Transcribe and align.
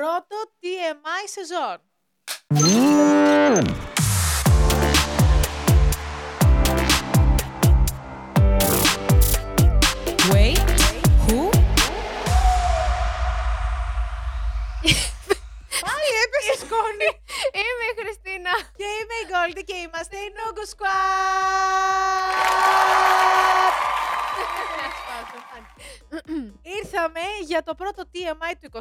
πρώτο 0.00 0.36
TMI 0.60 1.22
σεζόν. 1.34 1.78
Wait, 10.32 10.58
who? 11.24 11.40
Πάλι 15.84 16.10
έπεσε 16.24 16.54
σκόνη. 16.62 17.10
Είμαι 17.60 17.86
η 17.90 17.94
Χριστίνα. 18.00 18.52
και 18.76 18.88
είμαι 18.98 19.16
η 19.22 19.24
Γκόλντι 19.28 19.62
και 19.64 19.76
είμαστε 19.76 20.16
η 20.16 20.28
Νόγκο 20.36 20.64
Squad. 20.72 22.00
Ήρθαμε 26.78 27.20
για 27.46 27.62
το 27.62 27.74
πρώτο 27.74 28.02
TMI 28.12 28.54
του 28.60 28.68
24 28.72 28.80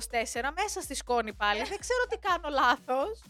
μέσα 0.56 0.82
στη 0.82 0.96
σκόνη 0.96 1.34
πάλι. 1.34 1.64
Δεν 1.64 1.80
ξέρω 1.80 2.04
τι 2.10 2.18
κάνω 2.18 2.50
λάθος. 2.50 3.22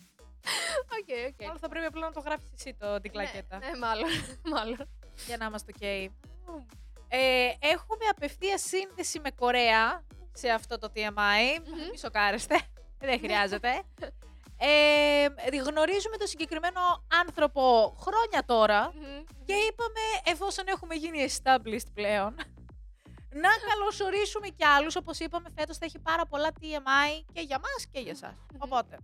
Οκ, 0.97 1.09
οκ. 1.27 1.41
Μάλλον 1.41 1.59
θα 1.59 1.69
πρέπει 1.69 1.85
απλά 1.85 2.01
να 2.01 2.11
το 2.11 2.19
γράψεις 2.19 2.49
εσύ 2.53 2.75
το, 2.79 2.99
την 2.99 3.11
κλακέτα. 3.11 3.57
Ναι, 3.57 3.67
ναι, 3.67 3.77
μάλλον. 3.77 4.09
μάλλον. 4.55 4.89
Για 5.25 5.37
να 5.37 5.45
είμαστε 5.45 5.73
ok. 5.79 6.07
Ε, 7.07 7.51
έχουμε 7.59 8.05
απευθεία 8.09 8.57
σύνδεση 8.57 9.19
με 9.19 9.31
Κορέα 9.31 10.05
σε 10.33 10.49
αυτό 10.49 10.77
το 10.77 10.91
TMI. 10.95 11.59
Μμμ. 11.65 11.89
Μη 11.91 11.97
σοκάρεστε. 11.97 12.59
Δεν 13.07 13.19
χρειάζεται. 13.19 13.83
Ε, 14.61 15.27
γνωρίζουμε 15.67 16.17
το 16.17 16.25
συγκεκριμένο 16.25 16.81
άνθρωπο 17.25 17.95
χρόνια 17.99 18.43
τώρα 18.45 18.91
Μμμ. 18.93 19.23
και 19.45 19.53
είπαμε 19.53 20.03
εφόσον 20.23 20.67
έχουμε 20.67 20.95
γίνει 20.95 21.27
established 21.29 21.91
πλέον 21.93 22.35
να 23.29 23.49
καλωσορίσουμε 23.67 24.47
κι 24.47 24.65
άλλους 24.65 24.95
όπως 24.95 25.19
είπαμε 25.19 25.49
φέτος 25.57 25.77
θα 25.77 25.85
έχει 25.85 25.99
πάρα 25.99 26.25
πολλά 26.25 26.49
TMI 26.59 27.23
και 27.33 27.41
για 27.41 27.59
μας 27.59 27.85
και 27.91 27.99
για 27.99 28.15
σας. 28.15 28.35
Οπότε, 28.57 28.97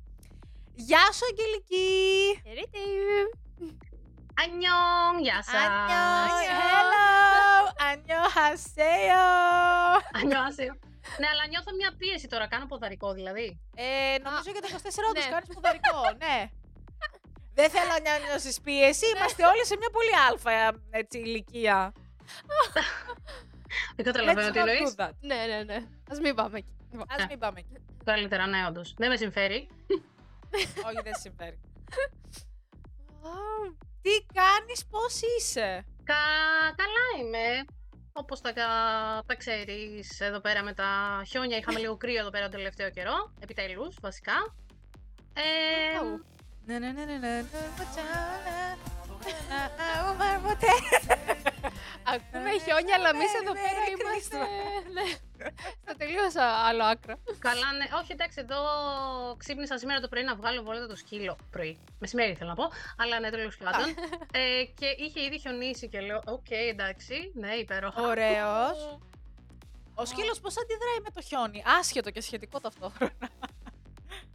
γεια 0.75 1.11
σου 1.13 1.25
Αγγελική! 1.31 1.89
Χαιρετί. 2.45 2.87
Ανιόν, 4.43 5.13
γεια 5.21 5.43
σας. 5.43 5.53
Ανιό! 5.53 6.05
Ανιό. 6.33 6.59
Hello! 6.71 7.05
Ανιό 7.89 8.23
Ανιώσιο. 10.21 10.73
Ναι, 11.19 11.27
αλλά 11.31 11.47
νιώθω 11.47 11.71
μια 11.75 11.91
πίεση 11.97 12.27
τώρα. 12.27 12.47
Κάνω 12.47 12.65
ποδαρικό 12.65 13.13
δηλαδή. 13.13 13.59
Ε, 13.75 14.17
νομίζω 14.23 14.51
για 14.51 14.61
το 14.61 14.67
24 14.71 15.09
όντως 15.09 15.25
ναι. 15.25 15.31
κάνεις 15.31 15.49
ποδαρικό, 15.53 16.01
ναι. 16.17 16.49
Δεν 17.53 17.69
θέλω 17.69 17.93
να 18.03 18.17
νιώσεις 18.25 18.61
πίεση, 18.61 19.05
είμαστε 19.15 19.45
όλοι 19.45 19.65
σε 19.65 19.75
μια 19.77 19.89
πολύ 19.91 20.15
αλφα 20.29 20.79
έτσι, 20.89 21.17
ηλικία. 21.19 21.91
Δεν 23.95 24.05
καταλαβαίνω 24.05 24.47
Let's 24.47 24.51
τι 24.51 24.59
not 24.59 24.67
εννοεί. 24.67 24.93
do 24.97 25.01
that. 25.05 25.11
Ναι, 25.21 25.35
ναι, 25.35 25.63
ναι. 25.63 25.85
Ας 26.11 26.19
μην 26.19 26.35
πάμε 26.35 26.57
εκεί. 26.57 26.67
Ας 27.07 27.17
Ναι. 27.17 27.25
μην 27.29 27.39
πάμε 27.39 27.59
εκεί. 27.59 27.75
Καλύτερα, 28.05 28.47
ναι, 28.47 28.65
όντω. 28.67 28.81
Δεν 28.97 29.09
με 29.09 29.15
συμφέρει. 29.17 29.67
Όχι, 30.85 31.01
δεν 31.03 31.13
συμφέρει. 31.21 31.59
Τι 34.01 34.11
κάνεις, 34.33 34.85
πώς 34.89 35.21
είσαι. 35.37 35.85
Κα... 36.03 36.15
Καλά 36.75 37.25
είμαι. 37.25 37.65
Όπω 38.13 38.39
τα, 38.39 38.53
τα 39.25 39.35
ξέρει 39.35 40.03
εδώ 40.19 40.39
πέρα 40.39 40.63
με 40.63 40.73
τα 40.73 41.21
χιόνια, 41.27 41.57
είχαμε 41.57 41.79
λίγο 41.79 41.97
κρύο 41.97 42.19
εδώ 42.19 42.29
πέρα 42.29 42.43
τον 42.43 42.51
τελευταίο 42.57 42.89
καιρό. 42.89 43.33
Επιτέλου, 43.39 43.93
βασικά. 44.01 44.55
Ε, 45.33 45.97
Αου. 45.97 46.23
Ναι, 46.65 46.79
ναι, 46.79 46.91
ναι, 46.91 47.05
ναι, 47.05 47.17
ναι, 47.17 47.43
ναι, 52.05 52.17
ματσάνα, 52.17 52.31
να 52.31 52.39
αούμαρ 52.39 52.49
ποτέ. 52.49 52.49
Ακούμε 52.49 52.49
χιόνια, 52.65 52.95
αλλά 52.95 53.09
εμείς 53.09 53.31
εδώ 53.41 53.51
Merry 53.51 53.63
πέρα 53.65 53.81
Merry 53.85 53.99
είμαστε... 54.01 54.37
Christmas. 54.37 54.91
ναι. 54.95 55.05
Στο 55.83 55.95
τελείως 55.97 56.33
άλλο 56.69 56.83
άκρο. 56.83 57.15
καλά, 57.39 57.69
ναι. 57.77 57.85
Όχι, 57.99 58.11
εντάξει, 58.11 58.37
εδώ 58.45 58.59
ξύπνησα 59.37 59.77
σήμερα 59.77 59.99
το 59.99 60.07
πρωί 60.07 60.23
να 60.23 60.35
βγάλω 60.35 60.63
βόλτα 60.63 60.87
το 60.87 60.95
σκύλο. 60.95 61.37
Πρωί. 61.51 61.73
Μεσημέρι 61.99 62.35
θέλω 62.35 62.49
να 62.49 62.55
πω. 62.55 62.71
Αλλά 62.97 63.19
ναι, 63.19 63.29
τέλος 63.29 63.57
πάντων. 63.57 63.87
ε, 64.31 64.63
και 64.79 64.85
είχε 64.97 65.19
ήδη 65.23 65.39
χιονίσει 65.39 65.87
και 65.89 65.99
λέω: 65.99 66.21
Οκ, 66.25 66.49
εντάξει, 66.49 67.31
ναι, 67.35 67.53
υπέροχα. 67.53 68.01
Ωραίος. 68.01 68.99
Ο 69.95 70.05
σκύλος 70.05 70.39
πώς 70.39 70.55
αντιδράει 70.57 70.99
με 71.03 71.09
το 71.13 71.21
χιόνι; 71.21 71.63
Άσχετο 71.79 72.11
και 72.11 72.21
σχετικό 72.21 72.59
ταυτόχρονα. 72.59 73.29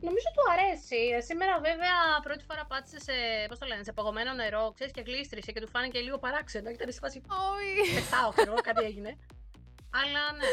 Νομίζω 0.09 0.29
του 0.35 0.45
αρέσει. 0.53 0.97
Ε, 1.17 1.21
Σήμερα, 1.21 1.55
βέβαια, 1.69 1.95
πρώτη 2.23 2.45
φορά 2.49 2.65
πάτησε 2.67 2.99
σε, 3.01 3.13
πώς 3.49 3.59
το 3.59 3.67
λένε, 3.67 3.83
σε 3.83 3.93
παγωμένο 3.93 4.33
νερό, 4.33 4.73
ξέρεις 4.75 4.93
και 4.93 5.01
γλίστρισε 5.07 5.53
και 5.53 5.61
του 5.61 5.69
φάνηκε 5.69 5.99
λίγο 6.01 6.19
παράξενο. 6.19 6.67
Και 6.69 6.75
ήταν 6.81 6.93
σε 6.93 6.99
φάση. 6.99 7.23
Όχι. 7.55 7.95
Πετάω, 7.95 8.31
ξέρω, 8.33 8.53
εγώ, 8.53 8.61
κάτι 8.61 8.85
έγινε. 8.85 9.17
Αλλά 10.01 10.33
ναι. 10.33 10.53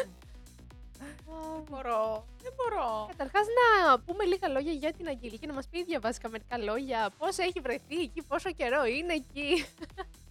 Δεν 0.99 1.63
μπορώ. 1.69 2.25
Δεν 2.43 2.53
μπορώ. 2.55 3.05
Καταρχάς 3.07 3.45
να 3.59 3.99
πούμε 3.99 4.23
λίγα 4.23 4.47
λόγια 4.47 4.71
για 4.71 4.93
την 4.93 5.07
Αγγελική 5.07 5.37
και 5.37 5.47
να 5.47 5.53
μας 5.53 5.67
πει 5.67 5.79
ίδια 5.79 5.99
βασικά 5.99 6.29
μερικά 6.29 6.57
λόγια. 6.57 7.09
Πώς 7.17 7.37
έχει 7.37 7.59
βρεθεί 7.59 8.01
εκεί, 8.01 8.21
πόσο 8.27 8.51
καιρό 8.51 8.85
είναι 8.85 9.13
εκεί. 9.13 9.65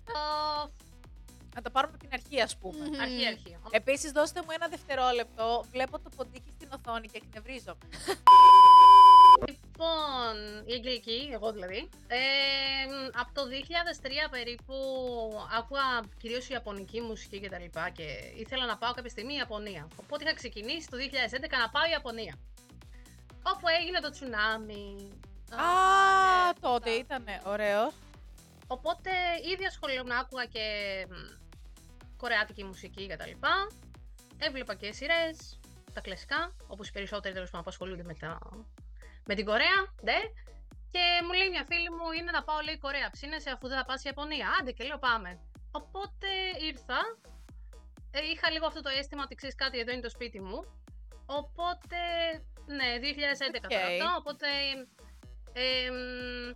Το- 0.04 0.70
Να 1.54 1.62
το 1.62 1.70
πάρουμε 1.70 1.92
από 1.94 2.02
την 2.04 2.12
αρχή, 2.12 2.40
ας 2.40 2.56
πούμε. 2.56 2.88
Μμμ. 2.88 3.00
Αρχή, 3.00 3.26
αρχή. 3.26 3.56
Επίσης, 3.70 4.10
δώστε 4.12 4.40
μου 4.42 4.50
ένα 4.50 4.68
δευτερόλεπτο. 4.68 5.64
Βλέπω 5.70 5.98
το 5.98 6.10
ποντίκι 6.16 6.50
στην 6.50 6.68
οθόνη 6.72 7.08
και 7.08 7.20
εκνευρίζομαι. 7.26 7.78
Λοιπόν, 9.48 10.34
η 10.64 10.72
Αγγελική, 10.72 11.30
εγώ 11.32 11.52
δηλαδή, 11.52 11.88
ε, 12.06 12.18
από 13.12 13.30
το 13.34 13.42
2003 13.46 14.28
περίπου 14.30 14.74
άκουγα 15.58 15.82
κυρίως 16.18 16.48
Ιαπωνική 16.48 17.00
μουσική 17.00 17.40
και 17.40 17.48
τα 17.48 17.58
λοιπά 17.58 17.90
και 17.90 18.02
ήθελα 18.36 18.66
να 18.66 18.76
πάω 18.76 18.92
κάποια 18.92 19.10
στιγμή 19.10 19.34
Ιαπωνία. 19.34 19.88
Οπότε 19.96 20.24
είχα 20.24 20.34
ξεκινήσει 20.34 20.88
το 20.88 20.96
2011 20.96 21.58
να 21.58 21.70
πάω 21.70 21.84
Ιαπωνία. 21.90 22.34
Όπου 23.42 23.68
έγινε 23.80 24.00
το 24.00 24.10
τσουνάμι. 24.10 25.10
Α, 25.50 25.66
ναι, 26.46 26.52
τότε 26.60 26.90
σωστά. 26.90 27.04
ήτανε 27.04 27.40
ωραίο. 27.44 27.92
Οπότε 28.66 29.10
ήδη 29.52 29.64
ασχολούμαι, 29.64 30.18
άκουγα 30.18 30.44
και 30.44 30.64
μ, 31.08 31.14
κορεάτικη 32.16 32.64
μουσική 32.64 33.06
και 33.06 33.16
τα 33.16 33.26
λοιπά. 33.26 33.66
Έβλεπα 34.38 34.74
και 34.74 34.92
σειρές, 34.92 35.60
τα 35.92 36.00
κλασικά, 36.00 36.54
όπως 36.66 36.88
οι 36.88 36.92
περισσότεροι 36.92 37.34
τέλος 37.34 37.50
πάντων 37.50 37.64
που 37.64 37.70
ασχολούνται 37.70 38.02
με, 38.02 38.14
τα... 38.14 38.38
με 39.26 39.34
την 39.34 39.44
Κορέα, 39.44 39.78
ναι. 40.02 40.18
Και 40.90 41.04
μου 41.24 41.32
λέει 41.32 41.48
μια 41.50 41.64
φίλη 41.70 41.90
μου 41.90 42.10
είναι 42.18 42.30
να 42.30 42.42
πάω 42.42 42.60
λέει 42.60 42.78
Κορέα, 42.78 43.10
ψήνεσαι 43.10 43.50
αφού 43.50 43.68
δεν 43.68 43.78
θα 43.78 43.84
πας 43.84 44.04
Ιαπωνία. 44.04 44.46
Άντε 44.60 44.72
και 44.72 44.84
λέω 44.84 44.98
πάμε. 44.98 45.40
Οπότε 45.70 46.28
ήρθα, 46.60 47.00
ε, 48.10 48.20
είχα 48.32 48.50
λίγο 48.50 48.66
αυτό 48.66 48.80
το 48.80 48.88
αίσθημα 48.98 49.22
ότι 49.22 49.34
ξέρεις 49.34 49.54
κάτι 49.54 49.78
εδώ 49.78 49.92
είναι 49.92 50.00
το 50.00 50.10
σπίτι 50.10 50.40
μου. 50.40 50.58
Οπότε, 51.26 51.98
ναι, 52.66 52.88
2011 53.00 53.68
τώρα 53.68 53.86
Οκ. 53.86 53.92
αυτό, 53.92 54.08
οπότε 54.18 54.46
ε, 55.52 55.90
μ, 55.90 56.52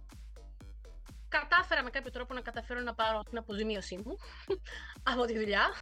κατάφερα 1.29 1.83
με 1.83 1.91
κάποιο 1.91 2.11
τρόπο 2.11 2.35
να 2.35 2.41
καταφέρω 2.41 2.81
να 2.81 2.95
πάρω 2.95 3.23
την 3.23 3.39
αποζημίωσή 3.39 3.97
μου 4.05 4.17
από 5.13 5.25
τη 5.25 5.39
δουλειά. 5.39 5.75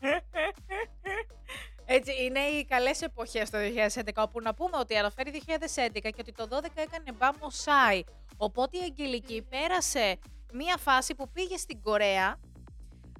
Έτσι, 1.90 2.24
είναι 2.24 2.40
οι 2.40 2.64
καλές 2.64 3.02
εποχές 3.02 3.50
το 3.50 3.58
2011, 3.94 4.08
όπου 4.16 4.40
να 4.40 4.54
πούμε 4.54 4.76
ότι 4.78 4.96
αναφέρει 4.96 5.42
2011 5.46 6.00
και 6.02 6.20
ότι 6.20 6.32
το 6.32 6.48
12 6.50 6.64
έκανε 6.74 7.12
μπάμο 7.14 7.50
Σάι. 7.50 8.02
Οπότε 8.36 8.78
η 8.78 8.80
Αγγελική 8.82 9.42
πέρασε 9.42 10.18
μία 10.52 10.76
φάση 10.76 11.14
που 11.14 11.30
πήγε 11.32 11.56
στην 11.56 11.82
Κορέα, 11.82 12.40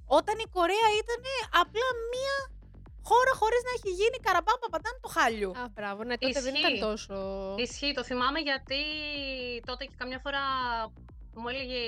όταν 0.06 0.38
η 0.38 0.48
Κορέα 0.52 0.88
ήταν 1.02 1.22
απλά 1.60 1.88
μία 2.12 2.36
χώρα 3.02 3.32
χωρίς 3.40 3.62
να 3.68 3.70
έχει 3.76 3.90
γίνει 4.00 4.18
καραμπάμπα 4.22 4.66
παντάν 4.70 4.98
το 5.00 5.08
χάλιου. 5.08 5.50
Α, 5.50 5.68
μπράβο, 5.74 6.04
ναι, 6.04 6.18
τότε 6.18 6.40
δεν 6.40 6.54
Ισχύει. 6.54 6.76
ήταν 6.76 6.88
τόσο... 6.88 7.14
Ισχύει, 7.58 7.92
το 7.92 8.04
θυμάμαι 8.04 8.38
γιατί 8.38 8.80
τότε 9.66 9.84
και 9.84 9.94
καμιά 9.96 10.18
φορά 10.18 10.42
μου 11.38 11.48
έλεγε, 11.48 11.80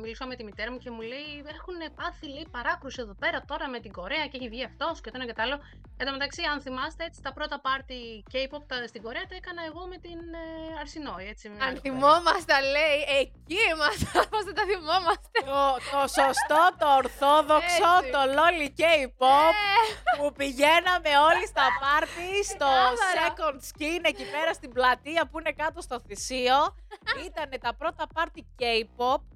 μιλούσα 0.00 0.26
με 0.26 0.34
τη 0.36 0.44
μητέρα 0.44 0.70
μου 0.72 0.78
και 0.78 0.90
μου 0.90 1.00
λέει 1.00 1.28
έχουν 1.56 1.78
πάθει 1.94 2.26
λέει, 2.34 2.46
παράκρουση 2.50 3.00
εδώ 3.00 3.14
πέρα 3.22 3.38
τώρα 3.50 3.68
με 3.68 3.78
την 3.80 3.92
Κορέα 3.92 4.26
και 4.30 4.36
έχει 4.40 4.48
βγει 4.48 4.64
αυτός 4.64 5.00
και 5.00 5.10
το 5.10 5.16
ένα 5.18 5.26
και 5.26 5.32
το 5.38 5.42
άλλο. 5.42 5.56
Εν 6.00 6.06
τω 6.06 6.12
μεταξύ, 6.12 6.42
αν 6.52 6.60
θυμάστε, 6.60 7.04
έτσι, 7.04 7.22
τα 7.22 7.32
πρώτα 7.32 7.60
πάρτι 7.60 7.98
K-pop 8.32 8.62
τα- 8.70 8.86
στην 8.86 9.02
Κορέα 9.02 9.26
τα 9.30 9.36
έκανα 9.40 9.62
εγώ 9.70 9.82
με 9.92 9.96
την 10.06 10.18
ε, 10.44 10.44
Αρσινόη, 10.80 11.26
έτσι. 11.32 11.48
με 11.48 11.54
Αν 11.64 11.68
άλλο 11.68 11.78
θυμόμαστε, 11.84 12.54
λέει, 12.74 12.98
εκεί 13.22 13.58
είμαστε, 13.70 14.06
πώς 14.32 14.42
δεν 14.48 14.54
τα 14.58 14.64
θυμόμαστε. 14.70 15.36
το, 15.50 15.60
το 15.92 16.00
σωστό, 16.18 16.62
το 16.80 16.86
ορθόδοξο, 17.02 17.90
Έτσι. 17.98 18.10
το 18.14 18.20
lolly 18.36 18.68
K-pop 18.80 19.54
Ε, 19.58 20.16
που 20.18 20.32
πηγαίναμε 20.38 21.10
όλοι 21.28 21.46
στα 21.46 21.66
πάρτι 21.82 22.30
στο 22.54 22.70
Ξεκάθαρα. 22.98 23.26
second 23.36 23.58
skin 23.70 24.00
εκεί 24.12 24.24
πέρα 24.34 24.52
στην 24.52 24.70
πλατεία 24.72 25.22
που 25.28 25.38
είναι 25.38 25.52
κάτω 25.52 25.80
στο 25.80 25.96
θυσίο. 26.06 26.58
Ήταν 27.28 27.50
τα 27.60 27.74
πρώτα 27.74 28.06
πάρτι 28.14 28.46
K-pop 28.58 28.77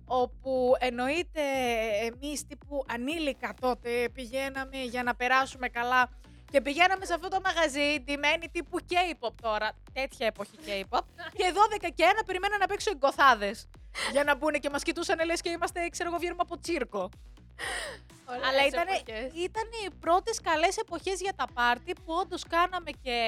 όπου 0.04 0.72
εννοείται 0.78 1.42
εμείς 2.02 2.46
τύπου 2.46 2.84
ανήλικα 2.88 3.54
τότε 3.60 4.08
πηγαίναμε 4.14 4.82
για 4.82 5.02
να 5.02 5.14
περάσουμε 5.14 5.68
καλά 5.68 6.10
και 6.50 6.60
πηγαίναμε 6.60 7.04
σε 7.04 7.14
αυτό 7.14 7.28
το 7.28 7.40
μαγαζί 7.44 8.00
ντυμένοι 8.00 8.48
τύπου 8.52 8.78
K-pop 8.90 9.32
τώρα, 9.42 9.72
τέτοια 9.92 10.26
εποχή 10.26 10.58
K-pop 10.66 11.00
και 11.38 11.52
12 11.80 11.88
και 11.94 12.04
1 12.20 12.22
περιμέναν 12.26 12.58
να 12.58 12.66
παίξουν 12.66 12.92
εγκοθάδες 12.94 13.68
για 14.12 14.24
να 14.24 14.36
μπουν 14.36 14.52
και 14.52 14.70
μας 14.70 14.82
κοιτούσαν 14.82 15.18
λες 15.26 15.40
και 15.40 15.50
είμαστε 15.50 15.88
ξέρω 15.88 16.08
εγώ 16.08 16.18
βγαίνουμε 16.18 16.42
από 16.42 16.58
τσίρκο. 16.58 17.10
ωραίες 18.26 18.46
Αλλά 18.48 18.66
ήταν, 18.66 18.86
εποχές. 18.88 19.32
ήταν 19.34 19.64
οι 19.84 19.90
πρώτες 20.00 20.40
καλές 20.40 20.76
εποχές 20.76 21.20
για 21.20 21.34
τα 21.34 21.44
πάρτι 21.54 21.92
που 21.92 22.12
όντως 22.22 22.42
κάναμε 22.48 22.90
και 23.02 23.18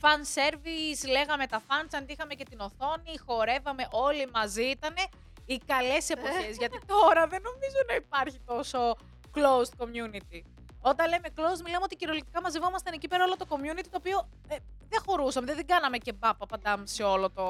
fan 0.00 0.20
service, 0.38 1.10
λέγαμε 1.10 1.46
τα 1.46 1.62
fans, 1.68 1.90
αντίχαμε 1.94 2.34
και 2.34 2.44
την 2.44 2.60
οθόνη, 2.60 3.18
χορεύαμε 3.26 3.88
όλοι 3.90 4.28
μαζί, 4.34 4.62
ήταν 4.62 4.94
οι 5.44 5.58
καλές 5.66 6.10
εποχές. 6.10 6.56
γιατί 6.56 6.78
τώρα 6.86 7.26
δεν 7.26 7.42
νομίζω 7.42 7.78
να 7.88 7.94
υπάρχει 7.94 8.38
τόσο 8.46 8.96
closed 9.34 9.74
community. 9.82 10.40
Όταν 10.80 11.08
λέμε 11.08 11.28
closed, 11.36 11.62
μιλάμε 11.64 11.84
ότι 11.84 11.96
κυριολεκτικά 11.96 12.40
μαζευόμασταν 12.40 12.92
εκεί 12.94 13.08
πέρα 13.08 13.24
όλο 13.24 13.36
το 13.36 13.46
community, 13.48 13.88
το 13.90 13.98
οποίο 14.02 14.28
ε, 14.48 14.56
δεν 14.88 15.00
χωρούσαμε, 15.06 15.46
δεν, 15.46 15.56
δεν 15.56 15.66
κάναμε 15.66 15.98
και 15.98 16.12
μπαπ 16.12 16.46
παντάμ 16.46 16.82
σε 16.84 17.02
όλο 17.02 17.30
το, 17.30 17.44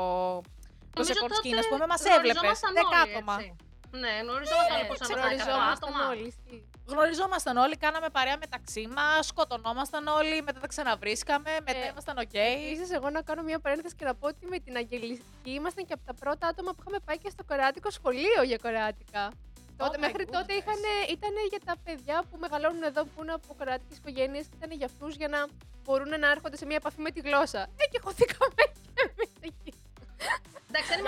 το 0.90 1.02
Νομίζω 1.02 1.12
Second 1.12 1.28
τότε 1.28 1.48
Skin, 1.48 1.58
ας 1.58 1.68
πούμε, 1.68 1.86
μας 1.86 2.04
έβλεπες, 2.04 2.30
γνωριζόμασταν 2.30 2.72
10 2.74 2.76
όλοι, 2.76 3.16
άτομα. 3.16 3.34
έτσι. 3.38 3.67
Ναι, 3.90 4.12
γνωριζόμασταν 4.22 4.76
Ναι, 4.76 4.78
όλοι 4.78 4.86
πως 4.88 4.98
Γνωριζόμασταν 5.08 5.88
άτομα. 5.88 6.08
όλοι. 6.08 6.26
ισχύει. 6.32 6.62
Γνωριζόμασταν 6.86 7.56
όλοι, 7.56 7.76
κάναμε 7.76 8.08
παρέα 8.08 8.36
μεταξύ 8.38 8.88
μας, 8.96 9.26
σκοτωνόμασταν 9.26 10.06
όλοι, 10.06 10.42
μετά 10.42 10.60
τα 10.60 10.66
ξαναβρίσκαμε, 10.66 11.50
μετά 11.66 11.78
Ε, 11.86 11.88
ήμασταν 11.92 12.18
οκ. 12.18 12.34
Επίσης, 12.34 12.90
εγώ 12.90 13.10
να 13.10 13.20
κάνω 13.22 13.42
μια 13.42 13.58
παρένθεση 13.58 13.94
και 13.94 14.04
να 14.04 14.14
πω 14.14 14.26
ότι 14.26 14.46
με 14.46 14.58
την 14.58 14.76
Αγγελική 14.76 15.50
ήμασταν 15.60 15.84
και 15.86 15.92
από 15.92 16.04
τα 16.04 16.14
πρώτα 16.14 16.46
άτομα 16.46 16.70
που 16.72 16.80
είχαμε 16.80 16.98
πάει 17.04 17.18
και 17.18 17.30
στο 17.30 17.44
κορεάτικο 17.44 17.90
σχολείο 17.90 18.42
για 18.44 18.56
κορεάτικα. 18.56 19.32
Τότε, 19.76 19.96
my 19.96 20.00
μέχρι 20.00 20.24
τότε 20.24 20.44
goodness. 20.48 20.58
είχαν, 20.60 20.80
ήταν 21.16 21.34
για 21.50 21.60
τα 21.64 21.74
παιδιά 21.84 22.22
που 22.30 22.36
μεγαλώνουν 22.40 22.82
εδώ, 22.82 23.02
που 23.04 23.22
είναι 23.22 23.32
από 23.32 23.54
κορεάτικες 23.58 23.96
οικογένειες, 23.96 24.46
ήταν 24.56 24.70
για 24.70 24.86
αυτούς 24.86 25.14
για 25.16 25.28
να 25.28 25.46
μπορούν 25.84 26.08
να 26.20 26.30
έρχονται 26.30 26.56
σε 26.56 26.66
μια 26.66 26.76
επαφή 26.76 27.00
με 27.00 27.10
τη 27.10 27.20
γλώσσα. 27.20 27.60
Ε, 27.60 27.84
και 27.90 28.00
χωθήκαμε 28.04 28.54
και 28.54 28.62
εμεί 28.64 28.72
εκεί. 28.74 28.87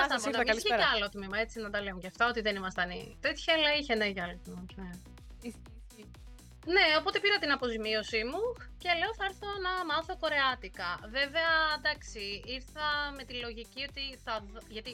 Εντάξει, 0.05 0.08
δεν 0.08 0.08
Γεια 0.08 0.08
ήμασταν 0.08 0.19
σας, 0.19 0.25
μόνο. 0.25 0.38
ήρθα, 0.38 0.50
εμείς. 0.50 0.62
Είχε 0.64 0.69
και 0.69 0.75
καλησπέρα. 0.75 0.87
άλλο 0.97 1.06
τμήμα, 1.14 1.37
έτσι 1.44 1.56
να 1.64 1.70
τα 1.75 1.81
λέμε 1.85 1.99
και 2.02 2.06
αυτά, 2.12 2.25
ότι 2.32 2.41
δεν 2.47 2.55
ήμασταν 2.61 2.88
οι 2.97 3.17
τέτοια, 3.20 3.55
αλλά 3.55 3.70
είχε 3.79 3.94
ναι 3.94 4.08
και 4.14 4.23
άλλο 4.25 4.37
τμήμα. 4.44 4.62
Ναι. 4.81 4.91
Ισχύει, 5.49 5.62
ισχύει. 5.88 6.11
Ναι, 6.76 6.87
οπότε 7.00 7.17
πήρα 7.25 7.38
την 7.44 7.50
αποζημίωσή 7.56 8.20
μου 8.31 8.43
και 8.82 8.91
λέω 9.00 9.12
θα 9.19 9.25
έρθω 9.31 9.49
να 9.67 9.73
μάθω 9.91 10.12
κορεάτικα. 10.23 10.91
Βέβαια, 11.19 11.50
εντάξει, 11.79 12.23
ήρθα 12.56 12.87
με 13.17 13.23
τη 13.29 13.35
λογική 13.47 13.82
ότι 13.88 14.05
θα. 14.25 14.35
δ- 14.52 14.70
Γιατί 14.76 14.93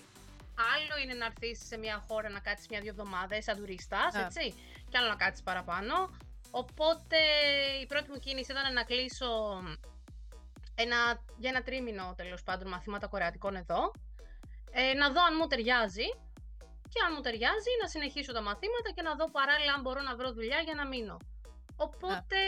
άλλο 0.74 0.94
είναι 1.02 1.14
να 1.20 1.24
έρθεις 1.30 1.58
σε 1.70 1.76
μια 1.84 2.04
χώρα 2.08 2.28
να 2.36 2.40
κάτσεις 2.40 2.66
μια-δύο 2.68 2.90
εβδομάδες 2.90 3.44
σαν 3.44 3.56
τουρίστας, 3.56 4.14
Ναι. 4.14 4.20
έτσι. 4.24 4.44
Και 4.90 4.96
άλλο 4.98 5.08
να 5.08 5.16
κάτσεις 5.24 5.42
παραπάνω. 5.42 5.94
Οπότε 6.50 7.16
η 7.82 7.86
πρώτη 7.86 8.10
μου 8.10 8.18
κίνηση 8.18 8.52
ήταν 8.52 8.72
να 8.72 8.82
κλείσω 8.84 9.28
ένα, 10.74 10.96
για 11.36 11.50
ένα 11.50 11.62
τρίμηνο 11.62 12.14
τέλος 12.16 12.42
πάντων 12.42 12.68
μαθήματα 12.68 13.06
κορεατικών 13.06 13.56
εδώ. 13.56 13.92
Ε, 14.78 14.94
να 14.94 15.06
δω 15.10 15.20
αν 15.28 15.34
μου 15.38 15.46
ταιριάζει 15.46 16.08
και 16.92 16.98
αν 17.06 17.10
μου 17.14 17.20
ταιριάζει 17.20 17.72
να 17.82 17.88
συνεχίσω 17.88 18.32
τα 18.32 18.42
μαθήματα 18.48 18.88
και 18.94 19.02
να 19.02 19.14
δω 19.14 19.30
παράλληλα 19.30 19.72
αν 19.72 19.80
μπορώ 19.80 20.00
να 20.08 20.16
βρω 20.16 20.32
δουλειά 20.32 20.60
για 20.60 20.74
να 20.74 20.86
μείνω. 20.86 21.16
Οπότε 21.76 22.38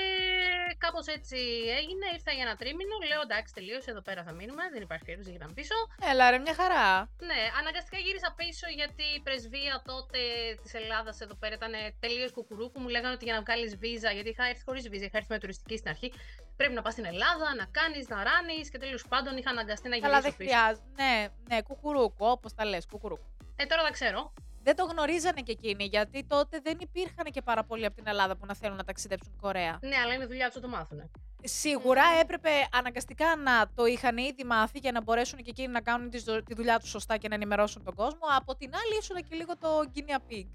κάπως 0.78 1.06
έτσι 1.06 1.38
έγινε, 1.80 2.06
ήρθα 2.16 2.32
για 2.32 2.44
ένα 2.46 2.56
τρίμηνο, 2.56 2.96
λέω 3.08 3.20
εντάξει 3.20 3.54
τελείωσε, 3.54 3.90
εδώ 3.90 4.02
πέρα 4.08 4.22
θα 4.22 4.32
μείνουμε, 4.32 4.62
δεν 4.72 4.82
υπάρχει 4.82 5.04
περίπτωση 5.04 5.30
για 5.36 5.46
να 5.46 5.52
πίσω. 5.52 5.75
Έλα 6.10 6.30
ρε, 6.30 6.38
μια 6.38 6.54
χαρά. 6.60 6.86
Ναι, 7.30 7.40
αναγκαστικά 7.60 7.98
γύρισα 7.98 8.30
πίσω 8.36 8.66
γιατί 8.80 9.04
η 9.19 9.20
πρεσβεία 9.20 9.82
τότε 9.90 10.19
της 10.62 10.75
Ελλάδας 10.75 11.20
εδώ 11.20 11.34
πέρα 11.34 11.54
ήταν 11.54 11.72
τελείως 12.00 12.32
κουκουρούκου. 12.32 12.80
Μου 12.80 12.88
λέγανε 12.88 13.14
ότι 13.14 13.25
για 13.25 13.34
να 13.34 13.40
βγάλεις 13.40 13.76
βίζα, 13.76 14.10
γιατί 14.10 14.28
είχα 14.28 14.44
έρθει 14.44 14.62
χωρίς 14.69 14.88
βίζα, 14.88 15.04
είχα 15.04 15.16
έρθει 15.20 15.32
με 15.32 15.38
τουριστική 15.38 15.76
στην 15.76 15.90
αρχή, 15.90 16.12
πρέπει 16.56 16.75
να 16.75 16.82
πας 16.82 16.92
στην 16.92 17.04
Ελλάδα, 17.04 17.54
να 17.54 17.66
κάνεις, 17.78 18.08
να 18.08 18.19
ράνεις 18.28 18.70
και 18.70 18.78
τέλος 18.78 19.04
πάντων 19.08 19.36
είχα 19.36 19.50
αναγκαστεί 19.50 19.88
να 19.88 19.98
Καλά, 19.98 20.19
γυρίσω 20.19 20.28
δεν 20.28 20.36
πίσω. 20.36 20.50
χρειάζεται. 20.50 20.86
Ναι, 21.02 21.28
ναι, 21.48 21.62
κουκουρούκου, 21.62 22.26
όπως 22.26 22.54
τα 22.54 22.64
λες, 22.64 22.86
κουκουρούκου. 22.86 23.26
Ε, 23.56 23.64
τώρα 23.66 23.82
τα 23.82 23.90
ξέρω. 23.90 24.32
Δεν 24.62 24.76
το 24.76 24.84
γνωρίζανε 24.84 25.40
και 25.40 25.52
εκείνοι, 25.52 25.84
γιατί 25.84 26.25
τότε 26.25 26.60
δεν 26.62 26.78
υπήρχαν 26.81 27.25
και 27.31 27.43
πάρα 27.43 27.64
πολλοί 27.64 27.84
από 27.84 27.94
την 27.96 28.06
Ελλάδα 28.06 28.37
που 28.37 28.46
να 28.46 28.55
θέλουν 28.55 28.76
να 28.76 28.84
ταξιδέψουν 28.84 29.37
Κορέα. 29.40 29.78
Ναι, 29.82 29.96
αλλά 29.96 30.14
είναι 30.14 30.26
δουλειά 30.26 30.46
τους 30.46 30.55
να 30.55 30.60
το 30.60 30.69
μάθουνε. 30.69 31.10
Σίγουρα 31.43 32.02
έπρεπε 32.20 32.50
αναγκαστικά 32.72 33.37
να 33.37 33.70
το 33.75 33.84
είχαν 33.84 34.16
ήδη 34.16 34.44
μάθει 34.44 34.78
για 34.78 34.93
να 34.93 35.02
μπορέσουν 35.02 35.38
και 35.38 35.50
εκείνοι 35.50 35.69
να 35.72 35.81
κάνουν 35.81 36.10
τη, 36.10 36.19
ζω- 36.19 36.43
τη 36.43 36.55
δουλειά 36.55 36.78
τους 36.78 36.88
σωστά 36.90 37.16
και 37.16 37.28
να 37.28 37.34
ενημερώσουν 37.34 37.84
τον 37.84 37.94
κόσμο. 37.94 38.20
Από 38.37 38.56
την 38.56 38.70
άλλη, 38.75 38.99
ήσουν 39.00 39.16
και 39.16 39.34
λίγο 39.37 39.56
το 39.56 39.69
guinea 39.94 40.32
pig. 40.32 40.46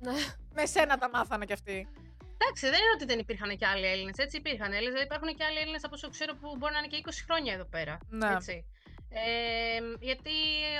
Ναι. 0.00 0.12
Με 0.54 0.66
σένα 0.66 0.96
τα 0.98 1.08
μάθανε 1.10 1.44
κι 1.44 1.52
αυτοί. 1.52 1.88
Εντάξει, 2.36 2.64
δεν 2.68 2.78
είναι 2.82 2.94
ότι 2.94 3.04
δεν 3.04 3.18
υπήρχαν 3.18 3.56
και 3.56 3.66
άλλοι 3.66 3.86
Έλληνες. 3.86 4.16
Έτσι 4.16 4.36
υπήρχαν 4.36 4.72
Έλληνες. 4.72 4.92
Δηλαδή 4.92 5.04
υπάρχουν 5.04 5.28
και 5.36 5.44
άλλοι 5.44 5.58
Έλληνες 5.58 5.84
από 5.84 5.94
όσο 5.94 6.08
ξέρω 6.10 6.34
που 6.34 6.56
μπορεί 6.58 6.72
να 6.72 6.78
είναι 6.78 6.86
και 6.86 7.02
20 7.06 7.10
χρόνια 7.26 7.52
εδώ 7.52 7.64
πέρα. 7.64 7.98
Ναι. 8.08 8.30
Έτσι. 8.32 8.64
Ε, 9.08 9.78
γιατί 10.00 10.30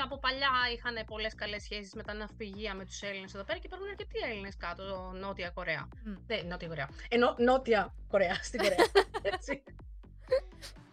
από 0.03 0.19
παλιά 0.19 0.51
είχαν 0.75 1.05
πολλές 1.07 1.35
καλές 1.35 1.63
σχέσεις 1.63 1.95
με 1.95 2.03
τα 2.03 2.15
ναυπηγεία 2.15 2.75
με 2.75 2.85
τους 2.85 3.03
Έλληνες 3.03 3.35
εδώ 3.35 3.45
πέρα 3.45 3.59
και 3.59 3.67
υπάρχουν 3.67 3.89
αρκετοί 3.89 4.19
Έλληνες 4.31 4.57
κάτω, 4.57 5.13
Νότια 5.15 5.51
Κορέα. 5.51 5.89
Μμ. 6.05 6.15
Δεν, 6.27 6.47
Νότια 6.47 6.69
Κορέα. 6.69 6.89
Ενώ 7.09 7.35
Νότια 7.39 7.95
Κορέα 8.09 8.35
στην 8.35 8.61
Κορέα. 8.61 8.87
Έτσι. 9.35 9.63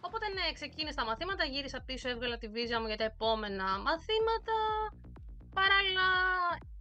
Οπότε 0.00 0.28
ναι, 0.28 0.52
ξεκίνησα 0.52 0.94
τα 0.94 1.04
μαθήματα, 1.04 1.44
γύρισα 1.44 1.82
πίσω, 1.86 2.08
έβγαλα 2.08 2.38
τη 2.38 2.48
βίζα 2.48 2.80
μου 2.80 2.86
για 2.86 2.96
τα 2.96 3.04
επόμενα 3.04 3.64
μαθήματα. 3.64 4.56
Παράλληλα 5.54 6.08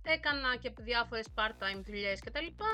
έκανα 0.03 0.55
και 0.55 0.73
διάφορες 0.79 1.27
part-time 1.35 1.81
δουλειές 1.85 2.19
και 2.19 2.31
τα 2.31 2.41
λοιπά. 2.41 2.65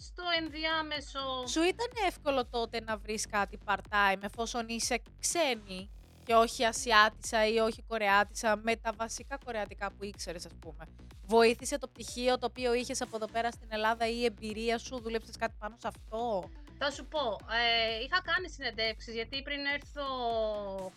Στο 0.00 0.22
ενδιάμεσο... 0.40 1.46
Σου 1.46 1.62
ήταν 1.62 1.90
εύκολο 2.06 2.46
τότε 2.46 2.80
να 2.80 2.96
βρεις 2.96 3.26
κάτι 3.26 3.58
part-time 3.64 4.22
εφόσον 4.22 4.68
είσαι 4.68 5.02
ξένη; 5.20 5.90
Και 6.24 6.34
όχι 6.34 6.64
Ασιάτισα 6.64 7.46
ή 7.46 7.58
όχι 7.58 7.82
Κορεάτισα 7.82 8.56
με 8.62 8.76
τα 8.76 8.92
βασικά 8.96 9.38
κορεατικά 9.44 9.90
που 9.90 10.04
ήξερες 10.04 10.46
ας 10.46 10.52
πούμε. 10.60 10.84
Βοήθησε 11.26 11.78
το 11.78 11.88
πτυχίο 11.88 12.38
το 12.38 12.46
οποίο 12.46 12.74
είχες 12.74 13.00
από 13.00 13.16
εδώ 13.16 13.26
πέρα 13.26 13.50
στην 13.50 13.68
Ελλάδα 13.70 14.08
ή 14.08 14.16
η 14.16 14.24
εμπειρία 14.24 14.78
σου, 14.78 15.00
δούλεψες 15.00 15.36
κάτι 15.36 15.54
πάνω 15.58 15.76
σε 15.80 15.88
αυτό; 15.88 16.50
Θα 16.78 16.90
σου 16.90 17.04
πω, 17.06 17.38
ε, 17.50 18.02
είχα 18.04 18.22
κάνει 18.22 18.48
συνεντεύξεις 18.50 19.14
γιατί 19.14 19.42
πριν 19.42 19.64
έρθω 19.64 20.04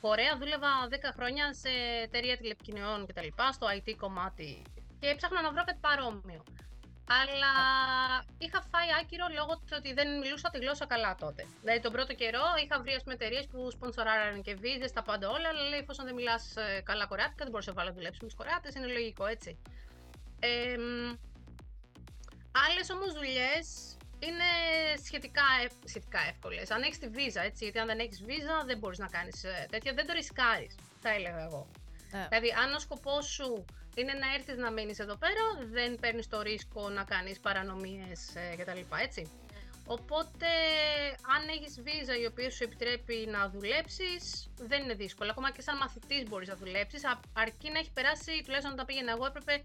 Κορέα 0.01 0.37
δούλευα 0.37 0.67
10 0.89 1.11
χρόνια 1.15 1.53
σε 1.53 1.69
εταιρεία 2.03 2.37
τηλεπικοινωνιών 2.37 3.05
και 3.05 3.13
τα 3.13 3.23
λοιπά, 3.23 3.51
στο 3.51 3.67
IT 3.77 3.93
κομμάτι 3.97 4.61
και 4.99 5.09
έψαχνα 5.09 5.41
να 5.41 5.51
βρω 5.51 5.63
κάτι 5.63 5.79
παρόμοιο. 5.81 6.43
Αλλά 7.07 7.53
είχα 8.37 8.61
φάει 8.71 8.87
άκυρο 9.01 9.25
λόγω 9.35 9.53
του 9.57 9.73
ότι 9.77 9.93
δεν 9.93 10.19
μιλούσα 10.19 10.49
τη 10.49 10.57
γλώσσα 10.57 10.85
καλά 10.85 11.15
τότε. 11.15 11.47
Δηλαδή 11.61 11.79
τον 11.79 11.91
πρώτο 11.91 12.13
καιρό 12.13 12.43
είχα 12.63 12.81
βρει 12.81 12.93
ας 12.93 13.01
πούμε 13.03 13.13
εταιρείες 13.13 13.47
που 13.47 13.71
σπονσοράραν 13.71 14.41
και 14.41 14.53
βίζες, 14.55 14.91
τα 14.91 15.03
πάντα 15.03 15.29
όλα, 15.29 15.47
αλλά 15.49 15.61
λέει 15.69 15.79
εφόσον 15.79 16.05
δεν 16.05 16.13
μιλάς 16.13 16.55
ε, 16.55 16.81
καλά 16.81 17.05
κορεάτικα 17.05 17.43
δεν 17.43 17.51
μπορείς 17.51 17.67
να 17.67 17.73
βάλω 17.73 17.89
να 17.89 17.95
δουλέψεις 17.95 18.21
με 18.21 18.27
τους 18.27 18.37
κορεάτες, 18.37 18.75
είναι 18.75 18.87
λογικό 18.87 19.25
έτσι. 19.25 19.57
Ε, 20.39 20.77
μ, 20.77 21.15
άλλες 22.67 22.89
όμως 22.89 23.13
δουλειές 23.13 23.97
είναι 24.19 24.49
σχετικά, 25.05 25.43
ευ- 25.63 25.87
σχετικά 25.87 26.19
εύκολες. 26.29 26.71
Αν 26.71 26.81
έχεις 26.81 26.99
τη 26.99 27.07
βίζα, 27.07 27.41
έτσι, 27.41 27.63
γιατί 27.63 27.79
αν 27.79 27.87
δεν 27.87 27.99
έχεις 27.99 28.23
βίζα 28.23 28.63
δεν 28.65 28.77
μπορείς 28.77 28.97
να 28.99 29.07
κάνεις 29.07 29.43
ε, 29.43 29.67
τέτοια, 29.71 29.93
δεν 29.93 30.07
το 30.07 30.13
ρισκάρεις, 30.13 30.75
θα 31.01 31.09
έλεγα 31.09 31.43
εγώ. 31.43 31.67
Ναι. 32.11 32.27
Δηλαδή, 32.29 32.49
αν 32.63 32.73
ο 32.73 32.79
σκοπός 32.79 33.25
σου 33.25 33.65
είναι 33.95 34.13
να 34.13 34.33
έρθεις 34.33 34.57
να 34.57 34.71
μείνεις 34.71 34.99
εδώ 34.99 35.15
πέρα, 35.15 35.67
δεν 35.71 35.95
παίρνεις 35.99 36.27
το 36.29 36.41
ρίσκο 36.41 36.89
να 36.89 37.03
κάνεις 37.03 37.39
παρανομίες 37.39 38.35
ε, 38.35 38.55
κτλ. 38.55 38.79
Έτσι. 39.01 39.31
Οπότε, 39.85 40.47
αν 41.35 41.47
έχεις 41.55 41.81
βίζα 41.81 42.17
η 42.17 42.25
οποία 42.25 42.49
σου 42.51 42.63
επιτρέπει 42.63 43.27
να 43.31 43.49
δουλέψεις, 43.49 44.49
δεν 44.57 44.83
είναι 44.83 44.93
δύσκολο. 44.93 45.29
Ακόμα 45.31 45.51
και 45.51 45.61
σαν 45.61 45.77
μαθητής 45.77 46.23
μπορείς 46.29 46.47
να 46.47 46.55
δουλέψεις, 46.55 47.01
αρκεί 47.33 47.69
να 47.71 47.79
έχει 47.79 47.91
περάσει, 47.91 48.41
τουλάχιστον 48.43 48.73
όταν 48.73 48.85
πήγαινα 48.85 49.11
εγώ, 49.11 49.25
έπρεπε 49.25 49.61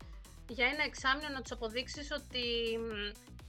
για 0.48 0.66
ένα 0.66 0.84
εξάμεινο 0.84 1.28
να 1.28 1.40
τους 1.42 1.52
αποδείξεις 1.52 2.10
ότι 2.10 2.44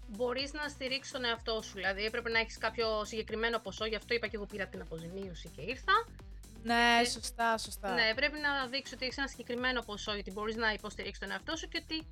μπορείς 0.08 0.54
να 0.54 0.68
στηρίξεις 0.68 1.12
τον 1.14 1.24
εαυτό 1.26 1.62
σου. 1.62 1.74
Δηλαδή, 1.74 2.06
έπρεπε 2.06 2.30
να 2.30 2.40
έχεις 2.40 2.58
κάποιο 2.58 3.06
συγκεκριμένο 3.06 3.60
ποσό, 3.60 3.86
γι' 3.86 3.96
αυτό 3.96 4.14
είπα 4.14 4.28
και 4.28 4.36
εγώ 4.36 4.46
πήρα 4.46 4.66
την 4.66 4.82
αποζημίωση 4.82 5.50
και 5.56 5.62
ήρθα. 5.62 6.08
Ναι, 6.64 7.00
Ε, 7.02 7.06
σωστά, 7.06 7.58
σωστά. 7.58 7.94
Ναι, 7.94 8.14
πρέπει 8.16 8.40
να 8.40 8.68
δείξει 8.68 8.94
ότι 8.94 9.06
έχεις 9.06 9.18
ένα 9.18 9.28
συγκεκριμένο 9.28 9.82
ποσό 9.82 10.14
γιατί 10.14 10.32
μπορείς 10.32 10.56
να 10.56 10.72
υποστηρίξεις 10.74 11.20
τον 11.20 11.32
εαυτό 11.32 11.56
σου 11.56 11.68
και 11.68 11.82
ότι 11.84 12.08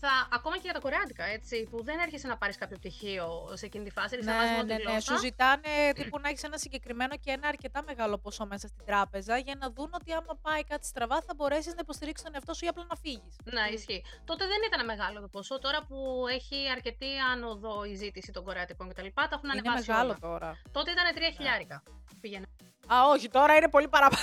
θα. 0.00 0.28
Ακόμα 0.32 0.54
και 0.54 0.60
για 0.64 0.72
τα 0.72 0.78
κορεάτικα, 0.80 1.24
έτσι, 1.24 1.66
που 1.70 1.82
δεν 1.84 1.98
έρχεσαι 1.98 2.26
να 2.26 2.36
πάρεις 2.36 2.56
κάποιο 2.56 2.76
πτυχίο 2.76 3.50
σε 3.54 3.66
εκείνη 3.66 3.84
τη 3.84 3.90
φάση, 3.90 4.08
έρχεσαι 4.14 4.30
να 4.30 4.36
βάζεις 4.36 4.50
Ναι, 4.50 4.56
μόνο 4.56 4.68
ναι, 4.72 4.76
τη 4.76 4.82
ναι. 4.84 4.90
γλώσσα. 4.90 5.12
Σου 5.16 5.18
ζητάνε 5.24 5.68
τύπου 5.94 6.18
να 6.18 6.28
έχεις 6.28 6.42
ένα 6.42 6.58
συγκεκριμένο 6.58 7.16
και 7.16 7.30
ένα 7.30 7.48
αρκετά 7.48 7.82
μεγάλο 7.82 8.18
ποσό 8.18 8.46
μέσα 8.46 8.66
στην 8.68 8.84
τράπεζα 8.86 9.38
για 9.38 9.54
να 9.58 9.70
δουν 9.70 9.90
ότι 9.94 10.12
άμα 10.12 10.34
πάει 10.42 10.64
κάτι 10.64 10.86
στραβά 10.86 11.20
θα 11.26 11.32
μπορέσεις 11.36 11.72
να 11.74 11.78
υποστηρίξεις 11.80 12.24
τον 12.24 12.34
εαυτό 12.34 12.54
σου 12.54 12.64
ή 12.64 12.68
απλά 12.68 12.84
να 12.88 12.96
φύγεις. 12.96 13.34
Ναι, 13.44 13.60
ισχύει. 13.72 14.04
Τότε 14.24 14.46
δεν 14.46 14.58
ήταν 14.66 14.84
μεγάλο 14.84 15.20
το 15.20 15.28
ποσό. 15.28 15.58
Τώρα 15.58 15.84
που 15.88 16.24
έχει 16.30 16.56
αρκετή 16.70 17.10
άνοδο 17.32 17.84
η 17.84 17.94
ζήτηση 17.94 18.32
των 18.32 18.44
κορεάτικων 18.44 18.88
κτλ. 18.88 19.06
Τα 19.14 19.28
έχουν 19.32 19.48
Είναι 19.50 19.58
ανεβάσει. 19.58 19.90
μεγάλο 19.90 20.08
όλα. 20.10 20.18
τώρα. 20.20 20.60
Τότε 20.72 20.90
ήταν 20.90 21.04
3 21.14 21.18
χιλιάρικα. 21.36 21.82
Πήγαινε. 22.20 22.46
Α, 22.94 22.96
όχι, 23.12 23.28
τώρα 23.28 23.54
είναι 23.56 23.68
πολύ 23.68 23.88
παραπάνω. 23.88 24.22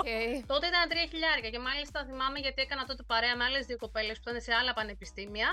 Οκ. 0.00 0.08
Τότε 0.52 0.66
ήταν 0.66 0.84
3 0.88 0.94
χιλιάρικα 1.10 1.48
και 1.48 1.58
μάλιστα 1.58 2.04
θυμάμαι 2.08 2.38
γιατί 2.38 2.62
έκανα 2.62 2.84
τότε 2.84 3.02
παρέα 3.02 3.36
με 3.36 3.44
άλλες 3.44 3.66
δύο 3.66 3.76
κοπέλες 3.76 4.16
που 4.20 4.24
ήταν 4.28 4.40
σε 4.40 4.52
άλλα 4.54 4.72
πανεπιστήμια. 4.72 5.48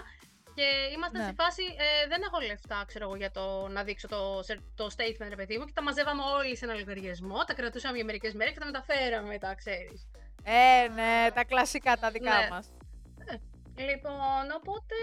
Και 0.57 0.67
ήμασταν 0.95 1.21
Ναι. 1.21 1.27
στη 1.27 1.35
φάση, 1.41 1.63
ε, 1.85 2.07
δεν 2.07 2.21
έχω 2.27 2.39
λεφτά, 2.39 2.83
ξέρω 2.87 3.05
εγώ, 3.05 3.15
για 3.15 3.31
το 3.31 3.67
να 3.67 3.83
δείξω 3.83 4.07
το, 4.07 4.39
σε- 4.43 4.63
το 4.75 4.85
statement, 4.95 5.29
ρε 5.29 5.35
παιδί 5.35 5.57
μου, 5.57 5.65
και 5.65 5.71
τα 5.75 5.81
μαζεύαμε 5.83 6.21
όλοι 6.37 6.57
σε 6.57 6.65
ένα 6.65 6.73
λογαριασμό, 6.73 7.43
τα 7.47 7.53
κρατούσαμε 7.53 7.95
για 7.95 8.05
μερικές 8.05 8.33
μέρες 8.33 8.53
και 8.53 8.59
τα 8.59 8.65
μεταφέραμε 8.65 9.27
μετά, 9.27 9.55
ξέρεις. 9.55 10.07
Ε, 10.43 10.87
ναι, 10.87 11.31
τα 11.33 11.43
κλασικά 11.43 11.97
τα 11.97 12.09
δικά 12.11 12.37
Ναι. 12.39 12.47
μας. 12.51 12.67
Λοιπόν, 13.89 14.43
οπότε. 14.57 14.95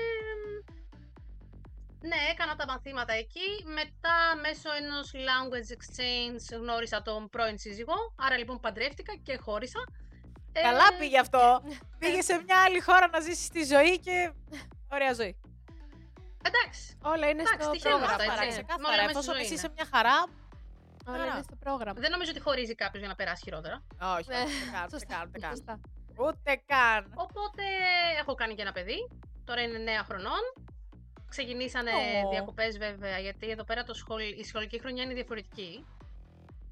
Μ, 2.04 2.08
Ναι, 2.08 2.16
έκανα 2.32 2.56
τα 2.56 2.64
μαθήματα 2.66 3.12
εκεί. 3.12 3.48
Μετά, 3.64 4.16
μέσω 4.42 4.68
ενός 4.80 5.10
language 5.28 5.70
exchange, 5.76 6.58
γνώρισα 6.60 7.02
τον 7.02 7.28
πρώην 7.28 7.58
σύζυγό. 7.58 7.94
Άρα 8.16 8.36
λοιπόν 8.36 8.60
παντρεύτηκα 8.60 9.14
και 9.22 9.36
χώρισα. 9.36 9.80
Ε, 10.52 10.60
Καλά 10.62 10.84
πήγε 10.98 11.18
αυτό. 11.18 11.62
πήγε 12.00 12.20
σε 12.22 12.42
μια 12.46 12.62
άλλη 12.62 12.80
χώρα 12.80 13.08
να 13.08 13.20
ζήσεις 13.20 13.48
τη 13.48 13.64
ζωή 13.64 13.98
και. 14.00 14.32
Ωραία 14.92 15.12
ζωή. 15.14 15.36
Εντάξει. 16.48 16.98
Όλα 17.02 17.28
είναι 17.28 17.40
Εντάξει, 17.42 17.62
στο 17.62 17.70
τυχαίνουν 17.70 17.98
πρόγραμμα. 17.98 18.12
αυτά, 18.12 18.16
Ξεκάθαρα, 18.24 18.46
έτσι. 18.46 18.58
ξεκάθαρα. 18.62 18.88
Όλα 18.94 19.02
μέσα 19.06 19.10
Εφόσον 19.10 19.34
στη 19.34 19.42
εσύ 19.44 19.48
ζωή 19.48 19.56
είσαι 19.56 19.66
είναι. 19.66 19.74
μια 19.78 19.86
χαρά. 19.94 20.16
Όλα 21.08 21.22
Άρα. 21.22 21.32
είναι 21.32 21.42
στο 21.48 21.56
πρόγραμμα. 21.64 22.00
Δεν 22.04 22.10
νομίζω 22.10 22.30
ότι 22.34 22.40
χωρίζει 22.40 22.74
κάποιος 22.74 23.00
για 23.02 23.08
να 23.12 23.14
περάσει 23.20 23.42
χειρότερα. 23.46 23.76
Όχι, 24.16 24.28
Ναι, 24.30 24.40
όχι, 24.44 24.54
δεν 24.64 24.72
κάνω, 24.72 24.86
δεν 24.88 24.98
σωστά, 24.98 25.14
κάνω, 25.14 25.28
δεν 25.32 25.40
κάνω. 25.44 25.54
σωστά. 25.56 25.74
Ούτε 26.24 26.50
καν. 26.72 27.00
Οπότε 27.24 27.64
έχω 28.20 28.32
κάνει 28.40 28.54
και 28.56 28.62
ένα 28.66 28.72
παιδί. 28.72 28.98
Τώρα 29.44 29.60
είναι 29.62 29.78
9 30.00 30.04
χρονών. 30.08 30.42
Ξεκινήσανε 31.36 31.90
Ω. 32.26 32.28
διακοπές 32.30 32.78
βέβαια, 32.78 33.18
γιατί 33.18 33.50
εδώ 33.50 33.64
πέρα 33.64 33.82
το 33.84 33.94
σχολ... 33.94 34.20
η 34.42 34.44
σχολική 34.44 34.78
χρονιά 34.80 35.02
είναι 35.02 35.14
διαφορετική. 35.14 35.84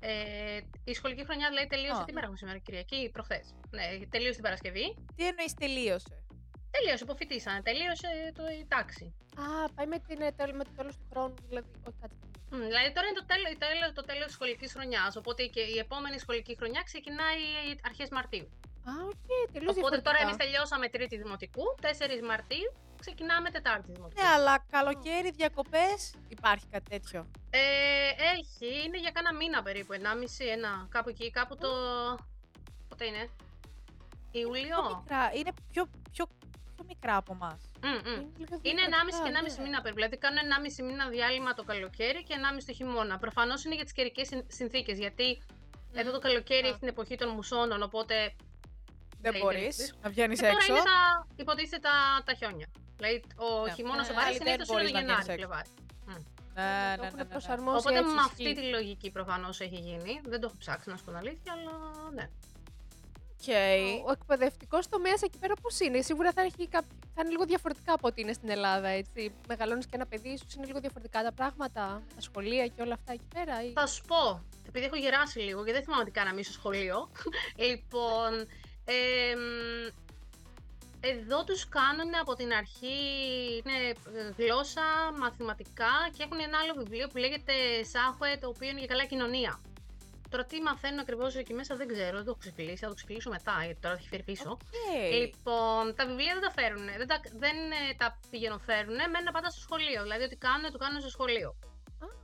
Ε, 0.00 0.61
η 0.85 0.95
σχολική 0.95 1.25
χρονιά 1.25 1.49
δηλαδή 1.49 1.66
τελείωσε. 1.75 2.00
Α. 2.00 2.04
Τι 2.04 2.12
μέρα 2.12 2.25
έχουμε 2.26 2.38
σήμερα, 2.42 2.59
Κυριακή, 2.59 3.11
προχθές. 3.12 3.54
Ναι, 3.71 3.85
τελείωσε 4.14 4.35
την 4.40 4.42
Παρασκευή. 4.42 4.87
Τι 5.16 5.23
εννοείς 5.31 5.54
τελείωσε; 5.54 6.14
Τελείωσε, 6.76 7.04
υποφοιτήσανε. 7.04 7.62
Τελείωσε 7.62 8.09
το, 8.37 8.42
η 8.61 8.66
τάξη. 8.75 9.07
Α, 9.45 9.45
πάει 9.75 9.87
με, 9.87 9.99
την, 10.07 10.21
ε, 10.21 10.33
τέλος- 10.38 10.57
με 10.61 10.64
το 10.64 10.73
τέλος 10.78 10.95
του 10.99 11.07
χρόνου, 11.11 11.35
δηλαδή. 11.49 11.69
Όχι, 11.88 11.97
κάτσε. 12.00 12.16
Μμ, 12.52 12.62
δηλαδή 12.73 12.88
τώρα 12.97 13.07
είναι 13.09 13.19
το 13.23 13.26
τέλος, 13.33 13.49
το 13.52 13.59
τέλος, 13.66 13.88
το 14.00 14.02
τέλος 14.11 14.26
της 14.31 14.35
σχολικής 14.38 14.71
χρονιάς, 14.76 15.12
οπότε 15.21 15.40
και 15.54 15.62
η 15.75 15.76
επόμενη 15.85 16.19
σχολική 16.25 16.54
χρονιά 16.61 16.83
ξεκινάει 16.90 17.40
αρχές 17.90 18.09
Μαρτίου. 18.16 18.47
Α, 18.90 18.92
οκ, 19.12 19.28
τελείως 19.52 19.71
Οπότε 19.76 19.97
τώρα 20.07 20.19
διαφορετικά. 20.19 20.23
εμείς 20.26 20.37
τελειώσαμε 20.42 20.87
τρίτη 20.95 21.16
δημοτικού, 21.23 21.64
4 21.81 22.23
Μαρτίου, 22.31 22.71
ξεκινάμε 23.04 23.50
τετάρτη 23.50 23.92
δημοτικού. 23.92 24.21
Ναι, 24.23 24.28
αλλά 24.37 24.54
καλοκαίρι, 24.71 25.30
διακοπές. 25.30 25.99
Υπάρχει 26.28 26.66
κάτι 26.75 26.88
τέτοιο; 26.90 27.18
Ε, 27.50 27.61
έχει, 28.37 28.68
είναι 28.85 28.99
για 28.99 29.11
κάνα 29.11 29.35
μήνα 29.35 29.62
περίπου, 29.62 29.92
1,5, 29.92 30.47
ένα, 30.56 30.87
κάπου 30.90 31.09
εκεί, 31.09 31.30
κάπου 31.30 31.56
το... 31.56 31.68
Πότε 32.88 33.04
είναι, 33.04 33.25
Πιο 34.32 34.40
Ιούλιο. 34.40 34.78
μικρά. 34.99 35.23
Είναι 35.38 35.52
πιο, 35.71 35.82
πιο, 36.12 36.25
πιο 36.75 36.85
μικρά 36.87 37.16
από 37.16 37.32
εμάς. 37.32 37.61
Μμ, 37.82 37.88
μμ. 38.11 38.21
λίγο 38.38 38.54
Είναι 38.62 38.82
1,5 38.88 38.94
διαφορετικά, 39.06 39.49
και 39.49 39.50
1,5 39.50 39.56
ναι. 39.56 39.62
μήνα 39.64 39.80
περίπου. 39.82 40.00
Δηλαδή 40.00 40.16
κάνουν 40.25 40.40
1,5 40.78 40.85
μήνα 40.88 41.09
διάλειμμα 41.09 41.54
το 41.54 41.64
καλοκαίρι 41.64 42.23
και 42.23 42.35
1,5 42.59 42.62
το 42.66 42.73
χειμώνα. 42.73 43.18
Προφανώς 43.18 43.64
είναι 43.64 43.75
για 43.75 43.85
τις 43.85 43.92
καιρικές 43.92 44.28
συνθήκες. 44.59 44.99
Γιατί 44.99 45.42
εδώ 45.92 46.11
το 46.11 46.18
καλοκαίρι 46.18 46.66
Α. 46.66 46.68
έχει 46.68 46.78
την 46.78 46.88
εποχή 46.88 47.16
των 47.16 47.28
μουσώνων, 47.28 47.82
οπότε. 47.82 48.16
Δεν 49.23 49.33
Ναι, 49.33 49.38
μπορείς 49.38 49.79
είναι- 49.79 49.97
να 50.02 50.09
βγαίνεις 50.11 50.38
Και 50.41 50.45
τώρα 50.47 50.57
έξω. 50.57 50.73
είναι 50.73 50.83
τα, 50.83 51.26
υποτίθεται 51.37 51.79
τα, 51.88 51.95
τα 52.25 52.33
χιόνια. 52.38 52.67
Δηλαδή 52.97 53.17
ο 53.37 53.64
Ναι. 53.64 53.73
χειμώνας 53.73 54.09
Ε, 54.09 54.12
ο 54.12 54.14
Βάρη 54.14 54.26
άλλη 54.29 54.38
δεν 54.38 54.47
συνήθως 54.47 54.69
είναι 54.69 54.76
μπορείς 54.76 54.93
να 54.93 55.00
Γενάρη, 55.00 55.23
βγαίνεις 55.23 55.29
έξω. 55.35 55.47
Φλεβάρη. 55.47 55.71
Ναι, 56.07 56.14
ναι, 56.62 56.97
Το 56.97 57.00
ναι, 57.02 57.07
έχουν 57.07 57.17
ναι, 57.17 57.23
ναι. 57.23 57.29
προσαρμόσει 57.35 57.76
Οπότε 57.79 57.99
έτσι, 57.99 58.14
με 58.14 58.21
αυτή 58.29 58.43
ισχύει. 58.43 58.55
τη 58.61 58.62
λογική 58.76 59.09
προφανώς 59.11 59.61
έχει 59.67 59.79
γίνει. 59.88 60.12
Δεν 60.33 60.38
το 60.41 60.47
έχω 60.49 60.57
ψάξει 60.59 60.87
να 60.91 60.97
σου 60.97 61.05
πω 61.05 61.11
την 61.11 61.19
αλήθεια, 61.23 61.52
αλλά 61.57 61.73
ναι. 62.19 62.26
Οκ. 63.45 63.49
Ο 64.09 64.11
εκπαιδευτικός 64.12 64.88
τομέας 64.88 65.23
εκεί 65.23 65.38
πέρα 65.38 65.55
πώς 65.62 65.81
είναι; 65.81 66.00
Σίγουρα 66.02 66.33
θα, 66.33 66.43
έχει 66.43 66.69
κάποιο... 66.69 66.97
θα 67.14 67.21
είναι 67.23 67.31
λίγο 67.31 67.45
διαφορετικά 67.45 67.93
από 67.93 68.07
ό,τι 68.09 68.21
είναι 68.21 68.33
στην 68.33 68.49
Ελλάδα. 68.50 68.88
Έτσι. 68.88 69.35
Μεγαλώνεις 69.49 69.85
και 69.87 69.95
ένα 69.95 70.07
παιδί, 70.07 70.29
ίσως 70.29 70.55
είναι 70.55 70.67
λίγο 70.67 70.81
διαφορετικά 70.81 71.23
τα 71.23 71.33
πράγματα, 71.33 72.02
τα 72.14 72.21
σχολεία 72.21 72.67
και 72.67 72.83
όλα 72.83 72.95
αυτά 72.95 73.12
εκεί 73.12 73.26
πέρα. 73.35 73.64
Ή... 73.64 73.73
Θα 73.73 73.87
σου 73.87 74.02
πω, 74.05 74.45
επειδή 74.69 74.85
έχω 74.85 74.97
γεράσει 74.97 75.38
λίγο 75.38 75.64
και 75.64 75.73
δεν 75.73 75.83
θυμάμαι 75.83 76.05
τι 76.05 76.11
κάναμε 76.11 76.43
στο 76.43 76.52
σχολείο. 76.52 77.11
λοιπόν, 77.69 78.31
εμ, 78.84 79.40
εδώ 81.00 81.44
τους 81.44 81.68
κάνουν 81.68 82.14
από 82.20 82.34
την 82.34 82.52
αρχή 82.52 82.98
είναι 83.56 83.88
ε, 83.88 84.42
γλώσσα, 84.42 84.82
μαθηματικά 85.18 85.92
και 86.16 86.22
έχουν 86.22 86.38
ένα 86.40 86.58
άλλο 86.58 86.74
βιβλίο 86.76 87.08
που 87.08 87.16
λέγεται 87.16 87.52
사회, 87.92 88.37
το 88.40 88.48
οποίο 88.48 88.68
είναι 88.68 88.78
για 88.78 88.88
καλά 88.88 89.04
κοινωνία. 89.04 89.60
Τώρα 90.30 90.44
τι 90.44 90.60
μαθαίνουν 90.60 90.98
ακριβώς 90.98 91.36
εκεί 91.36 91.54
μέσα 91.54 91.76
δεν 91.76 91.88
ξέρω, 91.88 92.16
δεν 92.16 92.24
το 92.24 92.30
έχω 92.30 92.38
ξεφυλλίσει, 92.38 92.76
θα 92.84 92.88
το 92.88 92.94
ξεφυλλίσω 92.94 93.30
μετά, 93.30 93.56
γιατί 93.64 93.80
τώρα 93.80 93.94
τα 93.94 94.00
έχει 94.00 94.08
φέρει 94.08 94.22
πίσω. 94.22 94.48
Οκ. 94.50 94.60
Λοιπόν, 95.20 95.94
τα 95.96 96.06
βιβλία 96.06 96.32
δεν 96.38 96.42
τα 96.42 96.50
φέρουν, 96.50 96.84
δεν 97.00 97.06
τα, 97.06 97.20
δεν, 97.44 97.56
ε, 97.80 97.94
τα 97.96 98.18
πηγαίνουν 98.30 98.60
φέρουν, 98.60 98.94
μένουν 98.94 99.32
πάντα 99.32 99.50
στο 99.50 99.60
σχολείο. 99.60 100.02
Δηλαδή, 100.02 100.22
ό,τι 100.24 100.36
κάνουν, 100.36 100.72
το 100.72 100.78
κάνουν 100.78 101.00
στο 101.00 101.10
σχολείο. 101.10 101.54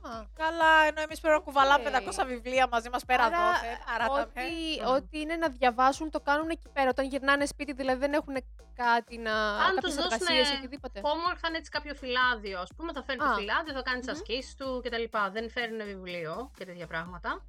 Α, 0.01 0.23
Καλά, 0.33 0.71
ενώ 0.87 1.01
εμείς 1.01 1.19
πρέπει 1.19 1.35
να 1.37 1.41
κουβαλάμε 1.43 1.89
Οκ. 1.89 1.93
500 1.95 2.25
βιβλία 2.27 2.67
μαζί 2.71 2.89
μας 2.89 3.05
πέρα 3.05 3.23
Άρα, 3.23 3.37
δώθε. 3.51 3.77
Άρα 3.95 4.05
τα 4.07 4.13
ό,τι, 4.21 4.41
με. 4.81 4.89
ό,τι 4.89 5.19
είναι 5.19 5.35
να 5.35 5.49
διαβάσουν 5.49 6.09
το 6.09 6.19
κάνουν 6.19 6.49
εκεί 6.49 6.69
πέρα. 6.73 6.89
Όταν 6.89 7.05
γυρνάνε 7.05 7.45
σπίτι, 7.45 7.73
δηλαδή 7.73 7.99
δεν 7.99 8.13
έχουν 8.13 8.35
κάτι 8.75 9.17
να. 9.17 9.33
Αν 9.49 9.75
κάποιες 9.75 9.83
τους 9.83 9.95
δώσουνε 9.95 10.13
εργασίες 10.15 10.51
ή 10.51 10.55
οτιδήποτε. 10.57 11.01
Homework 11.03 11.37
θα 11.41 11.47
είναι 11.47 11.57
έτσι 11.57 11.71
κάποιο 11.71 11.93
φυλάδιο, 11.93 12.59
ας 12.59 12.69
πούμε, 12.75 12.93
θα 12.93 13.03
φέρει 13.03 13.17
το 13.17 13.25
Α. 13.25 13.33
φυλάδιο, 13.35 13.73
θα 13.73 13.81
κάνει 13.81 13.99
τις 13.99 14.07
Μμμ. 14.09 14.15
ασκήσεις 14.15 14.55
του 14.55 14.81
κτλ. 14.83 15.03
Δεν 15.31 15.49
φέρνουν 15.49 15.85
βιβλίο 15.85 16.51
και 16.57 16.65
τέτοια 16.65 16.87
πράγματα. 16.87 17.41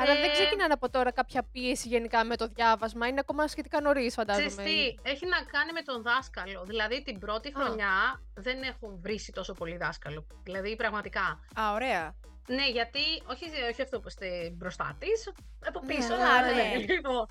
Αλλά 0.00 0.12
Ε, 0.12 0.20
δεν 0.20 0.32
ξεκινάνε 0.32 0.72
από 0.72 0.90
τώρα 0.90 1.10
κάποια 1.12 1.42
πίεση 1.52 1.88
γενικά 1.88 2.24
με 2.24 2.36
το 2.36 2.46
διάβασμα. 2.46 3.06
Είναι 3.06 3.20
ακόμα 3.20 3.46
σχετικά 3.48 3.80
νωρίς, 3.80 4.14
φαντάζομαι. 4.14 4.46
Ξέρεις 4.46 4.64
τι, 4.72 5.10
έχει 5.10 5.26
να 5.26 5.36
κάνει 5.42 5.72
με 5.72 5.82
τον 5.82 6.02
δάσκαλο. 6.02 6.64
Δηλαδή 6.64 7.02
την 7.02 7.18
πρώτη 7.18 7.48
Α. 7.48 7.52
χρονιά 7.54 8.22
δεν 8.34 8.62
έχω 8.62 8.98
βρήσει 9.02 9.32
τόσο 9.32 9.52
πολύ 9.52 9.76
δάσκαλο. 9.76 10.26
Δηλαδή 10.42 10.76
πραγματικά. 10.76 11.40
Α, 11.60 11.72
ωραία. 11.72 12.14
Ναι, 12.46 12.68
γιατί 12.68 13.00
όχι, 13.26 13.44
όχι 13.72 13.82
αυτό 13.82 14.00
που 14.00 14.08
είστε 14.08 14.50
μπροστά 14.56 14.96
της, 14.98 15.32
από 15.66 15.80
Ναι, 15.84 15.94
πίσω. 15.94 16.14
αλλά 16.14 16.40
ναι, 16.40 16.52
ναι. 16.52 16.62
ναι, 16.62 16.76
λοιπόν. 16.76 17.26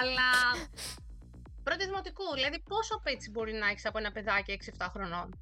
Αλλά. 0.00 0.30
Πρώτης 1.62 1.86
δημοτικού, 1.86 2.22
δηλαδή 2.34 2.60
πόσο 2.60 2.94
απέτηση 2.94 3.30
μπορεί 3.30 3.52
να 3.52 3.68
έχεις 3.68 3.86
από 3.86 3.98
ένα 3.98 4.12
παιδάκι 4.12 4.58
6-7 4.78 4.86
χρονών; 4.90 5.38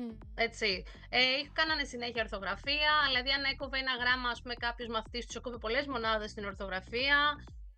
Μμ. 0.00 0.10
Έτσι. 0.46 0.70
Ε, 1.08 1.20
κάνανε 1.52 1.84
συνέχεια 1.84 2.22
ορθογραφία, 2.26 2.92
δηλαδή 3.06 3.30
αν 3.38 3.44
έκοβε 3.52 3.78
ένα 3.84 3.94
γράμμα, 4.02 4.28
ας 4.34 4.40
πούμε, 4.42 4.54
κάποιος 4.54 4.88
μαθητής 4.88 5.26
τους 5.26 5.36
έκοβε 5.36 5.58
πολλές 5.64 5.86
μονάδες 5.86 6.30
στην 6.30 6.44
ορθογραφία. 6.44 7.18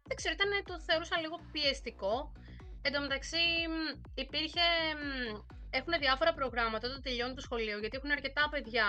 Δεν 0.08 0.16
ξέρω, 0.16 0.34
ήταν, 0.38 0.50
το 0.64 0.74
θεωρούσα 0.88 1.16
λίγο 1.20 1.36
πιεστικό. 1.52 2.32
Εν 2.82 2.92
τω 2.92 3.00
μεταξύ, 3.00 3.44
μ, 3.72 3.76
υπήρχε. 4.24 4.66
μ, 5.00 5.08
Έχουν 5.70 5.92
διάφορα 6.04 6.32
προγράμματα 6.34 6.88
όταν 6.88 7.02
τελειώνει 7.02 7.34
το 7.34 7.40
σχολείο, 7.40 7.78
γιατί 7.78 7.96
έχουν 7.96 8.10
αρκετά 8.10 8.48
παιδιά 8.52 8.88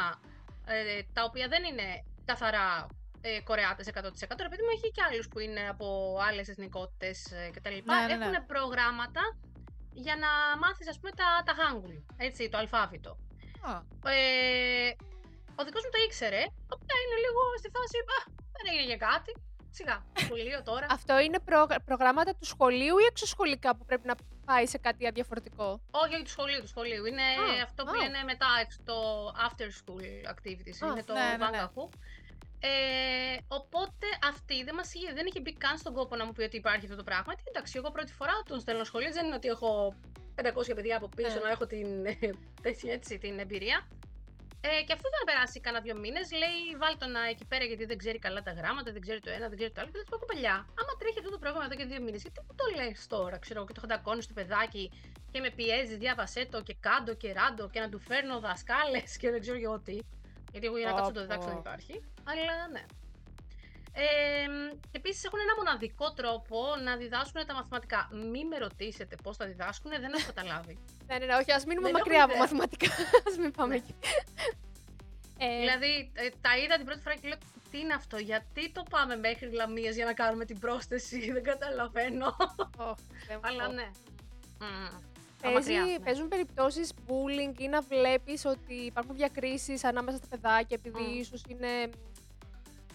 ε, 0.65 1.01
τα 1.13 1.23
οποία 1.23 1.47
δεν 1.47 1.63
είναι 1.63 1.87
καθαρά 2.25 2.87
ε, 3.21 3.41
Κορεάτες 3.41 3.87
100%. 3.87 3.91
Ρε 4.45 4.49
παιδί 4.49 4.63
μου, 4.65 4.73
έχει 4.77 4.91
και 4.91 5.03
άλλους 5.09 5.27
που 5.27 5.39
είναι 5.39 5.67
από 5.69 6.17
άλλες 6.27 6.47
εθνικότητες 6.47 7.31
ε, 7.31 7.49
κτλ. 7.53 7.69
Ναι, 7.69 8.05
ναι, 8.07 8.15
ναι. 8.15 8.25
Έχουν 8.25 8.45
προγράμματα 8.45 9.21
για 9.93 10.15
να 10.15 10.57
μάθεις, 10.57 10.87
ας 10.89 10.99
πούμε, 10.99 11.11
τα, 11.11 11.43
τα 11.45 11.53
Hangul, 11.59 12.03
έτσι, 12.17 12.49
το 12.49 12.57
αλφάβητο. 12.57 13.17
Α, 13.71 13.73
Ε, 14.11 14.89
ο 15.59 15.63
δικός 15.65 15.83
μου 15.85 15.91
το 15.95 15.99
ήξερε, 16.05 16.41
απλά 16.75 16.95
είναι 17.03 17.17
λίγο 17.25 17.41
στη 17.61 17.69
φάση, 17.75 17.97
α, 18.17 18.19
δεν 18.55 18.63
έγινε 18.69 18.85
για 18.85 18.97
κάτι. 19.09 19.31
Σιγά, 19.69 20.05
σχολείο 20.15 20.63
τώρα. 20.63 20.85
Αυτό 20.97 21.19
είναι 21.19 21.39
προγ- 21.39 21.79
προγράμματα 21.85 22.31
του 22.35 22.45
σχολείου 22.45 22.97
ή 22.97 23.05
εξωσχολικά 23.09 23.75
που 23.75 23.85
πρέπει 23.85 24.07
να 24.07 24.15
πάει 24.45 24.65
σε 24.67 24.77
κάτι 24.77 25.09
διαφορετικό; 25.11 25.81
Όχι, 25.91 26.13
όχι 26.13 26.23
του 26.23 26.29
σχολείου, 26.29 26.59
του 26.61 26.67
σχολείου. 26.67 27.05
Είναι 27.05 27.21
Α, 27.21 27.63
αυτό 27.63 27.83
που 27.83 27.91
α. 27.91 28.01
λένε 28.03 28.23
μετά 28.23 28.47
εξ- 28.61 28.79
το 28.83 28.97
after 29.47 29.67
school 29.79 30.03
activities. 30.33 30.77
Α, 30.83 30.87
είναι 30.91 31.03
το 31.03 31.13
ναι, 31.13 31.19
ναι, 31.19 31.49
ναι. 31.49 31.65
Vangahu. 31.65 31.89
Ε, 32.65 33.37
οπότε 33.47 34.07
αυτή 34.27 34.63
δεν, 34.63 34.75
μας 34.75 34.93
είχε, 34.93 35.13
δεν 35.13 35.25
είχε 35.25 35.39
μπει 35.39 35.53
καν 35.53 35.77
στον 35.77 35.93
κόπο 35.93 36.15
να 36.15 36.25
μου 36.25 36.31
πει 36.31 36.41
ότι 36.43 36.57
υπάρχει 36.57 36.85
αυτό 36.85 36.97
το 36.97 37.03
πράγμα. 37.03 37.35
Τι, 37.35 37.43
εντάξει, 37.47 37.73
εγώ 37.77 37.91
πρώτη 37.91 38.13
φορά 38.13 38.33
τον 38.45 38.59
στέλνω 38.59 38.83
σχολείο. 38.83 39.11
Δεν 39.11 39.25
είναι 39.25 39.35
ότι 39.35 39.47
έχω 39.47 39.95
500 40.35 40.75
παιδιά 40.75 40.97
από 40.97 41.07
πίσω 41.15 41.33
Ναι. 41.33 41.39
να 41.45 41.49
έχω 41.49 41.65
την, 41.65 42.05
ε, 42.05 42.17
τέτοια, 42.61 42.93
έτσι, 42.93 43.17
την 43.17 43.39
εμπειρία. 43.39 43.87
Ε, 44.65 44.83
και 44.87 44.93
αυτό 44.97 45.07
δεν 45.13 45.21
περάσει 45.25 45.59
κανένα 45.59 45.83
δύο 45.83 45.95
μήνες. 46.03 46.31
Λέει, 46.41 46.59
βάλ 46.81 46.93
τον 46.97 47.11
να 47.11 47.21
εκεί 47.33 47.45
πέρα 47.45 47.63
γιατί 47.65 47.85
δεν 47.85 47.97
ξέρει 47.97 48.19
καλά 48.19 48.41
τα 48.41 48.51
γράμματα, 48.51 48.91
δεν 48.91 49.01
ξέρει 49.01 49.19
το 49.19 49.29
ένα, 49.37 49.47
δεν 49.49 49.57
ξέρει 49.57 49.71
το 49.73 49.81
άλλο. 49.81 49.89
Και 49.91 49.97
δεν 49.99 50.05
του 50.05 50.11
πω 50.11 50.17
κοπελιά. 50.25 50.55
Άμα 50.79 50.93
τρέχει 50.99 51.19
αυτό 51.19 51.31
το 51.35 51.39
πρόγραμμα 51.43 51.65
εδώ 51.65 51.75
και 51.79 51.85
δύο 51.91 52.01
μήνες, 52.05 52.21
γιατί 52.21 52.39
μου 52.47 52.55
το 52.61 52.65
λες 52.79 53.07
τώρα, 53.07 53.37
ξέρω 53.37 53.57
εγώ, 53.59 53.67
και 53.67 53.73
το 53.73 53.81
χαντακώνει 53.81 54.21
στο 54.21 54.33
παιδάκι 54.33 54.83
και 55.31 55.39
με 55.39 55.49
πιέζεις, 55.57 55.97
διάβασέ 55.97 56.45
το 56.53 56.61
και 56.67 56.75
κάντο 56.79 57.13
και 57.21 57.29
ράντο 57.39 57.69
και 57.73 57.79
να 57.79 57.89
του 57.89 57.99
φέρνω 57.99 58.39
δασκάλες 58.39 59.17
και 59.17 59.29
δεν 59.33 59.39
ξέρω 59.43 59.57
και 59.57 59.63
εγώ 59.69 59.79
τι. 59.79 59.97
Γιατί 60.51 60.65
εγώ 60.69 60.77
για 60.77 60.87
να 60.89 60.93
κάτσω 60.93 61.09
να 61.11 61.15
το 61.17 61.21
διδάξω 61.21 61.47
δεν 61.47 61.57
Όπο. 61.57 61.63
υπάρχει. 61.69 61.93
Αλλά 62.31 62.55
ναι. 62.71 62.83
Ε, 63.95 64.03
Επίσης 64.91 65.23
έχουν 65.23 65.39
ένα 65.39 65.53
μοναδικό 65.57 66.13
τρόπο 66.13 66.57
να 66.83 66.95
διδάσκουν 66.95 67.45
τα 67.45 67.53
μαθηματικά. 67.53 68.09
Μη 68.31 68.45
με 68.45 68.57
ρωτήσετε 68.57 69.15
πώς 69.23 69.37
θα 69.37 69.45
διδάσκουν, 69.45 69.91
δεν 69.91 70.13
έχω 70.13 70.25
καταλάβει. 70.25 70.77
Ναι, 71.07 71.17
ναι, 71.17 71.25
ναι, 71.25 71.35
όχι, 71.35 71.51
ας 71.51 71.65
μείνουμε 71.65 71.87
Δεν 71.91 71.97
μακριά 71.97 72.15
έχω 72.15 72.23
από 72.23 72.33
ιδέα. 72.33 72.43
μαθηματικά. 72.43 72.87
ας 73.27 73.37
μην 73.37 73.51
πάμε 73.51 73.67
Ναι. 73.75 73.75
εκεί. 73.75 73.93
Ε, 75.37 75.59
Δηλαδή, 75.59 76.11
ε, 76.13 76.29
τα 76.41 76.57
είδα 76.57 76.75
την 76.75 76.85
πρώτη 76.85 77.01
φορά 77.01 77.15
και 77.15 77.27
λέω 77.27 77.37
τι 77.71 77.79
είναι 77.79 77.93
αυτό, 77.93 78.17
γιατί 78.17 78.71
το 78.71 78.83
πάμε 78.89 79.15
μέχρι 79.15 79.51
Λαμίας 79.51 79.95
για 79.95 80.05
να 80.05 80.13
κάνουμε 80.13 80.45
την 80.45 80.59
πρόσθεση, 80.59 81.19
δεν 81.35 81.43
καταλαβαίνω. 81.43 82.35
ωχ, 82.77 82.97
Θεέ 83.27 83.35
μου, 83.35 83.41
Αλλά 83.43 83.67
ωχ. 83.67 83.73
ναι. 83.73 83.89
Μμμ. 84.59 84.99
Παίζει, 85.41 85.57
Μακριά, 85.73 85.83
ναι. 85.85 85.99
Παίζουν 86.05 86.27
περιπτώσεις 86.27 86.93
bullying 87.07 87.59
ή 87.59 87.67
να 87.67 87.81
βλέπεις 87.81 88.45
ότι 88.45 88.73
υπάρχουν 88.73 89.15
διακρίσεις 89.15 89.83
ανάμεσα 89.83 90.17
στα 90.17 90.27
παιδάκια 90.27 90.77
επειδή 90.79 91.01
Μμ. 91.01 91.19
ίσως 91.19 91.41
είναι... 91.47 91.89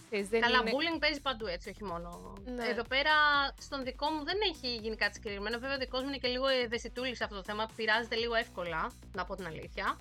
ξέρεις, 0.08 0.28
δεν 0.28 0.40
Καλά, 0.40 0.58
είναι... 0.58 0.70
bullying 0.70 0.98
παίζει 1.00 1.20
παντού 1.20 1.46
έτσι, 1.46 1.68
όχι 1.68 1.84
μόνο. 1.84 2.32
Ναι. 2.44 2.66
Εδώ 2.68 2.82
πέρα 2.82 3.12
στον 3.60 3.84
δικό 3.84 4.10
μου 4.10 4.24
δεν 4.24 4.36
έχει 4.52 4.74
γίνει 4.76 4.96
κάτι 4.96 5.14
συγκεκριμένο. 5.14 5.58
Βέβαια, 5.58 5.74
ο 5.76 5.78
δικός 5.78 6.02
μου 6.02 6.08
είναι 6.08 6.16
και 6.16 6.28
λίγο 6.28 6.46
ευαισθητούλης 6.46 7.16
σε 7.16 7.24
αυτό 7.24 7.36
το 7.36 7.42
θέμα. 7.42 7.68
Πειράζεται 7.76 8.16
λίγο 8.16 8.34
εύκολα, 8.34 8.92
να 9.14 9.24
πω 9.24 9.34
την 9.36 9.46
αλήθεια. 9.46 9.98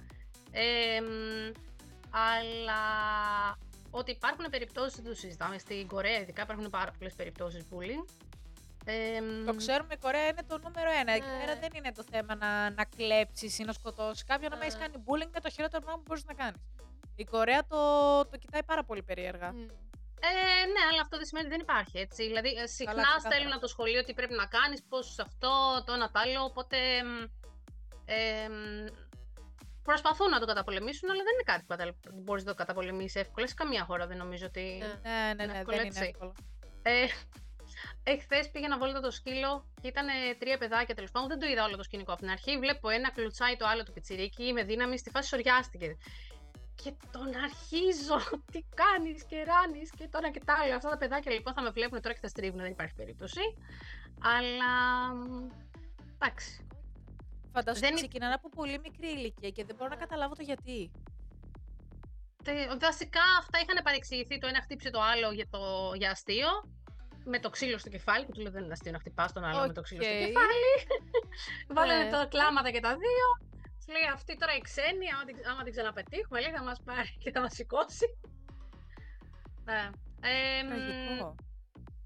Ε, 0.51 1.01
μ, 1.01 1.51
αλλά 2.09 2.81
ότι 3.91 4.11
υπάρχουν 4.11 4.45
περιπτώσεις, 4.51 4.95
δεν 4.95 5.11
το 5.11 5.15
συζητάμε, 5.17 5.57
στην 5.57 5.87
Κορέα 5.87 6.19
ειδικά 6.19 6.41
υπάρχουν 6.41 6.69
πάρα 6.69 6.91
πολλές 6.97 7.13
περιπτώσεις 7.13 7.63
bullying. 7.71 8.05
Ε, 8.85 9.21
μ, 9.21 9.45
Το 9.45 9.55
ξέρουμε, 9.55 9.93
η 9.93 9.97
Κορέα 9.97 10.27
είναι 10.27 10.43
το 10.47 10.57
νούμερο 10.57 10.89
ένα. 10.99 11.11
Εκεί 11.11 11.25
Ναι. 11.27 11.39
πέρα 11.45 11.59
δεν 11.59 11.69
είναι 11.73 11.91
το 11.91 12.03
θέμα 12.11 12.35
να, 12.35 12.69
να 12.69 12.85
κλέψεις 12.85 13.59
ή 13.59 13.63
να 13.63 13.73
σκοτώσεις 13.73 14.23
κάποιον. 14.23 14.51
Αν 14.53 14.59
Ναι. 14.59 14.65
έχεις 14.65 14.77
κάνει 14.77 14.93
bullying, 15.05 15.27
είναι 15.27 15.39
το 15.41 15.49
χειρότερο 15.49 15.81
πράγμα 15.81 15.97
που 16.01 16.05
μπορείς 16.07 16.25
να 16.25 16.33
κάνεις. 16.33 16.61
Η 17.15 17.23
Κορέα 17.23 17.65
το, 17.67 17.77
το 18.25 18.37
κοιτάει 18.37 18.63
πάρα 18.63 18.83
πολύ 18.83 19.03
περίεργα. 19.03 19.51
Μμ. 19.51 19.65
Ε, 20.21 20.65
ναι, 20.73 20.83
αλλά 20.91 21.01
αυτό 21.01 21.17
δεν 21.17 21.25
σημαίνει 21.25 21.45
ότι 21.47 21.55
δεν 21.55 21.63
υπάρχει 21.67 21.97
έτσι. 21.99 22.23
Δηλαδή, 22.23 22.49
ε, 22.49 22.67
συχνά 22.67 22.93
ξεκάθαρα. 22.93 23.19
στέλνουν 23.19 23.51
από 23.51 23.61
το 23.61 23.67
σχολείο 23.67 24.03
τι 24.03 24.13
πρέπει 24.13 24.33
να 24.33 24.45
κάνεις, 24.45 24.83
πώς 24.89 25.19
αυτό, 25.19 25.83
το 25.85 25.93
ένα 25.93 26.11
τ' 26.11 26.17
άλλο. 26.17 26.43
Οπότε. 26.43 26.77
μ, 27.03 27.23
Ε, 28.05 28.47
μ, 28.49 28.85
προσπαθούν 29.83 30.29
να 30.29 30.39
το 30.39 30.45
καταπολεμήσουν, 30.45 31.09
αλλά 31.09 31.23
δεν 31.23 31.33
είναι 31.33 31.43
κάτι 31.51 31.93
που 32.01 32.21
μπορείς 32.23 32.43
να 32.43 32.51
το 32.51 32.57
καταπολεμήσεις 32.57 33.15
εύκολα. 33.15 33.47
Σε 33.47 33.53
καμία 33.53 33.83
χώρα 33.83 34.07
δεν 34.07 34.17
νομίζω 34.17 34.45
ότι. 34.45 34.77
Ναι. 34.79 34.87
Ναι, 35.09 35.33
ναι, 35.33 35.43
Είναι 35.43 35.53
ναι, 35.53 35.57
εύκολο 35.59 35.77
δεν 35.77 35.85
είναι 35.85 35.95
έτσι. 35.99 36.09
εύκολο. 36.13 36.35
Ε, 36.81 37.05
Εχθές 38.13 38.49
πήγαινα 38.51 38.77
βόλτα 38.77 38.99
το 38.99 39.11
σκύλο 39.11 39.65
και 39.81 39.87
ήταν 39.87 40.07
τρία 40.39 40.57
παιδάκια 40.57 40.95
τέλος 40.95 41.11
πάντων. 41.11 41.27
Δεν 41.27 41.39
το 41.39 41.45
είδα 41.45 41.63
όλο 41.63 41.75
το 41.77 41.83
σκηνικό 41.83 42.11
από 42.11 42.21
την 42.21 42.29
αρχή. 42.29 42.57
Βλέπω 42.57 42.89
ένα 42.89 43.11
κλουτσάει 43.11 43.55
το 43.55 43.65
άλλο 43.67 43.83
του 43.83 43.93
πιτσιρίκι 43.93 44.53
με 44.53 44.63
δύναμη. 44.63 44.97
Στη 44.97 45.09
φάση 45.09 45.27
σοριάστηκε. 45.27 45.97
Και 46.83 46.93
τον 47.11 47.27
αρχίζω. 47.43 48.17
Τι 48.51 48.61
κάνεις 48.81 49.23
και 49.23 49.43
ράνεις 49.43 49.89
και 49.97 50.07
τώρα 50.07 50.31
και 50.31 50.41
τα 50.45 50.53
άλλα. 50.61 50.75
Αυτά 50.75 50.89
τα 50.89 50.97
παιδάκια 50.97 51.31
λοιπόν 51.31 51.53
θα 51.53 51.61
με 51.61 51.69
βλέπουν 51.69 52.01
τώρα 52.01 52.13
και 52.13 52.19
θα 52.21 52.27
στρίβουν. 52.27 52.59
Δεν 52.59 52.71
υπάρχει 52.71 52.93
περίπτωση. 52.93 53.41
Αλλά. 54.35 54.71
μ, 55.13 55.47
Εντάξει. 56.19 56.67
Φαντάζομαι 57.53 57.79
Δεν 57.87 57.93
ότι 57.95 57.99
είναι- 57.99 58.07
ξεκινάνε 58.07 58.33
από 58.33 58.49
πολύ 58.49 58.79
μικρή 58.79 59.07
ηλικία 59.07 59.49
και 59.49 59.65
δεν 59.65 59.75
μπορώ 59.75 59.89
να 59.89 59.95
καταλάβω 59.95 60.33
το 60.35 60.43
γιατί. 60.43 60.91
Τε- 62.43 62.79
Βασικά 62.79 63.21
αυτά 63.39 63.59
είχαν 63.63 63.83
παρεξηγηθεί. 63.83 64.37
Το 64.37 64.47
ένα 64.47 64.61
χτύπησε 64.61 64.89
το 64.89 65.01
άλλο 65.01 65.31
για, 65.31 65.47
το, 65.49 65.91
για 65.95 66.11
αστείο. 66.11 66.49
Με 67.29 67.39
το 67.39 67.49
ξύλο 67.49 67.77
στο 67.77 67.89
κεφάλι. 67.89 68.25
Που 68.25 68.31
του 68.31 68.41
λέω 68.41 68.51
δεν 68.51 68.63
είναι 68.63 68.71
αστείο 68.73 68.91
να 68.91 68.99
χτυπάς 68.99 69.33
τον 69.33 69.43
άλλο 69.43 69.67
με 69.67 69.73
το 69.73 69.81
ξύλο 69.81 70.01
στο 70.03 70.11
Οκ. 70.11 70.17
κεφάλι. 70.17 70.63
Βάλανε 71.75 72.03
Ναι. 72.03 72.09
τα 72.09 72.25
κλάματα 72.25 72.71
και 72.71 72.79
τα 72.79 72.89
δύο. 73.03 73.27
Σου 73.89 73.93
λέει 73.93 74.07
αυτή 74.13 74.37
τώρα 74.37 74.53
η 74.55 74.61
ξένη, 74.61 75.05
άμα 75.13 75.23
την, 75.25 75.35
άμα 75.51 75.63
την 75.63 75.71
ξαναπετύχουμε, 75.75 76.39
λέει 76.41 76.51
θα 76.51 76.63
μας 76.63 76.79
πάρει 76.85 77.17
και 77.23 77.31
θα 77.31 77.39
μας 77.41 77.53
σηκώσει. 77.53 78.05
Ναι. 79.63 79.89
Ε, 80.29 80.63
μ, 80.63 80.67
Τραγικό. 80.67 81.35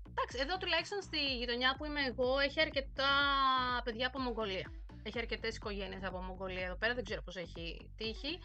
εντάξει, 0.09 0.37
εδώ 0.39 0.57
τουλάχιστον 0.57 1.01
στη 1.01 1.37
γειτονιά 1.37 1.75
που 1.77 1.85
είμαι 1.85 2.01
εγώ 2.11 2.39
έχει 2.39 2.61
αρκετά 2.61 3.11
παιδιά 3.83 4.07
από 4.07 4.19
Μογγολία. 4.19 4.71
Έχει 5.03 5.17
αρκετές 5.19 5.55
οικογένειες 5.55 6.03
από 6.03 6.17
Μογγολία 6.21 6.65
εδώ 6.65 6.75
πέρα, 6.75 6.93
δεν 6.93 7.03
ξέρω 7.03 7.21
πώς 7.21 7.35
έχει 7.35 7.91
τύχει. 7.97 8.39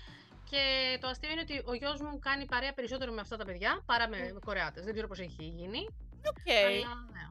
Και 0.50 0.62
το 1.00 1.09
αστείο 1.09 1.31
είναι 1.31 1.40
ότι 1.40 1.62
ο 1.66 1.75
γιος 1.75 2.00
μου 2.00 2.19
κάνει 2.19 2.45
παρέα 2.45 2.73
περισσότερο 2.73 3.12
με 3.12 3.21
αυτά 3.21 3.37
τα 3.37 3.45
παιδιά 3.45 3.83
παρά 3.87 4.09
με 4.09 4.33
Κορεάτες. 4.45 4.85
Δεν 4.85 4.93
ξέρω 4.93 5.09
πώς 5.09 5.19
έχει 5.19 5.43
γίνει. 5.45 5.87
Οκ. 6.31 6.49
Αλλά 6.66 6.95
ναι. 7.12 7.25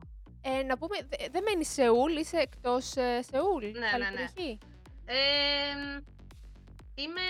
Ε, 0.59 0.63
να 0.63 0.77
πούμε, 0.77 0.97
δε- 1.09 1.29
δεν 1.31 1.43
μένεις 1.43 1.69
Σεούλ, 1.69 2.15
είσαι 2.15 2.37
εκτός 2.37 2.85
Σεούλ. 3.29 3.65
Ναι, 3.65 3.91
Πάλι 3.91 4.03
ναι, 4.03 4.09
ναι. 4.09 4.57
Περιοχή. 5.05 5.97
Ε, 5.97 6.03
είμαι 6.95 7.21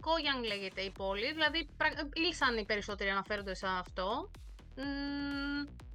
Κόγιανγκ 0.00 0.44
λέγεται 0.44 0.80
η 0.80 0.90
πόλη, 0.90 1.32
δηλαδή 1.32 1.68
πρα- 1.76 2.08
ήλσαν 2.14 2.56
οι 2.56 2.64
περισσότεροι 2.64 3.10
αναφέρονται 3.10 3.54
σε 3.54 3.66
αυτό. 3.66 4.30
Μ, 4.76 5.86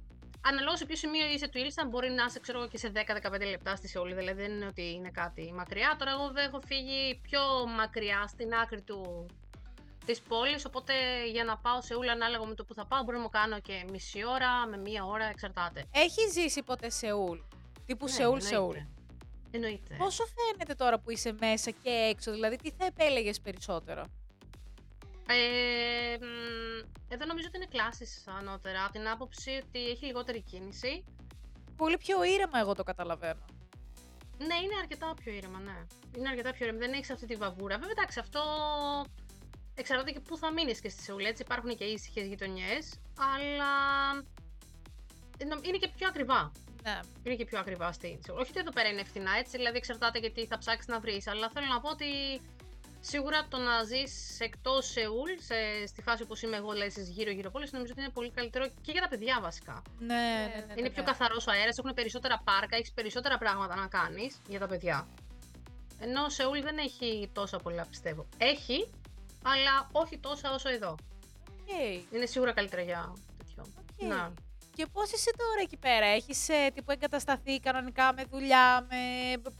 Αναλόγως 0.46 0.78
σε 0.78 0.84
ποιο 0.86 0.96
σημείο 0.96 1.26
είσαι 1.26 1.48
του 1.48 1.58
ήλσαν, 1.58 1.88
μπορεί 1.88 2.10
να 2.10 2.24
είσαι 2.24 2.40
ξέρω, 2.40 2.58
εγώ, 2.58 2.68
και 2.68 2.78
σε 2.78 2.92
10-15 2.94 3.44
λεπτά 3.50 3.76
στη 3.76 3.88
Σεούλη, 3.88 4.14
δηλαδή 4.14 4.42
δεν 4.42 4.50
είναι 4.52 4.66
ότι 4.66 4.92
είναι 4.92 5.10
κάτι 5.10 5.52
μακριά. 5.54 5.96
Τώρα 5.98 6.10
εγώ 6.10 6.30
δεν 6.30 6.46
έχω 6.46 6.60
φύγει 6.66 7.20
πιο 7.22 7.40
μακριά 7.76 8.26
στην 8.26 8.54
άκρη 8.54 8.82
του 8.82 9.26
της 10.04 10.20
πόλης, 10.20 10.64
οπότε 10.64 10.92
για 11.32 11.44
να 11.44 11.56
πάω 11.58 11.80
σε 11.80 11.86
Σεούλ 11.86 12.08
ανάλογα 12.08 12.46
με 12.46 12.54
το 12.54 12.64
που 12.64 12.74
θα 12.74 12.86
πάω 12.86 13.02
μπορεί 13.02 13.16
να 13.16 13.22
μου 13.22 13.28
κάνω 13.28 13.60
και 13.60 13.84
μισή 13.90 14.24
ώρα 14.24 14.66
με 14.66 14.76
μία 14.76 15.04
ώρα, 15.04 15.24
εξαρτάται. 15.24 15.84
Έχεις 15.92 16.32
ζήσει 16.32 16.62
ποτέ 16.62 16.90
Σεούλ; 16.90 17.38
Τύπου 17.86 18.04
Ναι, 18.04 18.10
Σεούλ, 18.10 18.38
εννοείται. 18.38 18.46
Σεούλ. 18.48 18.76
Εννοείται. 19.54 19.94
Πόσο 19.98 20.24
φαίνεται 20.26 20.74
τώρα 20.74 20.98
που 20.98 21.10
είσαι 21.10 21.32
μέσα 21.40 21.70
και 21.70 21.90
έξω, 21.90 22.32
δηλαδή 22.32 22.56
τι 22.56 22.70
θα 22.70 22.84
επέλεγες 22.86 23.40
περισσότερο; 23.40 24.04
Ε, 25.28 26.16
μ, 26.20 26.88
εδώ 27.08 27.26
νομίζω 27.26 27.46
ότι 27.48 27.56
είναι 27.56 27.66
κλάσεις 27.70 28.24
ανώτερα, 28.26 28.84
από 28.84 28.92
την 28.92 29.08
άποψη 29.08 29.50
ότι 29.66 29.88
έχει 29.90 30.04
λιγότερη 30.06 30.40
κίνηση. 30.40 31.04
Πολύ 31.76 31.96
πιο 31.96 32.24
ήρεμα 32.24 32.58
εγώ 32.58 32.74
το 32.74 32.82
καταλαβαίνω. 32.82 33.44
Ναι, 34.38 34.54
είναι 34.54 34.76
αρκετά 34.80 35.14
πιο 35.24 35.32
ήρεμα, 35.32 35.58
ναι. 35.58 35.86
Είναι 36.16 36.28
αρκετά 36.28 36.52
πιο 36.52 36.64
ήρεμα, 36.66 36.78
δεν 36.78 36.92
έχεις 36.92 37.10
αυτή 37.10 37.26
τη 37.26 37.34
βαβούρα. 37.34 37.74
Βέβαια, 37.74 37.90
εντάξει, 37.90 38.18
αυτό 38.18 38.40
εξαρτάται 39.74 40.10
και 40.10 40.20
πού 40.20 40.36
θα 40.36 40.52
μείνεις 40.52 40.80
και 40.80 40.88
στη 40.88 41.02
Σεούλ. 41.02 41.24
Έτσι, 41.24 41.42
υπάρχουν 41.42 41.76
και 41.76 41.84
ήσυχες 41.84 42.26
γειτονιές, 42.26 42.98
αλλά 43.18 43.72
νο- 45.46 45.60
είναι 45.64 45.76
και 45.76 45.88
πιο 45.96 46.08
ακριβά. 46.08 46.52
Ναι. 46.84 47.00
Είναι 47.22 47.34
και 47.34 47.44
πιο 47.44 47.58
ακριβά 47.58 47.92
στη 47.92 48.18
Σεούλ. 48.24 48.38
Όχι 48.40 48.50
ότι 48.50 48.60
εδώ 48.60 48.70
πέρα 48.70 48.88
είναι 48.88 49.04
φθηνά, 49.04 49.32
έτσι, 49.38 49.56
δηλαδή 49.56 49.76
εξαρτάται 49.76 50.18
και 50.18 50.30
τι 50.30 50.46
θα 50.46 50.58
ψάξεις 50.58 50.86
να 50.86 51.00
βρεις. 51.00 51.26
Αλλά 51.26 51.50
θέλω 51.54 51.66
να 51.66 51.80
πω 51.80 51.88
ότι 51.90 52.10
σίγουρα 53.00 53.46
το 53.48 53.58
να 53.58 53.82
ζεις 53.82 54.40
εκτός 54.40 54.86
Σεούλ, 54.86 55.30
σε, 55.48 55.86
στη 55.86 56.02
φάση 56.02 56.22
όπως 56.22 56.42
είμαι 56.42 56.56
εγώ, 56.56 56.72
δηλαδή 56.72 56.90
στι 56.90 57.02
γύρω-γύρω 57.02 57.50
πόλει, 57.50 57.68
νομίζω 57.72 57.92
ότι 57.92 58.00
είναι 58.02 58.10
πολύ 58.18 58.30
καλύτερο 58.30 58.64
και 58.84 58.92
για 58.92 59.00
τα 59.00 59.08
παιδιά 59.08 59.38
βασικά. 59.42 59.82
Ναι, 59.98 60.14
ναι, 60.14 60.54
ναι, 60.54 60.64
ναι, 60.66 60.74
Είναι 60.76 60.90
πιο 60.90 61.02
ναι. 61.02 61.08
καθαρός 61.08 61.46
ο 61.46 61.50
αέρας, 61.50 61.78
έχουν 61.78 61.94
περισσότερα 61.94 62.40
πάρκα, 62.44 62.76
έχεις 62.76 62.92
περισσότερα 62.92 63.38
πράγματα 63.38 63.74
να 63.76 63.86
κάνεις 63.86 64.40
για 64.48 64.58
τα 64.58 64.66
παιδιά. 64.66 65.06
Ενώ 66.00 66.24
ο 66.24 66.28
Σεούλ 66.28 66.60
δεν 66.60 66.78
έχει 66.78 67.30
τόσα 67.32 67.56
πολλά, 67.58 67.86
πιστεύω. 67.86 68.26
Έχει, 68.38 68.90
αλλά 69.44 69.88
όχι 69.92 70.18
τόσα 70.18 70.50
όσο 70.54 70.68
εδώ. 70.68 70.96
Οκ, 71.50 71.70
Είναι 72.12 72.26
σίγουρα 72.26 72.52
καλύτερα 72.52 72.82
για 72.82 73.12
τέτοιο. 73.38 73.64
οκ. 74.00 74.08
Να. 74.08 74.32
Και 74.74 74.86
πώς 74.92 75.12
είσαι 75.12 75.30
τώρα 75.36 75.60
εκεί 75.62 75.76
πέρα, 75.76 76.06
έχεις 76.06 76.48
ε, 76.48 76.70
τύπου 76.74 76.90
εγκατασταθεί 76.92 77.60
κανονικά 77.60 78.12
με 78.14 78.22
δουλειά, 78.30 78.86
με... 78.90 78.96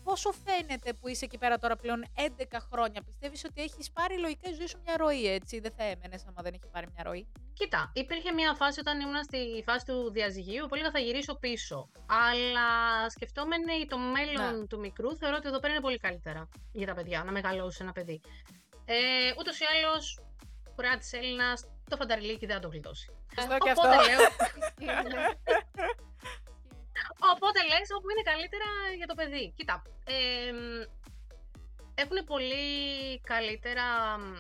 Πόσο 0.05 0.33
φαίνεται 0.33 0.93
που 0.93 1.09
είσαι 1.09 1.25
εκεί 1.25 1.39
πέρα 1.39 1.59
τώρα 1.59 1.77
πλέον 1.77 2.05
11 2.17 2.57
χρόνια, 2.73 3.03
πιστεύεις 3.03 3.45
ότι 3.45 3.63
έχεις 3.63 3.91
πάρει 3.93 4.19
λογικά 4.19 4.51
η 4.51 4.53
ζωή 4.53 4.67
σου 4.67 4.81
μια 4.85 4.97
ροή, 4.97 5.27
έτσι, 5.27 5.61
δεν 5.61 5.73
θα 5.77 5.85
έμενες 5.85 6.25
άμα 6.29 6.43
δεν 6.43 6.53
έχει 6.55 6.69
πάρει 6.73 6.87
μια 6.95 7.03
ροή. 7.05 7.27
Κοίτα, 7.53 7.91
υπήρχε 7.95 8.33
μια 8.33 8.55
φάση 8.55 8.81
όταν 8.81 9.01
ήμουν 9.01 9.23
στη 9.23 9.63
φάση 9.67 9.85
του 9.87 10.11
διαζυγίου 10.13 10.67
που 10.67 10.75
έλεγα 10.75 10.91
θα 10.91 10.99
γυρίσω 10.99 11.35
πίσω. 11.35 11.91
Αλλά 12.07 12.69
σκεφτόμενη 13.11 13.87
το 13.89 13.99
μέλλον 13.99 14.59
Ναι. 14.59 14.67
του 14.67 14.79
μικρού, 14.79 15.17
θεωρώ 15.17 15.37
ότι 15.37 15.49
εδώ 15.49 15.59
πέρα 15.59 15.73
είναι 15.73 15.83
πολύ 15.83 15.99
καλύτερα 15.99 16.49
για 16.73 16.87
τα 16.87 16.95
παιδιά, 16.95 17.25
να 17.25 17.33
μεγαλώσει 17.33 17.79
ένα 17.83 17.93
παιδί. 17.93 18.21
Ε, 18.85 18.97
Ούτως 19.39 19.59
ή 19.61 19.65
άλλως, 19.65 20.21
κουρά 20.75 20.97
της 20.97 21.13
Έλληνας, 21.13 21.65
το 21.91 21.97
φανταριλίκι 21.97 22.47
δεν 22.47 22.55
θα 22.57 22.63
το 22.63 22.69
γλιτώσει. 22.69 23.11
Σωστό 23.37 23.57
και 23.59 23.71
Οπότε 23.77 23.97
αυτό. 23.97 24.11
λέω. 24.11 24.21
Οπότε 27.35 27.59
λες 27.69 27.89
όπου 27.97 28.11
είναι 28.11 28.23
καλύτερα 28.31 28.65
για 28.97 29.07
το 29.07 29.15
παιδί. 29.15 29.53
Κοίτα, 29.57 29.83
έχουν 31.95 32.25
πολύ 32.27 32.65
καλύτερα... 33.21 34.19
μ, 34.19 34.35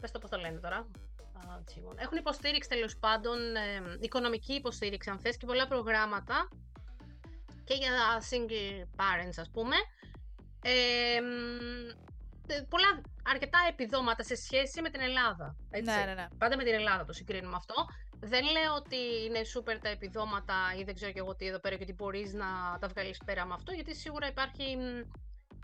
Πες 0.00 0.10
το 0.10 0.18
πώς 0.18 0.30
το 0.30 0.38
λένε 0.38 0.58
τώρα. 0.58 0.76
Α, 0.76 1.62
τσίμον. 1.64 1.94
Έχουν 1.98 2.18
υποστήριξη 2.18 2.68
τέλος 2.68 2.96
πάντων, 2.96 3.56
εμ, 3.56 3.96
οικονομική 4.00 4.52
υποστήριξη 4.52 5.10
αν 5.10 5.18
θες 5.18 5.36
και 5.36 5.46
πολλά 5.46 5.66
προγράμματα 5.66 6.48
και 7.64 7.74
για 7.74 7.90
single 8.30 9.00
parents 9.00 9.38
ας 9.38 9.50
πούμε. 9.52 9.76
Εμ, 10.62 11.24
τε- 11.88 11.96
πολλά, 12.68 13.00
αρκετά 13.24 13.58
επιδόματα 13.68 14.22
σε 14.22 14.34
σχέση 14.34 14.80
με 14.82 14.90
την 14.90 15.00
Ελλάδα. 15.00 15.56
Έτσι. 15.70 15.94
Ναι, 15.94 16.04
ναι, 16.04 16.14
ναι. 16.14 16.26
Πάντα 16.38 16.56
με 16.56 16.64
την 16.64 16.74
Ελλάδα 16.74 17.04
το 17.04 17.12
συγκρίνουμε 17.12 17.56
αυτό. 17.56 17.74
Δεν 18.20 18.44
λέω 18.44 18.74
ότι 18.74 18.96
είναι 19.26 19.44
σούπερ 19.44 19.78
τα 19.78 19.88
επιδόματα 19.88 20.54
ή 20.78 20.82
δεν 20.84 20.94
ξέρω 20.94 21.12
και 21.12 21.18
εγώ 21.18 21.34
τι 21.36 21.46
εδώ 21.46 21.58
πέρα 21.58 21.76
και 21.76 21.82
ότι 21.82 21.92
μπορείς 21.92 22.32
να 22.32 22.78
τα 22.80 22.88
βγάλεις 22.88 23.18
πέρα 23.24 23.46
με 23.46 23.54
αυτό, 23.54 23.72
γιατί 23.72 23.94
σίγουρα 23.94 24.26
υπάρχει, 24.28 24.76
μ, 24.76 24.82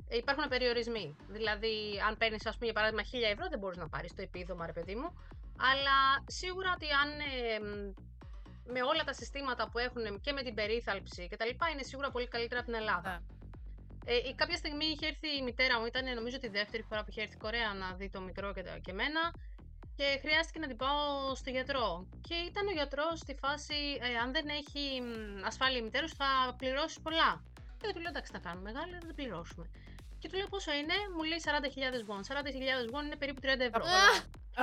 υπάρχουν 0.08 0.48
περιορισμοί. 0.48 1.16
Δηλαδή, 1.28 1.74
αν 2.06 2.16
παίρνεις, 2.16 2.46
ας 2.46 2.54
πούμε, 2.54 2.64
για 2.64 2.74
παράδειγμα, 2.74 3.02
1000 3.02 3.30
ευρώ, 3.32 3.46
δεν 3.48 3.58
μπορείς 3.58 3.78
να 3.78 3.88
πάρεις 3.88 4.14
το 4.14 4.22
επίδομα, 4.22 4.66
ρε 4.66 4.72
παιδί 4.72 4.94
μου. 4.94 5.08
Αλλά 5.70 5.98
σίγουρα 6.26 6.72
ότι 6.74 6.86
αν 7.02 7.10
ε, 7.20 7.58
μ, 7.66 7.92
με 8.72 8.82
όλα 8.82 9.04
τα 9.04 9.12
συστήματα 9.12 9.68
που 9.68 9.78
έχουν 9.78 10.20
και 10.20 10.32
με 10.32 10.42
την 10.42 10.54
περίθαλψη 10.54 11.28
κτλ. 11.28 11.48
είναι 11.72 11.82
σίγουρα 11.82 12.10
πολύ 12.10 12.28
καλύτερα 12.28 12.60
από 12.60 12.70
την 12.70 12.80
Ελλάδα. 12.80 13.10
Ναι. 13.10 13.35
Ε, 14.08 14.14
η- 14.28 14.34
κάποια 14.40 14.56
στιγμή 14.56 14.84
είχε 14.84 15.06
έρθει 15.06 15.28
η 15.38 15.42
μητέρα 15.42 15.74
μου, 15.80 15.86
ήταν 15.86 16.14
νομίζω 16.14 16.38
τη 16.38 16.48
δεύτερη 16.48 16.82
φορά 16.88 17.00
που 17.02 17.10
είχε 17.10 17.20
έρθει 17.22 17.34
Κορέα 17.34 17.72
να 17.82 17.88
δει 17.98 18.08
το 18.10 18.20
μικρό 18.20 18.52
και, 18.52 18.62
τα- 18.62 18.78
και 18.84 18.90
εμένα 18.90 19.22
και 19.98 20.06
χρειάστηκε 20.22 20.58
να 20.58 20.66
την 20.66 20.76
πάω 20.76 21.34
στο 21.34 21.50
γιατρό. 21.50 22.06
Και 22.28 22.34
ήταν 22.50 22.66
ο 22.66 22.70
γιατρός 22.70 23.18
στη 23.18 23.34
φάση, 23.42 23.78
ε, 24.06 24.16
αν 24.22 24.32
δεν 24.32 24.46
έχει 24.60 24.82
μ, 25.06 25.44
ασφάλεια 25.50 25.78
η 25.78 25.82
μητέρα 25.82 26.10
σου, 26.10 26.16
θα 26.16 26.54
πληρώσει 26.60 27.00
πολλά. 27.06 27.30
Και 27.80 27.86
του 27.92 28.00
λέω, 28.00 28.10
εντάξει, 28.14 28.30
θα 28.32 28.38
κάνουμε 28.38 28.70
μεγάλη, 28.70 28.90
θα 28.92 29.08
τα 29.10 29.14
πληρώσουμε. 29.14 29.64
Και 30.20 30.28
του 30.28 30.36
λέω 30.36 30.46
πόσο 30.54 30.72
είναι, 30.80 30.94
μου 31.16 31.22
λέει 31.30 31.40
40.000 31.48 32.02
won. 32.08 32.20
40.000 32.30 32.84
won 32.94 33.02
είναι 33.06 33.16
περίπου 33.22 33.40
30 33.40 33.64
ευρώ. 33.70 33.84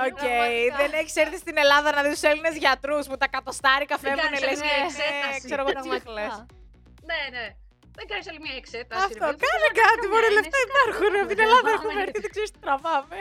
Οκ, 0.06 0.18
Πραγματικά. 0.18 0.76
δεν 0.76 0.92
έχεις 1.00 1.16
έρθει 1.16 1.36
στην 1.44 1.56
Ελλάδα 1.56 1.88
να 1.96 2.02
δεις 2.02 2.12
τους 2.12 2.22
Έλληνες 2.30 2.56
γιατρούς 2.56 3.06
που 3.06 3.16
τα 3.16 3.28
κατοστάρικα 3.28 3.98
φεύγουν 3.98 4.20
κάνεις 4.22 4.40
λες 4.40 4.48
άλλη 4.48 4.58
μια 4.60 4.76
και. 4.76 4.84
εξέταση. 4.84 5.44
Ξέρω 5.48 5.60
εγώ 5.60 5.70
τι 5.70 5.74
Πραγματικά. 5.74 6.12
λες. 6.12 6.34
ναι, 7.10 7.20
ναι. 7.38 7.46
Δεν 7.98 8.06
κάνεις 8.10 8.26
άλλη 8.30 8.40
μια 8.46 8.54
εξέταση. 8.60 9.04
Αυτό, 9.08 9.24
ρε 9.24 9.30
παιδί 9.30 9.34
μου. 9.34 9.42
κάνε 9.44 9.68
Τώρα 9.68 9.68
κάτι, 9.82 9.96
κάνουμε 9.98 10.12
μωρέ, 10.14 10.26
ένα, 10.30 10.36
λεφτά 10.38 10.56
εσύ 10.60 10.66
υπάρχουν. 10.70 11.02
κάνε 11.12 11.18
Από 11.24 11.28
την 11.32 11.38
το 11.38 11.42
Ελλάδα 11.46 11.60
τραβάμε, 11.62 11.76
έχουμε 11.78 11.92
γιατί- 11.96 12.08
έρθει, 12.08 12.20
δεν 12.26 12.32
ξέρεις 12.34 12.50
τι 12.54 12.58
τραβάμε. 12.64 13.20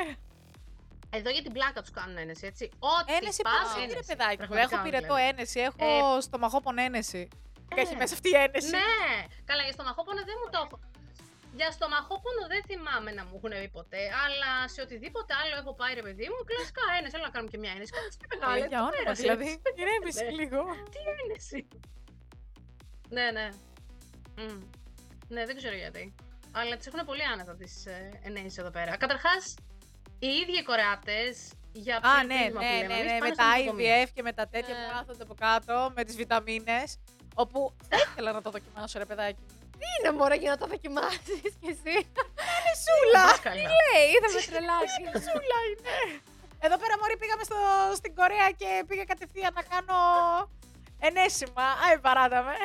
Εδώ 1.17 1.29
για 1.35 1.43
την 1.47 1.53
πλάκα 1.57 1.79
τους 1.83 1.93
κάνουν 1.97 2.17
ένεση, 2.23 2.43
έτσι. 2.51 2.65
Ό,τι 2.95 3.09
Ένεση 3.19 3.41
πας, 3.47 3.53
πάνω, 3.55 3.67
τι 3.75 3.79
ρε 3.79 3.85
ένεση. 3.95 4.07
παιδάκι. 4.11 4.37
μου. 4.39 4.47
Πραγματικά, 4.47 4.63
Έχω 4.75 4.75
πυρετό 4.87 5.13
δηλαδή. 5.15 5.31
ένεση, 5.31 5.57
έχω 5.69 5.87
στομαχόπον 6.27 6.75
ένεση. 6.87 7.21
Έχει 7.81 7.93
μέσα 8.01 8.13
αυτή 8.17 8.29
η 8.35 8.39
ένεση. 8.47 8.73
Ναι, 8.79 8.91
καλά, 9.49 9.61
για 9.67 9.73
στομαχόπονο 9.77 10.19
δεν 10.29 10.37
μου 10.41 10.47
το 10.53 10.59
έχω. 10.65 10.77
Για 11.59 11.69
στομαχόπονο 11.77 12.41
δεν 12.53 12.61
θυμάμαι 12.69 13.11
να 13.17 13.23
μου 13.27 13.33
έχουν 13.37 13.51
πει 13.61 13.69
ποτέ, 13.79 14.03
αλλά 14.23 14.51
σε 14.73 14.79
οτιδήποτε 14.85 15.31
άλλο 15.41 15.53
έχω 15.61 15.71
πάει 15.79 15.93
ρε 15.99 16.03
παιδί 16.07 16.25
μου, 16.31 16.39
κλασικά 16.49 16.83
ένεση. 16.97 17.13
Έλα 17.17 17.25
να 17.29 17.33
κάνουμε 17.35 17.51
και 17.53 17.59
μια 17.63 17.71
ένεση. 17.77 17.91
Κάτσε 17.95 18.17
τι 18.21 18.25
Ε, 18.25 18.29
μεγάλη. 18.33 18.57
Για 18.59 18.67
τι 18.69 18.75
όνομα 18.81 18.91
πέρασε, 18.97 19.21
δηλαδή. 19.25 19.47
έτσι. 19.53 19.81
Ηρέμησε 19.81 20.23
Ναι. 20.27 20.35
λίγο. 20.39 20.59
Τι 20.93 20.99
ένεση. 21.21 21.59
Ναι, 23.15 23.25
ναι. 23.37 23.47
Μμ. 24.37 24.61
Ναι, 25.27 25.45
δεν 25.45 25.55
ξέρω 25.55 25.75
γιατί. 25.75 26.15
Αλλά 26.51 26.77
τις 26.77 26.87
έχουν 26.87 27.05
πολύ 27.05 27.23
άνετα 27.23 27.55
τις 27.55 27.85
ε, 27.85 28.19
ενέσεις 28.23 28.57
εδώ 28.57 28.69
πέρα. 28.71 28.97
Καταρχάς, 28.97 29.55
οι 30.19 30.27
ίδιοι 30.27 30.57
οι 30.59 30.63
Κορεάτες 30.63 31.51
για 31.71 31.95
Α, 31.97 31.99
πιο 32.01 32.27
ναι, 32.27 32.35
πρίσμα 32.41 32.59
που 32.59 32.65
ναι, 32.65 32.77
λέμε 32.81 32.87
ναι, 32.87 32.99
εμείς, 32.99 33.11
ναι, 33.11 33.17
πάνε 33.19 33.29
με 33.29 33.33
στα 33.35 33.43
τα 33.43 33.57
νοσοκομεία. 33.57 34.03
IVF 34.03 34.09
και 34.13 34.21
με 34.21 34.33
τα 34.33 34.47
τέτοια 34.47 34.73
που 34.75 34.81
Ναι. 34.87 34.93
κάθονται 34.93 35.23
από 35.23 35.33
κάτω, 35.45 35.91
με 35.95 36.03
τις 36.03 36.15
βιταμίνες, 36.15 36.97
όπου 37.35 37.73
θα 37.89 37.97
ήθελα 38.05 38.31
να 38.31 38.41
το 38.41 38.49
δοκιμάσω 38.49 38.99
ρε 38.99 39.05
παιδάκι. 39.05 39.39
μου. 39.41 39.57
Τι 39.79 39.85
είναι 39.99 40.11
μωρέ 40.17 40.35
για 40.35 40.49
να 40.49 40.57
το 40.57 40.67
δοκιμάσεις 40.73 41.51
κι 41.61 41.69
εσύ; 41.75 41.95
Σούλα! 42.83 43.23
Πας 43.29 43.39
καλά. 43.47 43.55
Λέει, 43.81 44.11
θα 44.23 44.29
με 44.35 44.41
τρελάσει. 44.51 45.01
Σούλα 45.27 45.57
είναι. 45.69 45.95
Εδώ 46.65 46.77
πέρα 46.81 46.93
μωρή 46.99 47.17
πήγαμε 47.17 47.43
στο, 47.43 47.57
στην 47.99 48.15
Κορέα 48.15 48.49
και 48.59 48.69
πήγα 48.87 49.03
κατευθείαν 49.11 49.53
να 49.59 49.63
κάνω 49.71 49.97
ενέσιμα. 50.99 51.65
Άι 51.85 51.99
παράταμε. 51.99 52.55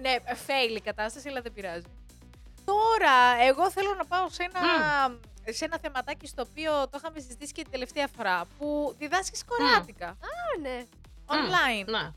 Ναι, 0.00 0.14
fail 0.46 0.76
η 0.76 0.80
κατάσταση, 0.80 1.28
αλλά 1.28 1.40
δεν 1.40 1.52
πειράζει. 1.52 1.86
Τώρα, 2.64 3.44
εγώ 3.48 3.70
θέλω 3.70 3.94
να 3.94 4.04
πάω 4.04 4.28
σε 4.28 4.42
ένα, 4.42 4.60
σε 5.50 5.64
ένα 5.64 5.78
θεματάκι 5.78 6.26
στο 6.26 6.44
οποίο 6.48 6.72
το 6.88 6.96
είχαμε 6.98 7.20
συζητήσει 7.20 7.52
και 7.52 7.62
την 7.62 7.70
τελευταία 7.70 8.08
φορά, 8.16 8.44
που 8.58 8.94
διδάσκεις 8.98 9.44
κορεάτικα, 9.44 10.06
Α, 10.08 10.58
ναι. 10.60 10.84
online. 11.26 11.86
Ναι. 11.88 12.10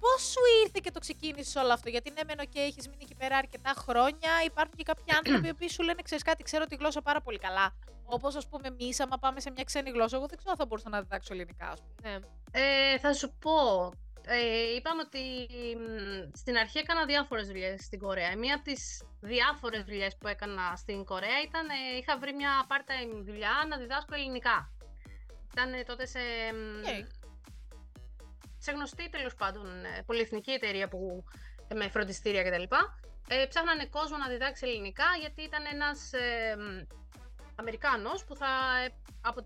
Πώς 0.00 0.22
σου 0.22 0.40
ήρθε 0.64 0.80
και 0.82 0.90
το 0.90 1.00
ξεκίνησε 1.00 1.58
όλο 1.58 1.72
αυτό, 1.72 1.88
Γιατί 1.88 2.10
ναι, 2.10 2.20
μεν 2.26 2.48
και 2.48 2.60
έχεις 2.60 2.88
μείνει 2.88 3.02
εκεί 3.02 3.14
πέρα 3.14 3.36
αρκετά 3.36 3.72
χρόνια. 3.76 4.30
Υπάρχουν 4.44 4.74
και 4.76 4.82
κάποιοι 4.82 5.04
άνθρωποι 5.16 5.54
που 5.54 5.70
σου 5.70 5.82
λένε: 5.82 6.02
Ξέρεις 6.02 6.24
κάτι, 6.24 6.42
ξέρω 6.42 6.64
τη 6.64 6.74
γλώσσα 6.76 7.02
πάρα 7.02 7.20
πολύ 7.20 7.38
καλά. 7.38 7.74
Όπως 8.04 8.34
ας 8.36 8.46
πούμε, 8.48 8.68
εμείς, 8.68 9.00
άμα 9.00 9.18
πάμε 9.18 9.40
σε 9.40 9.50
μια 9.50 9.64
ξένη 9.64 9.90
γλώσσα, 9.90 10.16
εγώ 10.16 10.26
δεν 10.26 10.36
ξέρω 10.36 10.50
αν 10.50 10.56
θα 10.56 10.66
μπορούσα 10.66 10.88
να 10.88 11.00
διδάξω 11.00 11.34
ελληνικά, 11.34 11.68
ας 11.68 11.80
πούμε. 11.82 12.10
ναι. 12.10 12.18
Ε, 12.92 12.98
θα 12.98 13.12
σου 13.12 13.32
πω. 13.40 13.90
Ε, 14.28 14.74
είπαμε 14.76 15.02
ότι 15.06 15.18
μ, 15.78 16.30
στην 16.32 16.56
αρχή 16.56 16.78
έκανα 16.78 17.04
διάφορες 17.04 17.46
δουλειές 17.46 17.84
στην 17.84 17.98
Κορέα. 17.98 18.36
Μία 18.36 18.54
από 18.54 18.64
τις 18.64 19.02
διάφορες 19.20 19.82
δουλειές 19.84 20.16
που 20.16 20.28
έκανα 20.28 20.76
στην 20.76 21.04
Κορέα 21.04 21.40
ήταν, 21.44 21.68
ε, 21.68 21.96
είχα 21.98 22.18
βρει 22.18 22.34
μια 22.34 22.66
part-time 22.68 23.22
δουλειά 23.24 23.66
να 23.68 23.76
διδάσκω 23.76 24.14
ελληνικά. 24.14 24.72
Ήταν 25.52 25.72
ε, 25.72 25.82
τότε 25.82 26.06
σε, 26.06 26.18
μ, 26.54 26.78
Οκ. 26.78 27.06
σε 28.58 28.72
γνωστή 28.72 29.08
τέλος 29.08 29.34
πάντων 29.34 29.84
ε, 29.84 30.02
πολυεθνική 30.06 30.50
εταιρεία 30.50 30.88
που, 30.88 31.24
ε, 31.68 31.74
με 31.74 31.88
φροντιστήρια 31.88 32.42
κτλ. 32.42 32.62
Ε, 33.28 33.46
ψάχνανε 33.46 33.86
κόσμο 33.86 34.16
να 34.16 34.28
διδάξει 34.28 34.66
ελληνικά 34.66 35.04
γιατί 35.20 35.42
ήταν 35.42 35.62
ένας 35.72 36.12
ε, 36.12 36.56
μ, 36.56 36.86
Αμερικάνος 37.54 38.24
που 38.24 38.36
θα 38.36 38.46
ε, 38.84 38.94
από, 39.20 39.44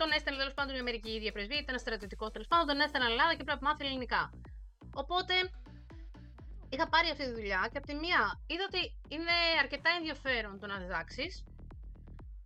τον 0.00 0.10
έστελνε 0.16 0.38
τέλος 0.42 0.54
πάντων 0.58 0.72
η 0.76 0.78
Αμερική 0.84 1.10
η 1.10 1.16
ίδια 1.20 1.32
πρεσβεία, 1.36 1.60
ήταν 1.64 1.78
στρατιωτικό 1.78 2.26
τέλος 2.34 2.48
πάντων, 2.50 2.66
τον 2.70 2.80
έστελνε 2.84 3.08
Ελλάδα 3.12 3.32
και 3.36 3.44
πρέπει 3.46 3.62
να 3.62 3.68
μάθει 3.68 3.84
ελληνικά. 3.86 4.22
Οπότε 5.02 5.34
είχα 6.72 6.86
πάρει 6.88 7.08
αυτή 7.14 7.24
τη 7.28 7.32
δουλειά 7.38 7.60
και 7.70 7.78
από 7.80 7.86
τη 7.90 7.94
μία 8.04 8.20
είδα 8.50 8.64
ότι 8.70 8.82
είναι 9.14 9.36
αρκετά 9.62 9.90
ενδιαφέρον 9.98 10.54
το 10.60 10.66
να 10.66 10.76
διδάξεις, 10.82 11.32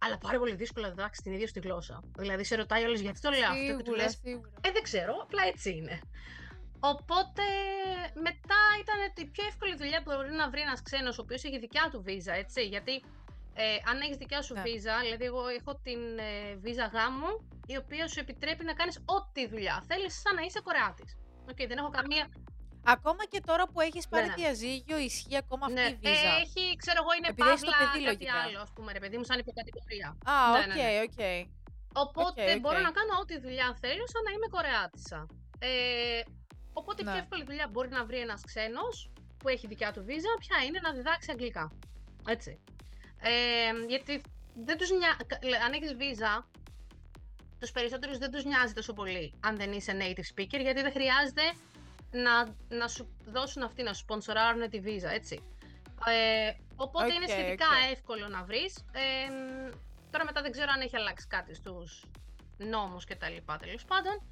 αλλά 0.04 0.16
πάρα 0.26 0.38
πολύ 0.38 0.54
δύσκολο 0.62 0.84
να 0.86 0.92
διδάξεις 0.94 1.22
την 1.24 1.32
ίδια 1.32 1.46
σου 1.48 1.54
τη 1.56 1.60
γλώσσα. 1.66 1.96
Δηλαδή 2.22 2.44
σε 2.44 2.54
ρωτάει 2.62 2.82
όλο 2.88 2.96
γιατί 3.06 3.20
το 3.20 3.30
λέω 3.30 3.50
αυτό 3.54 3.72
και 3.78 3.82
του 3.88 3.94
Σίγουρα, 3.94 4.02
λες. 4.02 4.18
σίγουρα. 4.22 4.50
Ε, 4.66 4.70
δεν 4.76 4.82
ξέρω, 4.88 5.12
απλά 5.26 5.42
έτσι 5.52 5.70
είναι. 5.78 5.96
Οπότε 6.92 7.46
μετά 8.28 8.60
ήταν 8.82 8.98
η 9.24 9.26
πιο 9.34 9.44
εύκολη 9.50 9.74
δουλειά 9.76 10.02
που 10.02 10.10
μπορεί 10.14 10.32
να 10.42 10.50
βρει 10.50 10.60
ένας 10.60 10.82
ξένος 10.82 11.18
ο 11.18 11.22
οποίος 11.22 11.44
έχει 11.44 11.58
δικιά 11.58 11.88
του 11.92 12.02
βίζα, 12.02 12.32
έτσι. 12.32 12.60
Γιατί 12.74 12.94
ε, 13.54 13.76
αν 13.90 14.00
έχεις 14.00 14.16
δικιά 14.16 14.42
σου 14.42 14.54
Ναι. 14.54 14.62
βίζα, 14.62 14.98
δηλαδή 15.00 15.24
εγώ 15.24 15.42
έχω 15.48 15.72
την 15.86 16.00
ε, 16.18 16.54
βίζα 16.64 16.86
γάμου, 16.86 17.30
η 17.66 17.76
οποία 17.76 18.08
σου 18.08 18.20
επιτρέπει 18.20 18.64
να 18.64 18.72
κάνεις 18.74 18.96
ό,τι 19.04 19.48
δουλειά 19.48 19.84
θέλεις, 19.88 20.20
σαν 20.20 20.34
να 20.34 20.42
είσαι 20.42 20.60
Κορεάτης. 20.60 21.16
Οκ, 21.50 21.56
δεν 21.70 21.78
έχω 21.78 21.90
καμία. 21.98 22.24
Ακόμα 22.86 23.24
και 23.32 23.40
τώρα 23.48 23.64
που 23.68 23.80
έχεις 23.80 24.08
πάρει 24.08 24.26
ναι. 24.26 24.34
διαζύγιο, 24.34 24.98
ισχύει 24.98 25.36
ακόμα 25.36 25.66
αυτή 25.66 25.80
Ναι, 25.80 25.86
η 25.88 25.98
βίζα. 26.02 26.30
ε, 26.36 26.40
έχει, 26.44 26.62
ξέρω 26.82 26.98
εγώ, 27.02 27.12
είναι 27.18 27.28
Επειδή 27.32 27.48
έχεις 27.48 27.60
το 27.60 27.70
παύλα 27.70 27.78
παιδί, 27.92 28.04
κάτι 28.04 28.08
λογικά. 28.10 28.34
άλλο, 28.44 28.58
ας 28.66 28.70
πούμε, 28.74 28.92
ρε 28.92 29.00
παιδί 29.02 29.16
μου, 29.18 29.24
σαν 29.30 29.38
υποκατηγορία. 29.44 30.08
Α, 30.24 30.34
ναι, 30.52 30.58
οκ, 30.58 30.66
ναι, 30.66 30.74
ναι. 30.74 31.00
οκ. 31.06 31.20
Οπότε 32.04 32.42
Οκ, 32.44 32.54
οκ. 32.54 32.60
μπορώ 32.60 32.78
να 32.88 32.92
κάνω 32.98 33.12
ό,τι 33.22 33.34
δουλειά 33.44 33.68
θέλω 33.82 34.04
σαν 34.12 34.22
να 34.26 34.30
είμαι 34.34 34.48
Κορεάτισσα. 34.54 35.20
Ε, 35.58 36.20
οπότε 36.80 36.98
η 37.02 37.04
Ναι. 37.04 37.10
πιο 37.10 37.20
εύκολη 37.22 37.44
δουλειά 37.44 37.66
μπορεί 37.72 37.88
να 37.98 38.02
βρει 38.08 38.18
ένας 38.26 38.40
ξένος 38.50 38.96
που 39.38 39.46
έχει 39.48 39.66
δικιά 39.66 39.90
του 39.92 40.02
βίζα, 40.08 40.30
ποια 40.44 40.56
είναι 40.66 40.80
να 40.86 40.90
διδάξει 40.92 41.28
αγγλικά. 41.30 41.64
Έτσι. 42.28 42.52
Ε, 43.26 43.87
γιατί 43.88 44.22
δεν 44.64 44.78
τους 44.78 44.90
νοιάζει, 44.90 45.16
αν 45.64 45.72
έχεις 45.72 45.94
βίζα, 45.94 46.46
τους 47.60 47.70
περισσότερους 47.70 48.18
δεν 48.18 48.30
τους 48.30 48.44
νοιάζει 48.44 48.72
τόσο 48.72 48.92
πολύ 48.92 49.34
αν 49.40 49.56
δεν 49.56 49.72
είσαι 49.72 49.96
native 50.00 50.40
speaker, 50.40 50.60
γιατί 50.60 50.80
δεν 50.82 50.92
χρειάζεται 50.92 51.42
να, 52.10 52.54
να 52.78 52.88
σου 52.88 53.16
δώσουν 53.26 53.62
αυτοί, 53.62 53.82
να 53.82 53.92
σου 53.92 54.00
σπονσοράρουν 54.00 54.70
τη 54.70 54.80
βίζα, 54.80 55.10
έτσι. 55.10 55.42
Ε, 56.06 56.52
οπότε 56.76 57.12
είναι 57.14 57.24
Οκ, 57.24 57.30
σχετικά 57.30 57.66
οκ. 57.66 57.90
εύκολο 57.92 58.28
να 58.28 58.44
βρεις. 58.44 58.76
Ε, 58.92 59.32
τώρα 60.10 60.24
μετά 60.24 60.42
δεν 60.42 60.50
ξέρω 60.50 60.70
αν 60.74 60.80
έχει 60.80 60.96
αλλάξει 60.96 61.26
κάτι 61.26 61.54
στους 61.54 62.04
νόμους 62.56 63.04
και 63.04 63.16
τα 63.16 63.28
λοιπά, 63.28 63.56
τέλος 63.56 63.84
πάντων. 63.84 64.22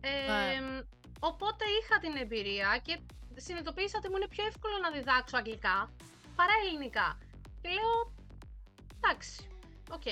Ε, 0.00 0.08
Ναι. 0.30 0.80
Οπότε 1.20 1.64
είχα 1.80 1.98
την 1.98 2.16
εμπειρία 2.16 2.80
και 2.82 2.98
συνειδητοποίησα 3.36 3.98
ότι 3.98 4.08
μου 4.08 4.16
είναι 4.16 4.28
πιο 4.28 4.44
εύκολο 4.46 4.78
να 4.78 4.90
διδάξω 4.90 5.36
αγγλικά 5.36 5.90
παρά 6.36 6.52
ελληνικά. 6.64 7.18
Και 7.62 7.68
λέω, 7.68 8.12
εντάξει, 9.00 9.48
οκ, 9.90 10.08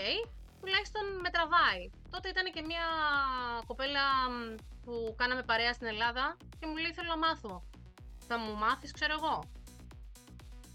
τουλάχιστον 0.61 1.05
με 1.21 1.31
τραβάει. 1.31 1.91
Τότε 2.11 2.29
ήταν 2.29 2.53
και 2.53 2.63
μια 2.63 2.87
κοπέλα 3.67 4.05
μ, 4.31 4.55
που 4.85 5.15
κάναμε 5.17 5.43
παρέα 5.43 5.73
στην 5.73 5.87
Ελλάδα 5.87 6.37
και 6.59 6.67
μου 6.67 6.77
λέει 6.77 6.93
θέλω 6.93 7.09
να 7.09 7.19
μάθω. 7.19 7.65
Θα 8.29 8.39
μου 8.39 8.55
μάθεις, 8.55 8.93
ξέρω 8.93 9.15
εγώ. 9.21 9.45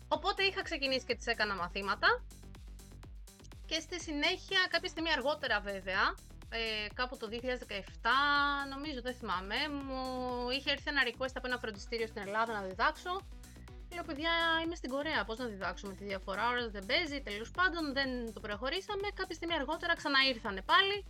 Οπότε 0.08 0.44
είχα 0.44 0.62
ξεκινήσει 0.62 1.06
και 1.06 1.16
της 1.16 1.26
έκανα 1.26 1.56
μαθήματα 1.56 2.08
και 3.72 3.80
στη 3.80 4.00
συνέχεια, 4.00 4.60
κάποια 4.70 4.90
στιγμή 4.90 5.12
αργότερα 5.12 5.60
βέβαια, 5.60 6.04
ε, 6.50 6.88
κάπου 6.94 7.18
το 7.18 7.28
2017, 7.28 7.36
νομίζω, 8.70 9.02
δεν 9.02 9.16
θυμάμαι, 9.16 9.56
μου 9.86 10.00
είχε 10.50 10.72
έρθει 10.72 10.90
ένα 10.90 11.02
request 11.06 11.34
από 11.36 11.48
ένα 11.48 11.58
φροντιστήριο 11.58 12.08
στην 12.08 12.22
Ελλάδα 12.22 12.54
να 12.54 12.62
διδάξω. 12.62 13.22
Λέω, 13.94 14.04
παιδιά, 14.04 14.32
είμαι 14.64 14.76
στην 14.76 14.90
Κορέα. 14.90 15.24
Πώς 15.26 15.38
να 15.38 15.46
διδάξω 15.46 15.88
με 15.88 15.94
τη 15.94 16.04
διαφορά, 16.04 16.50
ώρα 16.50 16.70
δεν 16.70 16.86
παίζει. 16.86 17.22
Τέλος 17.22 17.52
πάντων, 17.52 17.94
δεν 17.94 18.34
το 18.34 18.40
προχωρήσαμε. 18.40 19.08
Κάποια 19.14 19.36
στιγμή 19.36 19.56
αργότερα 19.56 19.96
ξαναήρθανε 19.96 20.62
πάλι 20.62 21.06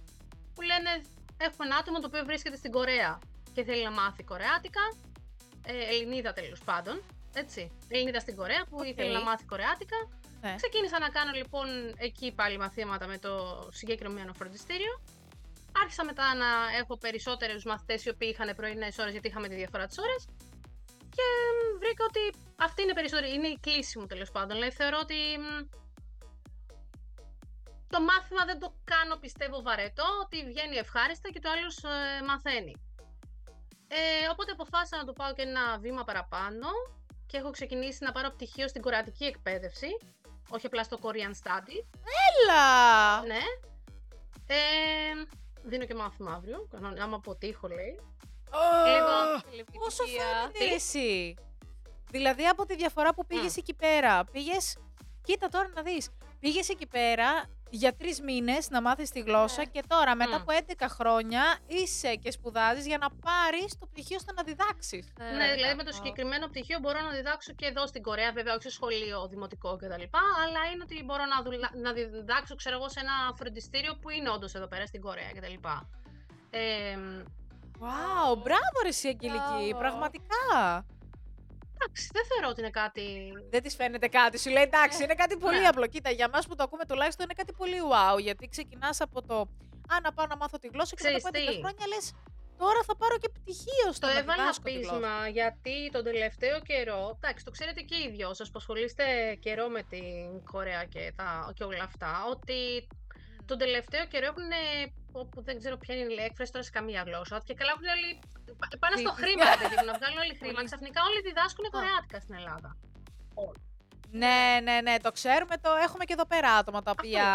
που 0.56 0.62
λένε: 0.62 0.92
Έχουμε 1.48 1.66
ένα 1.68 1.76
άτομο 1.76 2.00
το 2.00 2.08
οποίο 2.08 2.24
βρίσκεται 2.26 2.56
στην 2.56 2.72
Κορέα 2.72 3.20
και 3.54 3.64
θέλει 3.64 3.84
να 3.84 3.92
μάθει 3.92 4.24
Κορεάτικα. 4.24 4.84
Ε, 5.66 5.74
Ελληνίδα 5.94 6.34
τέλος 6.34 6.60
πάντων. 6.64 7.02
Έτσι. 7.34 7.72
Ελληνίδα 7.88 8.20
στην 8.20 8.36
Κορέα 8.36 8.64
που 8.70 8.78
Οκ. 8.80 8.88
ήθελε 8.88 9.12
να 9.12 9.22
μάθει 9.22 9.46
Κορεάτικα. 9.46 9.98
Ναι. 10.42 10.56
Ξεκίνησα 10.56 11.00
να 11.00 11.10
κάνω 11.10 11.32
λοιπόν 11.32 11.68
εκεί 11.98 12.32
πάλι 12.32 12.58
μαθήματα 12.58 13.08
με 13.08 13.18
το 13.18 13.32
συγκεκριμένο 13.72 14.34
φροντιστήριο. 14.34 15.02
Άρχισα 15.82 16.06
μετά 16.06 16.36
να 16.36 16.46
έχω 16.80 16.98
περισσότερους 16.98 17.64
μαθητές 17.64 18.06
οι 18.06 18.10
οποίοι 18.10 18.30
είχαν 18.34 18.56
πρωινές 18.56 18.98
ώρες 18.98 19.12
γιατί 19.12 19.28
είχαμε 19.28 19.48
τη 19.48 19.56
διαφορά 19.56 19.86
της 19.88 19.98
ώρας. 19.98 20.16
Και 21.16 21.26
μ, 21.56 21.78
βρήκα 21.78 22.04
ότι 22.04 22.24
αυτή 22.56 22.82
είναι 22.82 22.94
περισσότερη. 22.94 23.34
Είναι 23.34 23.48
η 23.48 23.58
κλίση 23.62 24.00
μου 24.00 24.06
τέλος 24.06 24.32
πάντων. 24.32 24.50
Δηλαδή 24.58 24.72
θεωρώ 24.76 24.98
ότι 25.02 25.16
μ, 25.16 25.68
το 27.90 28.02
μάθημα 28.02 28.46
δεν 28.46 28.60
το 28.60 28.74
κάνω 28.84 29.16
πιστεύω 29.16 29.62
βαρετό, 29.62 30.06
ότι 30.24 30.46
βγαίνει 30.46 30.76
ευχάριστα 30.76 31.30
και 31.30 31.40
το 31.40 31.50
άλλος 31.50 31.82
μαθαίνει. 32.28 32.76
Ε, 33.88 34.28
οπότε 34.32 34.52
αποφάσισα 34.52 34.98
να 34.98 35.04
το 35.04 35.14
πάω 35.14 35.34
και 35.34 35.42
ένα 35.42 35.78
βήμα 35.80 36.04
παραπάνω 36.04 36.68
και 37.28 37.38
έχω 37.38 37.50
ξεκινήσει 37.52 38.04
να 38.04 38.12
πάρω 38.12 38.30
πτυχίο 38.30 38.68
στην 38.68 38.82
κορεατική 38.82 39.24
εκπαίδευση, 39.26 39.88
όχι 40.50 40.66
απλά 40.66 40.84
στο 40.84 40.98
Korean 41.02 41.34
Study. 41.44 41.78
Έλα! 42.28 43.22
Ναι. 43.22 43.42
Ε, 44.48 44.58
δίνω 45.64 45.86
και 45.86 45.94
μάθημα 45.96 46.32
αύριο, 46.34 46.68
κανόνα- 46.72 47.04
άμα 47.04 47.16
αποτύχω 47.16 47.68
λέει. 47.68 48.00
Ω, 48.54 49.42
Πόσο 49.80 50.04
Τηλεφωνία. 50.04 50.26
φαίνεται 50.42 50.58
Τι; 50.60 50.74
εσύ. 50.74 51.36
Δηλαδή 52.12 52.46
από 52.48 52.66
τη 52.66 52.76
διαφορά 52.76 53.14
που 53.14 53.26
πήγες 53.26 53.58
εκεί 53.58 53.74
πέρα. 53.74 54.24
Πήγες, 54.32 54.78
κοίτα 55.24 55.48
τώρα 55.48 55.70
να 55.76 55.82
δεις, 55.82 56.10
πήγες 56.40 56.70
εκεί 56.70 56.88
πέρα 56.88 57.44
για 57.74 57.96
τρεις 57.96 58.22
μήνες 58.22 58.70
να 58.70 58.82
μάθεις 58.82 59.10
τη 59.10 59.20
γλώσσα 59.20 59.62
Ναι. 59.62 59.66
και 59.66 59.84
τώρα 59.88 60.16
μετά 60.16 60.38
Μμ. 60.38 60.42
από 60.42 60.52
11 60.52 60.88
χρόνια 60.90 61.58
είσαι 61.68 62.16
και 62.16 62.32
σπουδάζεις 62.32 62.86
για 62.88 62.98
να 62.98 63.10
πάρεις 63.12 63.78
το 63.80 63.86
πτυχίο 63.86 64.16
ώστε 64.20 64.34
να 64.34 64.44
διδάξεις. 64.44 65.14
Ε, 65.20 65.24
Ναι, 65.36 65.54
δηλαδή 65.54 65.76
με 65.76 65.84
το 65.84 65.90
αυτό. 65.90 66.04
συγκεκριμένο 66.04 66.48
πτυχίο 66.48 66.80
μπορώ 66.80 67.02
να 67.02 67.10
διδάξω 67.10 67.54
και 67.54 67.66
εδώ 67.66 67.88
στην 67.88 68.02
Κορέα, 68.02 68.32
βέβαια 68.32 68.54
όχι 68.54 68.62
σε 68.64 68.70
σχολείο 68.70 69.28
δημοτικό 69.28 69.76
κτλ. 69.76 70.04
Αλλά 70.44 70.62
είναι 70.74 70.84
ότι 70.84 71.04
μπορώ 71.04 71.26
να, 71.26 71.42
δουλα... 71.44 71.70
να 71.74 71.94
διδάξω, 71.94 72.56
ξέρω 72.56 72.76
εγώ, 72.76 72.90
σε 72.90 73.00
ένα 73.00 73.14
φροντιστήριο 73.36 73.96
που 74.02 74.10
είναι 74.10 74.30
όντως 74.30 74.54
εδώ 74.54 74.68
πέρα 74.68 74.86
στην 74.86 75.02
Κορέα 75.02 75.32
κτλ. 75.36 75.54
Ε, 76.50 76.98
Wow, 77.84 78.38
μπράβο 78.44 78.78
ρε 78.84 78.88
εσύ 78.88 79.08
Αγγελική, 79.08 79.64
Μπράβο. 79.68 79.78
πραγματικά. 79.80 80.42
εντάξει, 81.76 82.10
δεν 82.14 82.26
θεωρώ 82.30 82.48
ότι 82.50 82.60
είναι 82.62 82.70
κάτι. 82.70 83.32
Δεν 83.50 83.62
της 83.64 83.76
φαίνεται 83.76 84.08
κάτι. 84.08 84.40
Σου 84.40 84.50
λέει 84.50 84.64
εντάξει, 84.64 85.04
είναι 85.04 85.14
κάτι 85.14 85.38
πολύ 85.38 85.60
Ναι. 85.60 85.68
απλό. 85.68 85.88
Κοίτα, 85.88 86.10
για 86.10 86.30
μα 86.34 86.40
που 86.48 86.56
το 86.56 86.64
ακούμε 86.64 86.86
τουλάχιστον 86.86 87.26
είναι 87.26 87.34
κάτι 87.34 87.54
πολύ 87.54 87.78
wow. 87.92 88.20
Γιατί 88.20 88.48
ξεκινάς 88.48 89.02
από 89.02 89.22
το 89.22 89.36
Α, 89.94 89.96
να 90.04 90.14
πάω 90.14 90.26
να 90.26 90.38
μάθω 90.38 90.58
τη 90.58 90.68
γλώσσα 90.74 90.96
και 90.96 91.04
μετά 91.04 91.18
Ξέρεις 91.20 91.26
από 91.26 91.52
11 91.52 91.54
τι; 91.54 91.60
χρόνια 91.64 91.88
λες 91.96 92.14
Τώρα 92.58 92.82
θα 92.86 92.96
πάρω 92.96 93.18
και 93.18 93.30
πτυχίο 93.30 93.88
στο 93.94 94.08
Το 94.08 94.14
να 94.14 94.20
έβαλα 94.20 94.38
διδάσκω 94.42 94.64
τη 94.64 94.72
γλώσσα. 94.72 94.92
πείσμα 94.94 95.28
γιατί 95.28 95.90
τον 95.92 96.04
τελευταίο 96.04 96.60
καιρό, 96.62 97.02
εντάξει, 97.20 97.46
το 97.46 97.52
ξέρετε 97.52 97.82
και 97.82 97.96
οι 97.96 98.10
δυο 98.16 98.34
σας 98.34 98.48
που 98.52 98.58
ασχολείστε 98.58 99.04
καιρό 99.40 99.68
με 99.68 99.82
την 99.84 100.44
Κορέα 100.52 100.84
και, 100.86 101.14
τα, 101.16 101.52
και 101.56 101.64
όλα 101.64 101.84
αυτά, 101.84 102.12
ότι 102.30 102.88
τον 103.46 103.58
τελευταίο 103.58 104.06
καιρό 104.12 104.26
έχουν, 104.26 104.52
όπου 105.12 105.42
δεν 105.48 105.58
ξέρω 105.60 105.78
ποια 105.78 105.96
είναι 105.96 106.14
η 106.14 106.24
έκφραση 106.30 106.52
τώρα 106.52 106.64
σε 106.66 106.72
καμία 106.72 107.02
γλώσσα, 107.08 107.42
και 107.46 107.54
καλά 107.54 107.72
έχουν 107.76 107.88
όλοι, 107.96 108.10
πα- 108.60 108.78
πάνε 108.80 108.96
στο 109.04 109.14
Δι- 109.16 109.20
χρήμα, 109.24 109.46
παιδί 109.62 109.76
μου, 109.80 109.86
να 109.92 109.94
βγάλουν 109.98 110.18
όλοι 110.18 110.36
χρήμα. 110.40 110.54
Πολύ. 110.54 110.66
Ξαφνικά 110.66 111.00
όλοι 111.08 111.22
διδάσκουν 111.28 111.66
κορεάτικα 111.76 112.20
στην 112.20 112.34
Ελλάδα. 112.40 112.70
Ναι, 114.14 114.60
ναι, 114.64 114.82
ναι, 114.82 114.98
το 115.00 115.12
ξέρουμε. 115.12 115.58
Το 115.58 115.70
έχουμε 115.86 116.04
και 116.06 116.14
εδώ 116.14 116.26
πέρα 116.26 116.50
άτομα 116.54 116.82
τα 116.84 116.92
οποία 116.92 117.26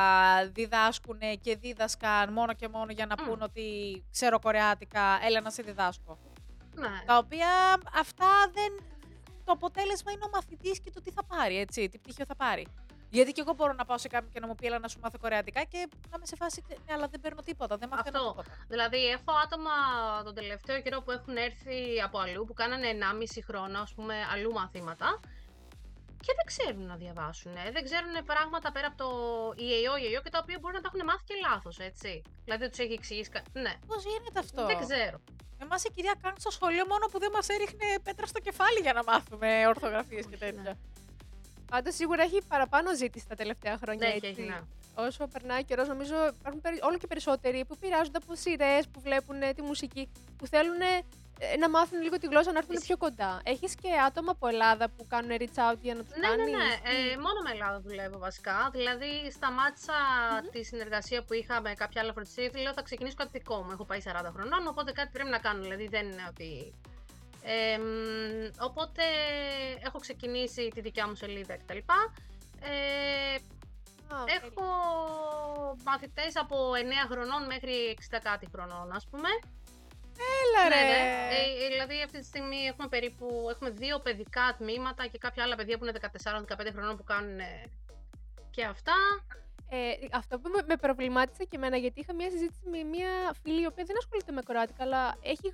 διδάσκουν 0.52 1.18
και 1.40 1.56
δίδασκαν 1.56 2.32
μόνο 2.32 2.52
και 2.52 2.68
μόνο 2.68 2.92
για 2.92 3.06
να 3.06 3.14
Μμ. 3.22 3.24
πούν 3.26 3.42
ότι 3.42 3.64
ξέρω 4.10 4.38
κορεάτικα, 4.38 5.18
έλα 5.22 5.40
να 5.40 5.50
σε 5.50 5.62
διδάσκω. 5.62 6.18
Ναι. 6.74 7.02
Τα 7.06 7.16
οποία 7.18 7.48
αυτά 7.94 8.26
δεν. 8.52 8.72
Το 9.44 9.52
αποτέλεσμα 9.52 10.12
είναι 10.12 10.24
ο 10.24 10.30
μαθητής 10.32 10.80
και 10.80 10.90
το 10.90 11.00
τι 11.02 11.10
θα 11.10 11.24
πάρει, 11.24 11.58
έτσι, 11.58 11.88
τι 11.88 11.98
πτυχίο 11.98 12.24
θα 12.28 12.36
πάρει. 12.36 12.66
Γιατί 13.16 13.32
και 13.32 13.40
εγώ 13.44 13.52
μπορώ 13.54 13.72
να 13.72 13.84
πάω 13.84 13.98
σε 13.98 14.08
κάποιον 14.08 14.32
και 14.32 14.40
να 14.40 14.46
μου 14.46 14.54
πει 14.54 14.66
έλα 14.66 14.78
να 14.78 14.88
σου 14.88 14.98
μάθω 15.02 15.18
κορεάτικα 15.18 15.62
και 15.72 15.78
να 16.10 16.14
είμαι 16.16 16.26
σε 16.26 16.36
φάση. 16.36 16.64
Ναι, 16.68 16.92
αλλά 16.94 17.06
δεν 17.12 17.20
παίρνω 17.20 17.40
τίποτα, 17.42 17.76
δεν 17.76 17.88
μαθαίνω 17.88 18.16
Αυτό. 18.18 18.28
τίποτα. 18.30 18.50
Δηλαδή, 18.68 19.00
έχω 19.16 19.32
άτομα 19.44 19.70
τον 20.24 20.34
τελευταίο 20.34 20.80
καιρό 20.84 20.98
που 21.02 21.10
έχουν 21.10 21.36
έρθει 21.36 21.78
από 22.04 22.18
αλλού, 22.18 22.44
που 22.44 22.54
κάνανε 22.54 22.86
1,5 22.88 23.40
χρόνο, 23.48 23.78
ας 23.80 23.92
πούμε, 23.94 24.14
αλλού 24.32 24.52
μαθήματα 24.52 25.20
και 26.24 26.32
δεν 26.38 26.46
ξέρουν 26.52 26.86
να 26.86 26.96
διαβάσουν. 26.96 27.52
Δεν 27.72 27.84
ξέρουν 27.88 28.14
πράγματα 28.24 28.72
πέρα 28.72 28.86
από 28.86 28.96
το 29.02 29.08
EAO, 29.66 29.94
EAO 30.04 30.20
και 30.24 30.30
τα 30.30 30.38
οποία 30.42 30.58
μπορεί 30.60 30.74
να 30.74 30.80
τα 30.80 30.88
έχουν 30.92 31.04
μάθει 31.10 31.24
και 31.24 31.34
λάθος, 31.48 31.78
έτσι. 31.78 32.22
Δηλαδή, 32.44 32.68
τους 32.70 32.78
έχει 32.78 32.92
εξηγήσει. 32.92 33.30
κα- 33.30 33.42
Ναι, 33.52 33.72
Πώς 33.86 34.00
γίνεται 34.04 34.38
αυτό; 34.38 34.66
δεν 34.66 34.78
ξέρω. 34.86 35.18
Εμάς 35.62 35.84
η 35.84 35.90
κυρία 35.94 36.14
κάνει 36.22 36.40
στο 36.40 36.50
σχολείο 36.50 36.84
μόνο 36.86 37.06
που 37.10 37.18
δεν 37.18 37.30
μας 37.34 37.48
έριχνε 37.48 37.86
πέτρα 38.02 38.26
στο 38.26 38.40
κεφάλι 38.40 38.78
για 38.80 38.92
να 38.92 39.02
μάθουμε 39.04 39.66
ορθογραφίες 39.66 40.24
και 40.26 40.34
Όχι, 40.34 40.44
τέτοια. 40.44 40.62
ναι. 40.62 40.72
Πάντω 41.70 41.90
σίγουρα 41.92 42.22
έχει 42.22 42.38
παραπάνω 42.48 42.94
ζήτηση 42.96 43.28
τα 43.28 43.34
τελευταία 43.34 43.78
χρόνια. 43.82 44.08
Ναι, 44.08 44.14
έτσι. 44.14 44.26
έχει, 44.28 44.40
έχει, 44.40 44.48
ναι. 44.50 44.60
Όσο 44.94 45.26
περνάει 45.26 45.60
ο 45.60 45.62
καιρός, 45.62 45.88
νομίζω 45.88 46.14
υπάρχουν 46.40 46.60
περι- 46.60 46.84
όλο 46.84 46.98
και 46.98 47.06
περισσότεροι 47.06 47.64
που 47.64 47.76
πειράζονται 47.78 48.18
από 48.22 48.34
σειρές, 48.34 48.88
που 48.88 49.00
βλέπουν 49.00 49.42
ε, 49.42 49.52
τη 49.52 49.62
μουσική, 49.62 50.08
που 50.36 50.46
θέλουν 50.46 50.80
ε, 51.38 51.56
να 51.56 51.68
μάθουν 51.70 52.00
λίγο 52.02 52.18
τη 52.18 52.26
γλώσσα, 52.26 52.52
να 52.52 52.58
έρθουν 52.58 52.74
Ισχύει. 52.74 52.86
πιο 52.86 52.96
κοντά. 52.96 53.40
Έχεις 53.44 53.74
και 53.74 53.88
άτομα 54.06 54.30
από 54.30 54.46
Ελλάδα 54.48 54.88
που 54.88 55.06
κάνουν 55.08 55.30
reach 55.40 55.58
out 55.72 55.76
για 55.82 55.94
να 55.94 56.02
τους 56.04 56.12
Ναι, 56.16 56.28
ναι, 56.28 56.36
κάνεις. 56.36 56.52
ναι. 56.54 56.68
Ε, 57.12 57.16
μόνο 57.16 57.38
με 57.44 57.50
Ελλάδα 57.50 57.80
δουλεύω 57.80 58.18
βασικά. 58.18 58.68
Δηλαδή, 58.72 59.30
σταμάτησα 59.30 59.94
τη 60.52 60.64
συνεργασία 60.64 61.22
που 61.24 61.32
είχα 61.34 61.60
με 61.60 61.74
κάποια 61.74 62.00
άλλα 62.02 62.12
φροντιστήρια. 62.12 62.62
Λέω 62.62 62.72
θα 62.72 62.82
ξεκινήσω 62.82 63.16
κάτι 63.16 63.30
δικό 63.32 63.56
μου. 63.62 63.70
Έχω 63.72 63.84
πάει 63.84 64.00
40 64.04 64.30
χρονών, 64.34 64.66
οπότε 64.68 64.92
κάτι 64.92 65.10
πρέπει 65.12 65.28
να 65.30 65.38
κάνω. 65.38 65.62
Δηλαδή, 65.62 65.86
δεν 65.88 66.04
είναι 66.10 66.24
ότι. 66.28 66.74
Ε, 67.48 67.78
μ, 67.78 68.48
οπότε 68.60 69.02
έχω 69.84 69.98
ξεκινήσει 69.98 70.68
τη 70.74 70.80
δικιά 70.80 71.06
μου 71.08 71.14
σελίδα 71.14 71.56
κτλ. 71.56 71.76
Ε, 72.60 73.34
Α, 74.14 74.16
έχω 74.42 74.64
μαθητές 75.84 76.36
από 76.36 76.56
9 77.06 77.10
χρονών 77.10 77.46
μέχρι 77.46 77.96
60 78.10 78.18
κάτι 78.22 78.46
χρονών, 78.52 78.92
ας 78.92 79.06
πούμε. 79.10 79.28
Έλα 80.42 80.68
Ναι, 80.68 80.74
ρε. 80.74 80.82
ναι. 80.82 81.34
Ε, 81.64 81.68
δηλαδή 81.68 82.02
αυτή 82.02 82.18
τη 82.18 82.24
στιγμή 82.24 82.56
έχουμε 82.56 82.88
περίπου 82.88 83.46
έχουμε 83.50 83.70
δύο 83.70 83.98
παιδικά 83.98 84.54
τμήματα 84.58 85.06
και 85.06 85.18
κάποια 85.18 85.42
άλλα 85.42 85.56
παιδιά 85.56 85.78
που 85.78 85.84
είναι 85.84 85.98
14-15 86.22 86.70
χρονών 86.72 86.96
που 86.96 87.04
κάνουν 87.04 87.38
ε, 87.38 87.62
και 88.50 88.64
αυτά. 88.64 88.94
Ε, 89.68 89.92
αυτό 90.12 90.38
που 90.38 90.48
με- 90.48 90.64
με 90.66 90.76
προβλημάτισε 90.76 91.44
και 91.44 91.56
εμένα, 91.56 91.76
γιατί 91.76 92.00
είχα 92.00 92.14
μια 92.14 92.30
συζήτηση 92.30 92.68
με 92.70 92.82
μια 92.82 93.08
φίλη 93.42 93.62
η 93.62 93.66
οποία 93.66 93.84
δεν 93.84 93.96
ασχολείται 93.98 94.32
με 94.32 94.42
κοράτικα, 94.42 94.82
αλλά 94.84 95.14
έχει 95.22 95.50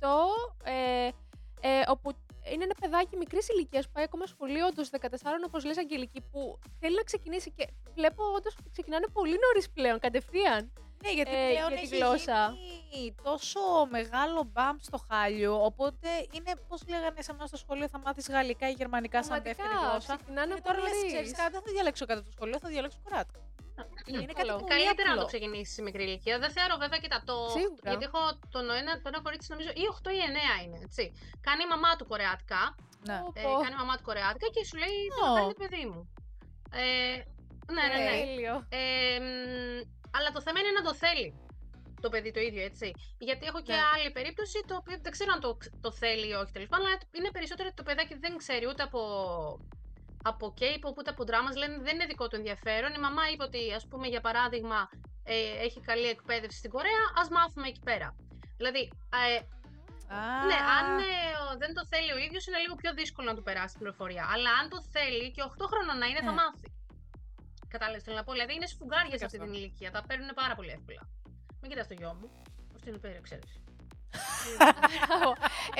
γνωστό 0.00 0.26
ε, 0.64 1.08
ε, 1.60 1.82
όπου 1.88 2.10
είναι 2.52 2.64
ένα 2.64 2.74
παιδάκι 2.80 3.16
μικρής 3.16 3.48
ηλικίας 3.48 3.86
που 3.86 3.92
πάει 3.92 4.04
ακόμα 4.04 4.26
σχολείο, 4.26 4.66
όντως 4.66 4.90
14, 5.00 5.06
όπως 5.46 5.64
λες 5.64 5.78
Αγγελική, 5.78 6.20
που 6.20 6.58
θέλει 6.80 6.94
να 6.96 7.02
ξεκινήσει 7.02 7.50
και 7.50 7.68
βλέπω 7.94 8.22
όντως 8.36 8.56
ότι 8.60 8.70
ξεκινάνε 8.70 9.06
πολύ 9.12 9.38
νωρίς 9.44 9.70
πλέον, 9.70 9.98
κατευθείαν. 9.98 10.72
Ναι, 11.02 11.12
γιατί 11.12 11.30
ε, 11.34 11.48
πλέον 11.50 11.68
για 11.68 11.76
τη 11.76 11.82
έχει 11.82 11.96
γλώσσα. 11.96 12.54
γίνει 12.90 13.14
τόσο 13.22 13.60
μεγάλο 13.90 14.42
μπαμ 14.52 14.76
στο 14.80 14.98
χάλιο, 15.10 15.64
οπότε 15.64 16.08
είναι, 16.32 16.52
πώς 16.68 16.82
λέγανε 16.88 17.22
σε 17.22 17.30
εμάς 17.30 17.48
στο 17.48 17.56
σχολείο, 17.56 17.88
θα 17.88 17.98
μάθεις 17.98 18.28
γαλλικά 18.28 18.68
ή 18.68 18.72
γερμανικά 18.72 19.22
σαν 19.22 19.28
Πραγματικά, 19.42 19.62
δεύτερη 19.62 19.90
γλώσσα. 19.90 20.16
ξεκινάνε 20.16 20.52
Και 20.54 20.58
από 20.58 20.68
τώρα 20.68 20.78
λες, 20.82 20.92
νωρίς. 20.92 21.12
ξέρεις 21.12 21.32
κάτι, 21.32 21.52
δεν 21.52 21.62
θα 21.64 21.72
διαλέξω 21.72 22.06
κάτι 22.06 22.18
από 22.18 22.28
το 22.28 22.34
σχολείο, 22.36 22.58
θα 22.58 22.68
διαλέξω 22.68 22.98
κοράτικα. 23.04 23.40
Είναι 24.10 24.26
κάτι 24.30 24.40
καλό. 24.42 24.54
πολύ 24.56 24.70
Καλύτερα 24.74 25.08
να 25.08 25.14
απλό. 25.14 25.22
το 25.24 25.30
ξεκινήσεις 25.32 25.74
σε 25.74 25.82
μικρή 25.86 26.02
ηλικία. 26.08 26.34
Δεν 26.44 26.50
θεωρώ 26.56 26.74
βέβαια 26.84 26.98
και 27.02 27.10
τα 27.14 27.18
το. 27.28 27.36
Σίγουρα. 27.58 27.88
Γιατί 27.90 28.04
έχω 28.10 28.22
τον 28.54 28.64
ένα, 28.80 28.92
το 29.02 29.06
ένα 29.12 29.20
κορίτσι 29.26 29.46
νομίζω 29.52 29.70
ή 29.82 29.84
8 29.96 30.10
ή 30.18 30.20
9 30.60 30.64
είναι. 30.64 30.78
Έτσι. 30.86 31.02
Κάνει 31.46 31.62
η 31.66 31.70
μαμά 31.74 31.90
του 31.98 32.06
κορεάτικα. 32.10 32.62
Ναι. 33.08 33.18
Πω, 33.24 33.32
Ε, 33.40 33.42
πω. 33.44 33.50
κάνει 33.64 33.74
η 33.78 33.80
μαμά 33.82 33.94
του 33.98 34.04
κορεάτικα 34.08 34.48
και 34.54 34.62
σου 34.68 34.76
λέει 34.82 34.98
Ω. 35.10 35.14
θέλω 35.16 35.28
να 35.34 35.38
κάνει 35.40 35.52
το 35.54 35.60
παιδί 35.64 35.84
μου. 35.90 36.00
Ε, 36.82 37.16
ναι, 37.76 37.84
ναι, 37.90 37.98
ναι. 38.06 38.14
Τέλειο. 38.22 38.54
Ε, 38.80 39.18
μ, 39.26 39.80
αλλά 40.16 40.28
το 40.36 40.40
θέμα 40.44 40.58
είναι 40.60 40.72
να 40.78 40.84
το 40.88 40.94
θέλει 41.04 41.28
το 42.04 42.08
παιδί 42.12 42.30
το 42.36 42.40
ίδιο, 42.48 42.62
έτσι. 42.70 42.88
Γιατί 43.18 43.46
έχω 43.46 43.60
και 43.62 43.72
Ναι. 43.72 43.80
άλλη 43.94 44.10
περίπτωση 44.10 44.58
το 44.68 44.74
οποίο 44.80 44.96
δεν 45.04 45.12
ξέρω 45.16 45.30
αν 45.34 45.40
το, 45.40 45.50
το 45.80 45.90
θέλει 45.92 46.28
ή 46.28 46.32
όχι 46.32 46.52
τέλος 46.52 46.68
πάντων, 46.68 46.86
αλλά 46.86 46.98
είναι 47.18 47.30
περισσότερο 47.36 47.66
ότι 47.68 47.76
το 47.76 47.82
παιδάκι 47.88 48.14
δεν 48.24 48.36
ξέρει 48.36 48.64
ούτε 48.70 48.82
από, 48.82 49.00
από 50.28 50.54
K-pop 50.60 50.94
ούτε 50.98 51.10
από 51.10 51.24
dramas, 51.28 51.54
λένε 51.56 51.76
δεν 51.86 51.94
είναι 51.94 52.06
δικό 52.06 52.28
του 52.28 52.36
ενδιαφέρον. 52.36 52.94
Η 52.94 52.98
μαμά 52.98 53.22
είπε 53.32 53.42
ότι, 53.42 53.72
ας 53.78 53.86
πούμε, 53.90 54.06
για 54.06 54.20
παράδειγμα, 54.20 54.88
ε, 55.24 55.34
έχει 55.66 55.80
καλή 55.80 56.06
εκπαίδευση 56.08 56.58
στην 56.58 56.70
Κορέα, 56.70 57.02
ας 57.20 57.28
μάθουμε 57.28 57.66
εκεί 57.68 57.80
πέρα. 57.84 58.08
Δηλαδή, 58.56 58.82
ε, 59.36 59.40
Α, 60.16 60.46
ναι, 60.46 60.58
αν 60.78 60.86
ε, 60.98 61.12
ο- 61.44 61.56
δεν 61.62 61.74
το 61.74 61.82
θέλει 61.92 62.12
ο 62.12 62.18
ίδιος, 62.26 62.46
είναι 62.46 62.58
λίγο 62.64 62.74
πιο 62.74 62.92
δύσκολο 63.00 63.26
να 63.30 63.34
του 63.36 63.42
περάσει 63.48 63.72
την 63.74 63.78
πληροφορία. 63.82 64.24
Αλλά 64.34 64.50
αν 64.60 64.68
το 64.68 64.78
θέλει 64.94 65.30
και 65.30 65.42
8 65.42 65.66
χρονών 65.70 65.98
να 65.98 66.06
είναι, 66.06 66.22
θα 66.28 66.32
Ναι. 66.34 66.40
μάθει. 66.40 66.68
Κατάλαβες 67.68 68.02
θέλω 68.04 68.16
να 68.16 68.24
πω; 68.24 68.32
Δηλαδή 68.32 68.54
είναι 68.54 68.66
σφουγγάρια 68.66 69.16
σε 69.18 69.24
αυτή 69.24 69.36
αυτό. 69.38 69.48
την 69.50 69.58
ηλικία. 69.58 69.90
Τα 69.90 70.02
παίρνουν 70.08 70.30
πάρα 70.34 70.54
πολύ 70.54 70.70
εύκολα. 70.78 71.02
Μην 71.60 71.70
κοιτάς 71.70 71.86
το 71.90 71.94
γιο 71.94 72.12
μου. 72.18 72.28
Αυτό 72.74 72.88
είναι 72.88 72.98
περίεργο, 72.98 73.24
ξέρεις. 73.28 73.52
Μπράβο. 75.06 75.30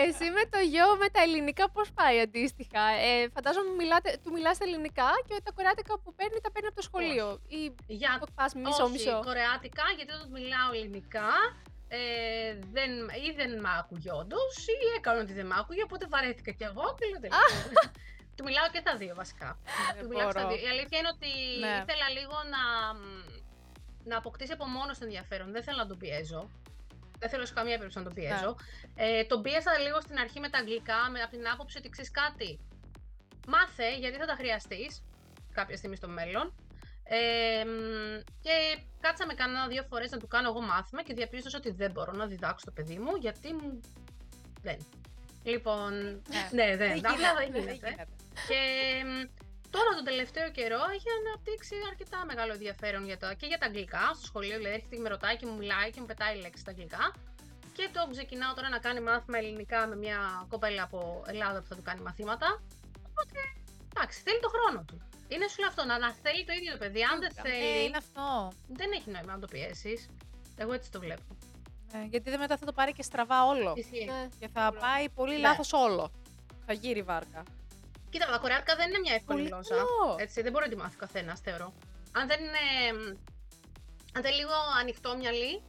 Εσύ 0.06 0.26
με 0.36 0.42
το 0.52 0.58
γιο 0.72 0.88
με 1.02 1.08
τα 1.14 1.20
ελληνικά 1.22 1.70
πώς 1.70 1.88
πάει 1.98 2.20
αντίστοιχα; 2.20 2.80
Ε, 3.06 3.28
φαντάζομαι 3.34 3.70
μιλάτε, 3.80 4.08
του 4.22 4.30
μιλάς 4.32 4.56
στα 4.56 4.64
ελληνικά 4.68 5.08
και 5.28 5.36
τα 5.44 5.50
κοράτικα 5.56 5.98
που 6.02 6.14
παίρνει 6.14 6.38
τα 6.42 6.50
παίρνει 6.52 6.68
από 6.72 6.76
το 6.76 6.82
σχολείο. 6.82 7.26
Ή 7.48 7.60
Για 7.86 8.16
το 8.20 8.26
πας 8.34 8.54
μισό-μισό. 8.54 9.12
όχι, 9.16 9.24
κορεάτικα, 9.28 9.84
γιατί 9.96 10.10
όταν 10.12 10.22
του 10.26 10.32
μιλάω 10.38 10.70
ελληνικά, 10.78 11.28
ε, 11.88 12.00
δεν, 12.76 12.90
ή 13.26 13.28
δεν 13.40 13.50
μ' 13.60 13.70
άκουγε 13.80 14.10
όντως, 14.20 14.52
ή 14.66 14.76
έκανε 14.98 15.18
ότι 15.20 15.32
δεν 15.38 15.46
μ' 15.46 15.56
άκουγε, 15.60 15.82
οπότε 15.88 16.04
βαρέθηκα 16.12 16.50
κι 16.58 16.64
εγώ 16.70 16.84
και 16.98 17.04
λέω 17.10 17.20
τελικά. 17.20 17.44
Του 18.36 18.44
μιλάω 18.44 18.68
και 18.74 18.80
τα 18.88 18.96
δύο 18.96 19.14
βασικά. 19.22 19.58
δεν 19.94 20.02
Του 20.02 20.08
μιλάω 20.08 20.28
και 20.28 20.34
τα 20.34 20.40
μπορώ. 20.42 20.54
δύο. 20.54 20.66
Η 20.66 20.68
αλήθεια 20.74 20.98
είναι 20.98 21.10
ότι 21.16 21.30
Ναι. 21.64 21.74
ήθελα 21.84 22.06
λίγο 22.18 22.36
να, 22.54 22.62
μ, 22.98 23.02
να 24.10 24.16
αποκτήσει 24.16 24.52
από 24.52 24.64
μόνος 24.76 24.98
το 24.98 25.04
ενδιαφέρον. 25.08 25.52
Δεν 25.52 25.62
θέλω 25.62 25.76
να 25.84 25.86
τον 25.86 25.98
πιέζω. 25.98 26.50
Δεν 27.18 27.28
θέλω 27.28 27.46
σε 27.46 27.52
καμία 27.52 27.76
περίπτωση 27.78 27.98
να 27.98 28.04
τον 28.04 28.14
πιέζω. 28.14 28.56
Ε, 28.94 29.24
τον 29.24 29.42
πίεσα 29.42 29.78
λίγο 29.78 30.00
στην 30.00 30.18
αρχή 30.18 30.40
με 30.40 30.48
τα 30.48 30.58
αγγλικά, 30.58 31.10
με, 31.10 31.20
από 31.20 31.30
την 31.36 31.48
άποψη 31.48 31.78
ότι 31.78 31.88
ξέρεις 31.88 32.10
κάτι. 32.10 32.60
Μάθε, 33.46 33.96
γιατί 33.98 34.16
θα 34.16 34.26
τα 34.26 34.34
χρειαστείς 34.34 35.02
κάποια 35.52 35.76
στιγμή 35.76 35.96
στο 35.96 36.08
μέλλον. 36.08 36.54
Ε, 37.04 37.64
μ, 37.64 38.20
και 38.40 38.78
κάτσαμε 39.00 39.34
κανένα 39.34 39.66
δύο 39.66 39.82
φορές 39.82 40.10
να 40.10 40.18
του 40.18 40.28
κάνω 40.28 40.48
εγώ 40.48 40.60
μάθημα 40.60 41.02
και 41.02 41.14
διαπίστωσα 41.14 41.58
ότι 41.58 41.70
δεν 41.70 41.90
μπορώ 41.90 42.12
να 42.12 42.26
διδάξω 42.26 42.64
το 42.64 42.72
παιδί 42.72 42.98
μου 42.98 43.16
γιατί 43.20 43.52
μου. 43.52 43.80
Δεν. 44.62 44.78
Λοιπόν. 45.42 45.92
ναι, 46.52 46.76
δεν. 46.76 47.00
Δεν 47.00 47.10
Απλά 47.12 47.34
δεν 47.34 47.46
γίνεται, 47.46 47.64
δεν 47.64 47.74
γίνεται. 47.74 47.88
γίνεται. 47.88 48.06
Και 48.48 48.60
μ, 49.04 49.47
τώρα 49.70 49.90
τον 49.98 50.04
τελευταίο 50.04 50.50
καιρό 50.50 50.80
έχει 50.96 51.08
αναπτύξει 51.20 51.74
αρκετά 51.90 52.18
μεγάλο 52.30 52.52
ενδιαφέρον 52.52 53.04
για 53.04 53.18
τα, 53.18 53.34
και 53.40 53.46
για 53.46 53.58
τα 53.58 53.66
αγγλικά 53.66 54.04
στο 54.16 54.26
σχολείο. 54.26 54.56
Δηλαδή 54.56 54.74
έρχεται 54.78 54.94
και 54.96 55.02
με 55.02 55.08
ρωτάει 55.08 55.36
και 55.36 55.46
μου 55.46 55.56
μιλάει 55.56 55.90
και 55.90 56.00
μου 56.00 56.06
πετάει 56.06 56.34
λέξει 56.40 56.60
στα 56.60 56.70
αγγλικά. 56.70 57.04
Και 57.76 57.88
το 57.92 58.00
ξεκινάω 58.10 58.54
τώρα 58.54 58.68
να 58.68 58.78
κάνει 58.78 59.00
μάθημα 59.00 59.38
ελληνικά 59.38 59.86
με 59.86 59.96
μια 59.96 60.46
κοπέλα 60.48 60.82
από 60.82 61.22
Ελλάδα 61.26 61.58
που 61.60 61.66
θα 61.70 61.74
του 61.76 61.82
κάνει 61.82 62.00
μαθήματα. 62.00 62.48
Οπότε 63.10 63.40
εντάξει, 63.94 64.20
θέλει 64.24 64.40
το 64.40 64.48
χρόνο 64.54 64.84
του. 64.88 64.96
Είναι 65.28 65.46
σου 65.48 65.58
λέω 65.60 65.68
αυτό, 65.68 65.84
να, 65.84 65.98
να 65.98 66.12
θέλει 66.22 66.44
το 66.44 66.52
ίδιο 66.52 66.72
το 66.72 66.78
παιδί. 66.78 67.02
Αν 67.04 67.18
δεν 67.20 67.30
Ε, 67.36 67.40
θέλει, 67.48 67.84
είναι 67.86 67.96
αυτό. 67.96 68.52
δεν 68.68 68.90
έχει 68.92 69.10
νόημα 69.10 69.32
να 69.32 69.38
το 69.38 69.46
πιέσεις. 69.46 70.08
Εγώ 70.56 70.72
έτσι 70.72 70.90
το 70.90 71.00
βλέπω. 71.00 71.36
Ε, 71.92 72.04
γιατί 72.08 72.30
δεν 72.30 72.38
μετά 72.38 72.56
θα 72.56 72.66
το 72.66 72.72
πάρει 72.72 72.92
και 72.92 73.02
στραβά 73.02 73.44
όλο. 73.46 73.72
Ισχύει. 73.76 74.04
Ναι. 74.04 74.28
Και 74.38 74.48
θα 74.48 74.72
πάει 74.80 75.08
πολύ 75.08 75.34
Ναι. 75.34 75.38
λάθος 75.40 75.72
όλο. 75.72 76.10
Θα 76.66 76.72
γύρει 76.72 76.98
η 76.98 77.02
βάρκα. 77.02 77.42
Κοίτα, 78.10 78.26
τα 78.26 78.38
κορεάτικα 78.38 78.76
δεν 78.76 78.88
είναι 78.88 78.98
μια 78.98 79.14
εύκολη 79.14 79.48
γλώσσα. 79.48 79.74
Έτσι, 80.18 80.42
δεν 80.42 80.52
μπορεί 80.52 80.64
να 80.64 80.70
τη 80.70 80.76
μάθει 80.76 80.96
καθένας, 80.96 81.40
θεωρώ. 81.40 81.72
Αν 82.12 82.26
δεν 82.26 82.40
είναι. 82.40 82.58
Αν 84.12 84.22
δεν 84.22 84.32
είναι 84.32 84.40
λίγο 84.40 84.52
ανοιχτό 84.80 85.16
μυαλί, 85.16 85.62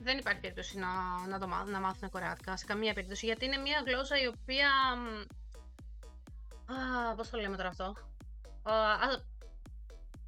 δεν 0.00 0.18
υπάρχει 0.18 0.40
περίπτωση 0.40 0.78
να, 0.78 0.88
να, 1.28 1.38
το, 1.38 1.46
να 1.46 1.80
μάθουν 1.80 2.10
σε 2.54 2.64
καμία 2.66 2.92
περίπτωση. 2.94 3.26
Γιατί 3.26 3.44
είναι 3.44 3.56
μια 3.56 3.82
γλώσσα 3.86 4.20
η 4.20 4.26
οποία. 4.26 4.70
Πώς 7.16 7.30
το 7.30 7.38
λέμε 7.38 7.56
τώρα 7.56 7.68
αυτό. 7.68 7.96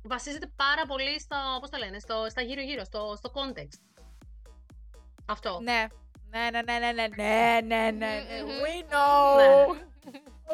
Βασίζεται 0.02 0.52
πάρα 0.56 0.86
πολύ 0.86 1.20
στο, 1.20 1.36
πώς 1.60 1.70
το 1.70 1.78
λένε, 1.78 1.98
στο, 1.98 2.26
στα 2.28 2.42
γύρω-γύρω, 2.42 2.84
στο, 2.84 3.14
στο 3.16 3.32
context. 3.34 3.80
Αυτό. 5.26 5.58
Ναι. 5.62 5.86
Ναι, 6.30 6.48
ναι, 6.50 6.78
ναι, 6.78 6.92
ναι, 7.60 7.90
ναι, 7.90 8.22
we 8.62 8.92
know. 8.92 9.36
Ναι. 9.36 9.66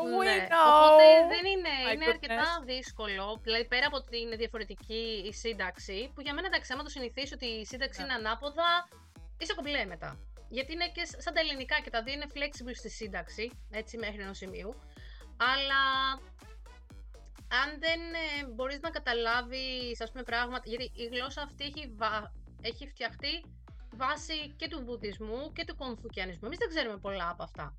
Ναι. 0.03 0.47
know. 0.51 0.83
Οπότε 0.85 1.07
δεν 1.33 1.45
είναι, 1.53 1.75
My 1.91 1.95
είναι 1.95 2.05
goodness. 2.05 2.09
αρκετά 2.15 2.63
δύσκολο. 2.65 3.41
Δηλαδή, 3.43 3.65
πέρα 3.67 3.87
από 3.87 3.97
ότι 3.97 4.21
είναι 4.21 4.37
διαφορετική 4.37 5.23
η 5.29 5.33
σύνταξη, 5.33 6.11
που 6.15 6.21
για 6.21 6.35
μένα 6.35 6.47
εντάξει, 6.47 6.73
άμα 6.73 6.83
το 6.83 6.89
συνηθίσει 6.89 7.35
ότι 7.35 7.47
η 7.47 7.65
σύνταξη 7.65 8.01
Ναι. 8.01 8.05
είναι 8.07 8.15
ανάποδα, 8.15 8.89
είσαι 9.39 9.55
κομπλέ 9.55 9.85
μετά. 9.85 10.19
Γιατί 10.49 10.73
είναι 10.73 10.89
και 10.89 11.05
σαν 11.19 11.35
τα 11.35 11.41
ελληνικά 11.41 11.81
και 11.81 11.91
τα 11.91 12.03
δύο 12.03 12.13
είναι 12.15 12.27
flexible 12.35 12.75
στη 12.75 12.91
σύνταξη, 12.91 13.51
έτσι 13.71 13.97
μέχρι 13.99 14.23
ενός 14.23 14.37
σημείου. 14.37 14.75
Αλλά 15.37 15.83
αν 17.63 17.79
δεν 17.79 18.01
ε, 18.01 18.47
μπορείς 18.55 18.81
να 18.81 18.91
καταλάβεις 18.91 20.01
ας 20.01 20.11
πούμε 20.11 20.23
πράγματα, 20.23 20.63
γιατί 20.65 20.91
η 20.95 21.05
γλώσσα 21.05 21.43
αυτή 21.43 21.65
έχει, 21.65 21.93
βα- 21.97 22.33
έχει 22.63 22.87
φτιαχτεί 22.89 23.45
βάσει 23.97 24.55
και 24.57 24.69
του 24.69 24.85
βουδισμού 24.85 25.53
και 25.53 25.65
του 25.65 25.77
κομφουκιανισμού. 25.77 26.47
Εμείς 26.47 26.59
δεν 26.59 26.69
ξέρουμε 26.69 26.97
πολλά 26.97 27.29
από 27.31 27.43
αυτά. 27.43 27.75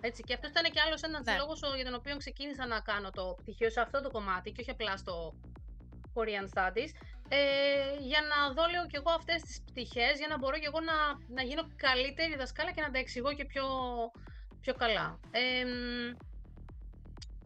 Έτσι, 0.00 0.22
και 0.22 0.34
αυτός 0.34 0.50
ήταν 0.50 0.64
και 0.72 0.80
άλλος 0.86 1.02
ένας 1.02 1.24
Ναι. 1.24 1.36
λόγος 1.36 1.60
για 1.76 1.84
τον 1.84 1.94
οποίο 1.94 2.16
ξεκίνησα 2.16 2.66
να 2.66 2.80
κάνω 2.80 3.10
το 3.10 3.34
πτυχίο 3.40 3.70
σε 3.70 3.80
αυτό 3.80 4.00
το 4.02 4.10
κομμάτι 4.10 4.52
και 4.52 4.60
όχι 4.60 4.70
απλά 4.70 4.96
στο 4.96 5.34
Korean 6.14 6.46
Studies. 6.54 6.90
Ε, 7.28 7.40
για 8.10 8.20
να 8.30 8.52
δω 8.52 8.64
λίγο 8.72 8.86
κι 8.86 8.96
εγώ 8.96 9.10
αυτές 9.10 9.42
τις 9.42 9.62
πτυχές, 9.66 10.18
για 10.18 10.28
να 10.28 10.38
μπορώ 10.38 10.58
κι 10.58 10.64
εγώ 10.70 10.80
να, 10.80 10.96
να 11.28 11.42
γίνω 11.42 11.62
καλύτερη 11.76 12.36
δασκάλα 12.36 12.72
και 12.72 12.80
να 12.80 12.90
τα 12.90 12.98
εξηγώ 12.98 13.32
και 13.32 13.44
πιο, 13.44 13.66
πιο 14.60 14.74
καλά. 14.74 15.20
Ε, 15.30 15.64
μ, 15.64 16.16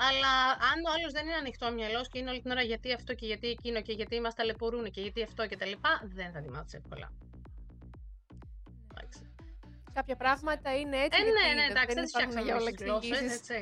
αλλά 0.09 0.33
αν 0.71 0.79
ο 0.89 0.91
άλλος 0.97 1.13
δεν 1.13 1.25
είναι 1.27 1.35
ανοιχτό 1.35 1.73
μυαλός 1.73 2.09
και 2.09 2.19
είναι 2.19 2.31
όλη 2.31 2.41
την 2.41 2.51
ώρα 2.51 2.63
γιατί 2.63 2.93
αυτό 2.93 3.15
και 3.15 3.27
γιατί 3.27 3.49
εκείνο 3.49 3.83
και 3.83 3.93
γιατί 3.93 4.21
μα 4.21 4.31
ταλαιπωρούν 4.31 4.91
και 4.91 5.01
γιατί 5.01 5.23
αυτό 5.23 5.47
και 5.47 5.57
τα 5.57 5.67
λοιπά, 5.67 6.01
δεν 6.05 6.33
θα 6.33 6.41
τη 6.41 6.49
μάθει 6.51 6.77
εύκολα. 6.77 7.13
Εντάξει. 9.93 9.99
Κάποια 10.01 10.17
πράγματα 10.25 10.69
είναι 10.81 10.97
έτσι. 11.05 11.19
Ε, 11.21 11.23
γιατί 11.25 11.31
ναι, 11.39 11.47
ναι, 11.49 11.61
δεν- 11.61 11.71
εντάξει, 11.75 11.95
δεν 11.95 11.99
δεν 12.01 12.05
υπάρχουν 12.11 12.33
φτιάξαμε 12.33 12.45
για 12.49 12.55
όλα 12.59 12.63
όλες 12.65 12.75
τις 12.77 12.83
γλώσσες, 12.87 13.11
εξηγήσεις. 13.11 13.39
έτσι. 13.41 13.59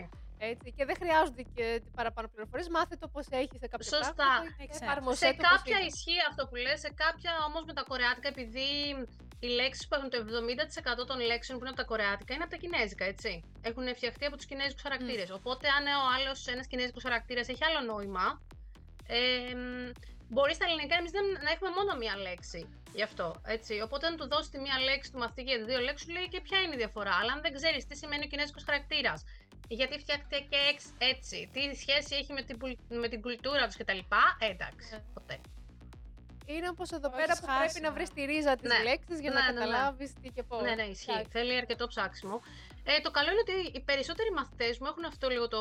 Έτσι. 0.53 0.66
Και 0.77 0.85
δεν 0.88 0.97
χρειάζονται 1.03 1.45
και 1.57 1.66
παραπάνω 1.99 2.27
πληροφορίες. 2.33 2.69
Μάθε 2.77 2.95
το 3.03 3.09
πώς 3.14 3.25
έχει 3.43 3.57
σε 3.62 3.69
κάποια 3.73 3.88
Σωστά. 3.97 4.14
πράγματα. 4.21 4.51
Makes 4.59 4.71
και 4.73 4.79
sense. 4.81 4.87
εφάρμοσέ 4.88 5.25
Σε 5.27 5.31
το 5.33 5.43
πώς 5.43 5.49
κάποια 5.53 5.77
είναι. 5.79 5.88
ισχύει 5.90 6.21
αυτό 6.31 6.43
που 6.49 6.55
λες, 6.64 6.79
σε 6.85 6.90
κάποια 7.05 7.33
όμως 7.49 7.62
με 7.69 7.73
τα 7.79 7.83
κορεάτικα, 7.90 8.29
επειδή 8.35 8.69
οι 9.45 9.49
λέξεις 9.59 9.85
που 9.87 9.95
έχουν 9.99 10.09
το 10.12 10.16
70% 10.25 11.03
των 11.11 11.19
λέξεων 11.31 11.55
που 11.59 11.62
είναι 11.64 11.73
από 11.75 11.81
τα 11.83 11.88
κορεάτικα 11.93 12.31
είναι 12.35 12.45
από 12.47 12.53
τα 12.55 12.61
κινέζικα, 12.62 13.05
έτσι. 13.12 13.31
Έχουν 13.69 13.85
φτιαχτεί 13.99 14.25
από 14.29 14.37
τους 14.38 14.47
κινέζικους 14.51 14.83
χαρακτήρες. 14.87 15.29
Οπότε 15.38 15.66
αν 15.77 15.85
ο 16.03 16.07
άλλος 16.16 16.38
ένας 16.55 16.66
κινέζικος 16.71 17.03
χαρακτήρας 17.07 17.47
έχει 17.53 17.64
άλλο 17.69 17.81
νόημα, 17.93 18.27
ε, 19.19 19.21
μ, 19.62 19.90
μπορεί 20.35 20.55
στα 20.55 20.64
ελληνικά 20.69 20.95
εμείς 21.01 21.11
δεν, 21.16 21.25
να 21.45 21.51
έχουμε 21.55 21.71
μόνο 21.79 21.90
μία 22.03 22.16
λέξη 22.27 22.61
γι' 22.99 23.03
αυτό, 23.03 23.27
έτσι. 23.57 23.73
Οπότε 23.87 24.07
αν 24.07 24.16
του 24.16 24.29
δώσεις 24.33 24.51
τη 24.51 24.59
μία 24.64 24.79
λέξη 24.88 25.12
του 25.12 25.19
μαθητή 25.19 25.43
και 25.49 25.57
δύο 25.69 25.79
λέξεις, 25.87 26.07
σου 26.07 26.12
λέει 26.16 26.29
και 26.29 26.40
ποια 26.40 26.59
είναι 26.62 26.75
η 26.75 26.81
διαφορά. 26.85 27.14
Αλλά 27.21 27.33
αν 27.33 27.40
δεν 27.45 27.53
ξέρεις 27.59 27.87
τι 27.87 27.95
σημαίνει 27.97 28.25
ο 28.25 28.29
κινέζικος 28.29 28.64
χαρακτήρας, 28.69 29.25
γιατί 29.69 29.99
φτιάχτηκε 29.99 30.57
εξ- 30.73 30.93
έτσι, 30.99 31.51
τι 31.53 31.62
σχέση 31.83 32.12
έχει 32.21 32.33
με 32.33 32.43
την, 32.43 32.57
πουλ- 32.59 32.79
με 33.03 33.09
την 33.09 33.21
κουλτούρα 33.21 33.66
τους 33.66 33.77
κτλ. 33.77 33.99
Ε, 34.38 34.47
εντάξει, 34.55 34.88
Ναι. 34.93 35.03
ποτέ. 35.14 35.37
Είναι 36.47 36.69
όπως 36.69 36.90
εδώ 36.90 37.09
Το 37.09 37.16
πέρα 37.16 37.23
έχεις 37.33 37.40
που 37.40 37.47
χάσει, 37.47 37.61
πρέπει 37.61 37.81
να 37.81 37.88
ναι. 37.88 37.95
βρεις 37.97 38.11
τη 38.11 38.23
ρίζα 38.25 38.57
της 38.57 38.71
Ναι. 38.73 38.83
λέξης 38.88 39.21
για 39.21 39.31
Ναι, 39.31 39.40
να 39.40 39.45
ναι, 39.47 39.53
ναι. 39.53 39.59
καταλάβεις 39.59 40.12
τι 40.23 40.29
και 40.37 40.43
πώς. 40.43 40.62
Ναι, 40.62 40.75
ναι, 40.75 40.83
ισχύει. 40.83 41.27
Θέλει 41.31 41.57
αρκετό 41.57 41.87
ψάξιμο. 41.87 42.40
Ε, 42.85 43.01
το 43.01 43.11
καλό 43.11 43.31
είναι 43.31 43.43
ότι 43.47 43.57
οι 43.77 43.81
περισσότεροι 43.81 44.31
μαθητές 44.31 44.79
μου 44.79 44.87
έχουν 44.87 45.05
αυτό 45.05 45.29
λίγο 45.29 45.49
το 45.49 45.61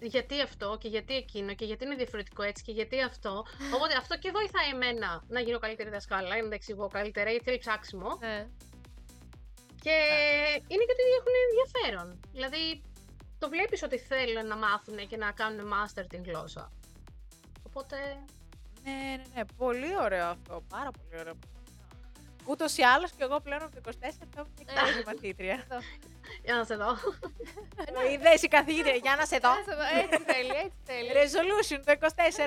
γιατί 0.00 0.40
αυτό 0.40 0.76
και 0.80 0.88
γιατί 0.88 1.14
εκείνο 1.14 1.54
και 1.54 1.64
γιατί 1.64 1.84
είναι 1.84 1.94
διαφορετικό 1.94 2.42
έτσι 2.42 2.62
και 2.62 2.72
γιατί 2.72 3.02
αυτό. 3.02 3.44
Οπότε 3.74 3.96
αυτό 3.96 4.18
και 4.18 4.30
βοηθάει 4.30 4.68
εμένα 4.68 5.22
να 5.28 5.40
γίνω 5.40 5.58
καλύτερη 5.58 5.90
δασκάλα, 5.90 6.42
να 6.42 6.48
τα 6.48 6.54
εξηγώ 6.54 6.88
καλύτερα, 6.88 7.30
γιατί 7.30 7.44
θέλει 7.44 7.58
ψάξιμο. 7.58 8.16
Ναι. 8.20 8.48
Και 9.80 9.96
είναι 10.68 10.84
και 10.84 10.94
ότι 10.96 11.04
έχουν 11.18 11.34
ενδιαφέρον. 11.48 12.20
Δηλαδή, 12.32 12.82
το 13.38 13.48
βλέπεις 13.48 13.82
ότι 13.82 13.98
θέλουν 13.98 14.46
να 14.46 14.56
μάθουν 14.56 15.08
και 15.08 15.16
να 15.16 15.32
κάνουν 15.32 15.72
master 15.72 16.04
την 16.08 16.22
γλώσσα. 16.24 16.72
Οπότε, 17.62 17.96
Ναι, 18.84 18.92
ναι, 18.92 19.22
ναι. 19.34 19.44
Πολύ 19.56 19.98
ωραίο 20.00 20.26
αυτό. 20.26 20.62
Πάρα 20.68 20.90
πολύ 20.90 21.20
ωραίο. 21.20 21.34
Ούτως 22.50 22.76
ή 22.76 22.82
άλλως 22.82 23.10
και 23.16 23.22
εγώ 23.22 23.40
πλέον 23.40 23.62
από 23.62 23.74
το 23.74 23.80
24 23.84 23.90
θα 24.00 24.46
είμαι 24.60 24.72
Ε. 24.72 24.88
εκτός 24.88 25.04
μαθήτρια. 25.06 25.52
Εδώ. 25.70 25.78
για 26.44 26.54
να 26.56 26.64
σε 26.64 26.74
δω. 26.76 26.90
Είδε 28.12 28.30
η 28.42 28.48
καθηγήτρια, 28.48 28.94
για 28.94 29.16
να 29.16 29.24
σε 29.26 29.38
δω. 29.38 29.48
Άσε 29.50 29.70
εδώ, 29.76 29.82
Έτσι 30.02 30.22
θέλει, 30.32 30.50
έτσι 30.64 30.78
θέλει. 30.88 31.08
Resolution 31.20 31.80
το 31.86 31.92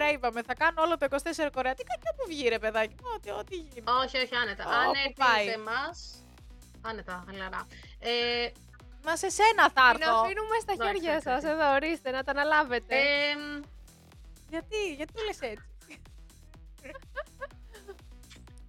24 0.10 0.14
είπαμε. 0.14 0.42
Θα 0.44 0.56
κάνω 0.56 0.82
όλο 0.82 0.98
το 0.98 1.06
24 1.10 1.50
κορεατικά 1.54 1.94
και 2.02 2.10
όπου 2.14 2.24
βγει 2.28 2.48
ρε 2.48 2.60
παιδάκι 2.60 2.96
μου. 3.02 3.10
Ό,τι, 3.16 3.30
ό,τι 3.30 3.56
γίνει. 3.56 3.84
όχι, 4.04 4.18
όχι, 4.18 4.36
άνετα. 4.36 4.64
Ω, 4.68 4.70
Αν 4.72 4.86
που 4.86 4.92
έρθει 5.06 5.14
πάει. 5.14 5.46
σε 5.46 5.52
εμάς, 5.52 6.24
άνετα, 6.82 7.24
χαλαρά. 7.28 7.68
Ε, 8.00 8.12
Μα 9.06 9.16
σε 9.16 9.30
σένα 9.30 9.64
θα 9.76 9.92
Την 9.92 10.02
έρθω. 10.02 10.16
αφήνουμε 10.22 10.56
στα 10.62 10.74
Εντάξει, 10.74 10.94
χέρια 10.94 11.12
εντάξει. 11.16 11.30
σας. 11.30 11.52
Εδώ, 11.54 11.74
ορίστε, 11.74 12.12
να 12.12 12.24
τα 12.24 12.32
αναλάβετε. 12.32 12.96
ε, 12.96 13.36
Γιατί, 14.50 14.94
γιατί 14.98 15.14
το 15.14 15.22
λες 15.28 15.40
έτσι; 15.42 15.68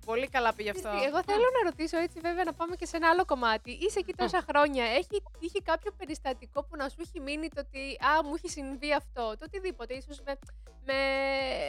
Πολύ 0.05 0.29
καλά 0.29 0.55
πήγε 0.55 0.71
αυτό. 0.71 0.89
Χριστί, 0.89 1.07
Εγώ 1.07 1.21
θέλω 1.27 1.47
να 1.57 1.71
ρωτήσω 1.71 1.97
έτσι, 1.99 2.21
βέβαια, 2.21 2.45
να 2.45 2.53
πάμε 2.53 2.77
και 2.77 2.87
σε 2.87 2.97
ένα 2.97 3.09
άλλο 3.09 3.25
κομμάτι. 3.25 3.71
Είσαι 3.71 3.99
εκεί 3.99 4.13
τόσα 4.15 4.45
χρόνια. 4.49 4.85
Έχει 4.85 5.23
τύχει 5.41 5.63
κάποιο 5.63 5.93
περιστατικό 5.99 6.63
που 6.65 6.77
να 6.77 6.89
σου 6.89 6.97
έχει 7.01 7.21
μείνει 7.21 7.49
το 7.49 7.61
ότι 7.67 7.99
Α, 8.11 8.25
μου 8.25 8.35
έχει 8.37 8.49
συμβεί 8.49 8.93
αυτό. 8.95 9.23
Το 9.39 9.45
οτιδήποτε. 9.49 9.95
ίσως 9.95 10.21
με, 10.27 10.39
με 10.85 10.95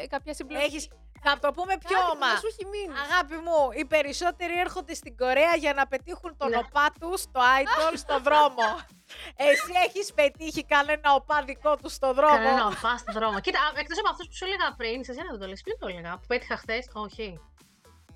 κάποια 0.09 0.33
συμπλοκή. 0.33 0.63
Έχεις, 0.63 0.87
θα 1.25 1.39
το 1.39 1.51
πούμε 1.51 1.73
πιο 1.77 1.97
Κάτι 1.97 2.05
που 2.11 2.15
όμα. 2.15 2.27
να 2.33 2.39
σου 2.39 2.47
έχει 2.47 2.65
μείνει. 2.65 2.93
Αγάπη 3.05 3.35
μου, 3.45 3.59
οι 3.79 3.85
περισσότεροι 3.85 4.59
έρχονται 4.59 4.93
στην 4.93 5.17
Κορέα 5.17 5.55
για 5.55 5.73
να 5.73 5.87
πετύχουν 5.87 6.37
τον 6.37 6.49
Ναι. 6.49 6.57
οπά 6.57 6.87
τους 6.99 7.21
στο 7.21 7.41
idol 7.61 7.93
στο 7.95 8.19
δρόμο. 8.19 8.65
Εσύ 9.49 9.71
έχεις 9.87 10.13
πετύχει 10.13 10.63
κανένα 10.65 11.13
οπά 11.13 11.43
δικό 11.43 11.75
τους 11.77 11.93
στο 11.93 12.13
δρόμο; 12.13 12.35
κανένα 12.35 12.65
οφά 12.67 12.97
στον 12.97 13.13
δρόμο. 13.13 13.39
Κοίτα, 13.39 13.59
εκτός 13.75 13.97
από 13.99 14.09
αυτούς 14.09 14.27
που 14.27 14.35
σου 14.35 14.45
έλεγα 14.45 14.73
πριν, 14.77 15.03
σε 15.03 15.13
σένα 15.13 15.29
δεν 15.31 15.39
το 15.39 15.47
λες, 15.47 15.61
πριν 15.61 15.77
το 15.79 15.87
έλεγα, 15.87 16.11
που 16.19 16.25
πέτυχα 16.27 16.57
χθες. 16.57 16.89
Όχι. 16.93 17.39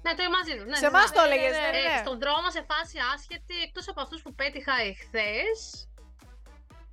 Ναι, 0.07 0.13
το 0.19 0.23
μαζί 0.37 0.53
τους. 0.57 0.67
Ναι, 0.71 0.77
σε 0.81 0.87
ναι, 0.87 0.91
εμάς 0.93 1.07
ναι. 1.09 1.15
το 1.17 1.21
ναι, 1.21 1.27
έλεγες, 1.27 1.55
ναι, 1.55 1.65
ναι, 1.65 1.71
ναι. 1.75 1.81
ναι. 1.87 1.99
Ε, 1.99 2.03
στον 2.05 2.17
δρόμο 2.23 2.47
σε 2.55 2.61
φάση 2.69 2.95
άσχετη, 3.13 3.55
εκτός 3.65 3.85
από 3.91 3.99
αυτούς 4.05 4.19
που 4.23 4.31
πέτυχα 4.39 4.75
εχθές. 4.89 5.59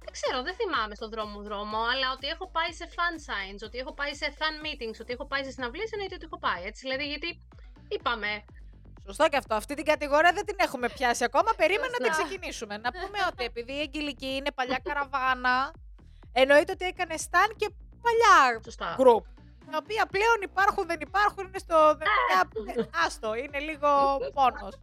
Δεν 0.05 0.13
ξέρω, 0.17 0.39
δεν 0.47 0.55
θυμάμαι 0.61 0.95
στον 0.99 1.09
δρόμο 1.15 1.37
δρόμο, 1.49 1.79
αλλά 1.93 2.07
ότι 2.17 2.27
έχω 2.35 2.47
πάει 2.57 2.73
σε 2.81 2.87
fan 2.97 3.15
signs, 3.27 3.61
ότι 3.69 3.77
έχω 3.83 3.93
πάει 4.01 4.15
σε 4.21 4.29
fan 4.39 4.55
meetings, 4.65 4.99
ότι 5.05 5.11
έχω 5.17 5.27
πάει 5.31 5.43
σε 5.47 5.51
συναυλίες, 5.57 5.91
εννοείται 5.95 6.15
ότι 6.19 6.27
έχω 6.31 6.41
πάει. 6.47 6.63
Έτσι, 6.71 6.81
δηλαδή, 6.87 7.05
γιατί 7.13 7.29
είπαμε. 7.95 8.31
Σωστό 9.07 9.25
και 9.29 9.37
αυτό. 9.37 9.55
Αυτή 9.55 9.75
την 9.75 9.85
κατηγορία 9.93 10.33
δεν 10.39 10.45
την 10.49 10.57
έχουμε 10.67 10.89
πιάσει 10.97 11.25
ακόμα. 11.25 11.51
Περίμενα 11.63 11.91
να 11.91 11.97
την 11.97 12.07
Σωστά. 12.07 12.23
ξεκινήσουμε. 12.23 12.75
να 12.85 12.91
πούμε 12.91 13.19
ότι 13.31 13.43
επειδή 13.51 13.73
η 13.81 13.81
Αγγελική 13.87 14.31
είναι 14.39 14.53
παλιά 14.59 14.81
καραβάνα, 14.87 15.57
εννοείται 16.33 16.73
ότι 16.73 16.85
έκανε 16.85 17.17
σταν 17.17 17.49
και 17.61 17.69
παλιά 18.05 18.61
Σωστά. 18.65 18.97
group. 19.01 19.25
Τα 19.71 19.79
οποία 19.83 20.07
πλέον 20.07 20.39
υπάρχουν, 20.43 20.87
δεν 20.87 21.01
υπάρχουν, 21.01 21.47
είναι 21.47 21.59
στο. 21.59 21.97
δεν- 21.99 22.89
Άστο, 23.07 23.35
είναι 23.35 23.59
λίγο 23.59 23.89
πόνος. 24.35 24.79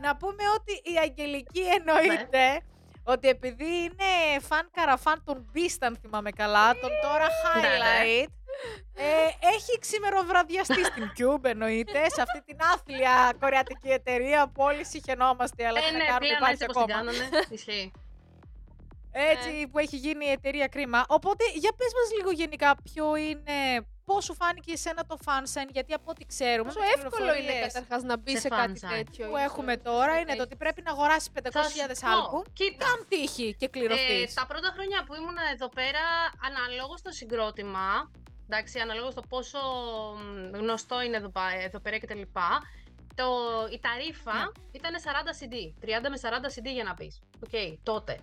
να 0.00 0.16
πούμε 0.16 0.42
ότι 0.54 0.72
η 0.72 0.98
Αγγελική 1.02 1.60
εννοείται 1.78 2.60
ότι 3.04 3.28
επειδή 3.28 3.64
είναι 3.64 4.40
φαν 4.40 4.70
καραφάν 4.72 5.22
των 5.24 5.50
Beast, 5.54 5.78
αν 5.80 5.96
θυμάμαι 6.00 6.30
καλά, 6.30 6.72
τον 6.80 6.90
τώρα 7.02 7.26
Ναι, 7.54 7.60
ναι. 7.60 7.68
highlight, 7.68 8.30
ε, 8.94 9.04
έχει 9.54 9.78
ξημεροβραδιαστεί 9.78 10.84
στην 10.84 11.12
Cube, 11.18 11.44
εννοείται, 11.44 12.08
σε 12.08 12.22
αυτή 12.22 12.42
την 12.42 12.56
άθλια 12.74 13.32
κορεατική 13.40 13.88
εταιρεία 13.88 14.46
που 14.48 14.62
όλοι 14.62 14.84
συχαινόμαστε, 14.84 15.66
αλλά 15.66 15.78
Ε, 15.78 15.82
τι 15.82 15.92
να 15.92 15.98
ναι, 15.98 16.04
κάνουμε, 16.04 16.18
πλέον 16.18 16.36
υπάρχει 16.36 16.62
έτσι 16.62 16.66
όπως 16.70 16.84
την 16.84 16.94
ακόμα. 16.94 17.12
κάνανε. 17.12 17.46
Ισχύει. 17.50 17.92
Έτσι 19.12 19.66
που 19.66 19.78
έχει 19.78 19.96
γίνει 19.96 20.26
η 20.26 20.30
εταιρεία 20.30 20.66
κρίμα. 20.66 21.04
Οπότε, 21.08 21.44
για 21.54 21.72
πες 21.76 21.92
μας 21.94 22.16
λίγο 22.18 22.30
γενικά 22.30 22.74
ποιο 22.82 23.16
είναι, 23.16 23.86
πώς 24.06 24.24
σου 24.24 24.34
φάνηκε 24.34 24.72
εσένα 24.72 25.04
το 25.06 25.16
fansign, 25.24 25.68
γιατί 25.72 25.92
από 25.92 26.10
ό,τι 26.10 26.24
ξέρουμε, 26.26 26.72
Πόσο 26.72 26.78
με 26.80 26.86
τις 26.92 27.02
εύκολο 27.04 27.24
είναι 27.24 27.32
πληροφορίες 27.36 27.72
καταρχάς 27.72 28.02
να 28.02 28.16
μπει 28.18 28.30
σε 28.30 28.40
σε, 28.40 28.48
κάτι 28.48 28.72
fan 28.82 28.84
sign. 28.86 28.88
τέτοιο. 28.96 29.24
που 29.28 29.36
ίσως. 29.36 29.44
έχουμε 29.48 29.76
τώρα 29.76 30.18
είναι 30.18 30.34
το 30.36 30.42
ότι 30.42 30.56
πρέπει 30.56 30.82
να 30.82 30.90
αγοράσεις 30.90 31.30
500.000 31.34 31.50
Θα 31.52 31.62
σου 31.94 32.00
πω, 32.00 32.08
άλμπουμ, 32.10 32.42
Κοίτα, 32.52 32.84
κατά 32.84 33.06
τύχη 33.08 33.54
και 33.58 33.64
ε, 33.64 33.68
κληρωθείς. 33.68 34.34
τα 34.34 34.46
πρώτα 34.46 34.70
χρόνια 34.76 35.04
που 35.06 35.14
ήμουν 35.14 35.36
εδώ 35.54 35.68
πέρα, 35.68 36.04
αναλόγως 36.46 36.98
στο 37.00 37.10
συγκρότημα, 37.10 38.10
εντάξει, 38.48 38.78
αναλόγως 38.78 39.14
το 39.14 39.22
πόσο 39.28 39.58
μ, 40.16 40.56
γνωστό 40.56 41.02
είναι 41.02 41.16
εδώ, 41.16 41.28
πα- 41.28 41.60
εδώ 41.68 41.78
πέρα 41.80 41.96
και 41.98 42.06
τα 42.06 42.14
λοιπά, 42.14 42.48
το, 43.14 43.26
η 43.72 43.78
ταρίφα 43.80 44.32
Ναι. 44.34 44.44
ήταν 44.72 44.92
40 45.04 45.32
CD, 45.40 45.54
30 45.84 46.08
με 46.10 46.18
40 46.22 46.48
CD 46.54 46.66
για 46.72 46.84
να 46.84 46.94
πεις. 46.94 47.20
Οκ, 47.44 47.54
τότε, 47.82 48.18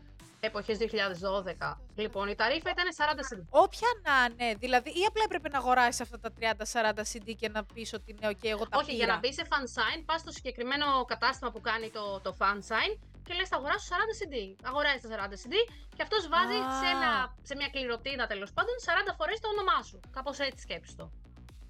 εποχές 0.48 0.78
2012. 0.78 1.78
Λοιπόν, 1.96 2.28
η 2.28 2.36
ταρίφα 2.36 2.70
ήταν 2.76 2.88
40 2.98 3.20
CD. 3.30 3.40
Όποια 3.50 3.88
να 4.06 4.16
είναι, 4.26 4.56
δηλαδή, 4.56 4.90
ή 4.90 5.04
απλά 5.08 5.24
έπρεπε 5.26 5.50
να 5.50 5.58
αγοράσεις 5.58 6.02
αυτά 6.02 6.18
τα 6.20 6.30
30-40 6.40 7.04
CD 7.12 7.28
και 7.40 7.50
να 7.50 7.64
πεις 7.74 7.94
ότι 7.94 8.16
ναι, 8.20 8.28
οκ, 8.28 8.44
εγώ 8.44 8.64
τα 8.68 8.78
Όχι, 8.78 8.92
για 8.96 9.04
πήρα. 9.06 9.14
να 9.14 9.20
μπεις 9.20 9.36
σε 9.36 9.46
fansign, 9.52 10.00
πας 10.06 10.20
στο 10.20 10.32
συγκεκριμένο 10.32 10.86
κατάστημα 11.06 11.50
που 11.52 11.62
κάνει 11.62 11.90
το, 11.90 12.20
το 12.26 12.36
fansign 12.40 12.92
και 13.26 13.34
λες 13.34 13.48
θα 13.50 13.58
αγοράσω 13.58 13.86
40 13.90 13.96
CD. 14.20 14.36
Αγοράζει 14.70 15.00
τα 15.04 15.10
40 15.16 15.36
CD 15.44 15.54
και 15.96 16.02
αυτός 16.06 16.22
βάζει 16.34 16.58
Α. 16.70 16.72
σε, 16.80 16.88
ένα, 16.96 17.12
σε 17.50 17.54
μια 17.56 17.70
κληρωτίδα 17.74 18.26
τέλος 18.28 18.52
πάντων 18.56 18.74
40 18.86 19.14
φορές 19.20 19.40
το 19.40 19.48
όνομά 19.54 19.80
σου. 19.90 20.00
Κάπως 20.16 20.40
έτσι 20.40 20.62
σκέψου 20.68 20.96
το. 20.96 21.06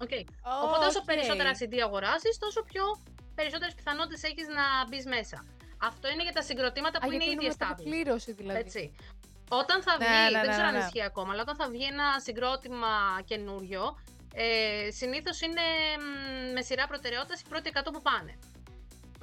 Okay. 0.04 0.24
Οπότε 0.64 0.84
όσο 0.86 0.98
Οκ. 0.98 1.04
περισσότερα 1.04 1.50
CD 1.58 1.74
αγοράζεις, 1.88 2.38
τόσο 2.38 2.60
πιο 2.70 2.84
περισσότερες 3.34 3.74
πιθανότητες 3.74 4.22
έχεις 4.22 4.46
να 4.58 4.64
μπεις 4.88 5.04
μέσα. 5.16 5.38
Αυτό 5.86 6.08
είναι 6.10 6.22
για 6.22 6.32
τα 6.32 6.42
συγκροτήματα 6.42 6.98
που 7.00 7.08
Α, 7.10 7.14
είναι 7.14 7.24
γιατί 7.24 7.36
ήδη 7.36 7.44
είναι 7.44 7.54
established. 7.58 7.68
με 7.68 7.82
κλήρωση 7.82 8.32
δηλαδή. 8.32 8.58
Έτσι. 8.58 8.94
Όταν 9.48 9.82
θα 9.82 9.96
Ναι, 9.98 10.04
βγει, 10.06 10.14
ναι, 10.24 10.30
δεν 10.30 10.40
ναι, 10.40 10.48
ξέρω 10.52 10.62
ναι, 10.62 10.72
αν 10.72 10.78
ναι. 10.78 10.84
ισχύει 10.84 11.02
ακόμα, 11.02 11.32
αλλά 11.32 11.42
όταν 11.42 11.56
θα 11.56 11.68
βγει 11.68 11.84
ένα 11.84 12.06
συγκρότημα 12.26 12.92
καινούριο, 13.24 13.98
ε, 14.34 14.90
συνήθως 14.90 15.40
είναι 15.40 15.64
μ, 15.98 16.52
με 16.52 16.62
σειρά 16.62 16.86
προτεραιότητας 16.86 17.40
οι 17.40 17.44
πρώτοι 17.48 17.70
100 17.74 17.80
που 17.92 18.02
πάνε. 18.02 18.38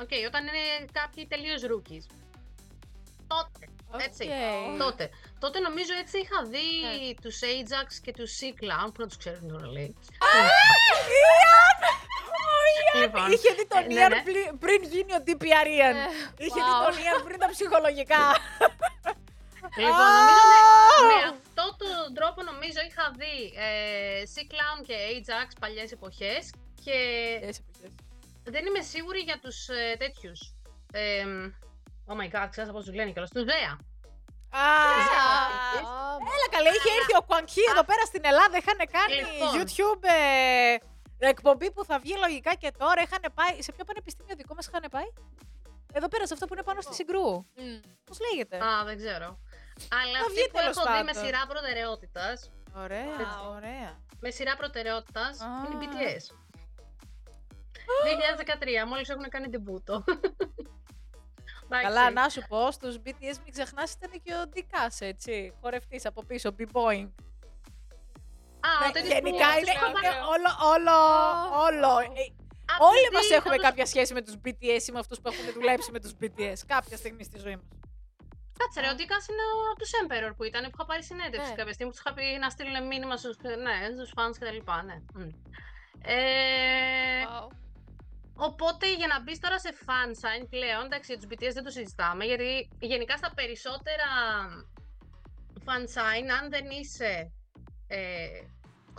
Οκ, 0.01 0.09
όταν 0.27 0.41
είναι 0.47 0.63
κάποιοι 0.91 1.27
τελείως 1.27 1.61
rookies. 1.71 2.05
Τότε. 3.27 3.65
Έτσι. 4.05 4.23
Οκ. 4.71 4.77
Τότε. 4.79 5.09
Τότε 5.39 5.59
νομίζω 5.59 5.93
έτσι 6.03 6.17
είχα 6.19 6.43
δει 6.43 6.67
Ναι. 6.81 7.13
τους 7.21 7.39
A-JAX 7.43 7.87
και 8.03 8.11
τους 8.11 8.31
C-Clown, 8.39 8.87
που 8.93 9.01
να 9.01 9.07
τους 9.07 9.17
ξέρουν 9.17 9.47
τώρα 9.47 9.67
λέει. 12.67 13.03
Λοιπόν, 13.05 13.27
Είχε 13.35 13.49
δει 13.57 13.65
τον 13.73 13.83
ε, 13.83 13.87
ναι, 13.87 13.99
Ian 14.01 14.11
ναι. 14.15 14.21
πλη- 14.27 14.53
πριν 14.63 14.79
γίνει 14.93 15.11
ο 15.19 15.21
DPR 15.27 15.67
Ian. 15.79 15.97
Ε, 16.01 16.45
Είχε 16.45 16.59
wow. 16.61 16.67
δει 16.67 16.73
τον 16.85 16.95
Ian 17.05 17.17
πριν 17.27 17.37
τα 17.43 17.47
ψυχολογικά. 17.55 18.23
Λοιπόν, 19.83 20.07
νομίζω 20.19 20.43
με, 20.49 21.13
με 21.13 21.17
αυτόν 21.35 21.69
τον 21.81 22.07
τρόπο 22.17 22.39
νομίζω 22.51 22.79
είχα 22.89 23.05
δει 23.19 23.35
ε, 23.67 23.69
Sea 24.33 24.45
Clown 24.51 24.77
και 24.87 24.95
Ajax 25.17 25.49
παλιές 25.61 25.89
εποχές 25.97 26.43
και 26.85 26.97
δεν 28.53 28.63
είμαι 28.65 28.81
σίγουρη 28.93 29.19
για 29.19 29.37
τους 29.43 29.57
ε, 29.67 29.95
τέτοιους. 30.03 30.39
Ε, 30.93 31.23
oh 32.09 32.15
my 32.19 32.27
god, 32.35 32.47
ξέρω 32.49 32.71
πώς 32.75 32.83
τους 32.85 32.95
λένε 32.95 33.11
κιόλας. 33.11 33.29
Τους 33.35 33.43
Βέα. 33.43 33.73
Α, 34.63 34.65
Έλα 36.35 36.47
καλέ, 36.55 36.69
είχε 36.77 36.91
έρθει 36.99 37.15
ο 37.19 37.23
Κουανκί 37.27 37.61
εδώ 37.73 37.83
πέρα 37.89 38.03
στην 38.05 38.21
Ελλάδα, 38.25 38.55
είχαν 38.61 38.79
κάνει 38.97 39.15
Λοιπόν. 39.21 39.49
YouTube 39.57 40.01
ε, 40.03 40.75
εκπομπή 41.27 41.71
που 41.71 41.85
θα 41.85 41.99
βγει 41.99 42.15
λογικά 42.17 42.53
και 42.55 42.71
τώρα. 42.77 43.01
Είχαν 43.01 43.23
πάει, 43.33 43.61
σε 43.61 43.71
ποιο 43.71 43.83
πανεπιστήμιο 43.85 44.35
δικό 44.35 44.53
μας 44.55 44.67
είχαν 44.67 44.83
πάει; 44.91 45.09
Εδώ 45.93 46.07
πέρα, 46.07 46.27
σε 46.27 46.33
αυτό 46.33 46.45
που 46.45 46.53
είναι 46.53 46.63
πάνω 46.63 46.81
στη 46.81 46.93
Συγκρού. 46.93 47.29
Μμ. 47.35 47.79
Πώς 48.03 48.17
λέγεται; 48.19 48.57
Α, 48.65 48.83
δεν 48.85 48.97
ξέρω. 48.97 49.39
Αλλά 50.01 50.17
Θα 50.19 50.25
αυτοί 50.25 50.33
βγει 50.33 50.45
που 50.51 50.57
τέλος 50.57 50.77
έχω 50.77 50.85
δει 50.97 51.03
με 51.03 51.11
πάντων. 51.11 51.23
σειρά 51.23 51.45
προτεραιότητας, 51.47 52.51
Ωραία, 52.75 53.05
Wow. 53.17 53.55
ωραία. 53.55 53.99
με 54.19 54.29
σειρά 54.31 54.55
προτεραιότητας 54.55 55.39
Α. 55.41 55.45
είναι 55.71 55.83
οι 55.85 55.87
BTS. 55.87 56.25
2013, 58.03 58.85
μόλις 58.87 59.09
έχουν 59.09 59.29
κάνει 59.29 59.49
τεμπούτο. 59.49 60.03
Εντάξει. 61.65 61.85
Καλά, 61.87 62.11
να 62.11 62.29
σου 62.29 62.41
πω, 62.47 62.71
στους 62.71 62.97
BTS 63.05 63.37
μην 63.43 63.51
ξεχνάς 63.51 63.91
ήταν 63.93 64.11
και 64.23 64.33
ο 64.33 64.47
Ντικάς, 64.47 65.01
έτσι. 65.01 65.53
Χορευτής 65.61 66.05
από 66.05 66.23
πίσω, 66.25 66.55
b-boing. 66.59 67.09
Α, 68.67 68.69
ο 68.83 68.85
Ναι, 68.85 68.91
τέτοιος 68.95 69.13
που- 69.19 69.27
γενικά 69.27 69.45
αυτός 69.47 69.61
είναι, 69.61 69.71
που 69.71 69.77
είχα 69.77 69.89
είναι 69.89 69.99
πάρει- 70.01 70.23
όλο, 70.33 70.49
όλο, 70.73 70.95
όλο. 71.67 71.91
Ε, 72.21 72.23
Απ' 72.73 72.81
Όλοι 72.89 73.05
την 73.07 73.13
μας 73.17 73.25
τι 73.27 73.33
έχουμε 73.39 73.55
θα 73.55 73.59
τους- 73.59 73.67
κάποια 73.67 73.85
σχέση 73.93 74.11
με 74.17 74.21
τους 74.25 74.35
BTS 74.43 74.83
ή 74.87 74.91
με 74.95 74.99
αυτούς 75.03 75.17
που 75.21 75.27
έχουν 75.31 75.45
δουλέψει 75.57 75.89
με 75.95 75.99
τους 76.03 76.13
BTS 76.19 76.59
κάποια 76.73 76.97
στιγμή 77.01 77.23
στη 77.29 77.37
ζωή 77.45 77.55
μας. 77.61 77.69
Κάτσε 78.59 78.79
ρε, 78.83 78.89
ο 78.93 78.95
Ντίκας 78.95 79.23
είναι 79.29 79.45
από 79.71 79.79
τους 79.81 79.91
Emperor 80.01 80.31
που 80.37 80.43
ήταν, 80.49 80.61
που 80.63 80.75
είχα 80.75 80.85
πάρει 80.85 81.03
συνέντευξη 81.11 81.49
Ναι. 81.53 81.55
κάποια 81.59 81.73
στιγμή 81.75 81.91
που 81.91 81.97
τους 81.97 82.05
είχα 82.05 82.13
πει 82.17 82.25
να 82.43 82.49
στείλουν 82.55 82.77
μήνυμα 82.91 83.15
στους, 83.17 83.35
ναι, 83.65 83.75
στους 83.95 84.09
fans 84.15 84.33
και 84.39 84.45
τα 84.45 84.51
λοιπά, 84.57 84.77
ναι. 84.87 84.97
Μμ. 85.15 85.29
Ε, 86.01 87.23
Wow. 87.27 87.47
Οπότε 88.35 88.93
για 88.93 89.07
να 89.07 89.21
μπεις 89.21 89.39
τώρα 89.39 89.59
σε 89.59 89.71
fansign 89.87 90.43
πλέον, 90.49 90.83
εντάξει, 90.85 91.07
για 91.11 91.17
τους 91.21 91.29
BTS 91.31 91.53
δεν 91.53 91.63
το 91.63 91.69
συζητάμε, 91.69 92.23
γιατί 92.25 92.69
γενικά 92.79 93.17
στα 93.17 93.31
περισσότερα 93.35 94.09
fansign, 95.67 96.27
αν 96.41 96.49
δεν 96.49 96.65
είσαι 96.69 97.05
ε, 97.05 97.31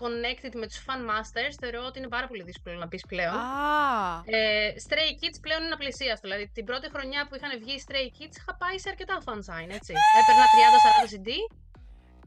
connected 0.02 0.52
με 0.54 0.66
τους 0.66 0.84
fan 0.86 1.00
masters, 1.10 1.54
θεωρώ 1.60 1.84
ότι 1.86 1.98
είναι 1.98 2.08
πάρα 2.08 2.26
πολύ 2.26 2.42
δύσκολο 2.42 2.76
να 2.78 2.86
μπει 2.86 3.00
πλέον. 3.08 3.34
Α, 3.34 4.22
Ε, 4.24 4.74
Stray 4.88 5.10
Kids 5.20 5.38
πλέον 5.40 5.62
είναι 5.64 5.74
απλησίαστο. 5.74 6.28
Δηλαδή 6.28 6.50
την 6.54 6.64
πρώτη 6.64 6.90
χρονιά 6.90 7.26
που 7.28 7.34
είχαν 7.34 7.58
βγει 7.58 7.84
Stray 7.86 8.06
Kids 8.16 8.34
είχα 8.40 8.54
πάει 8.56 8.78
σε 8.78 8.88
αρκετά 8.88 9.18
fansign, 9.26 9.68
έτσι. 9.78 9.92
Έπαιρνα 10.18 10.44
30-40 10.54 11.08
CD. 11.12 11.28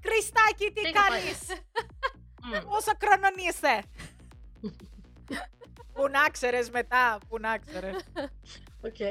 Κριστάκι, 0.02 0.66
τι 0.74 0.82
Τι 0.82 0.90
είχα 0.90 1.08
πάει. 1.08 1.20
κάνεις, 1.20 1.40
Μμ. 2.44 2.70
πόσο 2.70 2.92
χρόνο 3.04 3.28
είσαι; 3.48 3.76
Πού 5.94 6.08
να 6.10 6.30
ξέρεις 6.30 6.70
μετά, 6.70 7.18
πού 7.30 7.40
να 7.40 7.58
ξέρεις. 7.58 7.98
Οκ. 8.82 9.02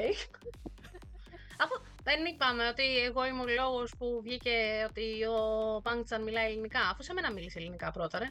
Αφού 1.63 1.81
δεν 2.07 2.25
είπαμε 2.25 2.67
ότι 2.67 2.85
εγώ 3.07 3.25
είμαι 3.25 3.41
ο 3.41 3.45
λόγος 3.61 3.89
που 3.97 4.07
βγήκε 4.23 4.85
ότι 4.89 5.05
ο 5.35 5.39
Πάγκτσαν 5.81 6.23
μιλάει 6.23 6.45
ελληνικά. 6.45 6.79
Αφού 6.91 7.03
σε 7.03 7.13
μένα 7.13 7.31
μίλησε 7.31 7.59
ελληνικά 7.59 7.91
πρώτα, 7.91 8.19
ρε. 8.19 8.27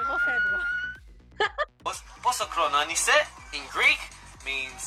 Εγώ 0.00 0.14
φεύγω. 0.26 0.58
Bos- 1.84 2.04
Bosochronon 2.24 2.90
είσαι; 2.90 3.16
In 3.56 3.64
Greek 3.76 4.00
means 4.48 4.82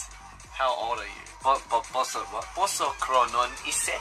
how 0.60 0.72
old 0.86 1.00
are 1.04 1.12
you? 1.16 1.26
Bo- 1.44 1.64
bo- 1.72 1.86
boso, 1.94 2.20
what? 2.34 2.46
Bosochronon 2.58 3.52
είσαι; 3.68 3.96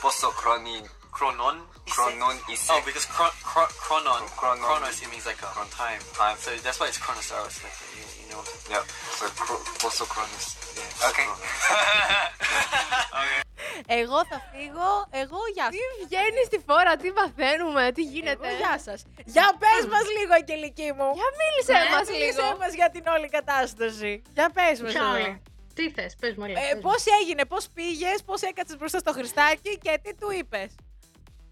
Ποσοχρονή. 0.00 0.78
Chronon 1.16 1.56
είσαι. 1.86 1.96
Chronon 2.02 2.36
είσαι. 2.50 2.72
Oh, 2.74 2.80
because 2.88 3.06
chron- 3.14 3.36
chron- 3.50 3.72
chronon, 3.84 4.22
Chronon. 4.40 4.64
chronos 4.68 4.96
it 5.04 5.08
means 5.12 5.26
like 5.30 5.40
a 5.46 5.50
Chron- 5.54 5.72
time. 5.84 6.00
time. 6.22 6.36
So 6.44 6.48
that's 6.64 6.78
why 6.80 6.86
it's 6.90 7.00
chronosaurus. 7.04 7.56
Like 7.64 7.76
you, 7.98 8.04
you 8.20 8.26
know. 8.32 8.42
Yeah. 8.72 8.84
So 9.18 9.24
cro- 9.42 9.62
ποσοχρόνης. 9.82 10.44
Yeah. 10.76 11.06
Okay. 11.08 11.28
Εγώ 13.86 14.18
θα 14.30 14.38
φύγω, 14.52 14.90
εγώ 15.22 15.38
γεια 15.54 15.66
Τι 15.74 15.76
σας. 15.76 16.06
βγαίνει 16.06 16.42
στη 16.44 16.58
φόρα, 16.66 16.96
τι 16.96 17.08
μαθαίνουμε, 17.18 17.92
τι 17.96 18.02
γίνεται; 18.02 18.46
Εγώ, 18.48 18.56
γεια 18.60 18.74
σας. 18.86 18.98
Για 19.34 19.48
πες 19.62 19.82
μας 19.92 20.04
λίγο, 20.18 20.32
Αγγελική 20.40 20.88
μου. 20.96 21.08
Για 21.18 21.28
μίλησε 21.40 21.72
Ναι, 21.72 21.96
μας 21.96 22.06
Μίλησέ 22.08 22.42
λίγο. 22.42 22.56
μας 22.60 22.72
για 22.80 22.90
την 22.94 23.04
όλη 23.14 23.28
κατάσταση. 23.28 24.22
Για 24.36 24.48
πες 24.56 24.76
μας. 24.82 24.92
Ποια 24.92 25.00
τώρα. 25.00 25.12
όλη; 25.12 25.42
Τι 25.74 25.84
θες, 25.90 26.12
πες 26.20 26.34
μου, 26.36 26.44
Ε, 26.44 26.50
Ελένη. 26.50 26.80
πώς 26.86 27.02
έγινε, 27.20 27.44
πώς 27.52 27.64
πήγες, 27.74 28.18
πώς 28.28 28.40
έκατσες 28.50 28.76
μπροστά 28.78 28.98
στο 28.98 29.12
Χριστάκι 29.18 29.72
και 29.84 29.92
τι 30.02 30.14
του 30.20 30.30
είπες; 30.38 30.70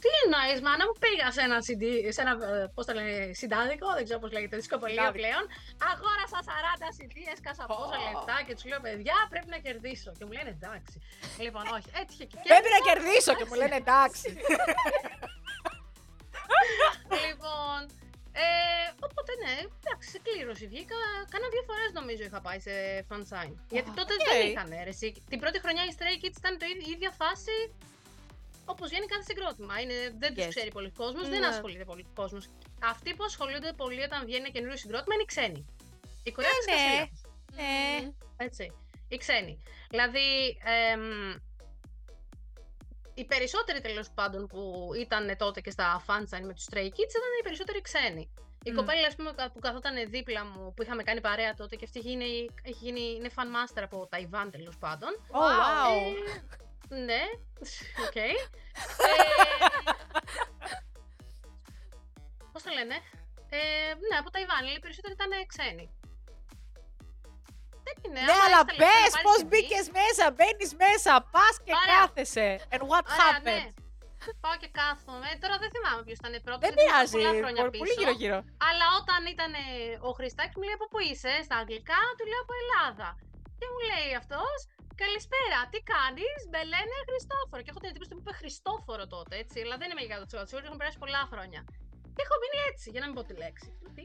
Τι 0.05 0.11
εννοείς, 0.24 0.59
μάνα 0.66 0.84
μου, 0.88 0.94
πήγα 1.05 1.28
σε 1.36 1.42
ένα, 1.48 1.59
CD, 1.66 1.84
σε 2.16 2.20
ένα 2.24 2.32
ε, 2.50 2.70
πώς 2.74 2.84
το 2.86 2.92
λένε, 2.98 3.14
συντάδικο, 3.40 3.88
δεν 3.96 4.05
ξέρω 4.07 4.18
πώς 4.22 4.30
λέγεται, 4.36 4.57
δισκοπολείο 4.62 4.96
Συντάδικο. 4.96 5.18
πλέον. 5.20 5.44
Αγόρασα 5.90 6.38
40 6.48 6.88
CD, 6.96 7.14
έσκασα 7.34 7.64
πόσα 7.70 7.96
Ω. 8.00 8.05
λεφτά 8.07 8.36
και 8.46 8.52
τους 8.57 8.64
λέω, 8.70 8.80
παιδιά, 8.86 9.16
πρέπει 9.32 9.48
να 9.55 9.59
κερδίσω. 9.66 10.11
Και 10.18 10.24
μου 10.26 10.32
λένε 10.36 10.50
εντάξει. 10.59 10.96
λοιπόν, 11.44 11.64
όχι, 11.76 11.88
έτυχε 12.00 12.24
και 12.30 12.36
Πρέπει 12.50 12.68
να 12.76 12.80
κέρδισα. 12.86 12.88
κερδίσω 12.88 13.30
και 13.38 13.46
μου 13.48 13.57
λένε 13.61 13.76
εντάξει. 13.82 14.28
λοιπόν, 17.26 17.78
ε, 18.46 18.46
οπότε 19.07 19.30
ναι, 19.42 19.55
εντάξει, 19.80 20.07
σε 20.14 20.18
κλήρωση 20.26 20.64
βγήκα. 20.72 20.98
Κάνα 21.32 21.46
δύο 21.55 21.64
φορές 21.68 21.90
νομίζω 21.98 22.22
είχα 22.28 22.40
πάει 22.46 22.61
σε 22.66 22.74
fansign. 23.11 23.52
Γιατί 23.76 23.90
τότε 23.98 24.12
οκ. 24.18 24.24
δεν 24.28 24.40
είχαν 24.50 24.68
ρε, 24.86 24.92
εσύ. 24.96 25.09
Την 25.32 25.38
πρώτη 25.42 25.59
χρονιά 25.64 25.82
οι 25.88 25.92
Stray 25.96 26.16
Kids 26.22 26.36
ήταν 26.42 26.52
το 26.61 26.64
ίδιο- 26.72 26.86
η 26.88 26.90
ίδια 26.96 27.11
φάση 27.20 27.57
όπως 28.64 28.88
βγαίνει 28.88 29.06
κάθε 29.06 29.22
συγκρότημα. 29.22 29.80
Είναι, 29.80 29.94
δεν 30.18 30.34
τους 30.34 30.44
Yes. 30.44 30.48
ξέρει 30.48 30.70
πολύς 30.72 30.90
κόσμος, 30.90 31.28
δεν 31.28 31.40
Ναι. 31.40 31.46
ασχολείται 31.46 31.84
πολύς 31.84 32.07
κόσμος. 32.14 32.48
Αυτοί 32.82 33.14
που 33.14 33.24
ασχολούνται 33.24 33.72
πολύ 33.72 34.02
όταν 34.02 34.24
βγαίνει 34.24 34.40
ένα 34.40 34.48
καινούριο 34.50 34.76
συγκρότημα 34.76 35.14
είναι 35.14 35.22
οι 35.22 35.26
ξένοι. 35.26 35.66
Οι 36.22 36.30
Κορεάτες 36.32 36.57
ναι. 36.74 37.06
ναι. 37.54 37.62
Ναι. 37.62 38.10
Έτσι. 38.36 38.72
Οι 39.08 39.16
ξένοι. 39.16 39.62
Δηλαδή, 39.90 40.56
εμ, 40.92 41.02
οι 43.14 43.24
περισσότεροι 43.24 43.80
τέλος 43.80 44.10
πάντων 44.10 44.46
που 44.46 44.90
ήταν 44.98 45.36
τότε 45.36 45.60
και 45.60 45.70
στα 45.70 46.04
fansign 46.06 46.40
με 46.42 46.52
τους 46.54 46.66
Stray 46.70 46.86
Kids 46.96 47.12
ήταν 47.18 47.30
οι 47.40 47.42
περισσότεροι 47.42 47.80
ξένοι. 47.80 48.30
Η 48.66 48.70
Μμ. 48.70 48.74
κοπέλα 48.74 49.06
ας 49.06 49.14
πούμε, 49.16 49.32
κα- 49.32 49.50
που 49.50 49.58
καθόταν 49.60 50.10
δίπλα 50.10 50.44
μου, 50.44 50.74
που 50.74 50.82
είχαμε 50.82 51.02
κάνει 51.02 51.20
παρέα 51.20 51.54
τότε 51.54 51.76
και 51.76 51.84
αυτή 51.84 51.98
έχει 51.98 52.08
γίνει, 52.08 52.46
έχει 52.62 52.78
γίνει, 52.84 53.00
είναι 53.00 53.30
fan 53.36 53.40
master 53.56 53.82
από 53.82 54.06
Ταϊβάν 54.10 54.50
τέλος 54.50 54.76
πάντων. 54.78 55.08
Oh, 55.30 55.36
wow. 55.36 56.16
Ε, 56.26 56.56
ναι, 56.89 57.22
οκ. 58.07 58.16
Ε, 58.16 58.30
Πώς 62.53 62.62
το 62.62 62.70
λένε. 62.78 62.97
Ε, 63.59 63.61
ναι, 64.09 64.16
από 64.20 64.30
Ταϊβάν, 64.30 64.59
αλλά 64.61 64.72
οι 64.76 64.82
περισσότεροι 64.85 65.14
ήταν 65.18 65.32
ξένοι. 65.53 65.87
Δεν 67.87 67.97
είναι, 68.05 68.20
Ναι, 68.28 68.32
άμα 68.35 68.45
αλλά 68.47 68.59
έχεις 68.61 68.68
τα 68.68 68.72
λεφτά 68.72 68.85
να 68.85 68.85
πες 68.85 69.11
πάρεις 69.12 69.14
πώς 69.26 69.39
CD, 69.43 69.49
μπήκες 69.51 69.87
μέσα, 70.01 70.24
μπαίνεις 70.37 70.72
μέσα, 70.85 71.12
πας 71.35 71.55
και 71.64 71.72
Ωραία. 71.78 71.89
κάθεσαι. 71.95 72.49
And 72.74 72.82
what 72.91 73.05
Ωραία, 73.12 73.20
happened; 73.20 73.59
ναι. 73.59 73.61
πάω 74.43 74.57
και 74.62 74.70
κάθομαι. 74.80 75.28
Τώρα 75.43 75.57
δεν 75.62 75.70
θυμάμαι 75.74 76.01
ποιος 76.07 76.18
ήταν 76.22 76.32
πρώτος. 76.47 76.62
Δεν 76.64 76.72
πειράζει. 76.78 77.14
Πολλά 77.16 77.32
χρόνια 77.41 77.62
πο- 77.64 77.74
Πολύ 77.82 77.93
πίσω. 77.95 78.01
γύρω-γύρω. 78.01 78.39
Αλλά 78.68 78.87
όταν 79.01 79.20
ήταν 79.35 79.51
ε, 79.62 79.64
ο 80.09 80.11
Χριστάκης 80.18 80.57
μου 80.59 80.64
λέει 80.68 80.76
από 80.80 80.87
πού 80.93 80.99
είσαι, 81.09 81.32
στα 81.47 81.57
αγγλικά, 81.62 82.01
του 82.16 82.24
λέω 82.30 82.41
από 82.47 82.55
Ελλάδα. 82.62 83.09
Και 83.59 83.66
μου 83.72 83.80
λέει 83.91 84.11
αυτός, 84.22 84.57
Καλησπέρα, 85.03 85.59
τι 85.72 85.78
κάνεις, 85.95 86.40
με 86.53 86.61
λένε 86.72 86.97
Χριστόφορο. 87.09 87.61
Και 87.62 87.70
έχω 87.72 87.80
την 87.82 87.90
εντύπωση 87.90 88.09
ότι 88.11 88.18
μου 88.18 88.24
είπε 88.24 88.34
Χριστόφορο 88.42 89.05
τότε, 89.14 89.34
έτσι. 89.42 89.57
Αλλά 89.64 89.76
δεν 89.80 89.88
είμαι 89.90 90.05
για 90.11 90.18
το 90.20 90.47
σίγουρα, 90.49 90.66
έχουν 90.68 90.80
περάσει 90.80 90.99
πολλά 91.05 91.22
χρόνια. 91.32 91.61
Και 92.14 92.22
έχω 92.26 92.36
μείνει 92.42 92.59
έτσι, 92.70 92.86
για 92.92 93.01
να 93.03 93.07
μην 93.09 93.14
πω 93.18 93.22
τη 93.28 93.34
λέξη. 93.42 93.68
Τι. 93.97 94.05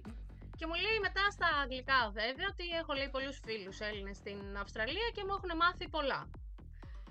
Και 0.58 0.66
μου 0.70 0.76
λέει 0.86 0.98
μετά 1.08 1.24
στα 1.36 1.50
αγγλικά 1.64 2.00
βέβαια 2.20 2.48
ότι 2.54 2.66
έχω 2.82 2.92
λέει 3.00 3.10
πολλούς 3.16 3.38
φίλους 3.46 3.78
Έλληνες 3.90 4.18
στην 4.22 4.40
Αυστραλία 4.64 5.08
και 5.16 5.22
μου 5.26 5.34
έχουν 5.38 5.52
μάθει 5.64 5.86
πολλά. 5.96 6.22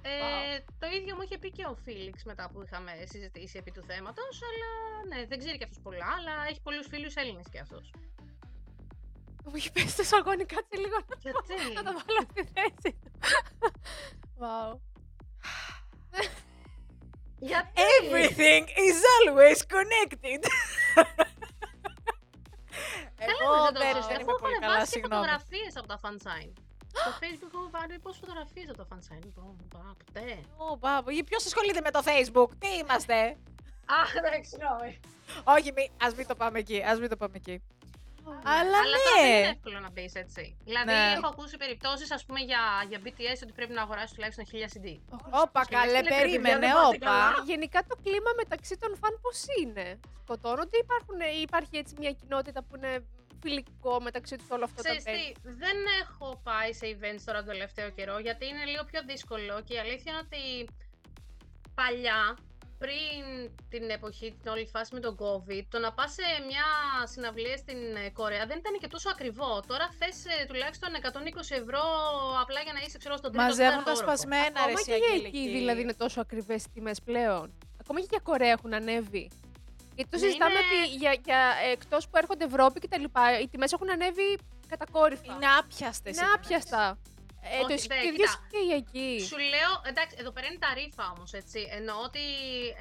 Ε, 0.03 0.59
Το 0.83 0.87
ίδιο 0.97 1.12
μου 1.16 1.22
είχε 1.24 1.39
πει 1.43 1.51
και 1.57 1.64
ο 1.72 1.74
Φίλιξ 1.85 2.16
μετά 2.31 2.45
που 2.51 2.59
είχαμε 2.64 2.93
συζητήσει 3.12 3.57
επί 3.62 3.70
του 3.76 3.83
θέματος, 3.91 4.35
αλλά 4.49 4.70
ναι, 5.11 5.26
δεν 5.31 5.39
ξέρει 5.39 5.57
και 5.59 5.66
αυτός 5.68 5.81
πολλά, 5.87 6.09
αλλά 6.18 6.35
έχει 6.51 6.61
πολλούς 6.66 6.87
φίλους 6.93 7.14
Έλληνες 7.14 7.47
και 7.53 7.59
αυτός. 7.64 7.87
Μου 9.49 9.57
έχει 9.57 9.72
πέσει 9.72 9.96
το 9.96 10.03
σαγόνι, 10.03 10.44
κάτσε 10.44 10.76
λίγο 10.76 10.96
να- 11.09 11.16
Γιατί; 11.18 11.72
να 11.74 11.82
το 11.82 11.92
βάλω 11.99 12.20
στη 12.30 12.42
θέση 12.55 12.96
του. 13.03 13.11
Wow. 14.40 14.78
Γιατί; 17.38 17.70
Everything 18.01 18.64
is 18.88 18.99
always 19.16 19.61
connected. 19.74 20.40
Εγώ 23.18 23.62
δεν 23.64 23.72
το 23.74 23.80
δεν, 23.80 23.90
ξέρω. 23.90 24.07
δεν 24.07 24.11
Εγώ 24.11 24.20
είμαι 24.20 24.30
έχω 24.30 24.38
πολύ 24.38 24.59
καλά, 24.59 24.66
ανεβάσει 24.72 24.92
και 24.92 24.99
συγγνώμη. 24.99 25.24
φωτογραφίες 25.24 25.72
από 25.76 25.86
τα 25.92 25.99
fansign. 26.05 26.51
Στο 27.01 27.11
facebook 27.20 27.53
έχω 27.55 27.70
βάλει 27.70 27.99
πόσες 27.99 28.18
φωτογραφίες 28.20 28.68
από 28.68 28.78
τα 28.82 28.86
fansign. 28.90 29.20
Λοιπόν, 29.24 29.57
πα, 29.72 29.94
ποτέ. 30.05 30.40
Ω, 30.57 30.76
μπαμπο, 30.76 31.11
Ποιος 31.24 31.46
ασχολείται 31.46 31.80
με 31.80 31.90
το 31.90 32.01
Facebook, 32.09 32.49
τι 32.59 32.68
είμαστε; 32.80 33.36
Αχ, 34.03 34.14
εντάξει, 34.14 34.51
συγγνώμη. 34.51 35.01
Όχι, 35.44 35.72
μη, 35.76 35.90
ας 36.03 36.14
μην 36.14 36.26
το 36.26 36.34
πάμε 36.34 36.59
εκεί, 36.59 36.82
ας 36.82 36.99
μην 37.01 37.09
το 37.09 37.16
πάμε 37.16 37.36
εκεί. 37.36 37.62
Αλλά 38.45 38.61
Αλλά 38.61 38.79
τώρα 38.81 38.99
δεν 39.14 39.26
είναι 39.29 39.41
ναι. 39.41 39.49
εύκολο 39.57 39.79
να 39.87 39.91
μπεις 39.91 40.14
έτσι. 40.14 40.57
Δηλαδή, 40.64 40.93
Ναι. 40.93 41.12
έχω 41.16 41.26
ακούσει 41.35 41.57
περιπτώσεις, 41.57 42.11
ας 42.16 42.24
πούμε, 42.24 42.41
για, 42.41 42.62
για 42.89 42.99
BTS 43.05 43.39
ότι 43.43 43.53
πρέπει 43.59 43.72
να 43.72 43.83
αγοράσεις 43.83 44.12
τουλάχιστον 44.14 44.45
1000 44.45 44.68
CD. 44.74 44.87
Όπα, 45.43 45.61
Σου 45.62 45.70
καλέ, 45.70 45.93
λες, 45.93 46.03
«Ναι, 46.03 46.09
παιδιά, 46.09 46.16
περίμενε, 46.22 46.59
δεν 46.59 46.72
πάτε 46.72 46.87
όπα. 46.87 46.99
καλά». 46.99 47.33
Γενικά 47.45 47.81
το 47.89 47.97
κλίμα 48.05 48.31
μεταξύ 48.37 48.74
των 48.83 48.91
φαν 49.01 49.14
πώς 49.22 49.39
είναι; 49.61 49.87
Σκοτώνονται 50.22 50.76
ή 50.76 50.81
υπάρχουν, 50.87 51.18
ή 51.20 51.41
υπάρχει 51.49 51.76
έτσι 51.83 51.95
μια 51.99 52.12
κοινότητα 52.20 52.61
που 52.62 52.76
είναι 52.76 52.93
φιλικό 53.43 54.01
μεταξύ 54.01 54.37
τους 54.37 54.51
όλο 54.51 54.64
αυτό 54.64 54.76
το 54.76 54.83
Ξέρεις 54.83 55.05
τι, 55.05 55.11
μπαίνει. 55.11 55.35
δεν 55.62 55.76
έχω 56.03 56.41
πάει 56.43 56.72
σε 56.72 56.87
events 56.95 57.22
τώρα 57.24 57.39
τον 57.39 57.47
τελευταίο 57.55 57.91
καιρό 57.91 58.18
γιατί 58.18 58.47
είναι 58.47 58.64
λίγο 58.64 58.85
πιο 58.85 59.01
δύσκολο 59.07 59.55
και 59.66 59.74
η 59.74 59.79
αλήθεια 59.79 60.12
είναι 60.12 60.20
ότι 60.26 60.68
παλιά, 61.74 62.37
πριν 62.79 63.51
την 63.72 63.91
εποχή, 63.91 64.26
την 64.43 64.51
όλη 64.53 64.66
φάση 64.74 64.95
με 64.95 65.01
τον 65.01 65.14
COVID, 65.22 65.64
το 65.70 65.79
να 65.79 65.93
πας 65.93 66.11
σε 66.12 66.26
μια 66.51 66.66
συναυλία 67.12 67.57
στην 67.57 67.79
ε, 68.05 68.11
Κορέα 68.11 68.45
δεν 68.47 68.59
ήταν 68.59 68.74
και 68.81 68.89
τόσο 68.95 69.09
ακριβό. 69.14 69.53
Τώρα 69.66 69.87
θες 69.99 70.16
ε, 70.24 70.45
τουλάχιστον 70.49 70.89
120 71.03 71.61
ευρώ 71.62 71.83
απλά 72.43 72.61
για 72.66 72.72
να 72.72 72.81
είσαι 72.87 72.99
ξέρω 72.99 73.16
στον 73.16 73.31
τρίτο 73.33 73.45
Μαζεύουν 73.47 73.70
τέταρτο 73.79 73.91
τα 73.91 73.91
όροφο. 73.97 74.07
σπασμένα, 74.07 74.59
ρε, 74.59 74.61
Ακόμα 74.61 74.81
εσύ, 74.81 74.91
και 74.91 74.97
για 74.97 75.07
Αγγελική. 75.12 75.39
εκεί 75.39 75.49
δηλαδή 75.59 75.81
είναι 75.81 75.95
τόσο 76.05 76.20
ακριβές 76.20 76.64
οι 76.64 76.70
τιμές 76.74 76.99
πλέον. 77.09 77.47
Ακόμα 77.81 77.99
και 78.01 78.07
για 78.11 78.20
Κορέα 78.22 78.51
έχουν 78.51 78.74
ανέβει. 78.74 79.24
Γιατί 79.95 80.11
το 80.11 80.16
Ναι, 80.18 80.24
συζητάμε 80.24 80.51
είναι- 80.59 80.83
ότι 80.85 80.97
για, 80.97 81.12
για 81.24 81.41
εκτός 81.72 82.03
που 82.09 82.16
έρχονται 82.22 82.45
Ευρώπη 82.45 82.81
και 82.81 82.89
τα 82.89 82.99
λοιπά, 82.99 83.41
οι 83.41 83.49
τιμές 83.49 83.72
έχουν 83.72 83.91
ανέβει 83.91 84.39
κατακόρυφα. 84.68 85.33
Είναι 85.35 85.47
άπιαστες. 85.59 86.16
οι 86.16 86.18
Είναι 86.18 86.26
τιμές. 86.33 86.45
άπιαστα. 86.45 86.99
Ε, 87.55 87.59
το 87.61 87.64
Όχι, 87.64 87.74
ισχύει 87.74 87.88
δε, 87.88 87.94
το 87.94 88.09
ίδιο 88.11 88.26
κοίτα. 88.26 88.32
ισχύει 88.32 88.66
και 88.68 88.76
εκεί. 88.82 89.11
Σου 89.30 89.38
λέω, 89.55 89.70
εντάξει, 89.90 90.14
εδώ 90.22 90.30
πέρα 90.34 90.46
είναι 90.49 90.61
τα 90.66 90.70
ρήφα 90.78 91.05
όμως, 91.16 91.30
έτσι. 91.40 91.61
Εννοώ 91.78 91.96
ότι 92.09 92.24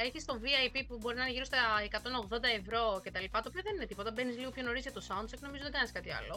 έχεις 0.06 0.26
το 0.30 0.34
VIP 0.44 0.76
που 0.88 0.96
μπορεί 1.02 1.16
να 1.20 1.24
είναι 1.24 1.32
γύρω 1.36 1.46
στα 1.52 1.62
180 1.92 2.48
ευρώ 2.62 2.84
κτλ. 3.04 3.26
Το 3.46 3.50
οποίο 3.52 3.62
δεν 3.68 3.74
είναι 3.76 3.86
τίποτα. 3.92 4.10
Μπαίνεις 4.14 4.36
λίγο 4.42 4.50
πιο 4.56 4.64
νωρίς 4.68 4.82
για 4.88 4.94
το 4.98 5.02
soundcheck, 5.10 5.40
νομίζω 5.48 5.64
δεν 5.68 5.74
κάνεις 5.78 5.92
κάτι 5.98 6.12
άλλο. 6.20 6.36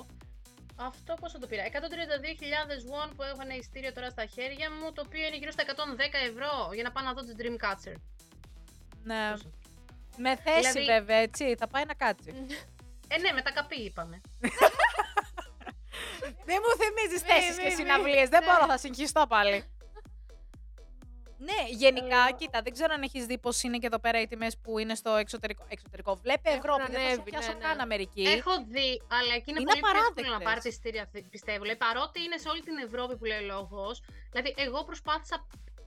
Αυτό 0.91 1.15
πόσο 1.21 1.39
το 1.39 1.47
πήρα. 1.47 1.63
132.000 1.65 2.83
won 2.93 3.09
που 3.17 3.23
έχω 3.23 3.41
ένα 3.47 3.55
ειστήριο 3.61 3.93
τώρα 3.93 4.09
στα 4.11 4.25
χέρια 4.35 4.71
μου, 4.71 4.93
το 4.93 5.03
οποίο 5.07 5.27
είναι 5.27 5.37
γύρω 5.37 5.51
στα 5.51 5.63
110 5.67 5.73
ευρώ 6.31 6.53
για 6.75 6.83
να 6.83 6.91
πάω 6.93 7.05
να 7.05 7.13
δω 7.13 7.21
τη 7.29 7.33
Dreamcatcher. 7.41 7.97
Ναι. 9.03 9.31
Πόσο. 9.31 9.51
Με 10.17 10.37
θέση 10.37 10.71
Δηλαδή- 10.73 10.85
βέβαια, 10.93 11.17
έτσι, 11.17 11.55
θα 11.59 11.67
πάει 11.69 11.85
να 11.85 11.95
κάτσει. 11.95 12.31
Ε, 13.09 13.19
ναι, 13.19 13.33
με 13.33 13.43
τα 13.43 13.51
καπί 13.53 13.81
είπαμε. 13.81 14.21
Δεν 16.45 16.59
μου 16.65 16.73
θυμίζεις 16.83 17.23
Μη, 17.23 17.29
θέσεις 17.29 17.57
μη, 17.57 17.63
και 17.63 17.69
μη. 17.69 17.75
συναυλίες, 17.75 18.29
δεν 18.29 18.41
Ναι. 18.45 18.47
μπορώ, 18.53 18.67
θα 18.67 18.79
συγχυστώ 18.79 19.25
πάλι. 19.29 19.65
Ναι, 21.49 21.61
γενικά, 21.71 22.21
Ε, 22.29 22.33
κοίτα, 22.39 22.63
δεν 22.63 22.73
ξέρω 22.73 22.93
αν 22.95 23.03
έχεις 23.03 23.27
δει 23.27 23.39
πώς 23.39 23.63
είναι 23.63 23.79
και 23.79 23.87
εδώ 23.87 23.99
πέρα 23.99 24.21
οι 24.21 24.27
τιμές 24.27 24.59
που 24.63 24.79
είναι 24.79 24.95
στο 24.95 25.11
εξωτερικό. 25.15 25.65
Εξωτερικό, 25.69 26.15
βλέπε 26.15 26.49
Έχουν 26.49 26.59
Ευρώπη, 26.59 26.83
δεν 26.83 26.93
θα 26.93 26.99
σου 27.01 27.07
ανέβει, 27.07 27.31
πιάσω 27.31 27.53
ναι, 27.53 27.59
ναι. 27.59 27.65
καν 27.65 27.81
Αμερική. 27.81 28.23
Έχω 28.23 28.53
δει, 28.75 29.03
αλλά 29.19 29.33
εκεί 29.39 29.51
είναι, 29.51 29.61
Είναι 29.61 29.71
πολύ 29.71 29.81
πιο 29.81 29.91
εύκολο 29.91 30.29
να 30.29 30.37
απαράδεκτες. 30.37 30.45
πάρεις 30.49 30.65
ειστήρια, 30.65 31.05
πιστεύω. 31.31 31.61
Δηλαδή, 31.65 31.79
παρότι 31.87 32.19
είναι 32.25 32.37
σε 32.37 32.49
όλη 32.49 32.61
την 32.69 32.77
Ευρώπη 32.87 33.17
που 33.19 33.25
λέει 33.31 33.39
ο 33.45 33.47
λόγος. 33.55 34.03
Δηλαδή, 34.33 34.55
εγώ 34.67 34.85
προσπάθησα. 34.85 35.37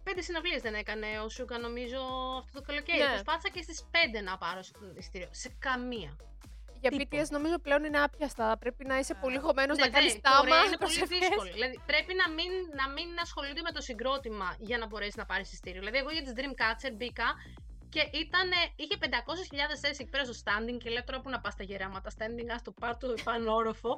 Πέντε 0.04 0.22
συναυλίες 0.22 0.62
δεν 0.62 0.74
έκανε 0.74 1.08
ο 1.26 1.30
Σούκα, 1.30 1.58
νομίζω, 1.58 2.00
αυτό 2.44 2.60
το 2.60 2.62
καλοκαίρι. 2.68 3.00
Ναι. 3.04 3.08
Προσπάθησα 3.16 3.50
και 3.56 3.62
στις 3.62 3.80
πέντε 3.96 4.22
να 4.22 4.38
πάρω 4.38 4.62
ειστήριο. 4.98 5.28
Σε 5.32 5.50
καμία. 5.60 6.12
Για 6.84 6.92
Τίποτα. 6.92 7.24
BTS 7.24 7.30
νομίζω 7.36 7.58
πλέον 7.66 7.82
είναι 7.88 8.00
άπιαστα. 8.08 8.46
Πρέπει 8.64 8.84
να 8.92 8.96
είσαι 9.00 9.14
πολύ 9.24 9.38
χωμένος 9.46 9.78
Ναι, 9.78 9.84
να 9.86 9.90
κάνεις 9.96 10.14
δε, 10.14 10.20
τάμα. 10.26 10.38
Κορέα 10.40 10.64
είναι 10.68 10.78
πολύ 10.86 10.98
προσευχές. 10.98 11.20
δύσκολο. 11.20 11.50
Δηλαδή, 11.58 11.76
πρέπει 11.92 12.14
να 12.22 12.26
μην, 12.38 12.52
να 12.80 12.86
μην 12.96 13.08
ασχολούνται 13.26 13.62
με 13.68 13.72
το 13.78 13.82
συγκρότημα 13.90 14.48
για 14.70 14.78
να 14.82 14.86
μπορέσεις 14.88 15.16
να 15.22 15.26
πάρεις 15.32 15.48
ειστήριο. 15.54 15.80
Δηλαδή, 15.84 15.98
εγώ 16.04 16.10
για 16.16 16.24
τις 16.26 16.34
Dreamcatcher 16.38 16.92
μπήκα 17.00 17.28
και 17.94 18.04
ήταν, 18.24 18.50
είχε 18.76 18.96
500.000 19.00 19.78
θέσεις 19.82 20.00
εκεί 20.00 20.10
πέρα 20.10 20.24
στο 20.26 20.34
standing 20.44 20.78
και 20.84 20.90
λέω 20.90 21.04
τώρα 21.04 21.22
που 21.22 21.30
να 21.30 21.40
πας 21.40 21.54
στα 21.54 21.64
γεράματα 21.64 22.10
standing, 22.18 22.50
ας 22.56 22.62
το 22.62 22.72
πάρω 22.72 22.98
το 22.98 23.14
πάνω 23.24 23.54
όροφο. 23.54 23.92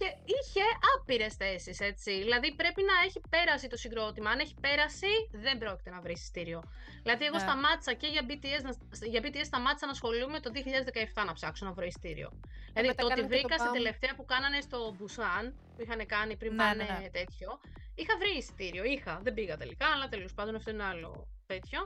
Και 0.00 0.08
είχε 0.34 0.64
άπειρες 0.94 1.34
θέσεις, 1.34 1.80
έτσι. 1.80 2.10
Δηλαδή 2.24 2.54
πρέπει 2.54 2.82
να 2.82 2.94
έχει 3.06 3.20
πέρασει 3.30 3.66
το 3.68 3.76
συγκρότημα. 3.76 4.30
Αν 4.30 4.38
έχει 4.38 4.54
πέρασει, 4.60 5.12
δεν 5.32 5.58
πρόκειται 5.58 5.90
να 5.90 6.00
βρει 6.00 6.12
ειστήριο. 6.12 6.60
Δηλαδή, 7.02 7.24
εγώ 7.24 7.34
Ναι. 7.36 7.40
σταμάτησα 7.46 7.92
και 7.92 8.06
για 8.06 8.22
BTS, 8.28 8.62
να- 8.68 9.06
για 9.12 9.20
BTS 9.24 9.44
σταμάτησα 9.44 9.86
να 9.86 9.92
ασχολούμαι 9.92 10.40
το 10.40 10.50
2017 10.50 11.24
να 11.24 11.32
ψάξω 11.32 11.64
να 11.66 11.72
βρω 11.72 11.84
ειστήριο. 11.86 12.28
Δηλαδή, 12.72 12.86
μετά 12.88 13.02
το 13.02 13.06
ότι 13.06 13.14
κάνανε 13.14 13.36
και 13.36 13.42
το 13.42 13.48
βρήκα 13.48 13.54
στην 13.58 13.70
BAM. 13.70 13.76
τελευταία 13.78 14.14
που 14.14 14.24
κάνανε 14.24 14.60
στο 14.60 14.78
Busan, 14.98 15.44
που 15.74 15.82
είχαν 15.82 16.06
κάνει 16.06 16.36
πριν 16.36 16.52
Ναι, 16.54 16.62
πάνε 16.62 16.84
ναι, 16.84 16.98
ναι. 17.02 17.08
τέτοιο, 17.18 17.48
είχα 17.94 18.14
βρει 18.20 18.32
ειστήριο. 18.36 18.84
Είχα, 18.84 19.20
δεν 19.22 19.34
πήγα 19.34 19.56
τελικά, 19.56 19.86
αλλά 19.94 20.08
τέλος 20.08 20.32
πάντων 20.34 20.54
αυτό 20.54 20.70
είναι 20.70 20.84
άλλο 20.84 21.28
τέτοιο. 21.46 21.80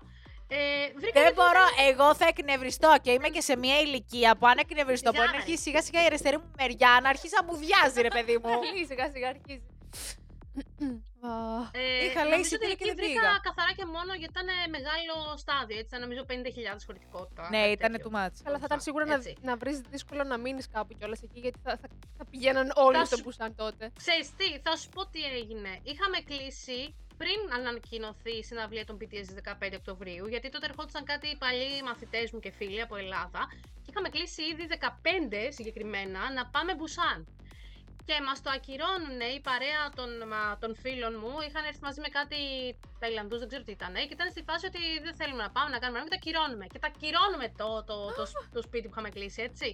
Ε, 0.51 0.57
βρήκα 1.01 1.21
Δεν 1.23 1.35
το 1.35 1.43
μπορώ, 1.43 1.65
εγώ 1.91 2.15
θα 2.15 2.27
εκνευριστώ 2.27 2.95
και 3.03 3.11
είμαι 3.11 3.29
και 3.29 3.41
σε 3.41 3.57
μια 3.57 3.81
ηλικία 3.81 4.37
που 4.37 4.47
αν 4.47 4.59
εκνευριστώ 4.59 5.11
μπορεί 5.11 5.19
να 5.23 5.27
Σιγά, 5.29 5.37
ρε. 5.39 5.43
αρχίσει 5.43 5.63
σιγά 5.63 5.83
σιγά 5.83 6.03
η 6.03 6.07
αριστερή 6.07 6.37
μου 6.39 6.51
μεριά 6.59 7.01
να 7.03 7.09
αρχίσει 7.09 7.35
να 7.41 7.45
μου 7.47 7.57
διάζει 7.65 8.01
ρε 8.01 8.09
παιδί 8.09 8.39
μου. 8.43 8.51
Λίγη 8.73 8.85
σιγά 8.87 9.11
σιγά 9.11 9.29
αρχίζει. 9.29 9.67
Α, 11.21 11.31
Ε, 11.73 12.05
Είχα 12.07 12.23
λέει 12.23 12.31
νομίζω 12.31 12.37
ότι 12.37 12.41
εισιτήριο 12.41 12.75
και 12.79 12.85
εκεί 12.85 12.95
δεν 12.95 12.97
βρήκα 13.05 13.21
πήγα. 13.21 13.39
καθαρά 13.49 13.73
και 13.79 13.87
μόνο 13.95 14.11
γιατί 14.21 14.33
ήταν 14.37 14.49
μεγάλο 14.77 15.15
στάδιο. 15.45 15.77
Έτσι, 15.81 15.89
ήταν 15.91 16.01
νομίζω 16.07 16.23
50.000 16.29 16.87
χωρητικότητα. 16.87 17.43
ναι, 17.55 17.61
κάτι 17.61 17.73
ήταν 17.79 17.91
τέτοιο. 17.93 18.11
too 18.11 18.17
much. 18.19 18.37
Καλά, 18.47 18.57
θα 18.63 18.67
ήταν 18.71 18.81
σίγουρα 18.87 19.05
να, 19.13 19.15
Έτσι. 19.15 19.33
να 19.49 19.55
βρεις 19.57 19.77
δύσκολο 19.93 20.23
να 20.33 20.37
μείνεις 20.45 20.67
κάπου 20.75 20.93
κιόλας 20.99 21.21
εκεί, 21.27 21.39
γιατί 21.45 21.59
θα, 21.65 21.73
θα, 21.83 21.89
θα 22.19 22.25
πηγαίναν 22.31 22.67
όλοι 22.87 22.97
Θα 22.97 23.05
στο 23.05 23.17
σου- 23.17 23.23
Μπουσάν 23.25 23.51
τότε. 23.63 23.85
Ξέρεις 24.03 24.27
τι, 24.39 24.47
θα 24.67 24.73
σου 24.81 24.89
πω 24.95 25.01
τι 25.13 25.21
έγινε. 25.41 25.73
Είχαμε 25.91 26.19
κλείσει 26.31 26.81
πριν 27.19 27.39
ανακοινωθεί 27.59 28.31
η 28.31 28.45
συναυλία 28.45 28.85
των 28.85 28.97
BTS 29.01 29.25
στις 29.25 29.35
15 29.45 29.73
Οκτωβρίου, 29.77 30.27
γιατί 30.27 30.49
τότε 30.49 30.67
ερχόντουσαν 30.67 31.05
κάτι 31.05 31.37
παλιοί 31.37 31.81
μαθητές 31.85 32.31
μου 32.33 32.41
και 32.41 32.51
φίλοι 32.51 32.81
από 32.81 32.97
Ελλάδα 32.97 33.43
και 33.83 33.91
είχαμε 33.91 34.09
κλείσει 34.09 34.43
ήδη 34.43 34.65
15 34.71 35.49
συγκεκριμένα 35.49 36.33
να 36.33 36.47
πάμε 36.47 36.75
Μπουσάν. 36.75 37.27
Και 38.09 38.21
μας 38.27 38.43
το 38.43 38.51
ακυρώνουν 38.59 39.21
η 39.37 39.41
παρέα 39.49 39.83
των, 39.99 40.09
μα- 40.33 40.57
των 40.63 40.73
φίλων 40.83 41.15
μου. 41.21 41.33
Είχαν 41.49 41.65
έρθει 41.65 41.83
μαζί 41.83 42.01
με 42.01 42.09
κάτι 42.19 42.39
Ταϊλανδούς, 43.01 43.39
δεν 43.39 43.49
ξέρω 43.49 43.63
τι 43.65 43.73
ήταν. 43.79 43.95
Και 43.95 44.15
ήταν 44.19 44.29
στη 44.31 44.43
φάση 44.49 44.67
ότι 44.67 44.83
δεν 45.03 45.15
θέλουμε 45.21 45.43
να 45.43 45.51
πάμε 45.51 45.69
να 45.71 45.79
κάνουμε 45.79 46.01
και 46.05 46.09
τα 46.15 46.17
ακυρώνουμε. 46.23 46.67
Και 46.73 46.79
τα 46.79 46.89
ακυρώνουμε 46.93 47.47
το, 47.61 47.69
το, 47.89 47.97
το, 48.19 48.25
σ- 48.27 48.49
το 48.57 48.61
σπίτι 48.63 48.85
που 48.87 48.93
είχαμε 48.95 49.11
κλείσει, 49.17 49.43
έτσι. 49.43 49.69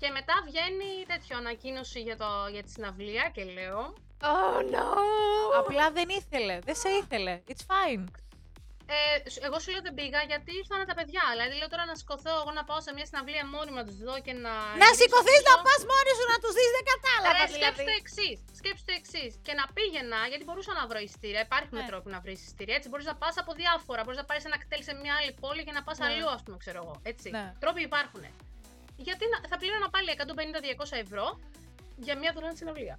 Και 0.00 0.08
μετά 0.18 0.34
βγαίνει 0.48 0.90
τέτοιο 1.12 1.36
ανακοίνωση 1.42 2.00
για, 2.00 2.16
το, 2.16 2.28
για 2.54 2.62
τη 2.62 2.70
συναυλία 2.70 3.24
και 3.34 3.44
λέω. 3.44 3.80
Oh 4.22 4.58
no! 4.74 4.86
Απλά 5.60 5.90
δεν 5.90 6.08
ήθελε, 6.18 6.58
δεν 6.66 6.74
σε 6.82 6.88
ήθελε. 7.00 7.32
It's 7.52 7.64
fine. 7.72 8.04
Ε, 8.96 9.30
σ- 9.32 9.42
εγώ 9.48 9.56
σου 9.62 9.70
λέω 9.72 9.82
δεν 9.86 9.94
πήγα 9.98 10.20
γιατί 10.32 10.50
ήρθαν 10.60 10.78
τα 10.90 10.94
παιδιά. 10.98 11.24
Δηλαδή 11.34 11.54
λέω 11.60 11.68
τώρα 11.74 11.84
να 11.90 11.94
σηκωθώ 12.00 12.32
εγώ 12.42 12.52
να 12.58 12.64
πάω 12.68 12.80
σε 12.86 12.90
μια 12.96 13.06
συναυλία 13.10 13.44
μόνη 13.54 13.68
μου 13.72 13.78
να 13.82 13.86
τους 13.88 13.98
δω 14.06 14.14
και 14.26 14.32
να. 14.44 14.52
Να 14.82 14.88
γυρίσω 14.88 14.98
σηκωθείς 15.00 15.38
πίσω. 15.42 15.50
να 15.50 15.56
πας 15.66 15.80
μόνη 15.92 16.10
σου 16.18 16.24
να 16.32 16.36
τους 16.42 16.52
δεις, 16.58 16.70
δεν 16.76 16.84
κατάλαβα 16.92 17.32
Ρε, 17.34 17.44
σκέψου 17.54 17.58
το 17.68 17.82
δηλαδή. 17.82 18.00
εξής. 18.02 18.36
Σκέψου 18.60 18.84
το 18.88 18.94
εξής. 19.00 19.30
Και 19.46 19.52
να 19.60 19.64
πήγαινα, 19.76 20.18
γιατί 20.30 20.42
μπορούσα 20.46 20.72
να 20.78 20.82
βρω 20.90 21.00
ειστήρια. 21.06 21.42
Υπάρχουν 21.48 21.78
Ναι. 21.80 21.88
τρόποι 21.90 22.08
να 22.16 22.18
βρεις 22.24 22.38
ειστήρια. 22.46 22.74
Έτσι, 22.78 22.86
μπορείς 22.90 23.06
να 23.12 23.16
πας 23.22 23.34
από 23.42 23.50
διάφορα. 23.62 24.00
Μπορείς 24.04 24.20
να 24.22 24.26
πάρεις 24.30 24.44
ένα 24.50 24.58
κτέλ 24.62 24.80
σε 24.88 24.92
μια 25.02 25.12
άλλη 25.18 25.32
πόλη 25.42 25.62
και 25.66 25.74
να 25.78 25.82
πας 25.86 25.96
Ναι. 25.98 26.06
αλλού, 26.06 26.26
ας 26.36 26.40
πούμε, 26.44 26.56
ξέρω 26.64 26.78
εγώ. 26.84 26.94
Έτσι. 27.12 27.26
Ναι. 27.36 27.44
Τρόποι 27.62 27.80
υπάρχουν. 27.90 28.22
Γιατί 29.06 29.24
να, 29.32 29.36
θα 29.50 29.56
πλήρωνα 29.60 29.88
πάλι 29.94 30.08
150-200 30.18 30.96
ευρώ 31.04 31.26
για 32.06 32.14
μια 32.20 32.30
δωρεάν 32.34 32.56
συναυλία. 32.60 32.96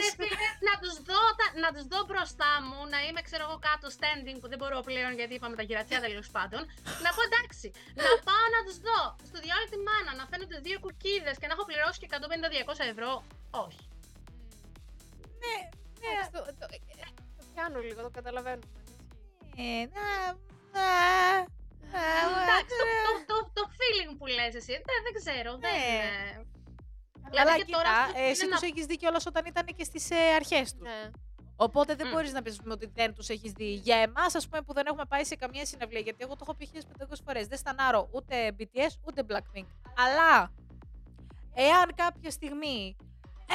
Ρε 0.00 0.08
φίλε, 0.18 0.46
να 0.68 0.74
τους 0.82 0.94
δω, 1.08 1.20
τα- 1.38 1.54
να 1.64 1.68
τους 1.74 1.84
δω 1.92 2.00
μπροστά 2.08 2.52
μου, 2.66 2.78
να 2.92 2.98
είμαι 3.06 3.20
ξέρω 3.28 3.42
εγώ 3.48 3.56
κάτω 3.68 3.86
standing 3.98 4.36
που 4.40 4.48
δεν 4.50 4.58
μπορώ 4.60 4.78
πλέον 4.88 5.12
γιατί 5.18 5.32
είπαμε 5.34 5.54
τα 5.60 5.64
γυρατιά 5.68 5.98
τέλος 6.06 6.28
πάντων. 6.36 6.60
Να 7.04 7.10
πω 7.16 7.20
εντάξει, 7.28 7.66
να 8.06 8.10
πάω 8.28 8.46
να 8.56 8.60
τους 8.66 8.76
δω 8.86 9.00
στο 9.28 9.38
διάλογο 9.44 9.68
τη 9.74 9.78
μάνα, 9.88 10.10
να 10.20 10.24
φαίνονται 10.30 10.58
δύο 10.66 10.78
κουκίδες 10.84 11.34
και 11.40 11.46
να 11.48 11.52
έχω 11.56 11.64
πληρώσει 11.70 11.98
και 12.00 12.08
150-200 12.10 12.84
ευρώ. 12.94 13.10
Όχι. 13.64 13.84
Ναι, 15.42 15.56
ναι. 16.00 16.10
Εντάξει, 16.12 16.30
το, 16.36 16.40
το, 16.60 16.66
ε, 16.74 16.78
το 17.38 17.42
πιάνω 17.52 17.78
λίγο, 17.88 18.00
το 18.06 18.10
καταλαβαίνουμε. 18.18 18.70
Ε, 19.64 19.80
να, 19.96 20.06
να, 20.74 20.86
να, 21.36 21.60
Εντάξει, 22.42 22.74
το, 22.80 22.84
να. 22.88 23.02
το, 23.06 23.12
το, 23.30 23.36
το 23.56 23.62
feeling 23.78 24.12
που 24.18 24.26
λες 24.26 24.54
εσύ, 24.60 24.72
δεν, 24.88 24.98
δεν 25.06 25.12
ξέρω, 25.20 25.50
δεν 25.62 25.70
Ναι. 25.70 25.78
είναι. 25.78 26.10
Αλλά 27.24 27.30
Δηλαδή 27.30 27.58
και 27.58 27.64
κοίτα, 27.64 27.78
τώρα 27.78 27.94
ε, 28.26 28.30
εσύ 28.30 28.44
είναι 28.44 28.52
τους 28.54 28.60
να- 28.60 28.66
έχεις 28.70 28.84
δει 28.86 28.96
κιόλας 28.96 29.26
όταν 29.26 29.44
ήταν 29.46 29.64
και 29.76 29.84
στις 29.84 30.10
ε, 30.10 30.16
αρχές 30.40 30.72
τους. 30.72 30.80
Ναι. 30.88 31.10
Οπότε 31.56 31.94
δεν 31.94 32.06
Μμ. 32.06 32.10
μπορείς 32.10 32.32
να 32.32 32.42
πεις 32.42 32.56
πούμε, 32.56 32.72
ότι 32.72 32.86
δεν 32.94 33.14
τους 33.14 33.28
έχεις 33.28 33.52
δει. 33.52 33.64
Για 33.74 33.96
εμάς, 33.96 34.34
ας 34.34 34.48
πούμε, 34.48 34.62
που 34.62 34.72
δεν 34.72 34.86
έχουμε 34.86 35.04
πάει 35.08 35.24
σε 35.24 35.34
καμία 35.36 35.66
συναυλία, 35.66 36.00
γιατί 36.00 36.18
εγώ 36.24 36.32
το 36.32 36.40
έχω 36.42 36.54
πει 36.54 36.68
1500 36.72 37.22
φορές, 37.24 37.46
δεν 37.46 37.58
στανάρω 37.58 38.08
ούτε 38.12 38.54
BTS 38.58 38.92
ούτε 39.06 39.22
Blackpink. 39.28 39.66
Αλλά, 39.96 40.52
εάν 41.54 41.94
κάποια 41.94 42.30
στιγμή 42.30 42.96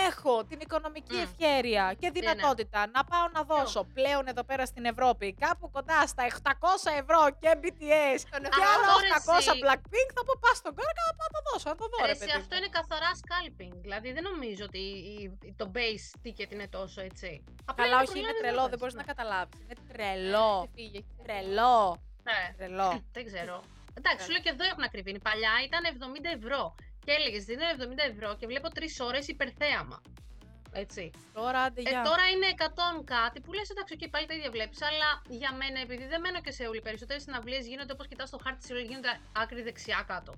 έχω 0.07 0.43
την 0.49 0.59
οικονομική 0.65 1.15
Μμ. 1.15 1.21
ευχέρεια 1.25 1.85
και 1.99 2.09
ναι. 2.09 2.19
δυνατότητα 2.19 2.79
να 2.95 3.01
πάω 3.03 3.27
να 3.35 3.41
δώσω 3.51 3.81
πλέον 3.97 4.27
εδώ 4.27 4.43
πέρα 4.43 4.65
στην 4.65 4.85
Ευρώπη 4.85 5.33
κάπου 5.33 5.65
κοντά 5.71 6.07
στα 6.07 6.23
800 6.27 6.91
ευρώ 7.01 7.21
και 7.41 7.49
BTS 7.61 8.19
Τον 8.33 8.41
και 8.41 8.49
έχω- 8.61 8.71
άλλα 8.73 8.87
Αυτό, 8.87 8.99
ρε, 9.01 9.09
800 9.09 9.37
εσύ. 9.37 9.59
Blackpink, 9.63 10.09
θα 10.17 10.21
πω 10.27 10.33
πας 10.43 10.57
στον 10.61 10.73
κόρκα 10.79 11.01
να 11.09 11.13
πάω 11.19 11.29
να 11.35 11.35
το 11.37 11.41
δώσω, 11.49 11.67
να 11.73 11.75
το 11.81 11.85
δω 11.91 11.97
Ρε, 11.99 12.05
ρε 12.05 12.11
εσύ, 12.11 12.19
παιδί 12.19 12.31
αυτό 12.41 12.53
μου. 12.55 12.59
είναι 12.59 12.69
καθαρά 12.77 13.11
scalping. 13.23 13.73
Δηλαδή 13.85 14.07
δεν 14.15 14.23
νομίζω 14.31 14.63
ότι 14.69 14.81
η- 15.11 15.23
η- 15.47 15.53
το 15.61 15.65
base 15.75 16.07
ticket 16.23 16.49
είναι 16.55 16.67
τόσο 16.77 16.99
έτσι. 17.09 17.29
Απλά 17.71 17.83
Καλά, 17.83 17.95
όχι, 18.03 18.19
είναι 18.19 18.27
προλάβεις 18.27 18.41
τρελό, 18.43 18.61
να 18.65 18.69
δεν 18.71 18.77
μπορείς 18.79 18.95
πας, 18.95 19.03
να 19.05 19.09
καταλάβεις. 19.13 19.57
Είναι 19.63 19.77
τρελό, 19.91 20.49
Έφυγε. 20.69 20.99
τρελό, 21.23 21.75
Ναι. 22.27 22.39
τρελό. 22.57 22.89
Δεν 23.17 23.23
ξέρω. 23.31 23.55
Εντάξει, 23.99 24.21
σου 24.25 24.31
λέω 24.33 24.41
και 24.45 24.49
εδώ 24.55 24.63
έχουν 24.71 24.83
ακριβήνει. 24.89 25.19
Παλιά 25.29 25.53
ήταν 25.67 25.81
70 25.93 26.29
ευρώ. 26.39 26.61
Και 27.07 27.13
έλεγες 27.19 27.43
δίνω 27.49 27.63
70 27.77 28.11
ευρώ 28.13 28.29
και 28.39 28.45
βλέπω 28.51 28.67
3 28.77 28.99
ώρες 29.09 29.27
υπερθέαμα. 29.27 30.01
Έτσι. 30.83 31.03
Τώρα, 31.33 31.59
άντε, 31.61 31.81
Ε, 31.85 31.89
γεια. 31.89 32.01
τώρα 32.09 32.25
είναι 32.33 32.47
100 32.47 33.03
κάτι 33.03 33.37
που 33.43 33.53
λες: 33.53 33.69
Εντάξει, 33.69 33.95
και 33.95 34.07
πάλι 34.07 34.25
τα 34.29 34.33
ίδια 34.33 34.51
βλέπεις. 34.51 34.81
Αλλά 34.89 35.09
για 35.39 35.51
μένα, 35.59 35.79
επειδή 35.79 36.05
δεν 36.07 36.19
μένω 36.21 36.39
και 36.41 36.51
σε 36.51 36.63
όλοι, 36.67 36.81
περισσότερες 36.81 37.21
συναυλίες 37.23 37.67
γίνονται 37.67 37.93
όπως 37.93 38.07
κοιτάς 38.07 38.27
στο 38.27 38.37
χάρτη 38.43 38.59
της 38.61 38.69
όλη, 38.71 38.81
γίνονται 38.91 39.19
άκρη 39.41 39.61
δεξιά 39.61 40.03
κάτω. 40.07 40.31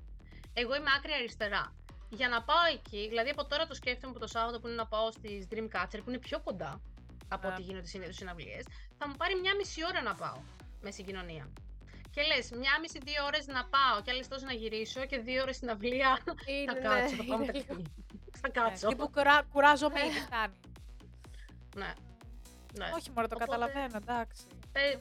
Εγώ 0.53 0.75
είμαι 0.75 0.91
άκρη 0.97 1.11
αριστερά. 1.19 1.63
Για 2.09 2.27
να 2.33 2.39
πάω 2.43 2.65
εκεί, 2.77 3.01
δηλαδή 3.11 3.29
από 3.29 3.45
τώρα 3.45 3.67
το 3.67 3.73
σκέφτομαι 3.73 4.13
που 4.13 4.19
το 4.19 4.27
Σάββατο 4.27 4.59
που 4.59 4.67
είναι 4.67 4.75
να 4.75 4.87
πάω 4.87 5.11
στις 5.11 5.47
Dreamcatcher 5.51 5.99
που 6.03 6.09
είναι 6.11 6.17
πιο 6.27 6.39
κοντά 6.39 6.81
από 7.29 7.47
Ναι. 7.47 7.53
ό,τι 7.53 7.61
γίνονται 7.61 7.87
συνήθω 7.87 8.11
συναυλίες, 8.11 8.65
θα 8.97 9.07
μου 9.07 9.15
πάρει 9.21 9.35
μια 9.43 9.55
μισή 9.55 9.85
ώρα 9.85 10.01
να 10.01 10.15
πάω 10.15 10.39
με 10.81 10.91
συγκοινωνία. 10.91 11.45
Και 12.19 12.25
λες, 12.35 12.51
μια 12.51 12.79
μισή-δύο 12.81 13.25
ώρες 13.25 13.47
να 13.47 13.65
πάω 13.65 14.01
και 14.03 14.11
άλλες 14.11 14.27
τόσες 14.27 14.43
να 14.43 14.53
γυρίσω 14.53 15.05
και 15.05 15.17
δύο 15.19 15.41
ώρες 15.41 15.55
στην 15.55 15.69
αυλία. 15.69 16.19
Είναι, 16.45 16.71
θα 16.73 16.73
ναι, 16.73 16.79
κάτσω, 16.99 17.15
θα 17.15 17.23
πάω 17.23 17.37
είναι 17.37 17.45
μεταξύ. 17.45 17.67
λίγο- 17.69 17.81
Θα 18.41 18.47
Ναι, 18.47 18.53
κάτσω. 18.59 18.87
Τύπου 18.87 19.09
κουρα, 19.09 19.41
κουράζομαι 19.53 19.99
ήδη, 20.05 20.19
φτάνει. 20.19 20.53
Ναι. 21.75 21.91
Ναι. 22.79 22.89
Όχι, 22.97 23.09
μωρέ, 23.15 23.27
το 23.27 23.35
Οπότε- 23.35 23.45
καταλαβαίνω, 23.45 23.95
εντάξει. 24.03 24.43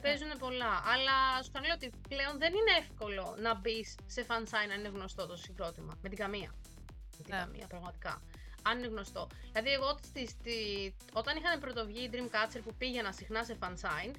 Παίζουν 0.01 0.31
πολλά. 0.39 0.73
Αλλά 0.93 1.43
σου 1.43 1.51
το 1.51 1.59
λέω 1.59 1.73
ότι 1.73 1.91
πλέον 2.09 2.37
δεν 2.43 2.51
είναι 2.53 2.73
εύκολο 2.83 3.35
να 3.39 3.55
μπεις 3.55 3.95
σε 4.05 4.25
fan 4.29 4.43
sign 4.51 4.69
αν 4.73 4.79
είναι 4.79 4.87
γνωστό 4.89 5.27
το 5.27 5.35
συγκρότημα. 5.35 5.93
Με 6.01 6.09
την 6.09 6.17
καμία. 6.17 6.51
Με 7.17 7.23
την 7.23 7.33
Ναι. 7.35 7.39
καμία, 7.41 7.67
πραγματικά. 7.67 8.21
Αν 8.61 8.77
είναι 8.77 8.87
γνωστό. 8.87 9.27
Δηλαδή, 9.51 9.69
εγώ 9.69 9.97
στη, 10.03 10.27
στη- 10.27 10.95
όταν 11.13 11.37
είχαν 11.37 11.59
πρωτοβγεί 11.59 12.03
η 12.03 12.09
Dreamcatcher 12.13 12.61
που 12.63 12.73
πήγαινα 12.77 13.11
συχνά 13.11 13.43
σε 13.43 13.57
fan 13.61 13.73
sign, 13.83 14.11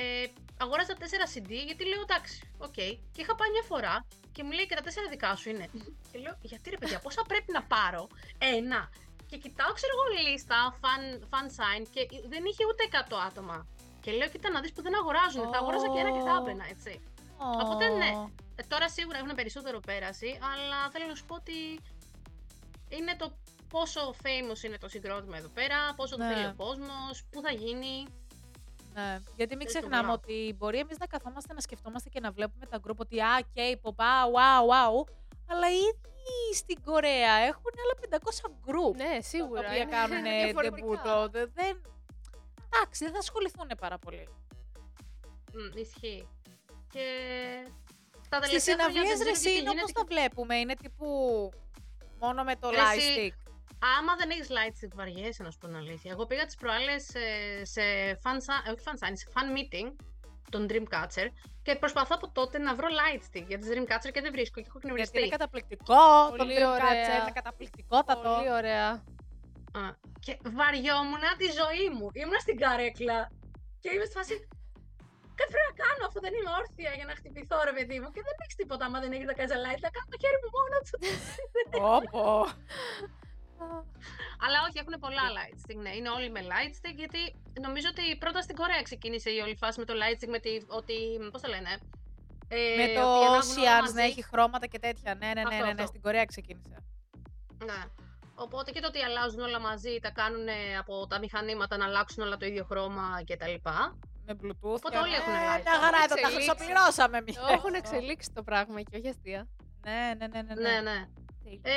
ε, 0.00 0.26
αγόραζα 0.62 0.94
4 0.98 1.02
CD 1.32 1.50
γιατί 1.68 1.82
λέω 1.90 2.00
εντάξει, 2.08 2.36
οκ. 2.66 2.72
Και 3.14 3.20
είχα 3.22 3.34
πάει 3.34 3.50
μια 3.56 3.62
φορά 3.70 3.94
και 4.34 4.42
μου 4.44 4.50
λέει 4.56 4.66
και 4.66 4.74
τα 4.74 4.82
4 4.84 4.88
δικά 5.10 5.30
σου 5.36 5.48
είναι. 5.50 5.66
και 6.12 6.18
λέω, 6.18 6.34
γιατί 6.50 6.70
ρε 6.70 6.78
παιδιά, 6.80 6.98
πόσα 6.98 7.22
πρέπει 7.30 7.50
να 7.52 7.62
πάρω; 7.62 8.02
Ένα. 8.38 8.80
Και 9.30 9.36
κοιτάω, 9.36 9.72
ξέρω 9.78 9.92
εγώ, 9.96 10.04
λίστα 10.28 10.58
fan, 10.82 11.04
fan 11.32 11.46
sign 11.58 11.82
και 11.94 12.00
δεν 12.32 12.42
είχε 12.50 12.62
ούτε 12.70 12.82
100 12.90 13.16
άτομα. 13.28 13.66
Και 14.02 14.10
λέω, 14.12 14.28
κοίτα 14.28 14.50
να 14.50 14.60
δεις 14.60 14.72
που 14.72 14.82
δεν 14.82 14.94
αγοράζουν. 15.00 15.42
Θα 15.52 15.58
αγοράζα 15.58 15.88
και 15.92 15.98
ένα 15.98 16.10
και 16.16 16.22
θα 16.28 16.32
Ω. 16.34 16.38
έμπαινα, 16.40 16.64
έτσι. 16.74 16.92
Οπότε, 17.62 17.88
ναι. 17.88 18.10
Ε, 18.56 18.62
τώρα 18.68 18.88
σίγουρα 18.88 19.18
έχουν 19.18 19.34
περισσότερο 19.34 19.80
πέραση, 19.80 20.38
αλλά 20.52 20.90
θέλω 20.92 21.06
να 21.06 21.14
σου 21.14 21.24
πω 21.24 21.34
ότι 21.34 21.80
είναι 22.88 23.14
το 23.18 23.26
πόσο 23.68 24.14
famous 24.22 24.62
είναι 24.64 24.78
το 24.78 24.88
συγκρότημα 24.88 25.36
εδώ 25.36 25.48
πέρα, 25.48 25.76
πόσο 25.96 26.16
Ναι. 26.16 26.28
το 26.28 26.34
θέλει 26.34 26.46
ο 26.46 26.54
κόσμος, 26.56 27.24
πού 27.30 27.40
θα 27.40 27.50
γίνει. 27.52 28.06
Ναι. 28.96 29.18
Γιατί 29.36 29.56
μην 29.56 29.66
Τέτοιο 29.66 29.80
ξεχνάμε 29.80 29.88
πράγμα. 30.06 30.12
ότι 30.12 30.54
μπορεί 30.58 30.78
εμείς 30.78 30.98
να 30.98 31.06
καθόμαστε 31.06 31.52
να 31.54 31.60
σκεφτόμαστε 31.60 32.08
και 32.08 32.20
να 32.20 32.30
βλέπουμε 32.30 32.66
τα 32.66 32.78
γκρουπ 32.78 33.00
ότι 33.00 33.20
Α, 33.20 33.38
K-pop, 33.54 33.94
α, 33.96 34.12
wow, 34.36 34.62
wow. 34.72 34.94
Αλλά 35.50 35.70
οι 35.70 35.74
ίδιοι 35.76 36.54
στην 36.54 36.82
Κορέα 36.82 37.32
έχουν 37.50 37.72
άλλα 37.82 38.20
500 38.20 38.50
γκρουπ. 38.64 38.96
Ναι, 38.96 39.14
τα 39.16 39.22
σίγουρα. 39.22 39.60
οποία 39.60 39.76
είναι 39.76 39.90
κάνουν 39.90 40.22
διαφορετικά. 40.42 40.86
ντεμπούτο. 40.86 41.28
Δε- 41.30 41.46
Δεν... 41.46 41.80
Εντάξει, 42.74 43.04
δεν 43.04 43.12
θα 43.12 43.18
ασχοληθούν 43.18 43.68
πάρα 43.80 43.98
πολύ. 43.98 44.28
Μ, 45.52 45.76
ισχύει. 45.78 46.28
Και 46.90 47.04
τα 48.28 48.36
Στις 48.42 48.48
τελευταία 48.64 48.74
χρόνια 48.74 49.00
συναυλίες 49.04 49.18
δεν 49.18 49.18
ξέρω 49.18 49.30
ρε 49.30 49.38
τι 49.40 49.50
είναι 49.50 49.58
γίνεται 49.58 49.78
όπως 49.80 49.92
και- 49.92 49.98
τα 49.98 50.04
βλέπουμε. 50.04 50.54
Είναι 50.56 50.74
τύπου 50.74 51.08
μόνο 52.20 52.44
με 52.44 52.56
το 52.56 52.70
Ρε 52.70 52.76
light 52.76 52.96
εσύ, 52.96 53.34
stick. 53.34 53.45
Άμα 53.98 54.16
δεν 54.16 54.30
έχεις 54.30 54.48
light 54.56 54.74
stick, 54.84 54.92
βαριέσαι 54.94 55.42
να 55.42 55.50
σου 55.50 55.58
πω 55.58 55.66
την 55.66 55.76
αλήθεια. 55.76 56.10
Εγώ 56.12 56.26
πήγα 56.26 56.44
τις 56.44 56.54
προάλλες 56.56 57.02
σε, 57.04 57.20
σε 57.64 57.82
fan, 58.22 58.36
si- 58.46 58.64
όχι 58.72 58.82
fan 58.86 58.96
sign, 59.02 59.12
σε 59.22 59.26
fan 59.34 59.46
meeting 59.56 59.88
των 60.50 60.66
Dreamcatcher 60.70 61.26
και 61.62 61.74
προσπαθώ 61.76 62.14
από 62.18 62.30
τότε 62.30 62.58
να 62.58 62.74
βρω 62.74 62.88
light 63.00 63.22
stick 63.28 63.44
για 63.46 63.58
τις 63.58 63.68
Dreamcatcher 63.72 64.10
και 64.12 64.20
δεν 64.20 64.32
βρίσκω 64.32 64.60
και 64.60 64.66
έχω 64.68 64.78
Γιατί 64.78 64.86
κνευριστεί. 64.88 65.18
είναι 65.18 65.28
καταπληκτικό. 65.28 65.94
Το 66.30 66.34
Πολύ 66.36 66.54
Dreamcatcher 66.58 66.74
ωραία. 66.80 67.16
είναι 67.20 67.32
καταπληκτικότατο. 67.40 68.28
Πολύ 68.36 68.50
ωραία. 68.52 68.88
Α, 69.80 69.82
και 70.24 70.32
βαριόμουν 70.58 71.24
τη 71.40 71.46
ζωή 71.60 71.86
μου. 71.96 72.06
Ήμουν 72.20 72.38
στην 72.44 72.56
καρέκλα 72.62 73.18
και 73.82 73.88
είμαι 73.94 74.04
στη 74.08 74.14
φάση. 74.18 74.34
Κάτι 75.38 75.50
πρέπει 75.54 75.68
να 75.72 75.76
κάνω 75.84 76.02
αφού 76.08 76.18
δεν 76.24 76.32
είμαι 76.36 76.50
όρθια 76.60 76.90
για 76.98 77.06
να 77.10 77.14
χτυπηθώ, 77.18 77.56
ρε 77.68 77.72
παιδί 77.76 77.96
μου. 78.00 78.08
Και 78.14 78.22
δεν 78.26 78.34
έχει 78.44 78.54
τίποτα 78.60 78.84
άμα 78.88 78.98
δεν 79.04 79.10
έχει 79.16 79.24
τα 79.24 79.34
light. 79.64 79.80
Θα 79.84 79.90
κάνω 79.94 80.08
το 80.12 80.16
χέρι 80.22 80.38
μου 80.42 80.50
μόνος 80.58 80.84
του. 80.92 80.98
Όπο. 81.96 82.24
Αλλά 84.44 84.58
όχι, 84.66 84.78
έχουν 84.82 84.94
πολλά 85.00 85.24
light 85.36 85.54
stick. 85.62 85.78
Ναι, 85.84 85.92
είναι 85.96 86.10
όλοι 86.16 86.30
με 86.30 86.40
light 86.52 86.72
stick 86.78 86.94
γιατί 87.02 87.20
νομίζω 87.60 87.88
ότι 87.90 88.16
πρώτα 88.16 88.40
στην 88.40 88.56
Κορέα 88.56 88.82
ξεκίνησε 88.82 89.30
η 89.30 89.38
όλη 89.38 89.56
φάση 89.56 89.78
με 89.78 89.84
το 89.84 89.94
light 90.00 90.16
stick. 90.24 90.28
Με 90.28 90.38
τη, 90.38 90.50
ότι. 90.66 90.94
Πώς 91.32 91.40
το 91.40 91.48
λένε. 91.48 91.72
Ε, 92.48 92.76
Με 92.76 92.82
ότι 92.82 92.94
το 92.94 93.00
ανάβουν 93.00 93.58
όλα 93.58 93.78
Oceans 93.78 93.80
μαζί. 93.80 93.94
να 93.94 94.02
έχει 94.02 94.22
χρώματα 94.24 94.66
και 94.66 94.78
τέτοια. 94.78 95.14
Ναι, 95.14 95.26
ναι, 95.26 95.32
ναι, 95.32 95.40
Αυτό, 95.40 95.54
ναι, 95.56 95.62
ναι, 95.64 95.70
αυτό. 95.70 95.86
στην 95.86 96.00
Κορέα 96.00 96.24
ξεκίνησε. 96.24 96.76
Ναι. 97.64 97.80
Οπότε 98.34 98.70
και 98.70 98.80
το 98.80 98.86
ότι 98.86 99.02
αλλάζουν 99.02 99.40
όλα 99.40 99.60
μαζί, 99.60 99.98
τα 100.02 100.10
κάνουν 100.10 100.46
από 100.78 101.06
τα 101.06 101.18
μηχανήματα 101.18 101.76
να 101.76 101.84
αλλάξουν 101.84 102.22
όλα 102.22 102.36
το 102.36 102.46
ίδιο 102.46 102.64
χρώμα 102.64 103.22
κτλ. 103.26 103.54
Με 104.28 104.36
Bluetooth. 104.42 104.76
Οπότε 104.80 104.96
και- 104.96 105.02
όλοι 105.04 105.14
έχουν 105.14 105.32
Ε, 105.32 105.36
light. 105.36 105.62
Μια 105.62 105.78
χαρά 105.84 105.98
εδώ, 106.04 106.14
τα 106.14 106.20
Εξελίξεις. 106.20 106.34
χρυσοπληρώσαμε 106.50 107.18
εμείς. 107.18 107.34
Το 107.34 107.46
έχουν 107.50 107.74
εξελίξει 107.74 108.30
το 108.34 108.42
πράγμα 108.42 108.80
και 108.82 108.96
όχι 108.96 109.08
αστεία. 109.08 109.46
Ναι, 109.84 110.00
ναι, 110.18 110.26
ναι, 110.26 110.42
ναι. 110.42 110.54
Ναι, 110.54 110.80
ναι. 110.80 111.06
Ε, 111.62 111.72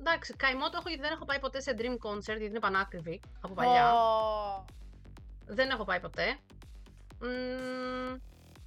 εντάξει, 0.00 0.34
καημό 0.34 0.64
το 0.70 0.76
έχω 0.78 0.88
γιατί 0.88 1.02
δεν 1.02 1.12
έχω 1.12 1.24
πάει 1.24 1.38
ποτέ 1.38 1.60
σε 1.60 1.74
Dream 1.78 1.96
Concert 2.06 2.22
γιατί 2.24 2.44
είναι 2.44 2.58
πανάκριβη 2.58 3.20
από 3.40 3.54
παλιά. 3.54 3.92
Ω, 3.94 4.64
Δεν 5.46 5.70
έχω 5.70 5.84
πάει 5.84 6.00
ποτέ. 6.00 6.38
Μ, 7.20 8.16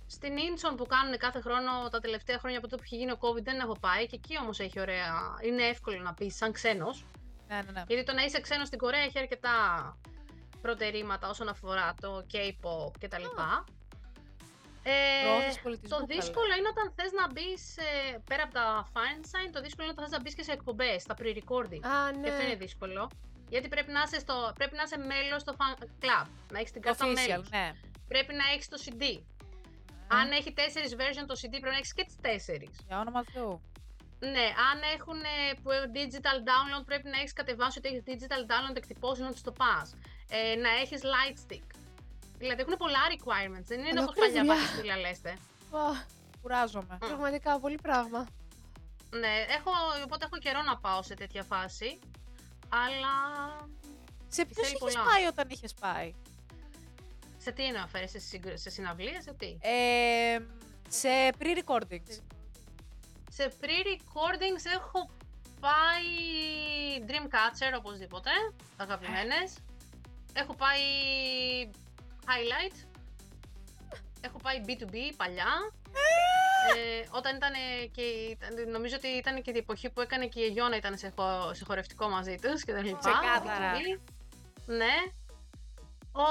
στην 0.07 0.34
Incheon 0.38 0.77
που 0.77 0.86
κάνουν 0.86 1.17
κάθε 1.17 1.41
χρόνο 1.41 1.89
τα 1.91 1.99
τελευταία 1.99 2.39
χρόνια 2.39 2.57
από 2.57 2.67
τότε 2.67 2.81
που 2.81 2.88
έχει 2.91 2.97
γίνει 2.97 3.11
ο 3.11 3.17
COVID 3.19 3.43
δεν 3.43 3.59
έχω 3.59 3.75
πάει 3.79 4.07
και 4.07 4.15
εκεί 4.15 4.38
όμως 4.38 4.59
έχει 4.59 4.79
ωραία, 4.79 5.13
είναι 5.41 5.63
εύκολο 5.63 6.01
να 6.01 6.13
πεις 6.13 6.36
σαν 6.36 6.51
ξένος. 6.51 7.05
Ναι, 7.47 7.55
ναι, 7.55 7.71
ναι. 7.71 7.84
Γιατί 7.88 8.03
το 8.03 8.13
να 8.13 8.23
είσαι 8.23 8.39
ξένος 8.41 8.67
στην 8.67 8.79
Κορέα 8.79 9.01
έχει 9.01 9.19
αρκετά 9.19 9.51
προτερήματα 10.61 11.29
όσον 11.29 11.47
αφορά 11.47 11.93
το 12.01 12.25
K-pop 12.34 12.91
κτλ. 12.99 13.23
Ε, 13.23 13.27
Προώθηση 13.36 13.82
πολιτισμού, 15.63 15.97
το 15.99 16.05
καλά. 16.05 16.13
δύσκολο 16.15 16.51
είναι 16.57 16.69
όταν 16.75 16.88
θες 16.97 17.11
να 17.19 17.25
μπεις 17.31 17.61
πέρα 18.29 18.43
από 18.47 18.53
τα 18.59 18.65
fine 18.93 19.21
sign, 19.31 19.47
το 19.55 19.59
δύσκολο 19.65 19.84
είναι 19.86 19.95
όταν 19.97 20.03
θες 20.05 20.13
να 20.17 20.21
μπεις 20.23 20.34
και 20.38 20.43
σε 20.49 20.51
εκπομπές, 20.57 21.01
στα 21.05 21.13
pre-recording. 21.19 21.81
Α, 21.93 21.95
Και 22.21 22.29
αυτό 22.31 22.41
είναι 22.45 22.55
ναι. 22.57 22.63
δύσκολο. 22.65 23.01
Γιατί 23.53 23.67
πρέπει 23.67 23.91
να 23.91 24.01
είσαι, 24.05 24.19
στο, 24.19 24.36
πρέπει 24.59 24.75
να 24.79 24.84
είσαι 24.84 24.97
μέλος 25.11 25.41
στο 25.41 25.53
fan 25.59 25.73
club, 26.03 26.27
να 26.51 26.57
έχεις 26.59 26.71
την 26.71 26.81
κάρτα 26.81 27.05
Official, 27.05 27.27
μέλους. 27.27 27.49
ναι. 27.49 27.67
Πρέπει 28.07 28.34
να 28.34 28.45
έχεις 28.53 28.67
το 28.73 28.77
CD. 28.86 29.03
Αν 30.07 30.31
έχει 30.31 30.53
τέσσερις 30.53 30.91
version 31.01 31.25
το 31.27 31.36
CD 31.41 31.49
πρέπει 31.49 31.73
να 31.75 31.81
έχεις 31.81 31.93
και 31.93 32.03
τις 32.03 32.15
τέσσερις. 32.21 32.75
Για 32.88 32.99
όνομα 32.99 33.23
Θεού. 33.34 33.61
Ναι, 34.19 34.47
αν 34.69 34.77
έχουν 34.95 35.19
ε, 35.21 35.53
που, 35.63 35.71
ε, 35.71 35.91
digital 35.97 36.38
download 36.49 36.86
πρέπει 36.86 37.07
να 37.09 37.17
έχεις 37.19 37.34
κατεβάσει 37.34 37.77
ότι 37.77 37.88
έχεις 37.89 38.03
digital 38.09 38.41
download 38.51 38.75
εκτυπώσεις 38.75 39.23
να 39.23 39.31
τους 39.31 39.41
το 39.41 39.51
πας. 39.51 39.95
Ε, 40.29 40.55
να 40.55 40.69
έχεις 40.81 41.01
light 41.13 41.38
stick. 41.45 41.67
Δηλαδή 42.43 42.61
έχουν 42.61 42.77
πολλά 42.77 42.99
requirements. 43.15 43.65
Δεν 43.65 43.79
είναι 43.85 44.01
όπως 44.01 44.15
παλιά 44.15 44.41
Ολόκληρη 44.41 44.47
πάλι 44.47 44.77
στήλα 44.77 44.97
λέστε. 44.97 45.37
Ω, 45.71 45.77
Κουράζομαι. 46.41 46.97
Πραγματικά, 46.99 47.59
πολύ 47.59 47.79
πράγμα. 47.81 48.27
Ναι, 49.09 49.45
έχω, 49.57 49.71
οπότε 50.05 50.25
έχω 50.25 50.37
καιρό 50.37 50.61
να 50.61 50.77
πάω 50.77 51.01
σε 51.03 51.13
τέτοια 51.13 51.43
φάση. 51.43 51.99
Αλλά 52.69 53.13
Σε 54.27 54.45
ποιους 54.45 54.55
Θέλει 54.67 54.75
είχες 54.77 54.93
πολλά. 54.93 55.03
πάει 55.09 55.25
όταν 55.25 55.49
είχες 55.49 55.73
πάει; 55.73 56.13
σε 57.37 57.51
τι 57.51 57.63
αναφέρεσαι, 57.67 58.19
σε, 58.19 58.27
συγκ- 58.27 58.57
σε 58.57 58.69
συναυλίες, 58.69 59.23
σε 59.23 59.33
τι; 59.33 59.57
Ε, 59.61 60.37
σε 60.89 61.09
pre-recordings. 61.39 62.21
Σε 63.31 63.53
pre-recordings 63.61 64.65
έχω 64.75 65.09
πάει 65.59 66.09
Dreamcatcher 67.07 67.77
οπωσδήποτε, 67.77 68.29
αγαπημένες. 68.77 69.53
Έχω 70.33 70.53
πάει 70.53 70.81
Highlight. 72.28 72.76
Έχω 74.21 74.38
πάει 74.43 74.61
B2B 74.67 74.95
παλιά. 75.17 75.71
Ε, 76.76 77.07
όταν 77.11 77.36
ήταν 77.36 77.51
και. 77.91 78.01
ήταν- 78.01 78.69
Νομίζω 78.69 78.95
ότι 78.95 79.07
ήταν 79.07 79.41
και 79.41 79.51
η 79.51 79.57
εποχή 79.57 79.89
που 79.89 80.01
έκανε 80.01 80.28
και 80.28 80.41
η 80.41 80.47
Γιώνα 80.47 80.76
ήταν 80.76 80.97
σε, 80.97 81.13
χο- 81.15 81.53
σε 81.53 81.63
χορευτικό 81.65 82.09
μαζί 82.09 82.36
τους 82.41 82.63
και 82.63 82.74
τα 82.74 82.82
λοιπά. 82.84 82.97
Ξεκάθαρα. 82.99 83.71
B2B. 83.76 83.99
Ναι. 84.65 84.93
Ο... 86.11 86.26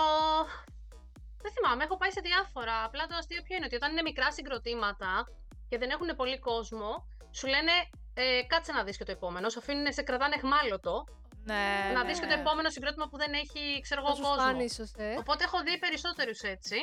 Δεν 1.42 1.52
θυμάμαι, 1.52 1.84
έχω 1.84 1.96
πάει 1.96 2.10
σε 2.10 2.20
διάφορα. 2.20 2.84
Απλά 2.84 3.06
το 3.06 3.14
αστείο 3.18 3.42
ποιο 3.42 3.56
είναι 3.56 3.64
ότι 3.64 3.74
όταν 3.74 3.90
είναι 3.90 4.02
μικρά 4.02 4.32
συγκροτήματα 4.32 5.28
και 5.68 5.78
δεν 5.78 5.90
έχουν 5.90 6.16
πολύ 6.16 6.38
κόσμο, 6.38 7.06
σου 7.30 7.46
λένε 7.46 7.72
ε, 8.14 8.42
κάτσε 8.46 8.72
να 8.72 8.84
δεις 8.84 8.96
και 8.96 9.04
το 9.04 9.12
επόμενο. 9.12 9.48
Σου 9.48 9.58
αφήνουν, 9.58 9.92
σε 9.92 10.02
κρατάνε 10.02 10.34
εχμάλωτο. 10.36 11.06
Ναι, 11.44 11.90
να 11.94 12.02
ναι. 12.02 12.08
δεις 12.08 12.20
και 12.20 12.26
το 12.26 12.32
επόμενο 12.32 12.70
συγκρότημα 12.70 13.08
που 13.08 13.16
δεν 13.16 13.32
έχει, 13.32 13.80
ξέρω 13.80 14.00
εγώ, 14.00 14.10
Θα 14.10 14.16
σου 14.16 14.22
κόσμο. 14.22 14.42
φάνει 14.42 14.64
ίσως, 14.64 14.92
ε. 14.96 15.14
Οπότε 15.18 15.44
έχω 15.44 15.62
δει 15.62 15.78
περισσότερους 15.78 16.40
έτσι. 16.40 16.76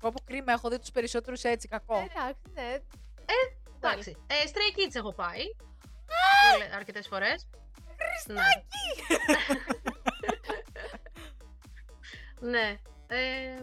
Όπου 0.00 0.24
κρίμα, 0.24 0.52
έχω 0.52 0.68
δει 0.68 0.78
τους 0.78 0.90
περισσότερους 0.90 1.42
έτσι, 1.42 1.68
κακό. 1.68 1.96
Εντάξει, 1.96 2.42
ναι. 2.54 2.78
Εντάξει. 3.76 4.16
Ε, 4.26 4.34
Stray 4.50 4.78
Kids 4.78 4.94
έχω 4.94 5.12
πάει. 5.14 5.42
Αρκετές 6.74 7.06
φορές. 7.06 7.48
Ναι. 8.26 8.42
ναι. 12.50 12.78
Ε, 13.08 13.56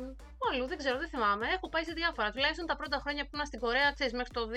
Όλου, 0.51 0.67
δεν 0.67 0.77
ξέρω, 0.77 0.97
δεν 0.97 1.09
θυμάμαι. 1.09 1.47
Έχω 1.55 1.69
πάει 1.69 1.83
σε 1.83 1.93
διάφορα. 1.93 2.31
Τουλάχιστον 2.31 2.65
τα 2.65 2.75
πρώτα 2.75 2.97
χρόνια 3.03 3.23
που 3.23 3.29
ήμουν 3.33 3.45
στην 3.45 3.59
Κορέα, 3.59 3.91
ξέρεις, 3.91 4.13
μέχρι, 4.13 4.33
το 4.33 4.41
2, 4.41 4.47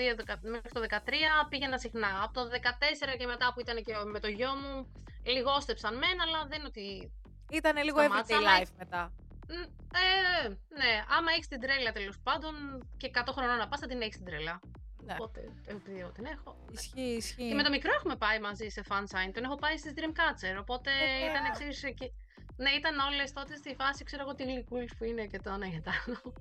μέχρι 0.41 0.71
το 0.75 0.81
13 0.89 1.47
πήγαινα 1.49 1.77
συχνά. 1.77 2.11
Από 2.23 2.33
το 2.33 2.41
14 3.13 3.17
και 3.17 3.25
μετά 3.25 3.45
που 3.53 3.59
ήταν 3.59 3.83
και 3.83 3.93
με 4.13 4.19
το 4.19 4.27
γιο 4.27 4.53
μου, 4.61 4.73
λιγόστεψαν 5.31 5.97
μεν, 5.97 6.21
αλλά 6.21 6.45
δεν 6.49 6.59
είναι 6.59 6.67
ότι. 6.67 7.11
Ήτανε 7.51 7.81
λίγο 7.83 7.99
Σταμάτησα, 7.99 8.39
everyday 8.39 8.43
αλλά- 8.45 8.59
life 8.65 8.71
μετά. 8.77 9.13
Μ, 9.49 9.51
Ε, 10.43 10.47
ναι, 10.49 10.93
άμα 11.17 11.31
έχεις 11.31 11.47
την 11.47 11.59
τρέλα 11.59 11.91
τέλος 11.91 12.17
πάντων 12.23 12.53
και 12.97 13.07
100 13.07 13.31
χρονών 13.35 13.57
να 13.57 13.67
πας, 13.67 13.79
θα 13.79 13.87
την 13.87 14.01
έχεις 14.01 14.15
την 14.15 14.25
τρέλα. 14.25 14.59
Ναι. 15.03 15.13
Οπότε, 15.13 15.39
επειδή 15.67 15.99
εγώ 15.99 16.09
την 16.11 16.25
έχω. 16.25 16.55
ναι. 16.65 16.71
Ισχύει, 16.73 17.01
ισχύει. 17.21 17.47
Και 17.49 17.53
με 17.53 17.63
το 17.63 17.69
μικρό 17.69 17.91
έχουμε 17.95 18.15
πάει 18.15 18.39
μαζί 18.39 18.67
σε 18.69 18.83
fansign. 18.89 19.29
Τον 19.33 19.43
έχω 19.43 19.55
πάει 19.55 19.77
στις 19.77 19.93
Dreamcatcher. 19.95 20.55
Οπότε 20.59 20.89
Ε, 20.91 21.29
ήταν 21.29 21.43
εξή. 21.45 21.93
Και... 21.93 22.11
Ναι, 22.57 22.69
ήταν 22.69 22.99
όλες 22.99 23.33
τότε 23.33 23.55
στη 23.55 23.75
φάση, 23.79 24.03
ξέρω 24.03 24.21
εγώ, 24.23 24.35
τι 24.35 24.43
γλυκούλη 24.43 24.89
που 24.97 25.03
είναι 25.03 25.25
και 25.25 25.39
το 25.39 25.49
ένα 25.49 25.67
και 25.67 25.81
το 25.81 25.91
άλλο. 26.05 26.33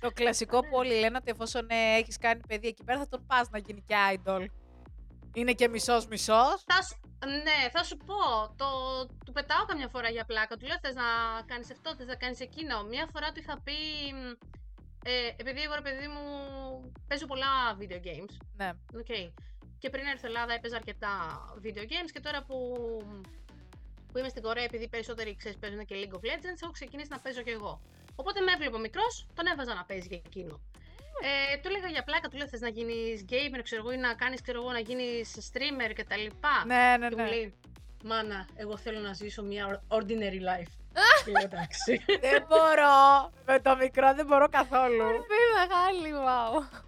Το 0.00 0.10
κλασικό 0.10 0.60
που 0.60 0.68
όλοι 0.76 0.94
λένε 0.98 1.16
ότι 1.16 1.30
εφόσον 1.30 1.66
ε, 1.70 1.96
έχεις 1.98 2.18
κάνει 2.18 2.40
παιδί 2.48 2.68
εκεί 2.68 2.84
πέρα 2.84 2.98
θα 2.98 3.08
τον 3.08 3.26
πας 3.26 3.50
να 3.50 3.58
γίνει 3.58 3.82
και 3.86 3.94
idol. 4.14 4.44
Είναι 5.38 5.52
και 5.52 5.68
μισός 5.68 6.06
μισός. 6.06 6.56
Θα 6.66 6.82
σου- 6.82 7.00
Ναι, 7.46 7.58
θα 7.74 7.82
σου 7.84 7.96
πω. 7.96 8.20
Το... 8.56 8.66
Του 9.24 9.32
πετάω 9.32 9.64
καμιά 9.64 9.88
φορά 9.88 10.08
για 10.08 10.24
πλάκα. 10.24 10.56
Του 10.56 10.66
λέω: 10.66 10.78
Θες 10.82 10.94
να 10.94 11.02
κάνεις 11.46 11.70
αυτό, 11.70 11.94
θες 11.96 12.06
να 12.06 12.14
κάνεις 12.16 12.40
εκείνο. 12.40 12.82
Μία 12.82 13.08
φορά 13.12 13.32
του 13.32 13.40
είχα 13.40 13.60
πει. 13.64 13.72
μ, 14.12 14.32
Ε, 15.08 15.26
επειδή 15.36 15.60
εγώ 15.62 15.74
ρε 15.74 15.80
παιδί 15.80 16.06
μου 16.14 16.24
παίζω 17.08 17.26
πολλά 17.26 17.52
video 17.80 18.00
games. 18.08 18.34
Ναι. 18.56 18.70
Okay. 19.00 19.32
Και 19.78 19.90
πριν 19.90 20.06
έρθω 20.06 20.26
Ελλάδα 20.26 20.52
έπαιζα 20.52 20.76
αρκετά 20.76 21.12
video 21.64 21.82
games 21.92 22.10
και 22.12 22.20
τώρα 22.20 22.42
που, 22.42 22.56
που 24.12 24.18
είμαι 24.18 24.28
στην 24.28 24.42
Κορέα, 24.42 24.64
επειδή 24.64 24.88
περισσότεροι 24.88 25.36
ξέρεις 25.36 25.58
παίζουν 25.58 25.84
και 25.84 25.94
League 26.00 26.14
of 26.14 26.18
Legends, 26.30 26.58
έχω 26.62 26.72
ξεκινήσει 26.72 27.08
να 27.10 27.18
παίζω 27.18 27.42
και 27.42 27.50
εγώ. 27.50 27.80
Οπότε 28.14 28.40
με 28.40 28.52
έβλεπε 28.52 28.78
μικρός, 28.78 29.26
τον 29.34 29.46
έβαζα 29.46 29.74
να 29.74 29.84
παίζει 29.84 30.06
για 30.08 30.20
εκείνο. 30.26 30.60
Ε, 31.20 31.56
του 31.56 31.68
έλεγα 31.68 31.88
για 31.88 32.02
πλάκα, 32.02 32.28
του 32.28 32.36
λέω 32.36 32.48
θες 32.48 32.60
να 32.60 32.68
γίνεις 32.68 33.24
gamer, 33.28 33.60
ξέρω 33.62 33.82
εγώ, 33.82 33.92
ή 33.92 33.96
να 33.96 34.14
κάνεις, 34.14 34.40
ξέρω 34.42 34.60
εγώ, 34.60 34.72
να 34.72 34.78
γίνεις 34.78 35.50
streamer 35.52 35.92
και 35.94 36.04
τα 36.04 36.16
λοιπά. 36.16 36.64
Ναι, 36.66 36.96
ναι, 36.98 37.08
Και 37.08 37.16
μου 37.16 37.22
ναι. 37.22 37.28
λέει, 37.28 37.54
μάνα, 38.04 38.48
εγώ 38.56 38.76
θέλω 38.76 38.98
να 38.98 39.12
ζήσω 39.12 39.42
μια 39.42 39.82
ordinary 39.88 40.40
life. 40.50 40.72
Και 41.24 41.30
λέω, 41.30 41.42
εντάξει. 41.42 42.04
δεν 42.20 42.44
μπορώ. 42.48 43.32
Με 43.46 43.60
το 43.60 43.76
μικρό 43.76 44.14
δεν 44.14 44.26
μπορώ 44.26 44.48
καθόλου. 44.48 45.02
Μορφή 45.02 45.42
μεγάλη, 45.58 46.12
wow. 46.26 46.82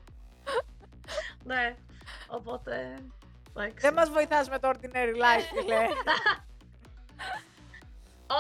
ναι, 1.45 1.77
οπότε, 2.27 2.99
εντάξει. 3.49 3.75
δεν 3.79 3.95
μας 3.95 4.11
βοηθάς 4.11 4.49
με 4.49 4.59
το 4.59 4.69
ordinary 4.69 5.15
life, 5.25 5.61
φίλε. 5.61 5.87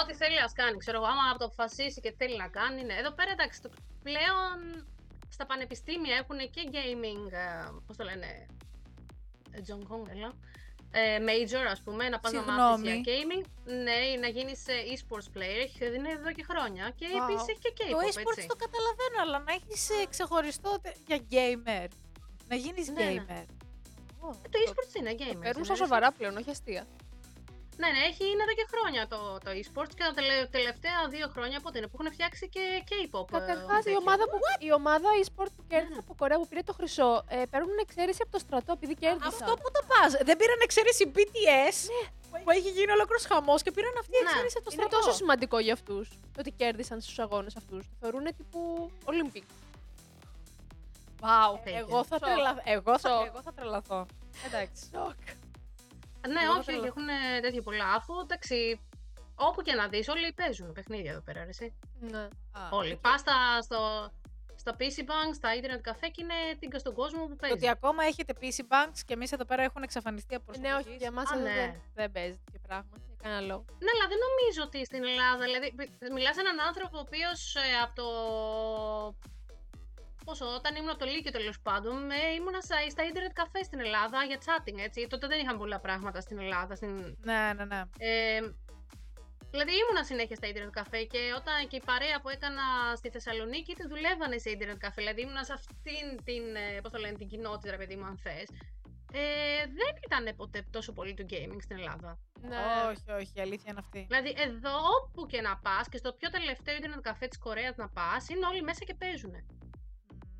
Ό,τι 0.01 0.15
θέλει 0.15 0.35
να 0.41 0.65
κάνει, 0.65 0.77
ξέρω 0.79 0.97
εγώ, 0.97 1.07
άμα 1.07 1.37
το 1.39 1.45
αποφασίσει 1.45 2.01
και 2.01 2.15
θέλει 2.19 2.37
να 2.37 2.49
κάνει, 2.49 2.85
ναι. 2.85 2.95
Εδώ 2.95 3.11
πέρα, 3.11 3.31
εντάξει, 3.31 3.63
το, 3.63 3.71
πλέον 4.03 4.87
στα 5.39 5.47
πανεπιστήμια 5.47 6.17
έχουν 6.17 6.39
και 6.55 6.63
gaming, 6.77 7.33
ε, 7.33 7.69
πώς 7.87 7.97
το 7.97 8.05
λένε, 8.05 8.47
ε, 9.51 9.59
John 9.67 9.83
Kong, 9.91 10.05
έλα, 10.15 10.31
ε, 10.91 11.19
major, 11.29 11.65
ας 11.71 11.81
πούμε, 11.85 12.09
να 12.09 12.19
πας 12.21 12.33
να 12.33 12.43
μάθεις 12.43 12.83
για 12.83 12.95
Συγγνώμη. 12.95 13.45
gaming. 13.45 13.45
Ναι, 13.85 13.99
να 14.21 14.29
γίνεις 14.29 14.61
ε, 14.67 14.73
e-sports 14.93 15.29
player, 15.37 15.61
έχει 15.67 15.95
είναι 15.97 16.11
εδώ 16.19 16.31
και 16.33 16.45
χρόνια. 16.51 16.85
Και 16.99 17.07
Wow. 17.09 17.23
επίσης 17.23 17.47
έχει 17.49 17.61
και 17.61 17.73
το 17.77 17.85
K-pop, 17.99 18.09
e-sports 18.09 18.37
έτσι. 18.37 18.49
το 18.53 18.57
καταλαβαίνω, 18.65 19.17
αλλά 19.25 19.39
να 19.39 19.53
έχεις 19.53 19.91
ε, 19.91 20.07
ξεχωριστό 20.13 20.79
τε- 20.83 20.97
για 21.07 21.19
gamer. 21.35 21.89
Να 22.49 22.57
γίνεις 22.57 22.89
Ναι, 22.89 23.05
ναι. 23.05 23.25
gamer. 23.29 23.45
Ε, 24.45 24.49
το 24.53 24.57
e-sports 24.67 24.95
είναι 24.99 25.11
gaming. 25.21 25.33
Το 25.35 25.39
παίρνουν 25.47 25.63
είναι, 25.63 25.65
στα 25.65 25.75
ρε, 25.75 25.81
σοβαρά 25.83 26.13
πλέον, 26.13 26.37
όχι 26.37 26.51
αστεία. 26.51 26.85
Ναι, 27.81 27.89
ναι, 27.95 28.01
έχει, 28.11 28.25
είναι 28.33 28.43
εδώ 28.47 28.55
και 28.61 28.67
χρόνια 28.73 29.03
το, 29.13 29.19
το 29.45 29.51
e-sports 29.61 29.93
και 29.97 30.05
τα 30.09 30.13
τελε- 30.19 30.49
τελευταία 30.57 30.99
δύο 31.15 31.27
χρόνια 31.35 31.59
πότε 31.65 31.75
είναι 31.79 31.89
που 31.91 31.97
έχουν 31.99 32.13
φτιάξει 32.17 32.45
και 32.55 32.65
K-pop. 32.91 33.27
ε, 33.29 33.33
Καταρχάς, 33.39 33.81
η 33.81 33.83
τέτοιο. 33.85 33.99
ομάδα, 34.05 34.25
που, 34.31 34.39
η 34.69 34.71
ομάδα 34.81 35.09
e-sport 35.23 35.51
που 35.57 35.63
κέρδισε 35.71 36.01
από 36.05 36.13
Κορέα 36.21 36.39
που 36.41 36.49
πήρε 36.51 36.63
το 36.71 36.73
χρυσό, 36.79 37.11
ε, 37.29 37.43
παίρνουν 37.53 37.77
εξαίρεση 37.87 38.21
από 38.23 38.33
το 38.37 38.39
στρατό 38.45 38.71
επειδή 38.79 38.95
κέρδισαν. 39.03 39.29
Αυτό 39.41 39.53
που 39.63 39.69
το 39.77 39.81
πας. 39.91 40.11
Δεν 40.29 40.37
πήραν 40.41 40.59
εξαίρεση 40.67 41.03
BTS 41.15 41.79
που 42.45 42.51
έχει 42.57 42.71
γίνει 42.77 42.91
ολόκληρος 42.97 43.25
χαμός 43.31 43.61
και 43.65 43.71
πήραν 43.77 43.95
αυτή 44.03 44.15
η 44.17 44.23
Ναι. 44.23 44.29
εξαίρεση 44.31 44.55
από 44.61 44.67
το 44.69 44.73
Είναι 44.75 44.83
στρατό. 44.87 44.97
τόσο 45.05 45.17
σημαντικό 45.21 45.59
για 45.67 45.73
αυτούς 45.79 46.05
ότι 46.39 46.51
κέρδισαν 46.61 47.01
στους 47.01 47.19
αγώνες 47.19 47.57
αυτούς. 47.57 47.83
Το 47.87 47.95
θεωρούν 48.01 48.25
τύπου 48.39 48.91
Olympic. 49.11 49.45
Wow, 51.21 51.53
Take 51.65 51.73
εγώ 51.83 52.01
it. 52.01 52.05
θα, 52.11 52.17
Σοκ. 52.19 52.25
τρελα... 52.29 52.61
εγώ, 52.65 52.99
θα... 52.99 53.09
Σοκ. 53.09 53.27
εγώ 53.27 53.41
θα 53.43 53.53
τρελαθώ. 53.53 54.07
Εντάξει. 54.47 54.83
Ναι, 56.29 56.41
Εγώ 56.43 56.53
θα 56.53 56.59
όχι, 56.59 56.67
τρελαθώ. 56.67 56.87
έχουν 56.87 57.07
τέτοια 57.43 57.63
πολλά. 57.63 57.93
Αφού 57.93 58.15
εντάξει, 58.21 58.81
όπου 59.35 59.63
και 59.63 59.75
να 59.75 59.89
δεις, 59.89 60.09
όλοι 60.09 60.33
παίζουν 60.33 60.73
παιχνίδια 60.73 61.11
εδώ 61.11 61.21
πέρα, 61.21 61.43
ρε, 61.43 61.49
εσύ. 61.49 61.75
Ναι. 62.01 62.19
Α, 62.53 62.69
Όλοι. 62.71 62.97
Πας 62.97 63.21
στο, 63.63 64.11
στα 64.57 64.73
PC 64.79 64.99
Bank, 65.11 65.31
στα 65.35 65.49
Internet 65.61 65.89
Cafe 65.91 66.09
και 66.13 66.23
είναι 66.23 66.35
τίγκα 66.59 66.79
στον 66.79 66.95
κόσμο 66.95 67.23
που 67.23 67.29
Το 67.29 67.37
παίζει. 67.37 67.57
ότι 67.57 67.69
ακόμα 67.69 68.05
έχετε 68.05 68.33
PC 68.41 68.61
banks 68.73 68.99
και 69.07 69.13
εμείς 69.13 69.33
εδώ 69.33 69.45
πέρα 69.45 69.63
έχουν 69.63 69.83
εξαφανιστεί 69.83 70.35
από 70.35 70.53
Ναι, 70.61 70.75
όχι, 70.75 70.95
για 70.97 71.07
εμάς 71.07 71.31
Α, 71.31 71.37
ναι. 71.37 71.43
δεν, 71.55 71.83
δεν 71.95 72.11
παίζει 72.13 72.41
τέτοιο 72.45 72.61
πράγμα. 72.67 72.91
Για 73.07 73.17
κανένα 73.23 73.41
λόγο. 73.41 73.65
Ναι, 73.85 73.91
αλλά 73.95 74.07
δεν 74.09 74.19
νομίζω 74.29 74.63
ότι 74.63 74.85
στην 74.85 75.05
Ελλάδα. 75.05 75.45
Δηλαδή, 75.45 75.75
μιλάς 76.15 76.35
σε 76.35 76.41
έναν 76.41 76.61
άνθρωπο 76.61 76.97
ο 76.97 77.01
οποίος 77.01 77.57
από 77.85 77.95
το. 77.95 78.09
Πόσο, 80.29 80.47
όταν 80.61 80.73
ήμουν 80.77 80.91
από 80.95 80.99
το 81.05 81.07
Λύκειο 81.13 81.33
τέλος 81.39 81.59
πάντων, 81.61 81.97
ε, 82.11 82.21
ήμουνα 82.39 82.61
στα, 82.61 82.77
στα 82.95 83.03
Internet 83.09 83.35
Cafe 83.41 83.61
στην 83.69 83.81
Ελλάδα 83.87 84.19
για 84.31 84.39
chatting, 84.47 84.79
έτσι. 84.87 85.07
Τότε 85.13 85.27
δεν 85.27 85.39
είχαν 85.43 85.57
πολλά 85.59 85.79
πράγματα 85.81 86.21
στην 86.21 86.39
Ελλάδα. 86.39 86.75
Στην, 86.75 86.93
Ναι, 87.29 87.43
ναι, 87.57 87.65
ναι. 87.65 87.81
Ε, 87.99 88.41
δηλαδή 89.53 89.73
ήμουνα 89.83 90.03
συνέχεια 90.11 90.37
στα 90.37 90.47
ίντερνετ 90.51 90.73
καφέ 90.81 91.03
και 91.13 91.21
όταν 91.41 91.69
και 91.71 91.77
η 91.77 91.83
παρέα 91.91 92.21
που 92.21 92.29
έκανα 92.29 92.65
στη 93.01 93.09
Θεσσαλονίκη 93.11 93.75
τη 93.75 93.85
δουλεύανε 93.93 94.39
σε 94.39 94.51
ίντερνετ 94.51 94.79
καφέ. 94.79 95.01
Δηλαδή 95.03 95.21
ήμουνα 95.21 95.45
σε 95.45 95.53
αυτήν 95.53 96.07
την, 96.25 96.45
ε, 96.65 96.81
πώς 96.83 96.91
το 96.93 96.99
λένε, 96.99 97.17
την 97.23 97.29
κοινότητα, 97.29 97.71
ρε 97.71 97.79
παιδί 97.81 97.97
μου, 97.97 98.05
αν 98.05 98.17
θες. 98.25 98.49
Ε, 99.13 99.65
δεν 99.81 99.93
ήταν 100.07 100.37
ποτέ 100.37 100.67
τόσο 100.71 100.93
πολύ 100.93 101.15
το 101.15 101.25
gaming 101.33 101.61
στην 101.67 101.77
Ελλάδα. 101.79 102.19
Ναι. 102.41 102.57
Όχι, 102.91 103.11
όχι, 103.21 103.33
η 103.35 103.41
αλήθεια 103.41 103.69
είναι 103.71 103.83
αυτή. 103.85 104.01
Δηλαδή 104.11 104.33
εδώ 104.49 104.77
όπου 104.97 105.27
και 105.27 105.41
να 105.41 105.53
πας 105.57 105.89
και 105.89 105.97
στο 106.03 106.13
πιο 106.13 106.29
τελευταίο 106.31 106.75
ίντερνετ 106.77 107.01
καφέ 107.01 107.27
της 107.27 107.39
Κορέας 107.39 107.77
να 107.77 107.89
πας, 107.89 108.29
είναι 108.29 108.47
όλοι 108.47 108.63
μέσα 108.63 108.85
και 108.85 108.95
παίζουν. 108.95 109.35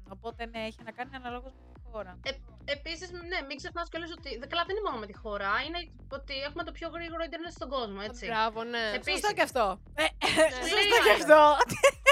Μμ, 0.09 0.13
Οπότε 0.13 0.47
ναι, 0.47 0.59
έχει 0.67 0.83
να 0.85 0.93
κάνει 0.93 1.15
αναλόγως 1.15 1.53
με 1.53 1.68
τη 1.89 1.95
χώρα. 1.97 2.13
Επίσης, 2.77 3.09
ναι, 3.31 3.39
μην 3.49 3.57
ξεχνάς 3.61 3.87
κιόλας 3.91 4.11
ότι. 4.19 4.31
δε- 4.41 4.47
Καλά, 4.53 4.63
δεν 4.69 4.75
είναι 4.77 4.87
μόνο 4.89 4.99
με 5.05 5.09
τη 5.11 5.17
χώρα, 5.23 5.51
είναι 5.67 5.79
ότι 6.19 6.35
έχουμε 6.49 6.63
το 6.69 6.73
πιο 6.79 6.89
γρήγορο 6.95 7.23
ίντερνετ 7.29 7.53
στον 7.59 7.69
κόσμο, 7.77 8.01
έτσι. 8.09 8.25
Μπράβο, 8.31 8.59
ναι. 8.73 8.85
Επίσης. 8.99 9.13
Σωστό 9.21 9.31
και 9.37 9.45
αυτό. 9.49 9.65
Ε, 10.03 10.05
Σου 10.67 10.75
λέει 10.77 10.87
Σωστό 10.89 10.97
ο 11.01 11.05
και 11.07 11.13
άλλος. 11.15 11.23
αυτό. 11.25 11.41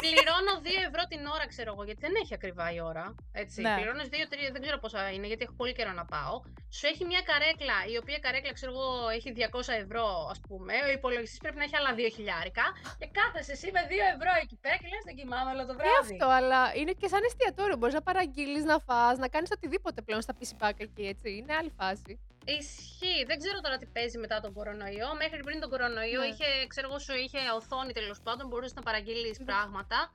Πληρώνω 0.05 0.53
2 0.67 0.81
ευρώ 0.89 1.03
την 1.13 1.21
ώρα, 1.35 1.45
ξέρω 1.53 1.71
εγώ, 1.75 1.83
γιατί 1.89 2.01
δεν 2.07 2.15
έχει 2.23 2.33
ακριβά 2.39 2.67
η 2.77 2.81
ώρα. 2.91 3.05
Έτσι. 3.43 3.59
Ναι. 3.65 3.75
Πληρώνεις 3.77 4.09
2-3, 4.15 4.51
δεν 4.55 4.61
ξέρω 4.65 4.77
πόσα 4.85 5.01
είναι, 5.15 5.27
γιατί 5.31 5.43
έχω 5.47 5.55
πολύ 5.61 5.73
καιρό 5.79 5.93
να 6.01 6.05
πάω. 6.15 6.35
Σου 6.77 6.87
έχει 6.93 7.03
μια 7.13 7.23
καρέκλα, 7.31 7.77
η 7.93 7.97
οποία 8.03 8.19
καρέκλα, 8.25 8.53
ξέρω 8.59 8.71
εγώ, 8.77 8.89
έχει 9.19 9.29
200 9.39 9.73
ευρώ, 9.85 10.07
ας 10.33 10.39
πούμε. 10.49 10.75
Ο 10.87 10.91
υπολογιστής 10.99 11.41
πρέπει 11.45 11.59
να 11.61 11.65
έχει 11.67 11.77
άλλα 11.81 11.93
2 12.01 12.09
χιλιάρικα. 12.17 12.65
Και 13.01 13.09
κάθεσαι 13.19 13.53
εσύ 13.57 13.69
με 13.77 13.83
2 13.91 14.05
ευρώ 14.15 14.31
εκεί 14.43 14.57
πέρα 14.63 14.77
και 14.81 14.89
λες: 14.93 15.03
Δεν 15.09 15.15
κοιμάμαι 15.19 15.51
όλο 15.55 15.63
το 15.71 15.75
Ε, 15.77 15.79
βράδυ. 15.81 16.15
αυτό, 16.15 16.27
αλλά 16.39 16.61
είναι 16.79 16.93
και 17.01 17.09
σαν 17.13 17.23
εστιατόριο. 17.29 17.77
Μπορείς 17.79 17.95
να 18.01 18.03
παραγγείλεις, 18.09 18.65
να 18.73 18.77
φας, 18.89 19.15
να 19.25 19.29
κάνεις 19.35 19.51
οτιδήποτε 19.67 20.03
πλέον 20.03 20.23
στα 20.23 20.35
PC 20.39 20.51
pack 20.63 20.77
εκεί, 20.77 21.03
έτσι. 21.13 21.29
Είναι 21.37 21.55
άλλη 21.55 21.73
φάση. 21.81 22.19
Ισχύει. 22.45 23.25
Δεν 23.27 23.39
ξέρω 23.39 23.59
τώρα 23.61 23.77
τι 23.77 23.87
παίζει 23.87 24.19
μετά 24.19 24.41
τον 24.41 24.53
κορονοϊό. 24.53 25.09
Μέχρι 25.23 25.41
πριν 25.47 25.61
τον 25.61 25.71
κορονοϊό 25.71 26.21
Ναι. 26.21 26.27
είχε, 26.27 26.49
ξέρω 26.67 26.87
εγώ, 26.91 26.99
σου 26.99 27.15
είχε 27.25 27.39
οθόνη 27.59 27.93
τέλος 27.93 28.21
πάντων, 28.21 28.47
μπορούσες 28.49 28.75
να 28.75 28.83
παραγγείλεις 28.83 29.39
Ναι. 29.39 29.45
πράγματα. 29.45 30.13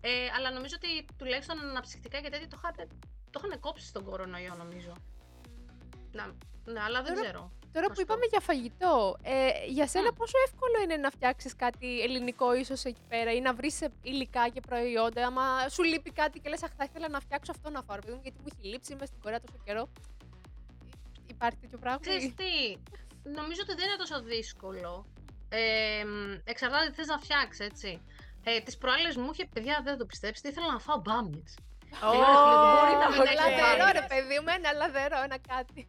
Ε, 0.00 0.10
αλλά 0.36 0.50
νομίζω 0.50 0.74
ότι 0.80 1.06
τουλάχιστον 1.18 1.56
αναψυκτικά 1.60 2.20
και 2.20 2.28
τέτοια 2.30 2.48
το, 2.48 2.56
είχατε, 2.60 2.82
το 3.30 3.40
είχαν 3.44 3.60
κόψει 3.60 3.86
στον 3.86 4.04
κορονοϊό, 4.04 4.54
νομίζω. 4.54 4.92
Να, 6.12 6.24
ναι, 6.72 6.80
αλλά 6.86 7.02
δεν 7.02 7.14
Τώρα- 7.14 7.26
ξέρω. 7.26 7.52
Τώρα 7.72 7.86
Να 7.86 7.92
που 7.92 7.98
σου 8.00 8.06
πω. 8.06 8.12
είπαμε 8.14 8.26
για 8.30 8.40
φαγητό, 8.40 9.16
ε, 9.22 9.48
για 9.68 9.86
σένα 9.86 10.10
Μμ. 10.12 10.16
πόσο 10.16 10.36
εύκολο 10.46 10.76
είναι 10.84 10.96
να 10.96 11.10
φτιάξεις 11.10 11.56
κάτι 11.56 12.00
ελληνικό 12.00 12.54
ίσως 12.54 12.84
εκεί 12.84 13.00
πέρα 13.08 13.32
ή 13.32 13.40
να 13.40 13.54
βρεις 13.54 13.80
ε, 13.80 13.88
υλικά 14.02 14.48
και 14.48 14.60
προϊόντα, 14.60 15.26
άμα 15.26 15.68
σου 15.68 15.82
λείπει 15.82 16.10
κάτι 16.10 16.40
και 16.40 16.48
λες 16.48 16.62
αχ 16.62 16.70
θα 16.76 16.84
ήθελα 16.84 17.08
να 17.08 17.20
φτιάξω 17.20 17.52
αυτό 17.54 17.70
να 17.70 17.82
φάω, 17.82 17.96
ρε 17.96 18.00
παιδί 18.02 18.14
μου, 18.14 18.20
γιατί 18.22 18.38
μου 18.40 18.46
έχει 18.52 18.68
λείψει, 18.72 18.92
είμαι 18.92 19.06
στην 19.06 19.20
Κορέα 19.22 19.40
τόσο 19.40 19.58
καιρό. 19.64 19.88
Υπάρχει 21.26 21.58
τέτοιο 21.58 21.78
πράγμα. 21.78 22.00
Ξέρεις 22.00 22.24
ή- 22.24 22.34
τι, 22.40 22.52
νομίζω 23.38 23.60
ότι 23.64 23.74
δεν 23.74 23.86
είναι 23.86 23.96
τόσο 24.04 24.20
δύσκολο. 24.22 25.06
Ε, 25.48 26.04
μ, 26.04 26.40
εξαρτάται 26.44 26.88
τι 26.88 26.94
θες 26.94 27.06
να 27.06 27.18
φτιάξεις, 27.18 27.66
έτσι. 27.66 28.00
Ε, 28.44 28.60
τις 28.60 28.76
προάλλες 28.78 29.16
μου 29.16 29.30
είχε, 29.32 29.44
παιδιά, 29.54 29.80
δεν 29.84 29.92
θα 29.92 29.98
το 29.98 30.06
πιστέψετε, 30.06 30.48
ήθελα 30.48 30.72
να 30.72 30.78
φάω 30.78 30.98
μπάμιες. 31.04 31.54
μπορεί 32.00 32.96
να 33.02 33.08
μην 33.10 33.20
Ω, 33.20 33.22
έχει 33.22 33.34
Λαδερό 33.34 33.76
μπάμιες. 33.78 33.92
ρε 33.92 34.04
παιδί 34.10 34.36
μου, 34.42 34.48
ένα 34.58 34.72
λαδερό, 34.72 35.18
ένα 35.28 35.38
κάτι. 35.52 35.88